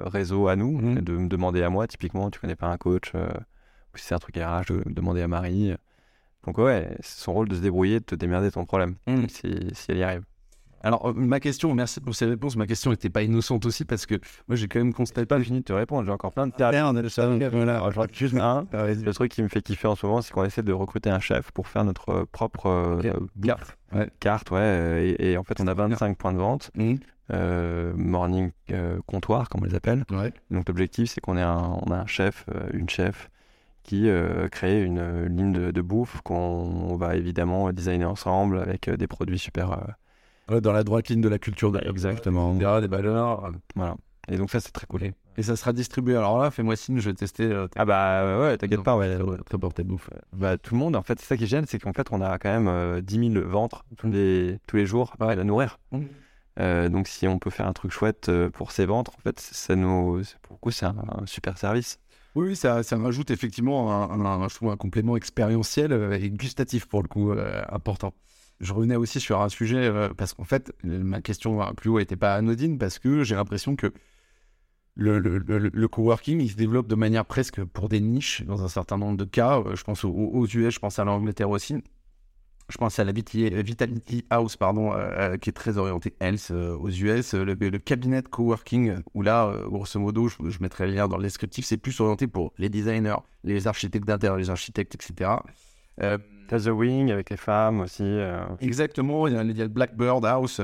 réseau 0.08 0.48
à 0.48 0.56
nous, 0.56 0.78
mmh. 0.78 1.00
de 1.00 1.12
me 1.16 1.28
demander 1.28 1.62
à 1.62 1.70
moi. 1.70 1.86
Typiquement, 1.86 2.30
tu 2.30 2.38
connais 2.38 2.56
pas 2.56 2.68
un 2.68 2.76
coach, 2.76 3.12
ou 3.14 3.98
si 3.98 4.06
c'est 4.06 4.14
un 4.14 4.18
truc 4.18 4.36
RH, 4.36 4.72
de 4.72 4.82
demander 4.86 5.22
à 5.22 5.28
Marie. 5.28 5.74
Donc 6.44 6.58
ouais, 6.58 6.96
c'est 7.00 7.20
son 7.20 7.32
rôle 7.32 7.48
de 7.48 7.54
se 7.54 7.60
débrouiller, 7.60 8.00
de 8.00 8.04
te 8.04 8.14
démerder 8.14 8.50
ton 8.50 8.64
problème, 8.64 8.96
mmh. 9.06 9.28
si, 9.28 9.70
si, 9.72 9.90
elle 9.90 9.98
y 9.98 10.02
arrive. 10.02 10.22
Alors 10.84 11.08
euh, 11.08 11.12
ma 11.14 11.40
question, 11.40 11.72
merci 11.74 12.00
pour 12.00 12.14
ces 12.14 12.26
réponses, 12.26 12.56
ma 12.56 12.66
question 12.66 12.90
n'était 12.90 13.10
pas 13.10 13.22
innocente 13.22 13.64
aussi 13.66 13.84
parce 13.84 14.06
que 14.06 14.16
moi 14.48 14.56
j'ai 14.56 14.66
quand 14.66 14.80
même 14.80 14.92
constaté... 14.92 15.26
pas 15.26 15.40
fini 15.40 15.60
de 15.60 15.64
te 15.64 15.72
répondre, 15.72 16.04
j'ai 16.04 16.10
encore 16.10 16.32
plein 16.32 16.46
de 16.46 16.52
terrains. 16.52 16.72
Merde, 16.72 17.02
juste 17.02 17.18
un. 17.18 18.66
Le 18.72 19.10
truc 19.12 19.30
qui 19.30 19.42
me 19.42 19.48
fait 19.48 19.62
kiffer 19.62 19.86
en 19.86 19.94
ce 19.94 20.06
moment, 20.06 20.22
c'est 20.22 20.32
qu'on 20.32 20.44
essaie 20.44 20.62
de 20.62 20.72
recruter 20.72 21.10
un 21.10 21.20
chef 21.20 21.52
pour 21.52 21.68
faire 21.68 21.84
notre 21.84 22.08
euh, 22.10 22.24
propre 22.30 22.66
euh, 22.66 23.00
carte. 23.44 23.78
Ouais. 23.92 24.10
Carte, 24.20 24.50
ouais. 24.50 25.14
Et, 25.18 25.36
en 25.36 25.44
fait, 25.44 25.60
on 25.60 25.66
a 25.66 25.74
25 25.74 26.16
points 26.16 26.32
de 26.32 26.38
vente. 26.38 26.70
Mmh. 26.74 26.94
morning 27.94 28.50
comptoir, 29.06 29.48
comme 29.48 29.62
on 29.62 29.66
les 29.66 29.74
appelle. 29.74 30.04
Ouais. 30.10 30.32
Donc 30.50 30.68
l'objectif, 30.68 31.10
c'est 31.10 31.20
qu'on 31.20 31.36
ait 31.36 31.42
un, 31.42 31.78
on 31.82 31.90
a 31.92 31.96
un 31.96 32.06
chef, 32.06 32.46
une 32.72 32.88
chef 32.88 33.30
qui 33.82 34.08
euh, 34.08 34.48
crée 34.48 34.82
une, 34.82 35.26
ligne 35.26 35.52
de, 35.72 35.82
bouffe 35.82 36.20
qu'on 36.22 36.96
va 36.96 37.16
évidemment 37.16 37.72
designer 37.72 38.10
ensemble 38.10 38.58
avec 38.58 38.88
euh, 38.88 38.96
des 38.96 39.06
produits 39.06 39.38
super. 39.38 39.72
Euh, 40.50 40.60
dans 40.60 40.72
la 40.72 40.84
droite 40.84 41.08
ligne 41.08 41.20
de 41.20 41.28
la 41.28 41.38
culture 41.38 41.72
de 41.72 41.80
Exactement. 41.88 42.54
Des, 42.54 42.80
des 42.80 42.86
valeurs. 42.86 43.52
Voilà. 43.74 43.96
Et 44.28 44.36
donc 44.36 44.50
ça, 44.50 44.60
c'est 44.60 44.72
très 44.72 44.86
cool. 44.86 45.02
Et 45.36 45.42
ça 45.42 45.56
sera 45.56 45.72
distribué. 45.72 46.14
Alors 46.14 46.40
là, 46.40 46.50
fais-moi 46.50 46.76
signe, 46.76 46.98
je 47.00 47.10
vais 47.10 47.14
tester. 47.14 47.50
ah 47.76 47.84
bah 47.84 48.40
ouais, 48.40 48.56
t'inquiète 48.56 48.82
pas, 48.82 48.96
ouais. 48.96 49.18
Très 49.46 49.58
porté 49.58 49.82
bouffe. 49.82 50.10
Bah, 50.32 50.58
tout 50.58 50.74
le 50.74 50.80
monde, 50.80 50.94
en 50.94 51.02
fait, 51.02 51.18
c'est 51.18 51.26
ça 51.26 51.36
qui 51.36 51.46
gêne, 51.46 51.64
c'est 51.66 51.78
qu'en 51.78 51.92
fait, 51.92 52.08
on 52.12 52.20
a 52.20 52.38
quand 52.38 52.60
même 52.60 53.00
10 53.00 53.32
000 53.32 53.48
ventres 53.48 53.84
tous 53.96 54.10
les, 54.10 54.58
tous 54.66 54.76
les 54.76 54.86
jours 54.86 55.14
à 55.18 55.34
la 55.34 55.44
nourrir. 55.44 55.78
Mmh. 55.90 56.88
donc 56.88 57.08
si 57.08 57.26
on 57.26 57.38
peut 57.38 57.50
faire 57.50 57.66
un 57.66 57.72
truc 57.72 57.90
chouette 57.90 58.30
pour 58.52 58.70
ces 58.72 58.84
ventres, 58.84 59.12
en 59.16 59.22
fait, 59.22 59.40
ça 59.40 59.74
nous, 59.74 60.22
pour 60.42 60.56
le 60.56 60.58
coup, 60.60 60.70
c'est 60.70 60.86
un, 60.86 60.94
super 61.24 61.56
service. 61.56 61.98
Oui, 62.34 62.56
ça, 62.56 62.82
m'ajoute 62.96 63.30
effectivement 63.30 64.10
un, 64.10 64.42
un, 64.42 64.76
complément 64.76 65.16
expérientiel 65.16 65.92
euh, 65.92 66.18
et 66.18 66.30
gustatif 66.30 66.86
pour 66.86 67.02
le 67.02 67.08
coup 67.08 67.30
euh, 67.30 67.62
important. 67.68 68.14
Je 68.60 68.72
revenais 68.72 68.96
aussi 68.96 69.20
sur 69.20 69.42
un 69.42 69.50
sujet 69.50 69.76
euh, 69.76 70.08
parce 70.16 70.32
qu'en 70.32 70.44
fait, 70.44 70.72
ma 70.82 71.20
question 71.20 71.60
plus 71.74 71.90
haut 71.90 71.98
n'était 71.98 72.16
pas 72.16 72.34
anodine 72.34 72.78
parce 72.78 72.98
que 72.98 73.22
j'ai 73.22 73.34
l'impression 73.34 73.76
que 73.76 73.92
le, 74.94 75.86
coworking, 75.88 76.40
il 76.40 76.50
se 76.50 76.56
développe 76.56 76.86
de 76.86 76.94
manière 76.94 77.26
presque 77.26 77.62
pour 77.64 77.88
des 77.90 78.00
niches 78.00 78.42
dans 78.46 78.62
un 78.64 78.68
certain 78.68 78.96
nombre 78.96 79.18
de 79.18 79.24
cas. 79.24 79.62
Je 79.74 79.82
pense 79.82 80.04
aux 80.04 80.46
US, 80.46 80.74
je 80.74 80.78
pense 80.78 80.98
à 80.98 81.04
l'Angleterre 81.04 81.50
aussi 81.50 81.82
je 82.72 82.78
pense 82.78 82.98
à 82.98 83.04
la 83.04 83.12
Vitality 83.12 84.24
House, 84.30 84.56
pardon, 84.56 84.92
euh, 84.92 84.96
euh, 84.96 85.36
qui 85.36 85.50
est 85.50 85.52
très 85.52 85.76
orientée 85.76 86.14
health 86.20 86.48
euh, 86.50 86.74
aux 86.78 86.88
US, 86.88 87.34
le, 87.34 87.54
cabinet 87.78 88.22
coworking, 88.22 88.94
où 89.12 89.20
là, 89.20 89.54
grosso 89.66 90.00
modo, 90.00 90.28
je, 90.28 90.38
mettrai 90.60 90.86
le 90.86 90.94
lien 90.94 91.06
dans 91.06 91.18
le 91.18 91.22
descriptif, 91.22 91.66
c'est 91.66 91.76
plus 91.76 92.00
orienté 92.00 92.26
pour 92.26 92.54
les 92.56 92.70
designers, 92.70 93.18
les 93.44 93.66
architectes 93.66 94.06
d'intérieur, 94.06 94.38
les 94.38 94.48
architectes, 94.48 94.94
etc. 94.94 95.32
The 96.48 96.66
Wing 96.66 97.10
avec 97.10 97.30
les 97.30 97.36
femmes 97.36 97.80
aussi. 97.80 98.04
Exactement, 98.60 99.26
il 99.26 99.34
y, 99.34 99.36
a, 99.36 99.42
le 99.42 99.68
Blackbird 99.68 100.24
House 100.24 100.60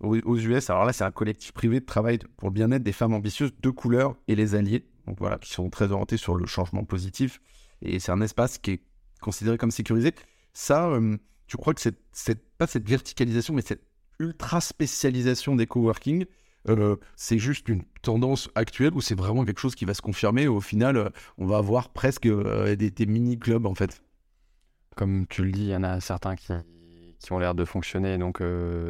aux, 0.00 0.36
US. 0.36 0.70
Alors 0.70 0.84
là, 0.84 0.92
c'est 0.92 1.04
un 1.04 1.10
collectif 1.10 1.52
privé 1.52 1.80
de 1.80 1.84
travail 1.84 2.18
pour 2.36 2.48
le 2.50 2.54
bien-être 2.54 2.82
des 2.82 2.92
femmes 2.92 3.14
ambitieuses 3.14 3.52
de 3.60 3.70
couleur 3.70 4.14
et 4.28 4.36
les 4.36 4.54
alliés, 4.54 4.84
donc 5.06 5.18
voilà, 5.18 5.38
qui 5.38 5.52
sont 5.52 5.70
très 5.70 5.90
orientés 5.90 6.16
sur 6.16 6.36
le 6.36 6.46
changement 6.46 6.84
positif. 6.84 7.40
Et 7.82 7.98
c'est 7.98 8.12
un 8.12 8.20
espace 8.20 8.58
qui 8.58 8.72
est 8.72 8.82
considéré 9.20 9.58
comme 9.58 9.70
sécurisé. 9.70 10.12
Ça, 10.52 10.90
tu 11.48 11.56
crois 11.56 11.74
que 11.74 11.80
c'est 11.80 12.38
pas 12.58 12.66
cette 12.66 12.88
verticalisation, 12.88 13.54
mais 13.54 13.62
cette 13.62 13.82
ultra 14.20 14.60
spécialisation 14.60 15.56
des 15.56 15.66
coworking, 15.66 16.26
euh, 16.68 16.96
c'est 17.16 17.38
juste 17.38 17.68
une 17.68 17.82
tendance 18.02 18.50
actuelle 18.54 18.92
ou 18.94 19.00
c'est 19.00 19.14
vraiment 19.14 19.44
quelque 19.44 19.60
chose 19.60 19.74
qui 19.74 19.84
va 19.84 19.94
se 19.94 20.02
confirmer 20.02 20.46
au 20.46 20.60
final, 20.60 20.96
euh, 20.96 21.08
on 21.38 21.46
va 21.46 21.58
avoir 21.58 21.88
presque 21.90 22.26
euh, 22.26 22.76
des, 22.76 23.06
mini-clubs 23.06 23.66
en 23.66 23.74
fait? 23.74 24.02
Comme 24.96 25.26
tu 25.26 25.44
le 25.44 25.52
dis, 25.52 25.62
il 25.62 25.68
y 25.68 25.76
en 25.76 25.84
a 25.84 26.00
certains 26.00 26.36
qui, 26.36 26.52
qui 27.18 27.32
ont 27.32 27.38
l'air 27.38 27.54
de 27.54 27.64
fonctionner, 27.64 28.18
donc 28.18 28.42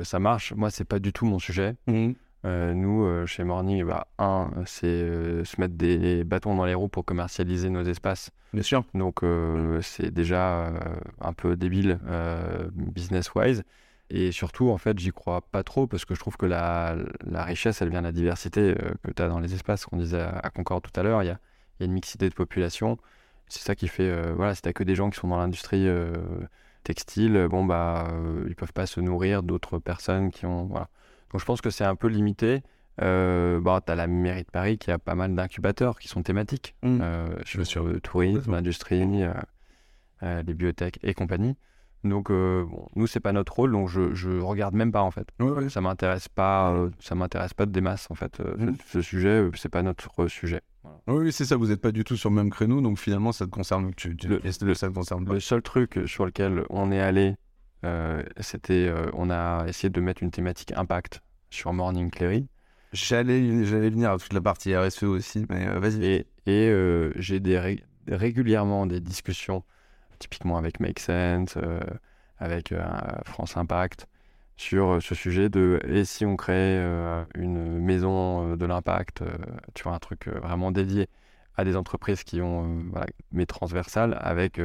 ça 0.05 0.19
marche. 0.19 0.55
Moi, 0.55 0.71
c'est 0.71 0.87
pas 0.87 0.99
du 0.99 1.13
tout 1.13 1.27
mon 1.27 1.39
sujet. 1.39 1.77
Mmh. 1.87 2.13
Nous, 2.45 3.27
chez 3.27 3.45
Morning, 3.45 3.85
bah, 3.85 4.07
un, 4.19 4.51
c'est 4.67 5.45
se 5.45 5.61
mettre 5.61 5.75
des 5.75 6.25
bâtons 6.25 6.55
dans 6.55 6.65
les 6.65 6.75
roues 6.75 6.89
pour 6.89 7.05
commercialiser 7.05 7.71
nos 7.71 7.83
espaces. 7.83 8.31
Bien 8.53 8.63
sûr. 8.63 8.85
Donc 8.95 9.23
euh, 9.23 9.81
c'est 9.83 10.11
déjà 10.11 10.67
euh, 10.69 10.81
un 11.21 11.33
peu 11.33 11.57
débile 11.57 11.99
euh, 12.07 12.69
business-wise. 12.73 13.63
Et 14.11 14.33
surtout, 14.33 14.71
en 14.71 14.79
fait, 14.79 14.99
j'y 14.99 15.11
crois 15.11 15.43
pas 15.43 15.63
trop 15.63 15.87
parce 15.87 16.07
que 16.07 16.15
je 16.15 16.21
trouve 16.21 16.39
que 16.39 16.47
la, 16.47 16.97
la 17.27 17.45
richesse, 17.45 17.83
elle 17.83 17.91
vient 17.91 18.01
de 18.01 18.07
la 18.07 18.13
diversité 18.13 18.75
que 19.03 19.11
tu 19.11 19.23
as 19.23 19.29
dans 19.29 19.39
les 19.39 19.53
espaces. 19.53 19.85
Qu'on 19.85 19.99
disait 19.99 20.21
à, 20.21 20.49
Concorde 20.51 20.83
tout 20.83 20.99
à 20.99 21.03
l'heure, 21.03 21.23
il 21.23 21.27
y 21.27 21.31
a, 21.31 21.39
y 21.81 21.83
a, 21.83 21.87
une 21.87 21.93
mixité 21.93 22.29
de 22.31 22.35
population. 22.35 22.97
C'est 23.49 23.63
ça 23.63 23.75
qui 23.75 23.87
fait, 23.87 24.33
voilà, 24.33 24.55
si 24.55 24.63
t'as 24.63 24.73
que 24.73 24.83
des 24.83 24.95
gens 24.95 25.11
qui 25.11 25.19
sont 25.19 25.29
dans 25.29 25.37
l'industrie 25.37 25.87
textile, 26.85 27.49
bon, 27.51 27.67
bah, 27.67 28.09
ils 28.47 28.57
peuvent 28.57 28.73
pas 28.73 28.87
se 28.87 29.01
nourrir 29.01 29.43
d'autres 29.43 29.79
personnes 29.79 30.31
qui 30.31 30.47
ont, 30.47 30.65
voilà. 30.65 30.89
Donc 31.33 31.41
je 31.41 31.45
pense 31.45 31.61
que 31.61 31.71
c'est 31.71 31.85
un 31.85 31.97
peu 31.97 32.09
limité. 32.09 32.63
Euh, 33.01 33.61
bah, 33.61 33.81
tu 33.85 33.93
as 33.93 33.95
la 33.95 34.07
mairie 34.07 34.43
de 34.43 34.51
Paris 34.51 34.79
qui 34.79 34.91
a 34.91 34.99
pas 34.99 35.15
mal 35.15 35.35
d'incubateurs 35.35 35.99
qui 35.99 36.09
sont 36.09 36.23
thématiques 36.23 36.75
mmh. 36.83 36.99
euh, 37.01 37.29
sur, 37.45 37.85
le 37.85 38.01
tourisme, 38.01 38.51
l'industrie, 38.53 39.23
euh, 39.23 39.33
euh, 40.25 40.43
les 40.43 40.55
biotech 40.55 40.99
et 41.03 41.15
compagnie. 41.15 41.57
Donc, 42.05 42.31
bon, 42.31 42.89
nous, 42.95 43.09
c'est 43.09 43.21
pas 43.21 43.33
notre 43.33 43.53
rôle, 43.55 43.73
donc 43.73 43.89
je, 43.89 44.15
je 44.15 44.31
regarde 44.39 44.75
même 44.75 44.93
pas 44.93 45.03
en 45.03 45.11
fait. 45.11 45.29
Ça 45.69 45.81
m'intéresse 45.81 46.29
pas, 46.29 46.89
ça 47.01 47.17
m'intéresse 47.17 47.55
pas 47.55 47.67
de 47.67 47.81
masses 47.81 48.07
en 48.11 48.15
fait. 48.15 48.41
Mmh. 48.41 48.75
Ce, 48.87 49.03
sujet, 49.03 49.49
c'est 49.55 49.69
pas 49.69 49.83
notre 49.83 50.29
sujet. 50.29 50.61
Oui, 51.09 51.33
c'est 51.33 51.45
ça. 51.45 51.57
Vous 51.57 51.67
n'êtes 51.67 51.81
pas 51.81 51.91
du 51.91 52.05
tout 52.05 52.17
sur 52.17 52.31
le 52.31 52.37
même 52.37 52.51
créneau, 52.51 52.81
donc 52.81 52.99
finalement, 52.99 53.33
ça 53.33 53.47
te 53.47 53.51
concerne. 53.51 53.93
Tu, 53.97 54.17
le, 54.29 54.41
ça 54.75 54.89
te 54.89 54.95
concerne 54.95 55.25
le 55.29 55.41
seul 55.41 55.61
truc 55.61 56.01
sur 56.07 56.25
lequel 56.25 56.65
on 56.71 56.93
est 56.93 57.01
allé, 57.01 57.35
c'était, 58.41 58.93
on 59.13 59.31
a 59.31 59.67
essayé 59.67 59.91
de 59.91 60.01
mettre 60.01 60.23
une 60.23 60.31
thématique 60.31 60.73
impact 60.77 61.23
sur 61.51 61.73
Morning 61.73 62.11
Clary. 62.11 62.47
J'allais, 62.93 63.65
j'allais 63.65 63.91
venir 63.91 64.13
à 64.13 64.19
toute 64.19 64.33
la 64.33 64.41
partie 64.41 64.75
RSE 64.75 65.03
aussi, 65.03 65.45
mais 65.51 65.67
euh, 65.69 65.79
vas-y. 65.79 66.05
Et, 66.05 66.27
et 66.47 66.69
euh, 66.71 67.13
j'ai 67.17 67.41
des 67.41 67.83
régulièrement 68.07 68.87
des 68.87 69.01
discussions, 69.01 69.63
typiquement 70.19 70.57
avec 70.57 70.81
Make 70.81 70.99
Sense, 70.99 71.57
euh, 71.59 71.81
avec 72.39 72.73
France 73.25 73.57
Impact, 73.57 74.07
sur 74.57 75.03
ce 75.03 75.15
sujet 75.15 75.49
de 75.49 75.81
et 75.85 76.05
si 76.05 76.25
on 76.25 76.37
crée 76.37 76.79
une 77.35 77.79
maison 77.81 78.57
de 78.57 78.65
l'impact, 78.65 79.23
tu 79.75 79.83
vois, 79.83 79.95
un 79.95 79.99
truc 79.99 80.29
vraiment 80.29 80.71
dédié 80.71 81.09
à 81.57 81.65
des 81.65 81.77
entreprises 81.77 82.23
qui 82.25 82.41
ont, 82.41 82.85
voilà, 82.91 83.07
mais 83.33 83.45
transversales, 83.45 84.17
avec 84.21 84.61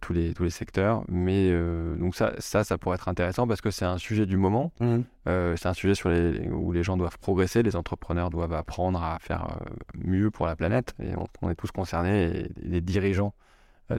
tous, 0.00 0.12
les, 0.12 0.34
tous 0.34 0.44
les 0.44 0.50
secteurs. 0.50 1.04
Mais 1.08 1.50
donc 1.96 2.14
ça, 2.14 2.32
ça, 2.38 2.64
ça 2.64 2.78
pourrait 2.78 2.96
être 2.96 3.08
intéressant 3.08 3.46
parce 3.46 3.60
que 3.60 3.70
c'est 3.70 3.84
un 3.84 3.98
sujet 3.98 4.26
du 4.26 4.36
moment. 4.36 4.72
Mmh. 4.80 4.98
c'est 5.26 5.66
un 5.66 5.74
sujet 5.74 5.94
sur 5.94 6.08
les, 6.08 6.48
où 6.48 6.72
les 6.72 6.82
gens 6.82 6.96
doivent 6.96 7.18
progresser, 7.18 7.62
les 7.62 7.76
entrepreneurs 7.76 8.30
doivent 8.30 8.54
apprendre 8.54 9.02
à 9.02 9.18
faire 9.20 9.58
mieux 9.94 10.30
pour 10.30 10.46
la 10.46 10.56
planète. 10.56 10.94
Et 11.02 11.12
on, 11.42 11.50
est 11.50 11.54
tous 11.54 11.70
concernés 11.70 12.24
et 12.24 12.52
les 12.62 12.80
dirigeants 12.80 13.34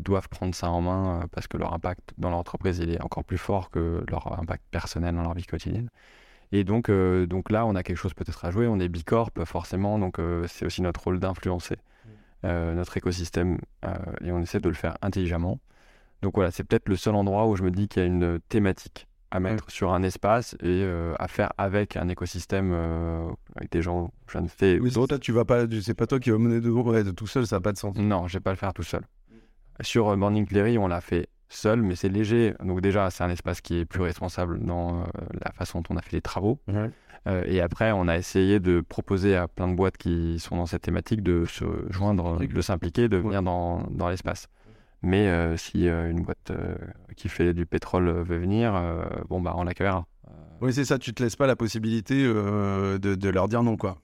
doivent 0.02 0.30
prendre 0.30 0.56
ça 0.56 0.70
en 0.70 0.82
main 0.82 1.26
parce 1.32 1.48
que 1.48 1.58
leur 1.58 1.74
impact 1.74 2.14
dans 2.18 2.30
l'entreprise 2.30 2.80
il 2.80 2.92
est 2.92 3.02
encore 3.02 3.24
plus 3.24 3.38
fort 3.38 3.70
que 3.70 4.04
leur 4.10 4.40
impact 4.40 4.64
personnel 4.72 5.16
dans 5.16 5.24
leur 5.24 5.34
vie 5.34 5.46
quotidienne. 5.46 5.90
Et 6.54 6.64
donc, 6.64 6.88
euh, 6.90 7.26
donc 7.26 7.52
là, 7.52 7.66
on 7.66 7.74
a 7.74 7.82
quelque 7.82 7.98
chose 7.98 8.14
peut-être 8.14 8.46
à 8.46 8.52
jouer. 8.52 8.68
On 8.68 8.80
est 8.80 8.88
bicorp, 8.88 9.32
forcément, 9.44 9.98
donc 9.98 10.20
euh, 10.20 10.46
c'est 10.48 10.66
aussi 10.68 10.84
notre 10.84 11.04
rôle 11.04 11.20
d'influencer 11.20 11.76
euh, 11.76 11.78
notre 12.44 12.98
écosystème 12.98 13.58
et 14.22 14.32
on 14.32 14.40
essaie 14.42 14.60
de 14.60 14.70
le 14.70 14.76
faire 14.76 14.98
intelligemment. 15.02 15.60
Donc 16.22 16.36
voilà, 16.36 16.52
c'est 16.52 16.64
peut-être 16.64 16.88
le 16.90 16.96
seul 16.96 17.16
endroit 17.16 17.48
où 17.48 17.56
je 17.56 17.64
me 17.64 17.72
dis 17.72 17.88
qu'il 17.88 18.02
y 18.02 18.06
a 18.06 18.08
une 18.08 18.40
thématique 18.50 19.08
à 19.32 19.40
mettre 19.40 19.72
sur 19.72 19.94
un 19.94 20.04
espace 20.04 20.56
et 20.62 20.86
à 21.18 21.28
faire 21.28 21.52
avec 21.58 21.98
un 21.98 22.08
écosystème 22.08 22.74
avec 23.56 23.72
des 23.72 23.82
gens 23.82 24.12
je 24.28 24.38
ne 24.38 24.48
fais 24.48 24.80
oui, 24.80 24.92
toi 24.92 25.18
tu 25.20 25.32
vas 25.32 25.44
pas 25.44 25.66
c'est 25.82 25.96
pas 25.96 26.06
toi 26.06 26.20
qui 26.20 26.30
vas 26.30 26.38
mener 26.38 26.62
de 26.62 26.70
ouais, 26.70 27.04
tout 27.14 27.26
seul 27.26 27.48
ça 27.48 27.56
n'a 27.56 27.62
pas 27.62 27.72
de 27.72 27.78
sens 27.78 27.96
non 27.98 28.28
je 28.28 28.38
vais 28.38 28.42
pas 28.42 28.52
le 28.52 28.58
faire 28.58 28.74
tout 28.74 28.84
seul 28.84 29.02
sur 29.82 30.16
Morning 30.16 30.46
Cleary 30.46 30.78
on 30.78 30.88
l'a 30.88 31.02
fait 31.02 31.30
seul, 31.54 31.82
mais 31.82 31.96
c'est 31.96 32.10
léger. 32.10 32.54
Donc 32.64 32.82
déjà, 32.82 33.10
c'est 33.10 33.24
un 33.24 33.30
espace 33.30 33.62
qui 33.62 33.78
est 33.78 33.86
plus 33.86 34.02
responsable 34.02 34.60
dans 34.60 35.02
euh, 35.02 35.06
la 35.44 35.52
façon 35.52 35.82
dont 35.82 35.96
on 35.96 35.98
a 35.98 36.02
fait 36.02 36.14
les 36.14 36.22
travaux. 36.22 36.60
Euh, 37.28 37.44
et 37.46 37.62
après, 37.62 37.92
on 37.92 38.08
a 38.08 38.18
essayé 38.18 38.60
de 38.60 38.82
proposer 38.82 39.36
à 39.36 39.48
plein 39.48 39.68
de 39.68 39.76
boîtes 39.76 39.98
qui 39.98 40.40
sont 40.40 40.58
dans 40.58 40.66
cette 40.66 40.82
thématique 40.82 41.24
de 41.24 41.46
se 41.46 41.64
joindre, 41.90 42.40
de 42.40 42.62
s'impliquer, 42.62 43.08
de 43.08 43.18
venir 43.18 43.42
dans, 43.42 43.84
dans 43.92 44.10
l'espace. 44.10 44.48
Mais 45.02 45.28
euh, 45.28 45.58
si 45.58 45.88
une 45.88 46.24
boîte 46.24 46.52
qui 47.16 47.30
fait 47.30 47.54
du 47.54 47.66
pétrole 47.66 48.10
veut 48.10 48.38
venir, 48.38 48.74
bon 49.30 49.42
bah 49.42 49.54
on 49.58 49.64
l'accueillera. 49.64 50.06
Oui, 50.62 50.74
c'est 50.74 50.86
ça. 50.86 50.98
Tu 50.98 51.14
te 51.14 51.22
laisses 51.24 51.36
pas 51.36 51.48
la 51.48 51.56
possibilité 51.56 52.24
de, 52.24 52.98
de, 52.98 53.30
leur 53.30 53.48
dire 53.48 53.64
non, 53.64 53.76
quoi. 53.76 53.98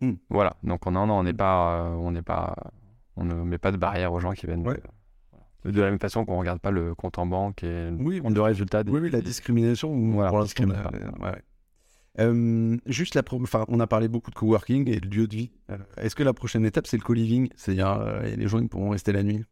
Hmm. 0.00 0.14
Voilà. 0.30 0.56
Donc 0.62 0.86
on 0.86 0.96
on 0.96 1.22
n'est 1.22 1.34
pas, 1.34 1.90
on 1.98 2.10
n'est 2.10 2.22
pas, 2.22 2.54
on 3.16 3.24
ne 3.24 3.34
met 3.34 3.58
pas 3.58 3.72
de 3.72 3.76
barrière 3.76 4.12
aux 4.12 4.20
gens 4.20 4.32
qui 4.32 4.46
viennent. 4.46 4.64
De 5.64 5.80
la 5.80 5.90
même 5.90 5.98
façon 5.98 6.24
qu'on 6.24 6.34
ne 6.34 6.38
regarde 6.38 6.60
pas 6.60 6.70
le 6.70 6.94
compte 6.94 7.18
en 7.18 7.26
banque 7.26 7.64
et 7.64 7.90
oui, 7.98 8.22
le 8.24 8.40
résultat. 8.40 8.82
Oui, 8.86 9.00
oui, 9.00 9.10
la 9.10 9.20
discrimination. 9.20 9.92
Voilà, 10.12 10.30
pour 10.30 10.38
ouais. 10.38 11.42
Euh, 12.18 12.76
juste 12.86 13.14
la 13.14 13.22
enfin, 13.30 13.64
on 13.68 13.80
a 13.80 13.86
parlé 13.86 14.08
beaucoup 14.08 14.30
de 14.30 14.34
coworking 14.34 14.88
et 14.88 15.00
de 15.00 15.08
lieu 15.08 15.26
de 15.26 15.36
vie. 15.36 15.50
Euh, 15.70 15.76
est-ce 15.98 16.14
que 16.14 16.22
la 16.22 16.32
prochaine 16.32 16.64
étape 16.64 16.86
c'est 16.86 16.96
le 16.96 17.02
co-living? 17.02 17.48
C'est-à-dire 17.56 17.90
euh, 18.00 18.22
les 18.22 18.48
gens 18.48 18.60
qui 18.60 18.68
pourront 18.68 18.90
rester 18.90 19.12
la 19.12 19.22
nuit 19.22 19.44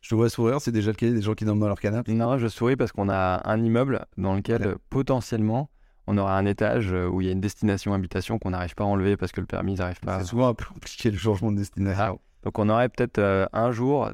Je 0.00 0.10
te 0.10 0.14
vois 0.14 0.28
sourire, 0.28 0.60
c'est 0.60 0.72
déjà 0.72 0.90
le 0.90 0.96
cas 0.96 1.10
des 1.10 1.22
gens 1.22 1.34
qui 1.34 1.44
dorment 1.44 1.60
dans 1.60 1.68
leur 1.68 1.80
canapé 1.80 2.12
Non, 2.12 2.38
je 2.38 2.48
souris 2.48 2.76
parce 2.76 2.92
qu'on 2.92 3.08
a 3.08 3.48
un 3.48 3.62
immeuble 3.62 4.04
dans 4.16 4.34
lequel 4.34 4.76
potentiellement 4.90 5.70
on 6.06 6.16
aura 6.16 6.36
un 6.38 6.46
étage 6.46 6.92
où 6.92 7.20
il 7.20 7.26
y 7.26 7.28
a 7.28 7.32
une 7.32 7.40
destination 7.40 7.92
habitation 7.92 8.38
qu'on 8.38 8.50
n'arrive 8.50 8.74
pas 8.74 8.84
à 8.84 8.86
enlever 8.86 9.16
parce 9.16 9.30
que 9.30 9.40
le 9.40 9.46
permis 9.46 9.74
n'arrive 9.74 10.00
pas. 10.00 10.20
C'est 10.20 10.26
souvent 10.26 10.48
un 10.48 10.54
peu 10.54 10.64
compliqué 10.64 11.10
le 11.10 11.18
changement 11.18 11.52
de 11.52 11.58
destination. 11.58 12.18
Ah, 12.18 12.42
donc 12.44 12.58
on 12.58 12.68
aurait 12.68 12.88
peut-être 12.88 13.48
un 13.52 13.70
jour 13.72 14.10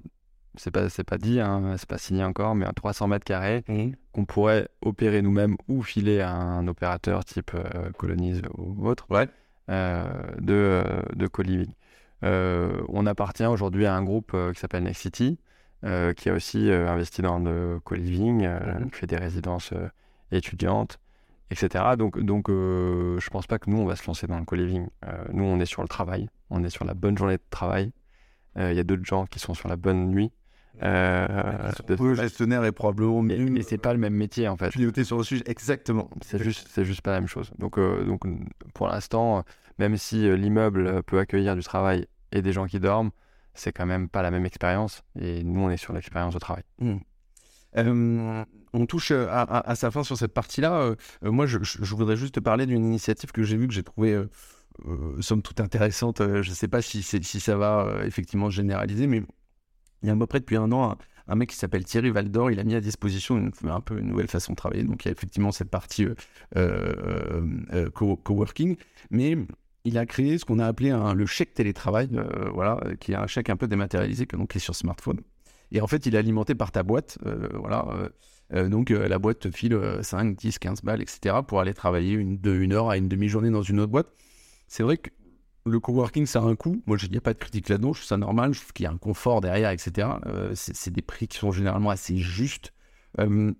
c'est 0.56 0.70
pas, 0.70 0.88
c'est 0.88 1.04
pas 1.04 1.18
dit, 1.18 1.40
hein, 1.40 1.74
c'est 1.78 1.88
pas 1.88 1.98
signé 1.98 2.24
encore, 2.24 2.54
mais 2.54 2.66
un 2.66 2.72
300 2.72 3.08
mètres 3.08 3.24
carrés 3.24 3.64
mmh. 3.68 3.90
qu'on 4.12 4.24
pourrait 4.24 4.68
opérer 4.82 5.22
nous-mêmes 5.22 5.56
ou 5.68 5.82
filer 5.82 6.20
à 6.20 6.32
un 6.32 6.66
opérateur 6.68 7.24
type 7.24 7.52
euh, 7.54 7.90
Colonize 7.98 8.42
ou 8.56 8.86
autre 8.86 9.06
euh, 9.70 10.04
de, 10.38 10.54
euh, 10.54 11.02
de 11.14 11.26
co-living. 11.26 11.72
on 12.22 13.06
appartient 13.06 13.46
aujourd'hui 13.46 13.86
à 13.86 13.94
un 13.94 14.02
groupe 14.02 14.36
qui 14.52 14.60
s'appelle 14.60 14.84
Next 14.84 15.02
City, 15.02 15.38
qui 15.82 16.30
a 16.30 16.32
aussi 16.32 16.70
investi 16.70 17.20
dans 17.20 17.38
le 17.38 17.80
co-living, 17.84 18.48
mmh. 18.48 18.90
qui 18.90 19.00
fait 19.00 19.06
des 19.06 19.16
résidences 19.16 19.72
étudiantes, 20.30 20.98
etc. 21.50 21.84
Donc, 21.98 22.18
donc 22.20 22.48
je 22.48 23.30
pense 23.30 23.46
pas 23.46 23.58
que 23.58 23.68
nous, 23.68 23.78
on 23.78 23.86
va 23.86 23.96
se 23.96 24.06
lancer 24.06 24.26
dans 24.26 24.38
le 24.38 24.44
co-living. 24.44 24.86
nous, 25.32 25.44
on 25.44 25.58
est 25.60 25.66
sur 25.66 25.82
le 25.82 25.88
travail, 25.88 26.28
on 26.48 26.62
est 26.64 26.70
sur 26.70 26.84
la 26.84 26.94
bonne 26.94 27.18
journée 27.18 27.36
de 27.36 27.42
travail. 27.50 27.92
Il 28.56 28.74
y 28.74 28.80
a 28.80 28.84
d'autres 28.84 29.04
gens 29.04 29.26
qui 29.26 29.40
sont 29.40 29.52
sur 29.52 29.68
la 29.68 29.76
bonne 29.76 30.08
nuit. 30.08 30.30
Euh, 30.82 31.70
peu 31.96 32.14
gestionnaire 32.14 32.64
et 32.64 32.72
probablement 32.72 33.22
mieux. 33.22 33.48
Mais 33.50 33.62
c'est 33.62 33.78
pas 33.78 33.92
le 33.92 33.98
même 33.98 34.14
métier 34.14 34.48
en 34.48 34.56
fait. 34.56 34.70
Tu 34.70 35.04
sur 35.04 35.18
le 35.18 35.24
sujet, 35.24 35.44
exactement. 35.46 36.10
C'est 36.22 36.42
juste, 36.42 36.68
c'est 36.70 36.84
juste 36.84 37.00
pas 37.00 37.12
la 37.12 37.20
même 37.20 37.28
chose. 37.28 37.50
Donc, 37.58 37.78
euh, 37.78 38.04
donc 38.04 38.22
pour 38.74 38.88
l'instant, 38.88 39.44
même 39.78 39.96
si 39.96 40.26
euh, 40.26 40.36
l'immeuble 40.36 41.02
peut 41.04 41.18
accueillir 41.18 41.54
du 41.54 41.62
travail 41.62 42.06
et 42.32 42.42
des 42.42 42.52
gens 42.52 42.66
qui 42.66 42.80
dorment, 42.80 43.10
c'est 43.54 43.72
quand 43.72 43.86
même 43.86 44.08
pas 44.08 44.22
la 44.22 44.30
même 44.30 44.46
expérience. 44.46 45.04
Et 45.20 45.44
nous, 45.44 45.60
on 45.60 45.70
est 45.70 45.76
sur 45.76 45.92
l'expérience 45.92 46.34
de 46.34 46.40
travail. 46.40 46.64
Hmm. 46.80 46.98
on 48.72 48.86
touche 48.86 49.12
à, 49.12 49.74
sa 49.76 49.90
fin 49.90 50.02
sur 50.02 50.16
cette 50.16 50.34
partie-là. 50.34 50.94
moi, 51.22 51.46
je, 51.46 51.58
je, 51.62 51.94
voudrais 51.94 52.16
juste 52.16 52.34
te 52.34 52.40
parler 52.40 52.66
d'une 52.66 52.84
initiative 52.84 53.30
que 53.30 53.44
j'ai 53.44 53.56
vue, 53.56 53.68
que 53.68 53.74
j'ai 53.74 53.84
trouvée 53.84 54.20
somme 55.20 55.42
toute 55.42 55.60
intéressante. 55.60 56.18
je 56.20 56.48
ne 56.48 56.54
sais 56.54 56.66
pas 56.66 56.82
si, 56.82 57.02
si 57.02 57.40
ça 57.40 57.56
va 57.56 58.00
effectivement 58.04 58.50
généraliser, 58.50 59.06
mais 59.06 59.22
il 60.04 60.08
y 60.08 60.10
a 60.10 60.12
à 60.12 60.16
peu 60.16 60.26
près 60.26 60.40
depuis 60.40 60.56
un 60.56 60.70
an 60.70 60.96
un, 61.26 61.34
mec 61.34 61.48
qui 61.48 61.56
s'appelle 61.56 61.84
Thierry 61.84 62.10
Valdor, 62.10 62.50
il 62.50 62.60
a 62.60 62.64
mis 62.64 62.74
à 62.74 62.80
disposition 62.80 63.38
une, 63.38 63.52
un 63.70 63.80
peu 63.80 63.98
une 63.98 64.08
nouvelle 64.08 64.28
façon 64.28 64.52
de 64.52 64.56
travailler. 64.56 64.84
Donc 64.84 65.04
il 65.04 65.08
y 65.08 65.10
a 65.10 65.12
effectivement 65.12 65.50
cette 65.50 65.70
partie 65.70 66.04
euh, 66.04 66.14
euh, 66.56 67.42
euh, 67.72 67.90
coworking, 67.90 68.76
mais 69.10 69.36
il 69.84 69.96
a 69.96 70.04
créé 70.04 70.36
ce 70.36 70.44
qu'on 70.44 70.58
a 70.58 70.66
appelé 70.66 70.94
le 71.14 71.26
chèque 71.26 71.54
télétravail, 71.54 72.10
voilà, 72.52 72.78
qui 73.00 73.12
est 73.12 73.16
un 73.16 73.26
chèque 73.26 73.50
un 73.50 73.56
peu 73.56 73.66
dématérialisé 73.66 74.26
que, 74.26 74.36
donc, 74.36 74.50
qui 74.50 74.58
est 74.58 74.60
sur 74.60 74.74
smartphone. 74.74 75.20
Et 75.72 75.80
en 75.80 75.86
fait, 75.86 76.06
il 76.06 76.14
est 76.14 76.18
alimenté 76.18 76.54
par 76.54 76.70
ta 76.72 76.82
boîte, 76.82 77.18
voilà. 77.54 78.10
donc 78.50 78.88
la 78.88 79.18
boîte 79.18 79.40
te 79.40 79.50
file 79.50 79.78
5, 80.00 80.36
10, 80.36 80.58
15 80.58 80.82
balles, 80.82 81.02
etc. 81.02 81.36
pour 81.46 81.60
aller 81.60 81.74
travailler 81.74 82.12
une, 82.14 82.38
de 82.38 82.54
une 82.54 82.72
heure 82.72 82.88
à 82.88 82.96
une 82.96 83.08
demi-journée 83.08 83.50
dans 83.50 83.62
une 83.62 83.80
autre 83.80 83.92
boîte. 83.92 84.08
C'est 84.68 84.82
vrai 84.82 84.96
que 84.96 85.10
le 85.66 85.80
coworking, 85.80 86.26
ça 86.26 86.40
a 86.40 86.42
un 86.42 86.56
coût. 86.56 86.82
Moi, 86.86 86.96
il 87.02 87.10
n'y 87.10 87.20
pas 87.20 87.32
de 87.32 87.38
critique 87.38 87.68
là-dedans. 87.68 87.92
Je 87.92 88.00
trouve 88.00 88.08
ça 88.08 88.16
normal. 88.16 88.52
Je 88.52 88.60
trouve 88.60 88.72
qu'il 88.72 88.84
y 88.84 88.86
a 88.86 88.92
un 88.92 88.98
confort 88.98 89.40
derrière, 89.40 89.70
etc. 89.70 90.08
Euh, 90.26 90.52
c'est 90.54 90.92
des 90.92 91.02
prix 91.02 91.28
qui 91.28 91.38
sont 91.38 91.52
généralement 91.52 91.90
assez 91.90 92.16
justes. 92.18 92.72
Euh, 93.18 93.52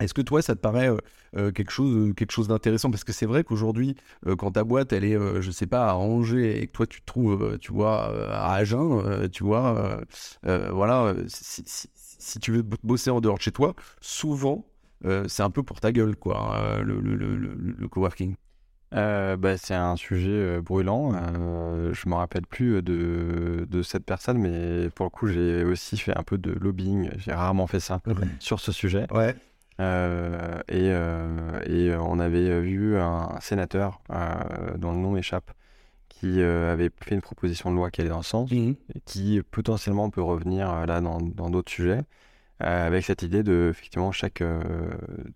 est-ce 0.00 0.14
que 0.14 0.22
toi, 0.22 0.40
ça 0.42 0.54
te 0.54 0.60
paraît 0.60 0.90
euh, 1.36 1.52
quelque 1.52 1.70
chose, 1.70 2.14
quelque 2.14 2.32
chose 2.32 2.48
d'intéressant? 2.48 2.90
Parce 2.90 3.04
que 3.04 3.12
c'est 3.12 3.26
vrai 3.26 3.44
qu'aujourd'hui, 3.44 3.96
quand 4.38 4.52
ta 4.52 4.64
boîte, 4.64 4.92
elle 4.92 5.04
est, 5.04 5.18
je 5.42 5.50
sais 5.50 5.66
pas, 5.66 5.90
à 5.90 5.94
Angers 5.94 6.62
et 6.62 6.66
que 6.66 6.72
toi, 6.72 6.86
tu 6.86 7.00
te 7.00 7.06
trouves, 7.06 7.58
tu 7.58 7.72
vois, 7.72 8.06
à 8.34 8.54
Agen, 8.54 9.28
tu 9.30 9.44
vois, 9.44 10.00
voilà, 10.42 11.14
si, 11.28 12.38
tu 12.40 12.52
veux 12.52 12.62
bosser 12.82 13.10
en 13.10 13.20
dehors 13.20 13.36
de 13.36 13.42
chez 13.42 13.52
toi, 13.52 13.74
souvent, 14.00 14.66
c'est 15.28 15.42
un 15.42 15.50
peu 15.50 15.62
pour 15.62 15.80
ta 15.80 15.92
gueule, 15.92 16.16
quoi, 16.16 16.56
hein, 16.56 16.82
le 16.82 17.86
coworking. 17.88 18.36
Euh, 18.92 19.36
bah, 19.36 19.56
c'est 19.56 19.74
un 19.74 19.96
sujet 19.96 20.30
euh, 20.30 20.60
brûlant. 20.60 21.12
Euh, 21.14 21.94
je 21.94 22.08
me 22.08 22.14
rappelle 22.14 22.46
plus 22.46 22.82
de, 22.82 23.66
de, 23.68 23.82
cette 23.82 24.04
personne, 24.04 24.38
mais 24.38 24.90
pour 24.90 25.06
le 25.06 25.10
coup, 25.10 25.28
j'ai 25.28 25.64
aussi 25.64 25.96
fait 25.96 26.16
un 26.16 26.22
peu 26.22 26.38
de 26.38 26.52
lobbying. 26.52 27.10
J'ai 27.18 27.32
rarement 27.32 27.66
fait 27.66 27.80
ça 27.80 28.00
sur 28.40 28.58
ce 28.60 28.72
sujet. 28.72 29.06
Ouais. 29.12 29.34
et, 30.68 30.88
et 30.88 31.94
on 31.96 32.18
avait 32.18 32.60
vu 32.60 32.98
un 32.98 33.38
sénateur 33.40 34.00
dont 34.76 34.92
le 34.92 34.98
nom 34.98 35.16
échappe 35.16 35.52
qui 36.08 36.42
avait 36.42 36.90
fait 37.02 37.14
une 37.14 37.22
proposition 37.22 37.70
de 37.70 37.76
loi 37.76 37.90
qui 37.90 38.02
allait 38.02 38.10
dans 38.10 38.22
ce 38.22 38.30
sens, 38.30 38.50
mmh. 38.50 38.72
et 38.94 39.00
qui 39.06 39.40
potentiellement 39.50 40.10
peut 40.10 40.20
revenir 40.20 40.84
là 40.86 41.00
dans 41.00 41.20
d'autres 41.20 41.72
sujets, 41.72 42.02
avec 42.58 43.04
cette 43.04 43.22
idée 43.22 43.42
de 43.42 43.68
effectivement 43.70 44.12
chaque, 44.12 44.42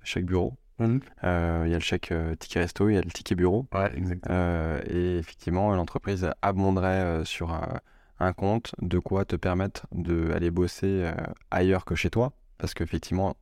chaque 0.03 0.25
bureau 0.25 0.59
Mmh. 0.79 0.99
Euh, 1.23 1.63
il 1.67 1.71
y 1.71 1.75
a 1.75 1.79
le 1.79 1.83
chèque 1.83 2.11
euh, 2.11 2.35
ticket 2.35 2.61
resto, 2.61 2.89
il 2.89 2.95
y 2.95 2.99
a 2.99 3.01
le 3.01 3.11
ticket 3.11 3.35
bureau. 3.35 3.67
Euh, 4.29 4.81
et 4.89 5.19
effectivement, 5.19 5.75
l'entreprise 5.75 6.31
abonderait 6.43 7.25
sur 7.25 7.57
un 8.19 8.33
compte 8.33 8.75
de 8.81 8.99
quoi 8.99 9.25
te 9.25 9.37
permettre 9.37 9.87
d'aller 9.93 10.51
bosser 10.51 11.11
ailleurs 11.51 11.85
que 11.85 11.95
chez 11.95 12.11
toi. 12.11 12.33
Parce 12.59 12.75
qu'effectivement, 12.75 13.37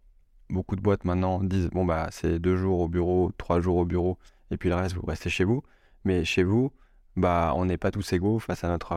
beaucoup 0.50 0.76
de 0.76 0.80
boîtes 0.80 1.04
maintenant 1.04 1.42
disent 1.42 1.70
bon, 1.70 1.84
bah, 1.84 2.08
c'est 2.10 2.38
deux 2.38 2.56
jours 2.56 2.80
au 2.80 2.88
bureau, 2.88 3.32
trois 3.38 3.60
jours 3.60 3.76
au 3.76 3.84
bureau, 3.84 4.18
et 4.50 4.56
puis 4.56 4.68
le 4.68 4.74
reste, 4.74 4.94
vous 4.94 5.06
restez 5.06 5.30
chez 5.30 5.44
vous. 5.44 5.62
Mais 6.04 6.24
chez 6.24 6.42
vous, 6.42 6.72
bah, 7.16 7.52
on 7.56 7.64
n'est 7.64 7.78
pas 7.78 7.90
tous 7.90 8.12
égaux 8.12 8.38
face 8.38 8.64
à 8.64 8.68
notre 8.68 8.92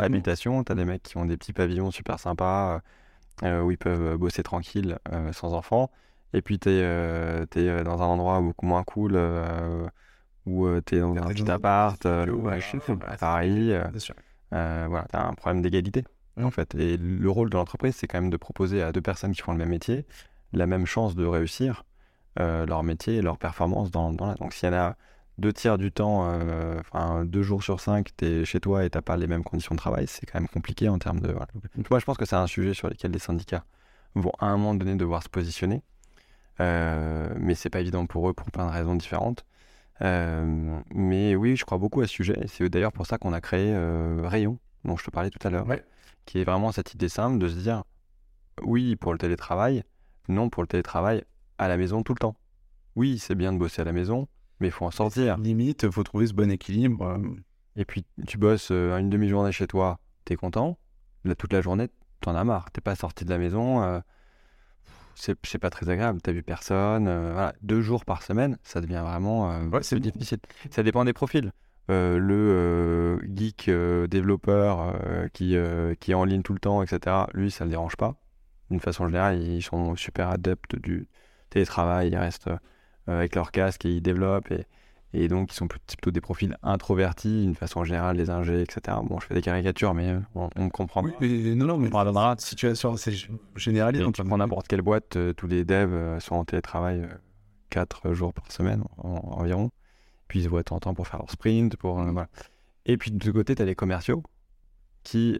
habitation. 0.00 0.64
Tu 0.64 0.72
as 0.72 0.74
des 0.74 0.84
mecs 0.84 1.02
qui 1.02 1.16
ont 1.18 1.26
des 1.26 1.36
petits 1.36 1.52
pavillons 1.52 1.90
super 1.90 2.18
sympas 2.18 2.80
où 3.42 3.70
ils 3.70 3.78
peuvent 3.78 4.16
bosser 4.16 4.42
tranquille 4.42 4.98
sans 5.32 5.52
enfants. 5.52 5.90
Et 6.34 6.42
puis, 6.42 6.58
tu 6.58 6.68
es, 6.68 6.82
euh, 6.82 7.46
euh, 7.56 7.84
dans 7.84 8.02
un 8.02 8.06
endroit 8.06 8.40
beaucoup 8.40 8.66
moins 8.66 8.82
cool 8.82 9.12
euh, 9.14 9.86
où 10.46 10.68
tu 10.80 10.96
es 10.96 11.00
dans 11.00 11.14
un 11.16 11.28
petit 11.28 11.48
appart 11.48 12.04
à 13.06 13.16
Paris. 13.16 13.72
voilà, 14.50 15.06
tu 15.08 15.16
as 15.16 15.26
un 15.26 15.32
problème 15.34 15.62
d'égalité, 15.62 16.04
en 16.42 16.50
fait. 16.50 16.74
Et 16.74 16.96
le 16.96 17.30
rôle 17.30 17.50
de 17.50 17.56
l'entreprise, 17.56 17.94
c'est 17.94 18.08
quand 18.08 18.20
même 18.20 18.30
de 18.30 18.36
proposer 18.36 18.82
à 18.82 18.90
deux 18.90 19.00
personnes 19.00 19.32
qui 19.32 19.42
font 19.42 19.52
le 19.52 19.58
même 19.58 19.70
métier 19.70 20.04
la 20.52 20.66
même 20.68 20.86
chance 20.86 21.16
de 21.16 21.24
réussir 21.24 21.84
leur 22.36 22.82
métier 22.84 23.16
et 23.16 23.22
leur 23.22 23.38
performance 23.38 23.90
dans, 23.90 24.12
dans 24.12 24.26
la... 24.26 24.34
Donc, 24.34 24.52
s'il 24.52 24.68
y 24.68 24.72
en 24.72 24.76
a 24.76 24.96
deux 25.38 25.52
tiers 25.52 25.78
du 25.78 25.90
temps, 25.90 26.28
enfin 26.78 27.24
deux 27.24 27.42
jours 27.42 27.62
sur 27.62 27.80
cinq, 27.80 28.10
tu 28.16 28.24
es 28.24 28.44
chez 28.44 28.60
toi 28.60 28.84
et 28.84 28.90
tu 28.90 29.00
pas 29.02 29.16
les 29.16 29.26
mêmes 29.26 29.42
conditions 29.44 29.74
de 29.74 29.80
travail, 29.80 30.06
c'est 30.08 30.26
quand 30.26 30.38
même 30.38 30.48
compliqué 30.48 30.88
en 30.88 30.98
termes 30.98 31.20
de. 31.20 31.32
Moi, 31.90 31.98
je 31.98 32.04
pense 32.04 32.16
que 32.16 32.24
c'est 32.24 32.36
un 32.36 32.46
sujet 32.46 32.74
sur 32.74 32.88
lequel 32.88 33.12
les 33.12 33.18
syndicats 33.18 33.64
vont 34.14 34.32
à 34.38 34.46
un 34.46 34.56
moment 34.56 34.74
donné 34.74 34.94
devoir 34.94 35.22
se 35.22 35.28
positionner. 35.28 35.82
Euh, 36.60 37.32
mais 37.38 37.54
c'est 37.54 37.70
pas 37.70 37.80
évident 37.80 38.06
pour 38.06 38.28
eux 38.28 38.32
pour 38.32 38.50
plein 38.50 38.66
de 38.66 38.72
raisons 38.72 38.94
différentes. 38.94 39.44
Euh, 40.02 40.80
mais 40.94 41.34
oui, 41.36 41.56
je 41.56 41.64
crois 41.64 41.78
beaucoup 41.78 42.00
à 42.00 42.06
ce 42.06 42.12
sujet. 42.12 42.46
C'est 42.46 42.68
d'ailleurs 42.68 42.92
pour 42.92 43.06
ça 43.06 43.18
qu'on 43.18 43.32
a 43.32 43.40
créé 43.40 43.76
Rayon, 44.22 44.58
dont 44.84 44.96
je 44.96 45.04
te 45.04 45.10
parlais 45.10 45.30
tout 45.30 45.46
à 45.46 45.50
l'heure, 45.50 45.66
qui 46.24 46.40
est 46.40 46.44
vraiment 46.44 46.72
cette 46.72 46.94
idée 46.94 47.08
simple 47.08 47.38
de 47.38 47.48
se 47.48 47.54
dire 47.54 47.84
oui 48.62 48.96
pour 48.96 49.12
le 49.12 49.18
télétravail, 49.18 49.82
non 50.28 50.48
pour 50.48 50.62
le 50.62 50.68
télétravail 50.68 51.24
à 51.58 51.68
la 51.68 51.76
maison 51.76 52.02
tout 52.02 52.14
le 52.14 52.18
temps. 52.18 52.36
Oui, 52.96 53.18
c'est 53.18 53.34
bien 53.34 53.52
de 53.52 53.58
bosser 53.58 53.82
à 53.82 53.84
la 53.84 53.92
maison, 53.92 54.28
mais 54.60 54.68
il 54.68 54.72
faut 54.72 54.84
en 54.84 54.90
sortir. 54.90 55.36
Limite, 55.38 55.82
il 55.82 55.92
faut 55.92 56.04
trouver 56.04 56.26
ce 56.26 56.32
bon 56.32 56.50
équilibre. 56.50 57.20
Et 57.76 57.84
puis, 57.84 58.04
tu 58.26 58.38
bosses 58.38 58.70
une 58.70 59.10
demi-journée 59.10 59.52
chez 59.52 59.66
toi, 59.66 59.98
t'es 60.24 60.36
content. 60.36 60.78
Là, 61.24 61.34
toute 61.34 61.52
la 61.52 61.60
journée, 61.60 61.88
t'en 62.20 62.34
as 62.34 62.44
marre. 62.44 62.70
T'es 62.70 62.80
pas 62.80 62.94
sorti 62.94 63.24
de 63.24 63.30
la 63.30 63.38
maison. 63.38 63.82
Euh, 63.82 64.00
c'est 65.14 65.58
pas 65.58 65.70
très 65.70 65.88
agréable. 65.88 66.20
T'as 66.20 66.32
vu 66.32 66.42
personne. 66.42 67.08
Euh, 67.08 67.32
voilà. 67.32 67.54
Deux 67.62 67.80
jours 67.80 68.04
par 68.04 68.22
semaine, 68.22 68.58
ça 68.62 68.80
devient 68.80 69.02
vraiment 69.04 69.50
euh, 69.50 69.80
c'est 69.82 69.98
difficile. 69.98 70.38
Ça 70.70 70.82
dépend 70.82 71.04
des 71.04 71.12
profils. 71.12 71.52
le 71.88 73.20
geek 73.34 73.70
développeur 74.10 74.94
qui, 75.32 75.56
qui 76.00 76.10
est 76.10 76.14
en 76.14 76.24
ligne 76.24 76.42
tout 76.42 76.54
le 76.54 76.60
temps, 76.60 76.82
etc., 76.82 77.16
lui, 77.34 77.50
ça 77.50 77.64
le 77.64 77.70
dérange 77.70 77.96
pas. 77.96 78.14
D'une 78.70 78.80
façon 78.80 79.06
générale, 79.06 79.40
ils 79.40 79.62
sont 79.62 79.94
super 79.96 80.30
adeptes 80.30 80.76
du 80.76 81.08
télétravail. 81.50 82.08
Ils 82.10 82.16
restent 82.16 82.50
avec 83.06 83.34
leur 83.34 83.50
casque 83.52 83.84
et 83.84 83.96
ils 83.96 84.02
développent. 84.02 84.50
Et, 84.50 84.66
et 85.14 85.28
donc 85.28 85.52
ils 85.52 85.56
sont 85.56 85.68
plutôt 85.68 86.10
des 86.10 86.20
profils 86.20 86.56
introvertis, 86.64 87.42
d'une 87.42 87.54
façon 87.54 87.84
générale, 87.84 88.16
les 88.16 88.30
ingés, 88.30 88.60
etc. 88.60 88.96
Bon, 89.04 89.20
je 89.20 89.26
fais 89.26 89.34
des 89.34 89.42
caricatures, 89.42 89.94
mais 89.94 90.16
on, 90.34 90.48
me 90.56 90.70
comprend. 90.70 91.04
Oui, 91.20 91.54
non, 91.54 91.66
non, 91.66 91.78
mais 91.78 91.88
on 91.92 92.34
situation 92.38 92.94
assez 92.94 93.14
généralisée. 93.54 94.04
Tu 94.12 94.24
prends 94.24 94.38
n'importe 94.38 94.66
quelle 94.66 94.82
boîte, 94.82 95.14
euh, 95.16 95.32
tous 95.32 95.46
les 95.46 95.64
devs 95.64 95.92
euh, 95.92 96.18
sont 96.18 96.34
en 96.34 96.44
télétravail 96.44 97.06
4 97.70 98.06
euh, 98.06 98.14
jours 98.14 98.34
par 98.34 98.50
semaine 98.50 98.82
environ. 98.98 99.70
Puis 100.26 100.40
ils 100.40 100.44
se 100.44 100.48
voient 100.48 100.60
de 100.60 100.64
temps 100.64 100.76
en 100.76 100.80
temps 100.80 100.94
pour 100.94 101.06
faire 101.06 101.20
leur 101.20 101.30
sprint. 101.30 101.76
Pour, 101.76 101.94
voilà. 101.94 102.28
Et 102.84 102.96
puis 102.96 103.12
de 103.12 103.24
l'autre 103.24 103.38
côté, 103.38 103.54
tu 103.54 103.62
as 103.62 103.66
les 103.66 103.76
commerciaux 103.76 104.24
qui 105.04 105.38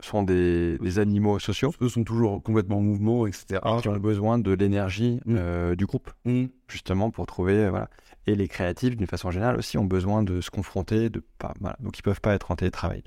sont 0.00 0.22
des, 0.24 0.98
animaux 0.98 1.38
sociaux. 1.38 1.72
Eux 1.82 1.88
sont 1.88 2.02
toujours 2.02 2.42
complètement 2.42 2.78
en 2.78 2.82
mouvement, 2.82 3.26
etc. 3.28 3.60
Qui 3.80 3.88
ont 3.88 3.96
besoin 3.96 4.38
de 4.38 4.50
l'énergie 4.50 5.20
mmh. 5.24 5.76
du 5.76 5.86
groupe, 5.86 6.10
mmh. 6.24 6.46
justement, 6.68 7.10
pour 7.10 7.26
trouver. 7.26 7.68
voilà. 7.68 7.88
Et 8.26 8.34
les 8.34 8.48
créatifs, 8.48 8.96
d'une 8.96 9.06
façon 9.06 9.30
générale 9.30 9.56
aussi, 9.56 9.78
ont 9.78 9.84
besoin 9.84 10.22
de 10.22 10.40
se 10.40 10.50
confronter, 10.50 11.08
de 11.10 11.24
pas, 11.38 11.54
voilà. 11.60 11.76
donc 11.80 11.98
ils 11.98 12.02
peuvent 12.02 12.20
pas 12.20 12.34
être 12.34 12.50
en 12.50 12.56
télétravail. 12.56 13.02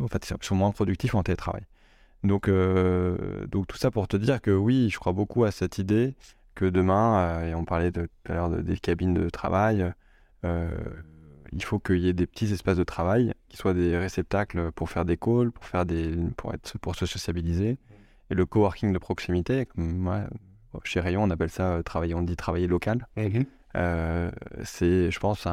En 0.00 0.08
fait, 0.08 0.30
ils 0.30 0.44
sont 0.44 0.54
moins 0.54 0.70
productifs 0.72 1.14
en 1.14 1.22
télétravail. 1.22 1.62
Donc, 2.24 2.48
euh, 2.48 3.46
donc 3.46 3.66
tout 3.66 3.76
ça 3.76 3.90
pour 3.90 4.08
te 4.08 4.16
dire 4.16 4.40
que 4.40 4.50
oui, 4.50 4.88
je 4.90 4.98
crois 4.98 5.12
beaucoup 5.12 5.44
à 5.44 5.50
cette 5.50 5.78
idée 5.78 6.14
que 6.54 6.64
demain, 6.64 7.18
euh, 7.18 7.50
et 7.50 7.54
on 7.54 7.64
parlait 7.64 7.92
tout 7.92 8.08
à 8.26 8.34
l'heure 8.34 8.50
des 8.50 8.76
cabines 8.76 9.14
de 9.14 9.30
travail, 9.30 9.92
euh, 10.44 10.70
il 11.52 11.62
faut 11.62 11.78
qu'il 11.78 11.98
y 11.98 12.08
ait 12.08 12.12
des 12.12 12.26
petits 12.26 12.52
espaces 12.52 12.76
de 12.76 12.84
travail 12.84 13.32
qui 13.48 13.56
soient 13.56 13.74
des 13.74 13.96
réceptacles 13.96 14.72
pour 14.72 14.90
faire 14.90 15.04
des 15.04 15.16
calls, 15.16 15.52
pour 15.52 15.64
faire 15.64 15.86
des, 15.86 16.14
pour 16.36 16.52
être, 16.52 16.78
pour 16.78 16.94
se 16.94 17.06
sociabiliser. 17.06 17.78
Et 18.30 18.34
le 18.34 18.44
coworking 18.44 18.92
de 18.92 18.98
proximité, 18.98 19.66
comme 19.66 20.28
chez 20.84 21.00
Rayon, 21.00 21.22
on 21.22 21.30
appelle 21.30 21.50
ça 21.50 21.82
travailler, 21.82 22.14
on 22.14 22.22
dit 22.22 22.36
travailler 22.36 22.66
local. 22.66 23.06
Euh, 23.16 23.42
c'est, 23.74 25.10
je 25.10 25.18
pense, 25.18 25.46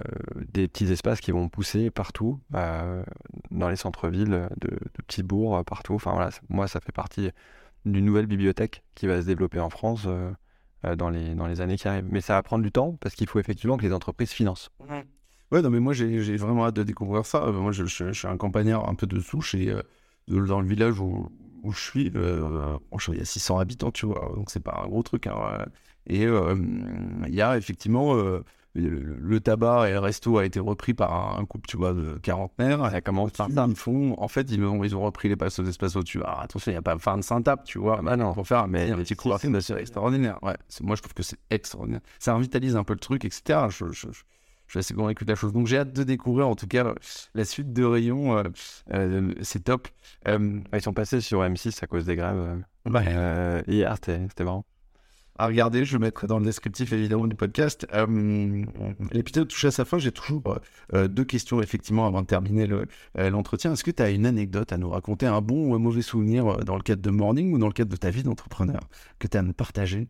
euh, 0.00 0.04
des 0.52 0.66
petits 0.66 0.90
espaces 0.90 1.20
qui 1.20 1.30
vont 1.30 1.48
pousser 1.48 1.90
partout, 1.90 2.40
euh, 2.54 3.04
dans 3.52 3.68
les 3.68 3.76
centres-villes, 3.76 4.48
de, 4.56 4.70
petits 5.06 5.22
bourgs, 5.22 5.62
partout. 5.64 5.94
Enfin 5.94 6.12
voilà, 6.12 6.30
moi, 6.48 6.66
ça 6.66 6.80
fait 6.80 6.92
partie 6.92 7.30
d'une 7.84 8.04
nouvelle 8.04 8.26
bibliothèque 8.26 8.82
qui 8.96 9.06
va 9.06 9.20
se 9.20 9.26
développer 9.26 9.60
en 9.60 9.70
France 9.70 10.08
dans, 10.82 11.10
les, 11.10 11.34
dans 11.34 11.46
les 11.46 11.60
années 11.60 11.76
qui 11.76 11.86
arrivent. 11.86 12.08
Mais 12.10 12.20
ça 12.20 12.34
va 12.34 12.42
prendre 12.42 12.64
du 12.64 12.72
temps 12.72 12.96
parce 13.00 13.14
qu'il 13.14 13.28
faut 13.28 13.38
effectivement 13.38 13.76
que 13.76 13.82
les 13.82 13.92
entreprises 13.92 14.32
financent. 14.32 14.70
Ouais, 15.52 15.62
non, 15.62 15.70
mais 15.70 15.80
moi, 15.80 15.92
j'ai 15.92 16.36
vraiment 16.36 16.66
hâte 16.66 16.74
de 16.74 16.82
découvrir 16.82 17.24
ça. 17.24 17.46
Moi, 17.52 17.70
je, 17.70 17.84
suis 17.84 18.26
un 18.26 18.36
campagnard 18.36 18.88
un 18.88 18.96
peu 18.96 19.06
de 19.06 19.20
souche 19.20 19.54
et 19.54 19.72
dans 20.26 20.60
le 20.60 20.66
village 20.66 20.98
où, 20.98 21.30
où 21.62 21.72
je 21.72 21.80
suis, 21.80 22.06
il 22.06 23.18
y 23.18 23.20
a 23.20 23.24
600 23.24 23.58
habitants, 23.58 23.92
tu 23.92 24.06
vois, 24.06 24.32
donc 24.34 24.50
c'est 24.50 24.62
pas 24.62 24.82
un 24.84 24.88
gros 24.88 25.04
truc. 25.04 25.28
Hein, 25.28 25.66
et 26.06 26.26
euh, 26.26 26.54
il 27.26 27.34
y 27.34 27.42
a 27.42 27.56
effectivement 27.56 28.16
euh, 28.16 28.44
le, 28.74 29.38
tabac 29.40 29.88
et 29.88 29.92
le 29.92 29.98
resto 29.98 30.38
a 30.38 30.44
été 30.44 30.60
repris 30.60 30.94
par 30.94 31.38
un, 31.38 31.44
couple, 31.44 31.68
tu 31.68 31.76
vois, 31.76 31.92
de 31.94 32.18
quarantenaires. 32.18 32.90
Ça 32.90 33.00
commence 33.00 33.32
par. 33.32 33.48
Ils 33.48 33.76
font, 33.76 34.14
en 34.18 34.28
fait, 34.28 34.50
ils 34.50 34.62
ont, 34.62 34.84
ils 34.84 34.94
ont 34.96 35.02
repris 35.02 35.28
les 35.28 35.36
passes 35.36 35.60
d'espace 35.60 35.96
au-dessus. 35.96 36.22
Alors, 36.22 36.40
attention, 36.40 36.72
il 36.72 36.74
n'y 36.74 36.78
a 36.78 36.82
pas 36.82 36.96
de 36.96 37.22
Saint-Tape, 37.22 37.64
tu 37.64 37.78
vois. 37.78 38.02
Bah 38.02 38.16
non. 38.16 38.34
Pour 38.34 38.46
faire, 38.46 38.68
mais 38.68 38.90
un 38.90 38.96
petit 38.96 39.14
coup, 39.14 39.30
c'est 39.38 39.78
extraordinaire. 39.78 40.38
Ouais, 40.42 40.56
moi, 40.82 40.96
je 40.96 41.02
trouve 41.02 41.14
que 41.14 41.22
c'est 41.22 41.38
extraordinaire. 41.50 42.00
Ça 42.18 42.34
revitalise 42.34 42.76
un 42.76 42.84
peu 42.84 42.94
le 42.94 43.00
truc, 43.00 43.24
etc. 43.24 43.66
Je, 43.70 43.86
je, 43.92 44.08
je, 44.10 44.22
je 44.66 44.70
suis 44.72 44.78
assez 44.80 44.94
convaincu 44.94 45.24
de 45.24 45.30
la 45.30 45.36
chose. 45.36 45.52
Donc, 45.52 45.68
j'ai 45.68 45.78
hâte 45.78 45.92
de 45.92 46.02
découvrir, 46.02 46.48
en 46.48 46.56
tout 46.56 46.66
cas, 46.66 46.94
la 47.34 47.44
suite 47.44 47.72
de 47.72 47.84
Rayon. 47.84 48.42
Euh, 48.92 49.32
c'est 49.40 49.64
top. 49.64 49.88
ils 50.26 50.82
sont 50.82 50.92
passés 50.92 51.20
sur 51.20 51.42
M6 51.42 51.82
à 51.82 51.86
cause 51.86 52.04
des 52.04 52.16
grèves. 52.16 52.64
Ouais. 52.86 53.62
hier, 53.68 53.96
c'était 53.96 54.44
marrant 54.44 54.66
à 55.36 55.46
regarder. 55.46 55.84
Je 55.84 55.94
le 55.94 56.00
mettrai 56.00 56.26
dans 56.26 56.38
le 56.38 56.44
descriptif 56.44 56.92
évidemment 56.92 57.26
du 57.26 57.36
podcast. 57.36 57.86
Euh, 57.92 58.64
L'épisode 59.12 59.48
touche 59.48 59.64
à 59.64 59.70
sa 59.70 59.84
fin. 59.84 59.98
J'ai 59.98 60.12
toujours 60.12 60.42
euh, 60.92 61.08
deux 61.08 61.24
questions 61.24 61.60
effectivement 61.60 62.06
avant 62.06 62.22
de 62.22 62.26
terminer 62.26 62.68
euh, 62.70 63.30
l'entretien. 63.30 63.72
Est-ce 63.72 63.84
que 63.84 63.90
tu 63.90 64.02
as 64.02 64.10
une 64.10 64.26
anecdote 64.26 64.72
à 64.72 64.78
nous 64.78 64.90
raconter, 64.90 65.26
un 65.26 65.40
bon 65.40 65.70
ou 65.70 65.74
un 65.74 65.78
mauvais 65.78 66.02
souvenir 66.02 66.46
euh, 66.46 66.62
dans 66.62 66.76
le 66.76 66.82
cadre 66.82 67.02
de 67.02 67.10
Morning 67.10 67.52
ou 67.52 67.58
dans 67.58 67.66
le 67.66 67.72
cadre 67.72 67.90
de 67.90 67.96
ta 67.96 68.10
vie 68.10 68.22
d'entrepreneur 68.22 68.80
que 69.18 69.26
tu 69.26 69.36
as 69.36 69.40
à 69.40 69.42
nous 69.42 69.52
partager? 69.52 70.08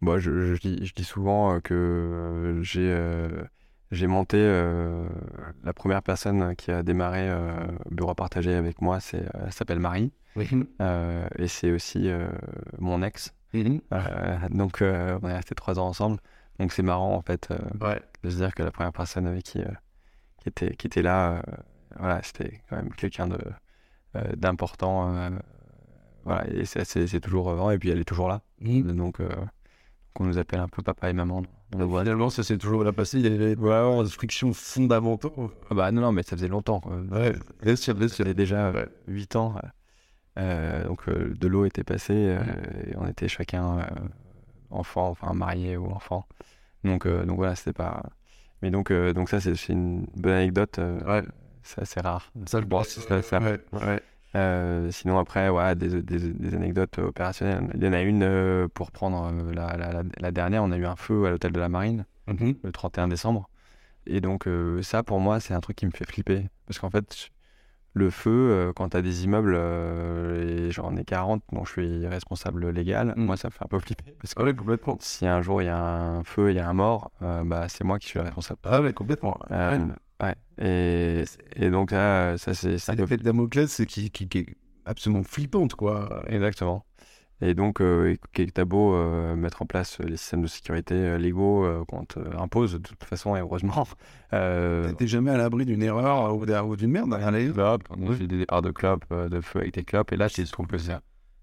Moi, 0.00 0.18
je, 0.18 0.58
dis, 0.58 0.84
je, 0.84 0.92
dis, 0.94 1.04
souvent 1.04 1.60
que 1.60 2.60
j'ai 2.62 2.94
j'ai 3.90 4.06
monté 4.06 4.36
la 5.62 5.72
première 5.72 6.02
personne 6.02 6.56
qui 6.56 6.70
a 6.70 6.82
démarré 6.82 7.30
bureau 7.90 8.14
partagé 8.14 8.52
avec 8.52 8.82
moi. 8.82 9.00
C'est 9.00 9.24
elle 9.34 9.52
s'appelle 9.52 9.78
Marie. 9.78 10.12
Oui. 10.36 10.48
et 11.38 11.46
c'est 11.46 11.70
aussi 11.70 12.10
mon 12.78 13.02
ex 13.02 13.32
Mhm. 13.54 13.80
Euh, 13.92 14.38
donc, 14.50 14.82
euh, 14.82 15.18
on 15.22 15.28
est 15.28 15.36
resté 15.36 15.54
trois 15.54 15.78
ans 15.78 15.86
ensemble. 15.86 16.18
Donc, 16.58 16.72
c'est 16.72 16.82
marrant, 16.82 17.14
en 17.14 17.22
fait, 17.22 17.48
euh, 17.50 17.98
de 18.22 18.30
se 18.30 18.36
dire 18.36 18.54
que 18.54 18.62
la 18.62 18.70
première 18.70 18.92
personne 18.92 19.26
avec 19.26 19.44
qui, 19.44 19.60
qui, 20.38 20.48
était, 20.48 20.74
qui 20.76 20.86
était 20.86 21.02
là, 21.02 21.42
voilà, 21.98 22.22
c'était 22.22 22.60
quand 22.68 22.76
même 22.76 22.92
quelqu'un 22.92 23.28
de 23.28 23.38
d'important. 24.36 25.30
voilà, 26.24 26.48
et 26.48 26.64
c'est 26.64 27.20
toujours 27.20 27.44
vraiment. 27.44 27.70
Et 27.70 27.78
puis, 27.78 27.90
elle 27.90 27.98
est 27.98 28.04
toujours 28.04 28.28
là. 28.28 28.42
Mhm. 28.60 28.94
Donc, 28.96 29.20
on 30.20 30.24
nous 30.24 30.38
appelle 30.38 30.60
un 30.60 30.68
peu 30.68 30.82
papa 30.82 31.10
et 31.10 31.12
maman. 31.12 31.42
Finalement, 31.72 32.30
ça 32.30 32.44
s'est 32.44 32.58
toujours 32.58 32.84
la 32.84 32.92
passé. 32.92 33.18
Il 33.18 33.24
y 33.24 33.26
avait 33.26 33.56
des 33.56 34.10
frictions 34.10 34.52
fondamentales. 34.52 35.32
Ah 35.70 35.74
bah 35.74 35.90
non, 35.90 36.02
non, 36.02 36.12
mais 36.12 36.22
ça 36.22 36.36
faisait 36.36 36.46
longtemps. 36.48 36.78
Quoi. 36.78 36.98
Ouais, 37.10 37.34
bien 37.62 37.74
sûr, 37.74 37.94
bien 37.94 38.06
sûr. 38.06 38.32
déjà 38.32 38.72
8 39.08 39.34
ans. 39.34 39.56
Euh, 40.36 40.84
donc 40.84 41.08
euh, 41.08 41.32
de 41.38 41.46
l'eau 41.46 41.64
était 41.64 41.84
passée 41.84 42.12
euh, 42.12 42.40
mm. 42.40 42.90
et 42.90 42.96
on 42.96 43.06
était 43.06 43.28
chacun 43.28 43.86
enfant, 44.70 45.10
enfin 45.10 45.32
marié 45.32 45.76
ou 45.76 45.86
enfant. 45.90 46.26
Donc, 46.82 47.06
donc 47.06 47.36
voilà, 47.36 47.54
c'était 47.54 47.72
pas. 47.72 48.02
Mais 48.60 48.70
donc, 48.70 48.92
donc 48.92 49.28
ça, 49.28 49.40
c'est 49.40 49.68
une 49.68 50.06
bonne 50.16 50.34
anecdote. 50.34 50.78
Ouais. 51.06 51.22
C'est 51.62 51.80
assez 51.80 52.00
rare. 52.00 52.30
Ça, 52.46 52.60
le 52.60 52.66
boss. 52.66 53.08
Ouais, 53.08 54.90
sinon, 54.90 55.18
après, 55.18 55.48
ouais, 55.48 55.74
des, 55.76 56.02
des, 56.02 56.18
des, 56.18 56.54
anecdotes 56.54 56.98
opérationnelles. 56.98 57.70
Il 57.74 57.82
y 57.82 57.88
en 57.88 57.92
a 57.94 58.02
une, 58.02 58.68
pour 58.74 58.90
prendre 58.90 59.32
la, 59.52 59.76
la, 59.78 60.02
la, 60.18 60.30
dernière, 60.30 60.62
on 60.62 60.72
a 60.72 60.76
eu 60.76 60.84
un 60.84 60.96
feu 60.96 61.24
à 61.24 61.30
l'hôtel 61.30 61.52
de 61.52 61.60
la 61.60 61.70
Marine 61.70 62.04
mm-hmm. 62.28 62.56
le 62.62 62.72
31 62.72 63.08
décembre. 63.08 63.48
Et 64.06 64.20
donc, 64.20 64.46
ça, 64.82 65.02
pour 65.02 65.20
moi, 65.20 65.40
c'est 65.40 65.54
un 65.54 65.60
truc 65.60 65.76
qui 65.76 65.86
me 65.86 65.92
fait 65.92 66.04
flipper. 66.04 66.48
Parce 66.66 66.78
qu'en 66.78 66.90
fait, 66.90 67.30
le 67.94 68.10
feu, 68.10 68.50
euh, 68.50 68.72
quand 68.74 68.90
tu 68.90 68.96
as 68.96 69.02
des 69.02 69.24
immeubles, 69.24 69.54
euh, 69.56 70.66
et 70.66 70.72
j'en 70.72 70.96
ai 70.96 71.04
40, 71.04 71.42
dont 71.52 71.64
je 71.64 71.70
suis 71.70 72.06
responsable 72.06 72.68
légal, 72.70 73.14
mm. 73.16 73.24
moi 73.24 73.36
ça 73.36 73.48
me 73.48 73.52
fait 73.52 73.64
un 73.64 73.68
peu 73.68 73.78
flipper. 73.78 74.16
Parce 74.20 74.34
que 74.34 74.42
ah 74.42 74.52
complètement. 74.52 74.98
si 75.00 75.26
un 75.26 75.40
jour 75.40 75.62
il 75.62 75.66
y 75.66 75.68
a 75.68 75.78
un 75.78 76.24
feu, 76.24 76.50
il 76.50 76.56
y 76.56 76.58
a 76.58 76.68
un 76.68 76.72
mort, 76.72 77.12
euh, 77.22 77.44
bah, 77.44 77.68
c'est 77.68 77.84
moi 77.84 77.98
qui 78.00 78.08
suis 78.08 78.18
le 78.18 78.24
responsable. 78.24 78.60
Ah 78.64 78.82
ouais, 78.82 78.92
complètement. 78.92 79.38
ouais. 79.48 80.34
Et, 80.58 81.24
et, 81.56 81.70
donc 81.70 81.90
là, 81.90 82.36
ça 82.38 82.54
c'est... 82.54 82.76
Ah, 82.88 82.94
L'effet 82.94 83.16
de 83.16 83.22
Damoclès 83.22 83.82
qui, 83.86 84.10
qui, 84.10 84.28
qui, 84.28 84.38
est 84.38 84.56
absolument 84.84 85.22
flippante, 85.22 85.74
quoi. 85.74 86.22
Exactement. 86.28 86.84
Et 87.44 87.52
donc, 87.52 87.82
euh, 87.82 88.16
t'as 88.54 88.64
beau 88.64 88.94
euh, 88.94 89.36
mettre 89.36 89.60
en 89.60 89.66
place 89.66 89.98
les 89.98 90.16
systèmes 90.16 90.40
de 90.40 90.46
sécurité 90.46 90.94
euh, 90.94 91.18
légaux 91.18 91.66
euh, 91.66 91.84
qu'on 91.84 92.06
te 92.06 92.18
impose 92.38 92.72
de 92.72 92.78
toute 92.78 93.04
façon, 93.04 93.36
et 93.36 93.40
heureusement. 93.40 93.86
T'es 94.30 95.06
jamais 95.06 95.30
à 95.30 95.36
l'abri 95.36 95.66
d'une 95.66 95.82
erreur 95.82 96.34
ou 96.34 96.76
d'une 96.76 96.90
merde 96.90 97.10
derrière 97.10 97.30
les 97.30 97.50
oui. 97.50 98.16
J'ai 98.18 98.26
des 98.26 98.38
départs 98.38 98.62
de 98.62 98.70
clopes, 98.70 99.04
de 99.12 99.40
feu 99.42 99.60
avec 99.60 99.74
des 99.74 99.84
clopes, 99.84 100.10
et 100.12 100.16
là, 100.16 100.28
je 100.28 100.50
trouve 100.50 100.66
que 100.66 100.76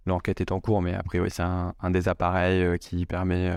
l'enquête 0.07 0.41
est 0.41 0.51
en 0.51 0.59
cours, 0.59 0.81
mais 0.81 0.95
a 0.95 1.03
priori, 1.03 1.29
c'est 1.29 1.43
un, 1.43 1.91
des 1.91 2.09
appareils 2.09 2.79
qui 2.79 3.05
permet 3.05 3.53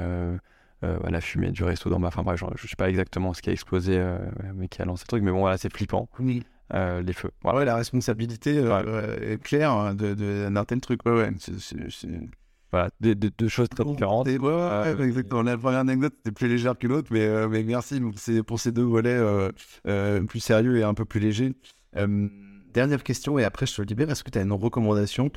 la 0.82 1.20
fumée 1.22 1.50
du 1.50 1.64
resto 1.64 1.88
d'en 1.88 1.98
bas. 1.98 2.08
Enfin 2.08 2.22
bref, 2.22 2.38
je, 2.38 2.44
ne 2.44 2.68
sais 2.68 2.76
pas 2.76 2.90
exactement 2.90 3.32
ce 3.32 3.40
qui 3.40 3.48
a 3.48 3.52
explosé, 3.52 4.04
mais 4.54 4.68
qui 4.68 4.82
a 4.82 4.84
lancé 4.84 5.04
le 5.04 5.08
truc, 5.08 5.22
mais 5.22 5.32
bon, 5.32 5.40
voilà, 5.40 5.56
c'est 5.56 5.72
flippant. 5.72 6.08
Oui. 6.18 6.44
Euh, 6.72 7.02
les 7.02 7.12
feux. 7.12 7.30
Voilà. 7.42 7.58
Ouais, 7.58 7.64
la 7.64 7.76
responsabilité 7.76 8.56
est 8.56 9.42
claire 9.42 9.70
hein, 9.70 9.94
de, 9.94 10.14
d'un 10.48 10.64
tel 10.64 10.80
truc. 10.80 11.04
Ouais, 11.04 11.12
ouais. 11.12 11.30
C'est, 11.38 12.08
Voilà, 12.72 12.90
deux 13.00 13.48
choses 13.48 13.68
très 13.68 13.84
différentes. 13.84 14.26
ouais, 14.26 14.38
ouais, 14.38 15.04
exactement. 15.04 15.42
La 15.42 15.58
première 15.58 15.80
anecdote 15.80 16.14
était 16.20 16.32
plus 16.32 16.48
légère 16.48 16.76
que 16.78 16.86
l'autre, 16.86 17.08
mais, 17.12 17.46
mais 17.48 17.62
merci 17.62 18.00
c'est 18.16 18.42
pour 18.42 18.58
ces 18.58 18.72
deux 18.72 18.82
volets 18.82 19.20
plus 20.26 20.40
sérieux 20.40 20.78
et 20.78 20.82
un 20.82 20.94
peu 20.94 21.04
plus 21.04 21.20
légers. 21.20 21.54
Dernière 22.74 23.04
question, 23.04 23.38
et 23.38 23.44
après 23.44 23.66
je 23.66 23.76
te 23.76 23.82
libère. 23.82 24.10
Est-ce 24.10 24.24
que 24.24 24.30
tu 24.32 24.38
as 24.38 24.42
une 24.42 24.50
recommandation 24.50 25.30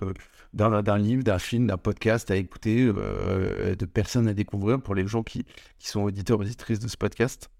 d'un 0.53 0.97
livre, 0.97 1.21
d'un 1.23 1.37
film, 1.37 1.67
d'un 1.67 1.77
podcast 1.77 2.31
à 2.31 2.35
écouter, 2.35 2.81
euh, 2.87 3.75
de 3.75 3.85
personnes 3.85 4.27
à 4.27 4.33
découvrir 4.33 4.81
pour 4.81 4.95
les 4.95 5.05
gens 5.05 5.21
qui, 5.21 5.45
qui 5.77 5.87
sont 5.87 6.01
auditeurs, 6.01 6.39
auditrices 6.39 6.79
de 6.79 6.87
ce 6.87 6.97
podcast? 6.97 7.51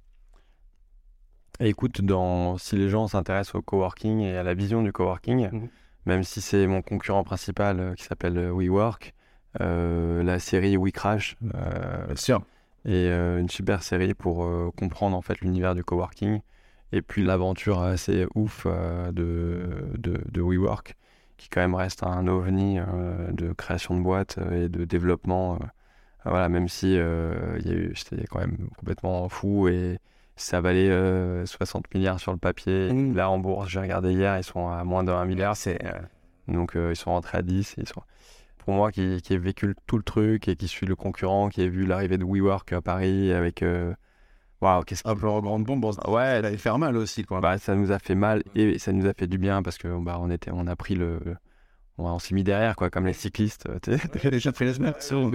Écoute, 1.59 2.01
dans, 2.01 2.57
si 2.57 2.75
les 2.75 2.89
gens 2.89 3.07
s'intéressent 3.07 3.55
au 3.55 3.61
coworking 3.61 4.19
et 4.19 4.37
à 4.37 4.43
la 4.43 4.53
vision 4.53 4.83
du 4.83 4.91
coworking, 4.91 5.49
mmh. 5.49 5.67
même 6.05 6.23
si 6.23 6.41
c'est 6.41 6.67
mon 6.67 6.81
concurrent 6.81 7.23
principal 7.23 7.79
euh, 7.79 7.93
qui 7.95 8.03
s'appelle 8.03 8.37
euh, 8.37 8.51
WeWork, 8.51 9.13
la 9.59 10.37
série 10.37 10.77
WeCrash, 10.77 11.35
sûr. 12.13 12.43
et 12.85 13.07
une 13.07 13.49
super 13.49 13.81
série 13.81 14.13
pour 14.13 14.47
comprendre 14.75 15.17
en 15.17 15.23
fait 15.23 15.41
l'univers 15.41 15.73
du 15.73 15.83
coworking 15.83 16.41
et 16.91 17.01
puis 17.01 17.23
l'aventure 17.23 17.81
assez 17.81 18.25
ouf 18.35 18.65
euh, 18.65 19.11
de, 19.11 19.97
de, 19.97 20.21
de, 20.31 20.41
WeWork, 20.41 20.95
qui 21.37 21.49
quand 21.49 21.61
même 21.61 21.75
reste 21.75 22.03
un 22.03 22.27
ovni 22.27 22.79
euh, 22.79 23.31
de 23.31 23.53
création 23.53 23.97
de 23.97 24.01
boîtes 24.01 24.37
euh, 24.37 24.65
et 24.65 24.69
de 24.69 24.85
développement. 24.85 25.59
voilà, 26.25 26.49
même 26.49 26.67
si 26.67 26.97
c'était 27.95 28.25
quand 28.27 28.39
même 28.39 28.69
complètement 28.77 29.29
fou 29.29 29.67
et 29.67 29.99
ça 30.37 30.61
valait 30.61 31.45
60 31.45 31.93
milliards 31.93 32.19
sur 32.19 32.31
le 32.31 32.37
papier. 32.37 32.91
Mmh. 32.91 33.15
Là, 33.15 33.29
en 33.29 33.39
bourse, 33.39 33.69
j'ai 33.69 33.79
regardé 33.79 34.13
hier, 34.13 34.37
ils 34.37 34.43
sont 34.43 34.69
à 34.69 34.83
moins 34.83 35.03
de 35.03 35.11
1 35.11 35.25
milliard. 35.25 35.55
Donc, 36.47 36.73
ils 36.75 36.95
sont 36.95 37.11
rentrés 37.11 37.39
à 37.39 37.41
10. 37.41 37.75
ils 37.77 37.87
sont... 37.87 38.01
Pour 38.59 38.73
moi, 38.73 38.91
qui, 38.91 39.21
qui 39.21 39.33
ai 39.33 39.37
vécu 39.37 39.75
tout 39.87 39.97
le 39.97 40.03
truc 40.03 40.47
et 40.47 40.55
qui 40.55 40.67
suis 40.67 40.85
le 40.85 40.95
concurrent, 40.95 41.49
qui 41.49 41.61
ai 41.61 41.69
vu 41.69 41.85
l'arrivée 41.85 42.17
de 42.17 42.25
WeWork 42.25 42.73
à 42.73 42.81
Paris 42.81 43.31
avec 43.31 43.63
Waouh, 44.61 44.83
qu'est-ce 44.83 45.07
Un 45.07 45.15
peu 45.15 45.27
en 45.27 45.39
grande 45.39 45.65
bombe, 45.65 45.85
ouais, 46.07 46.23
elle 46.23 46.45
allait 46.45 46.57
faire 46.57 46.79
mal 46.79 46.97
aussi, 46.97 47.23
quoi. 47.23 47.41
Bah, 47.41 47.59
ça 47.59 47.75
nous 47.75 47.91
a 47.91 47.99
fait 47.99 48.15
mal 48.15 48.43
et 48.55 48.79
ça 48.79 48.91
nous 48.91 49.05
a 49.05 49.13
fait 49.13 49.27
du 49.27 49.37
bien 49.37 49.61
parce 49.61 49.77
que 49.77 49.87
bah, 50.03 50.17
on 50.19 50.31
était, 50.31 50.49
on 50.51 50.65
a 50.65 50.75
pris 50.75 50.95
le, 50.95 51.19
on, 51.97 52.19
s'est 52.19 52.35
mis 52.35 52.43
derrière, 52.43 52.75
quoi, 52.75 52.89
comme 52.89 53.05
les 53.05 53.13
cyclistes. 53.13 53.67
T'as 53.81 54.29
déjà 54.29 54.51
pris 54.51 54.65
l'aspiration. 54.65 55.29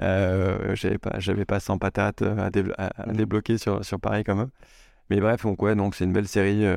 Euh, 0.00 0.74
j'avais 0.74 0.98
pas, 0.98 1.18
j'avais 1.18 1.44
pas 1.44 1.60
100 1.60 1.78
patates 1.78 2.22
à, 2.22 2.50
à, 2.96 3.12
débloquer 3.12 3.58
sur, 3.58 3.84
sur 3.84 4.00
Paris 4.00 4.24
comme 4.24 4.42
eux. 4.42 4.50
Mais 5.10 5.20
bref, 5.20 5.42
donc 5.42 5.60
ouais, 5.62 5.74
donc 5.74 5.94
c'est 5.94 6.04
une 6.04 6.12
belle 6.12 6.28
série 6.28 6.64
euh, 6.64 6.76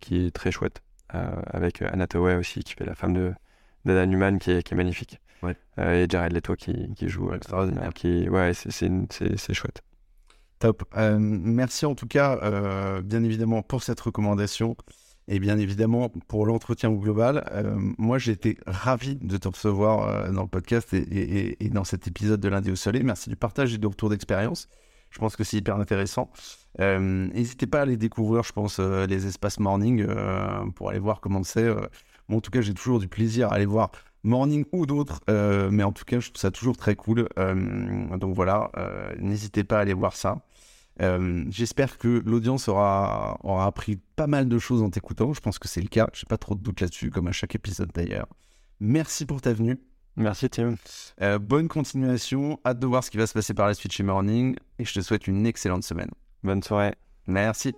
qui 0.00 0.26
est 0.26 0.30
très 0.30 0.50
chouette 0.50 0.82
euh, 1.14 1.34
avec 1.46 1.82
Anna 1.82 2.06
Tawai 2.06 2.36
aussi 2.36 2.62
qui 2.64 2.74
fait 2.74 2.84
la 2.84 2.94
femme 2.94 3.14
de 3.14 3.32
d'Ada 3.84 4.06
Newman 4.06 4.38
qui 4.38 4.52
est, 4.52 4.62
qui 4.62 4.74
est 4.74 4.76
magnifique. 4.76 5.20
Ouais. 5.42 5.56
et 5.78 6.06
Jared 6.08 6.32
Leto 6.32 6.54
qui, 6.54 6.94
qui 6.94 7.08
joue. 7.08 7.32
Extraordinaire. 7.34 7.92
Qui, 7.92 8.28
ouais, 8.28 8.52
c'est 8.54 9.54
chouette. 9.54 9.82
Top. 10.62 10.84
Euh, 10.96 11.16
merci 11.18 11.86
en 11.86 11.96
tout 11.96 12.06
cas, 12.06 12.38
euh, 12.44 13.02
bien 13.02 13.24
évidemment, 13.24 13.62
pour 13.62 13.82
cette 13.82 14.00
recommandation 14.00 14.76
et 15.28 15.38
bien 15.38 15.58
évidemment 15.58 16.08
pour 16.28 16.46
l'entretien 16.46 16.90
global. 16.90 17.48
Euh, 17.52 17.74
moi, 17.98 18.18
j'ai 18.18 18.32
été 18.32 18.58
ravi 18.66 19.16
de 19.16 19.36
te 19.36 19.48
recevoir 19.48 20.32
dans 20.32 20.42
le 20.42 20.48
podcast 20.48 20.92
et, 20.92 21.56
dans 21.70 21.84
cet 21.84 22.06
épisode 22.08 22.40
de 22.40 22.48
lundi 22.48 22.70
au 22.70 22.76
soleil. 22.76 23.02
Merci 23.02 23.30
du 23.30 23.36
partage 23.36 23.74
et 23.74 23.78
du 23.78 23.86
retour 23.86 24.10
d'expérience. 24.10 24.68
Je 25.10 25.18
pense 25.18 25.36
que 25.36 25.44
c'est 25.44 25.58
hyper 25.58 25.76
intéressant. 25.76 26.30
N'hésitez 26.78 27.66
pas 27.66 27.80
à 27.80 27.82
aller 27.82 27.96
découvrir, 27.96 28.42
je 28.42 28.52
pense, 28.52 28.78
les 28.78 29.26
espaces 29.26 29.60
morning 29.60 30.06
pour 30.74 30.88
aller 30.88 30.98
voir 30.98 31.20
comment 31.20 31.42
c'est. 31.42 31.68
Bon, 32.28 32.38
en 32.38 32.40
tout 32.40 32.50
cas, 32.50 32.62
j'ai 32.62 32.72
toujours 32.72 32.98
du 32.98 33.08
plaisir 33.08 33.48
à 33.48 33.56
aller 33.56 33.66
voir 33.66 33.90
Morning 34.24 34.64
ou 34.72 34.86
d'autres, 34.86 35.20
mais 35.28 35.82
en 35.82 35.92
tout 35.92 36.04
cas, 36.04 36.20
je 36.20 36.30
trouve 36.30 36.40
ça 36.40 36.50
toujours 36.50 36.76
très 36.76 36.96
cool. 36.96 37.28
donc 37.36 38.34
voilà, 38.34 38.70
n'hésitez 39.18 39.64
pas 39.64 39.78
à 39.78 39.80
aller 39.80 39.94
voir 39.94 40.16
ça. 40.16 40.42
Euh, 41.00 41.44
j'espère 41.48 41.98
que 41.98 42.22
l'audience 42.24 42.68
aura, 42.68 43.38
aura 43.42 43.66
appris 43.66 43.98
pas 44.16 44.26
mal 44.26 44.48
de 44.48 44.58
choses 44.58 44.82
en 44.82 44.90
t'écoutant. 44.90 45.32
Je 45.32 45.40
pense 45.40 45.58
que 45.58 45.68
c'est 45.68 45.80
le 45.80 45.88
cas. 45.88 46.08
J'ai 46.12 46.26
pas 46.26 46.36
trop 46.36 46.54
de 46.54 46.60
doute 46.60 46.80
là-dessus, 46.80 47.10
comme 47.10 47.28
à 47.28 47.32
chaque 47.32 47.54
épisode 47.54 47.90
d'ailleurs. 47.94 48.26
Merci 48.80 49.26
pour 49.26 49.40
ta 49.40 49.52
venue. 49.52 49.78
Merci 50.16 50.50
Tim. 50.50 50.74
Euh, 51.22 51.38
bonne 51.38 51.68
continuation. 51.68 52.60
Hâte 52.66 52.78
de 52.78 52.86
voir 52.86 53.02
ce 53.02 53.10
qui 53.10 53.16
va 53.16 53.26
se 53.26 53.32
passer 53.32 53.54
par 53.54 53.66
la 53.66 53.74
suite 53.74 53.92
chez 53.92 54.02
Morning. 54.02 54.56
Et 54.78 54.84
je 54.84 54.92
te 54.92 55.00
souhaite 55.00 55.26
une 55.26 55.46
excellente 55.46 55.84
semaine. 55.84 56.10
Bonne 56.42 56.62
soirée. 56.62 56.94
Merci. 57.26 57.74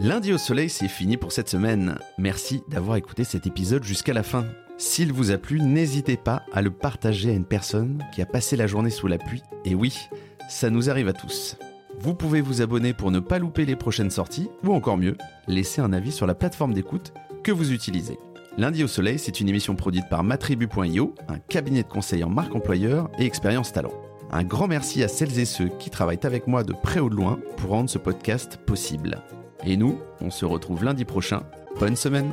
Lundi 0.00 0.32
au 0.32 0.38
soleil, 0.38 0.68
c'est 0.68 0.88
fini 0.88 1.16
pour 1.16 1.32
cette 1.32 1.48
semaine. 1.48 1.98
Merci 2.18 2.62
d'avoir 2.68 2.96
écouté 2.96 3.24
cet 3.24 3.46
épisode 3.46 3.82
jusqu'à 3.82 4.12
la 4.12 4.22
fin. 4.22 4.44
S'il 4.76 5.12
vous 5.12 5.32
a 5.32 5.38
plu, 5.38 5.60
n'hésitez 5.60 6.16
pas 6.16 6.44
à 6.52 6.62
le 6.62 6.70
partager 6.70 7.30
à 7.30 7.34
une 7.34 7.44
personne 7.44 8.04
qui 8.14 8.22
a 8.22 8.26
passé 8.26 8.56
la 8.56 8.68
journée 8.68 8.90
sous 8.90 9.08
la 9.08 9.18
pluie. 9.18 9.42
Et 9.64 9.74
oui, 9.74 9.96
ça 10.48 10.70
nous 10.70 10.88
arrive 10.88 11.08
à 11.08 11.12
tous. 11.12 11.56
Vous 12.00 12.14
pouvez 12.14 12.40
vous 12.40 12.62
abonner 12.62 12.94
pour 12.94 13.10
ne 13.10 13.18
pas 13.18 13.40
louper 13.40 13.64
les 13.64 13.74
prochaines 13.74 14.10
sorties, 14.10 14.48
ou 14.62 14.72
encore 14.72 14.96
mieux, 14.96 15.16
laisser 15.48 15.80
un 15.80 15.92
avis 15.92 16.12
sur 16.12 16.26
la 16.26 16.34
plateforme 16.36 16.72
d'écoute 16.72 17.12
que 17.42 17.50
vous 17.50 17.72
utilisez. 17.72 18.18
Lundi 18.56 18.84
au 18.84 18.88
Soleil, 18.88 19.18
c'est 19.18 19.40
une 19.40 19.48
émission 19.48 19.74
produite 19.74 20.08
par 20.08 20.22
matribu.io, 20.22 21.14
un 21.28 21.38
cabinet 21.38 21.82
de 21.82 21.88
conseil 21.88 22.22
en 22.22 22.28
marque 22.28 22.54
employeur 22.54 23.10
et 23.18 23.24
expérience 23.24 23.72
talent. 23.72 23.92
Un 24.30 24.44
grand 24.44 24.68
merci 24.68 25.02
à 25.02 25.08
celles 25.08 25.38
et 25.40 25.44
ceux 25.44 25.68
qui 25.78 25.90
travaillent 25.90 26.20
avec 26.22 26.46
moi 26.46 26.62
de 26.62 26.72
près 26.72 27.00
ou 27.00 27.10
de 27.10 27.16
loin 27.16 27.40
pour 27.56 27.70
rendre 27.70 27.90
ce 27.90 27.98
podcast 27.98 28.58
possible. 28.58 29.22
Et 29.64 29.76
nous, 29.76 29.98
on 30.20 30.30
se 30.30 30.44
retrouve 30.44 30.84
lundi 30.84 31.04
prochain. 31.04 31.42
Bonne 31.80 31.96
semaine 31.96 32.32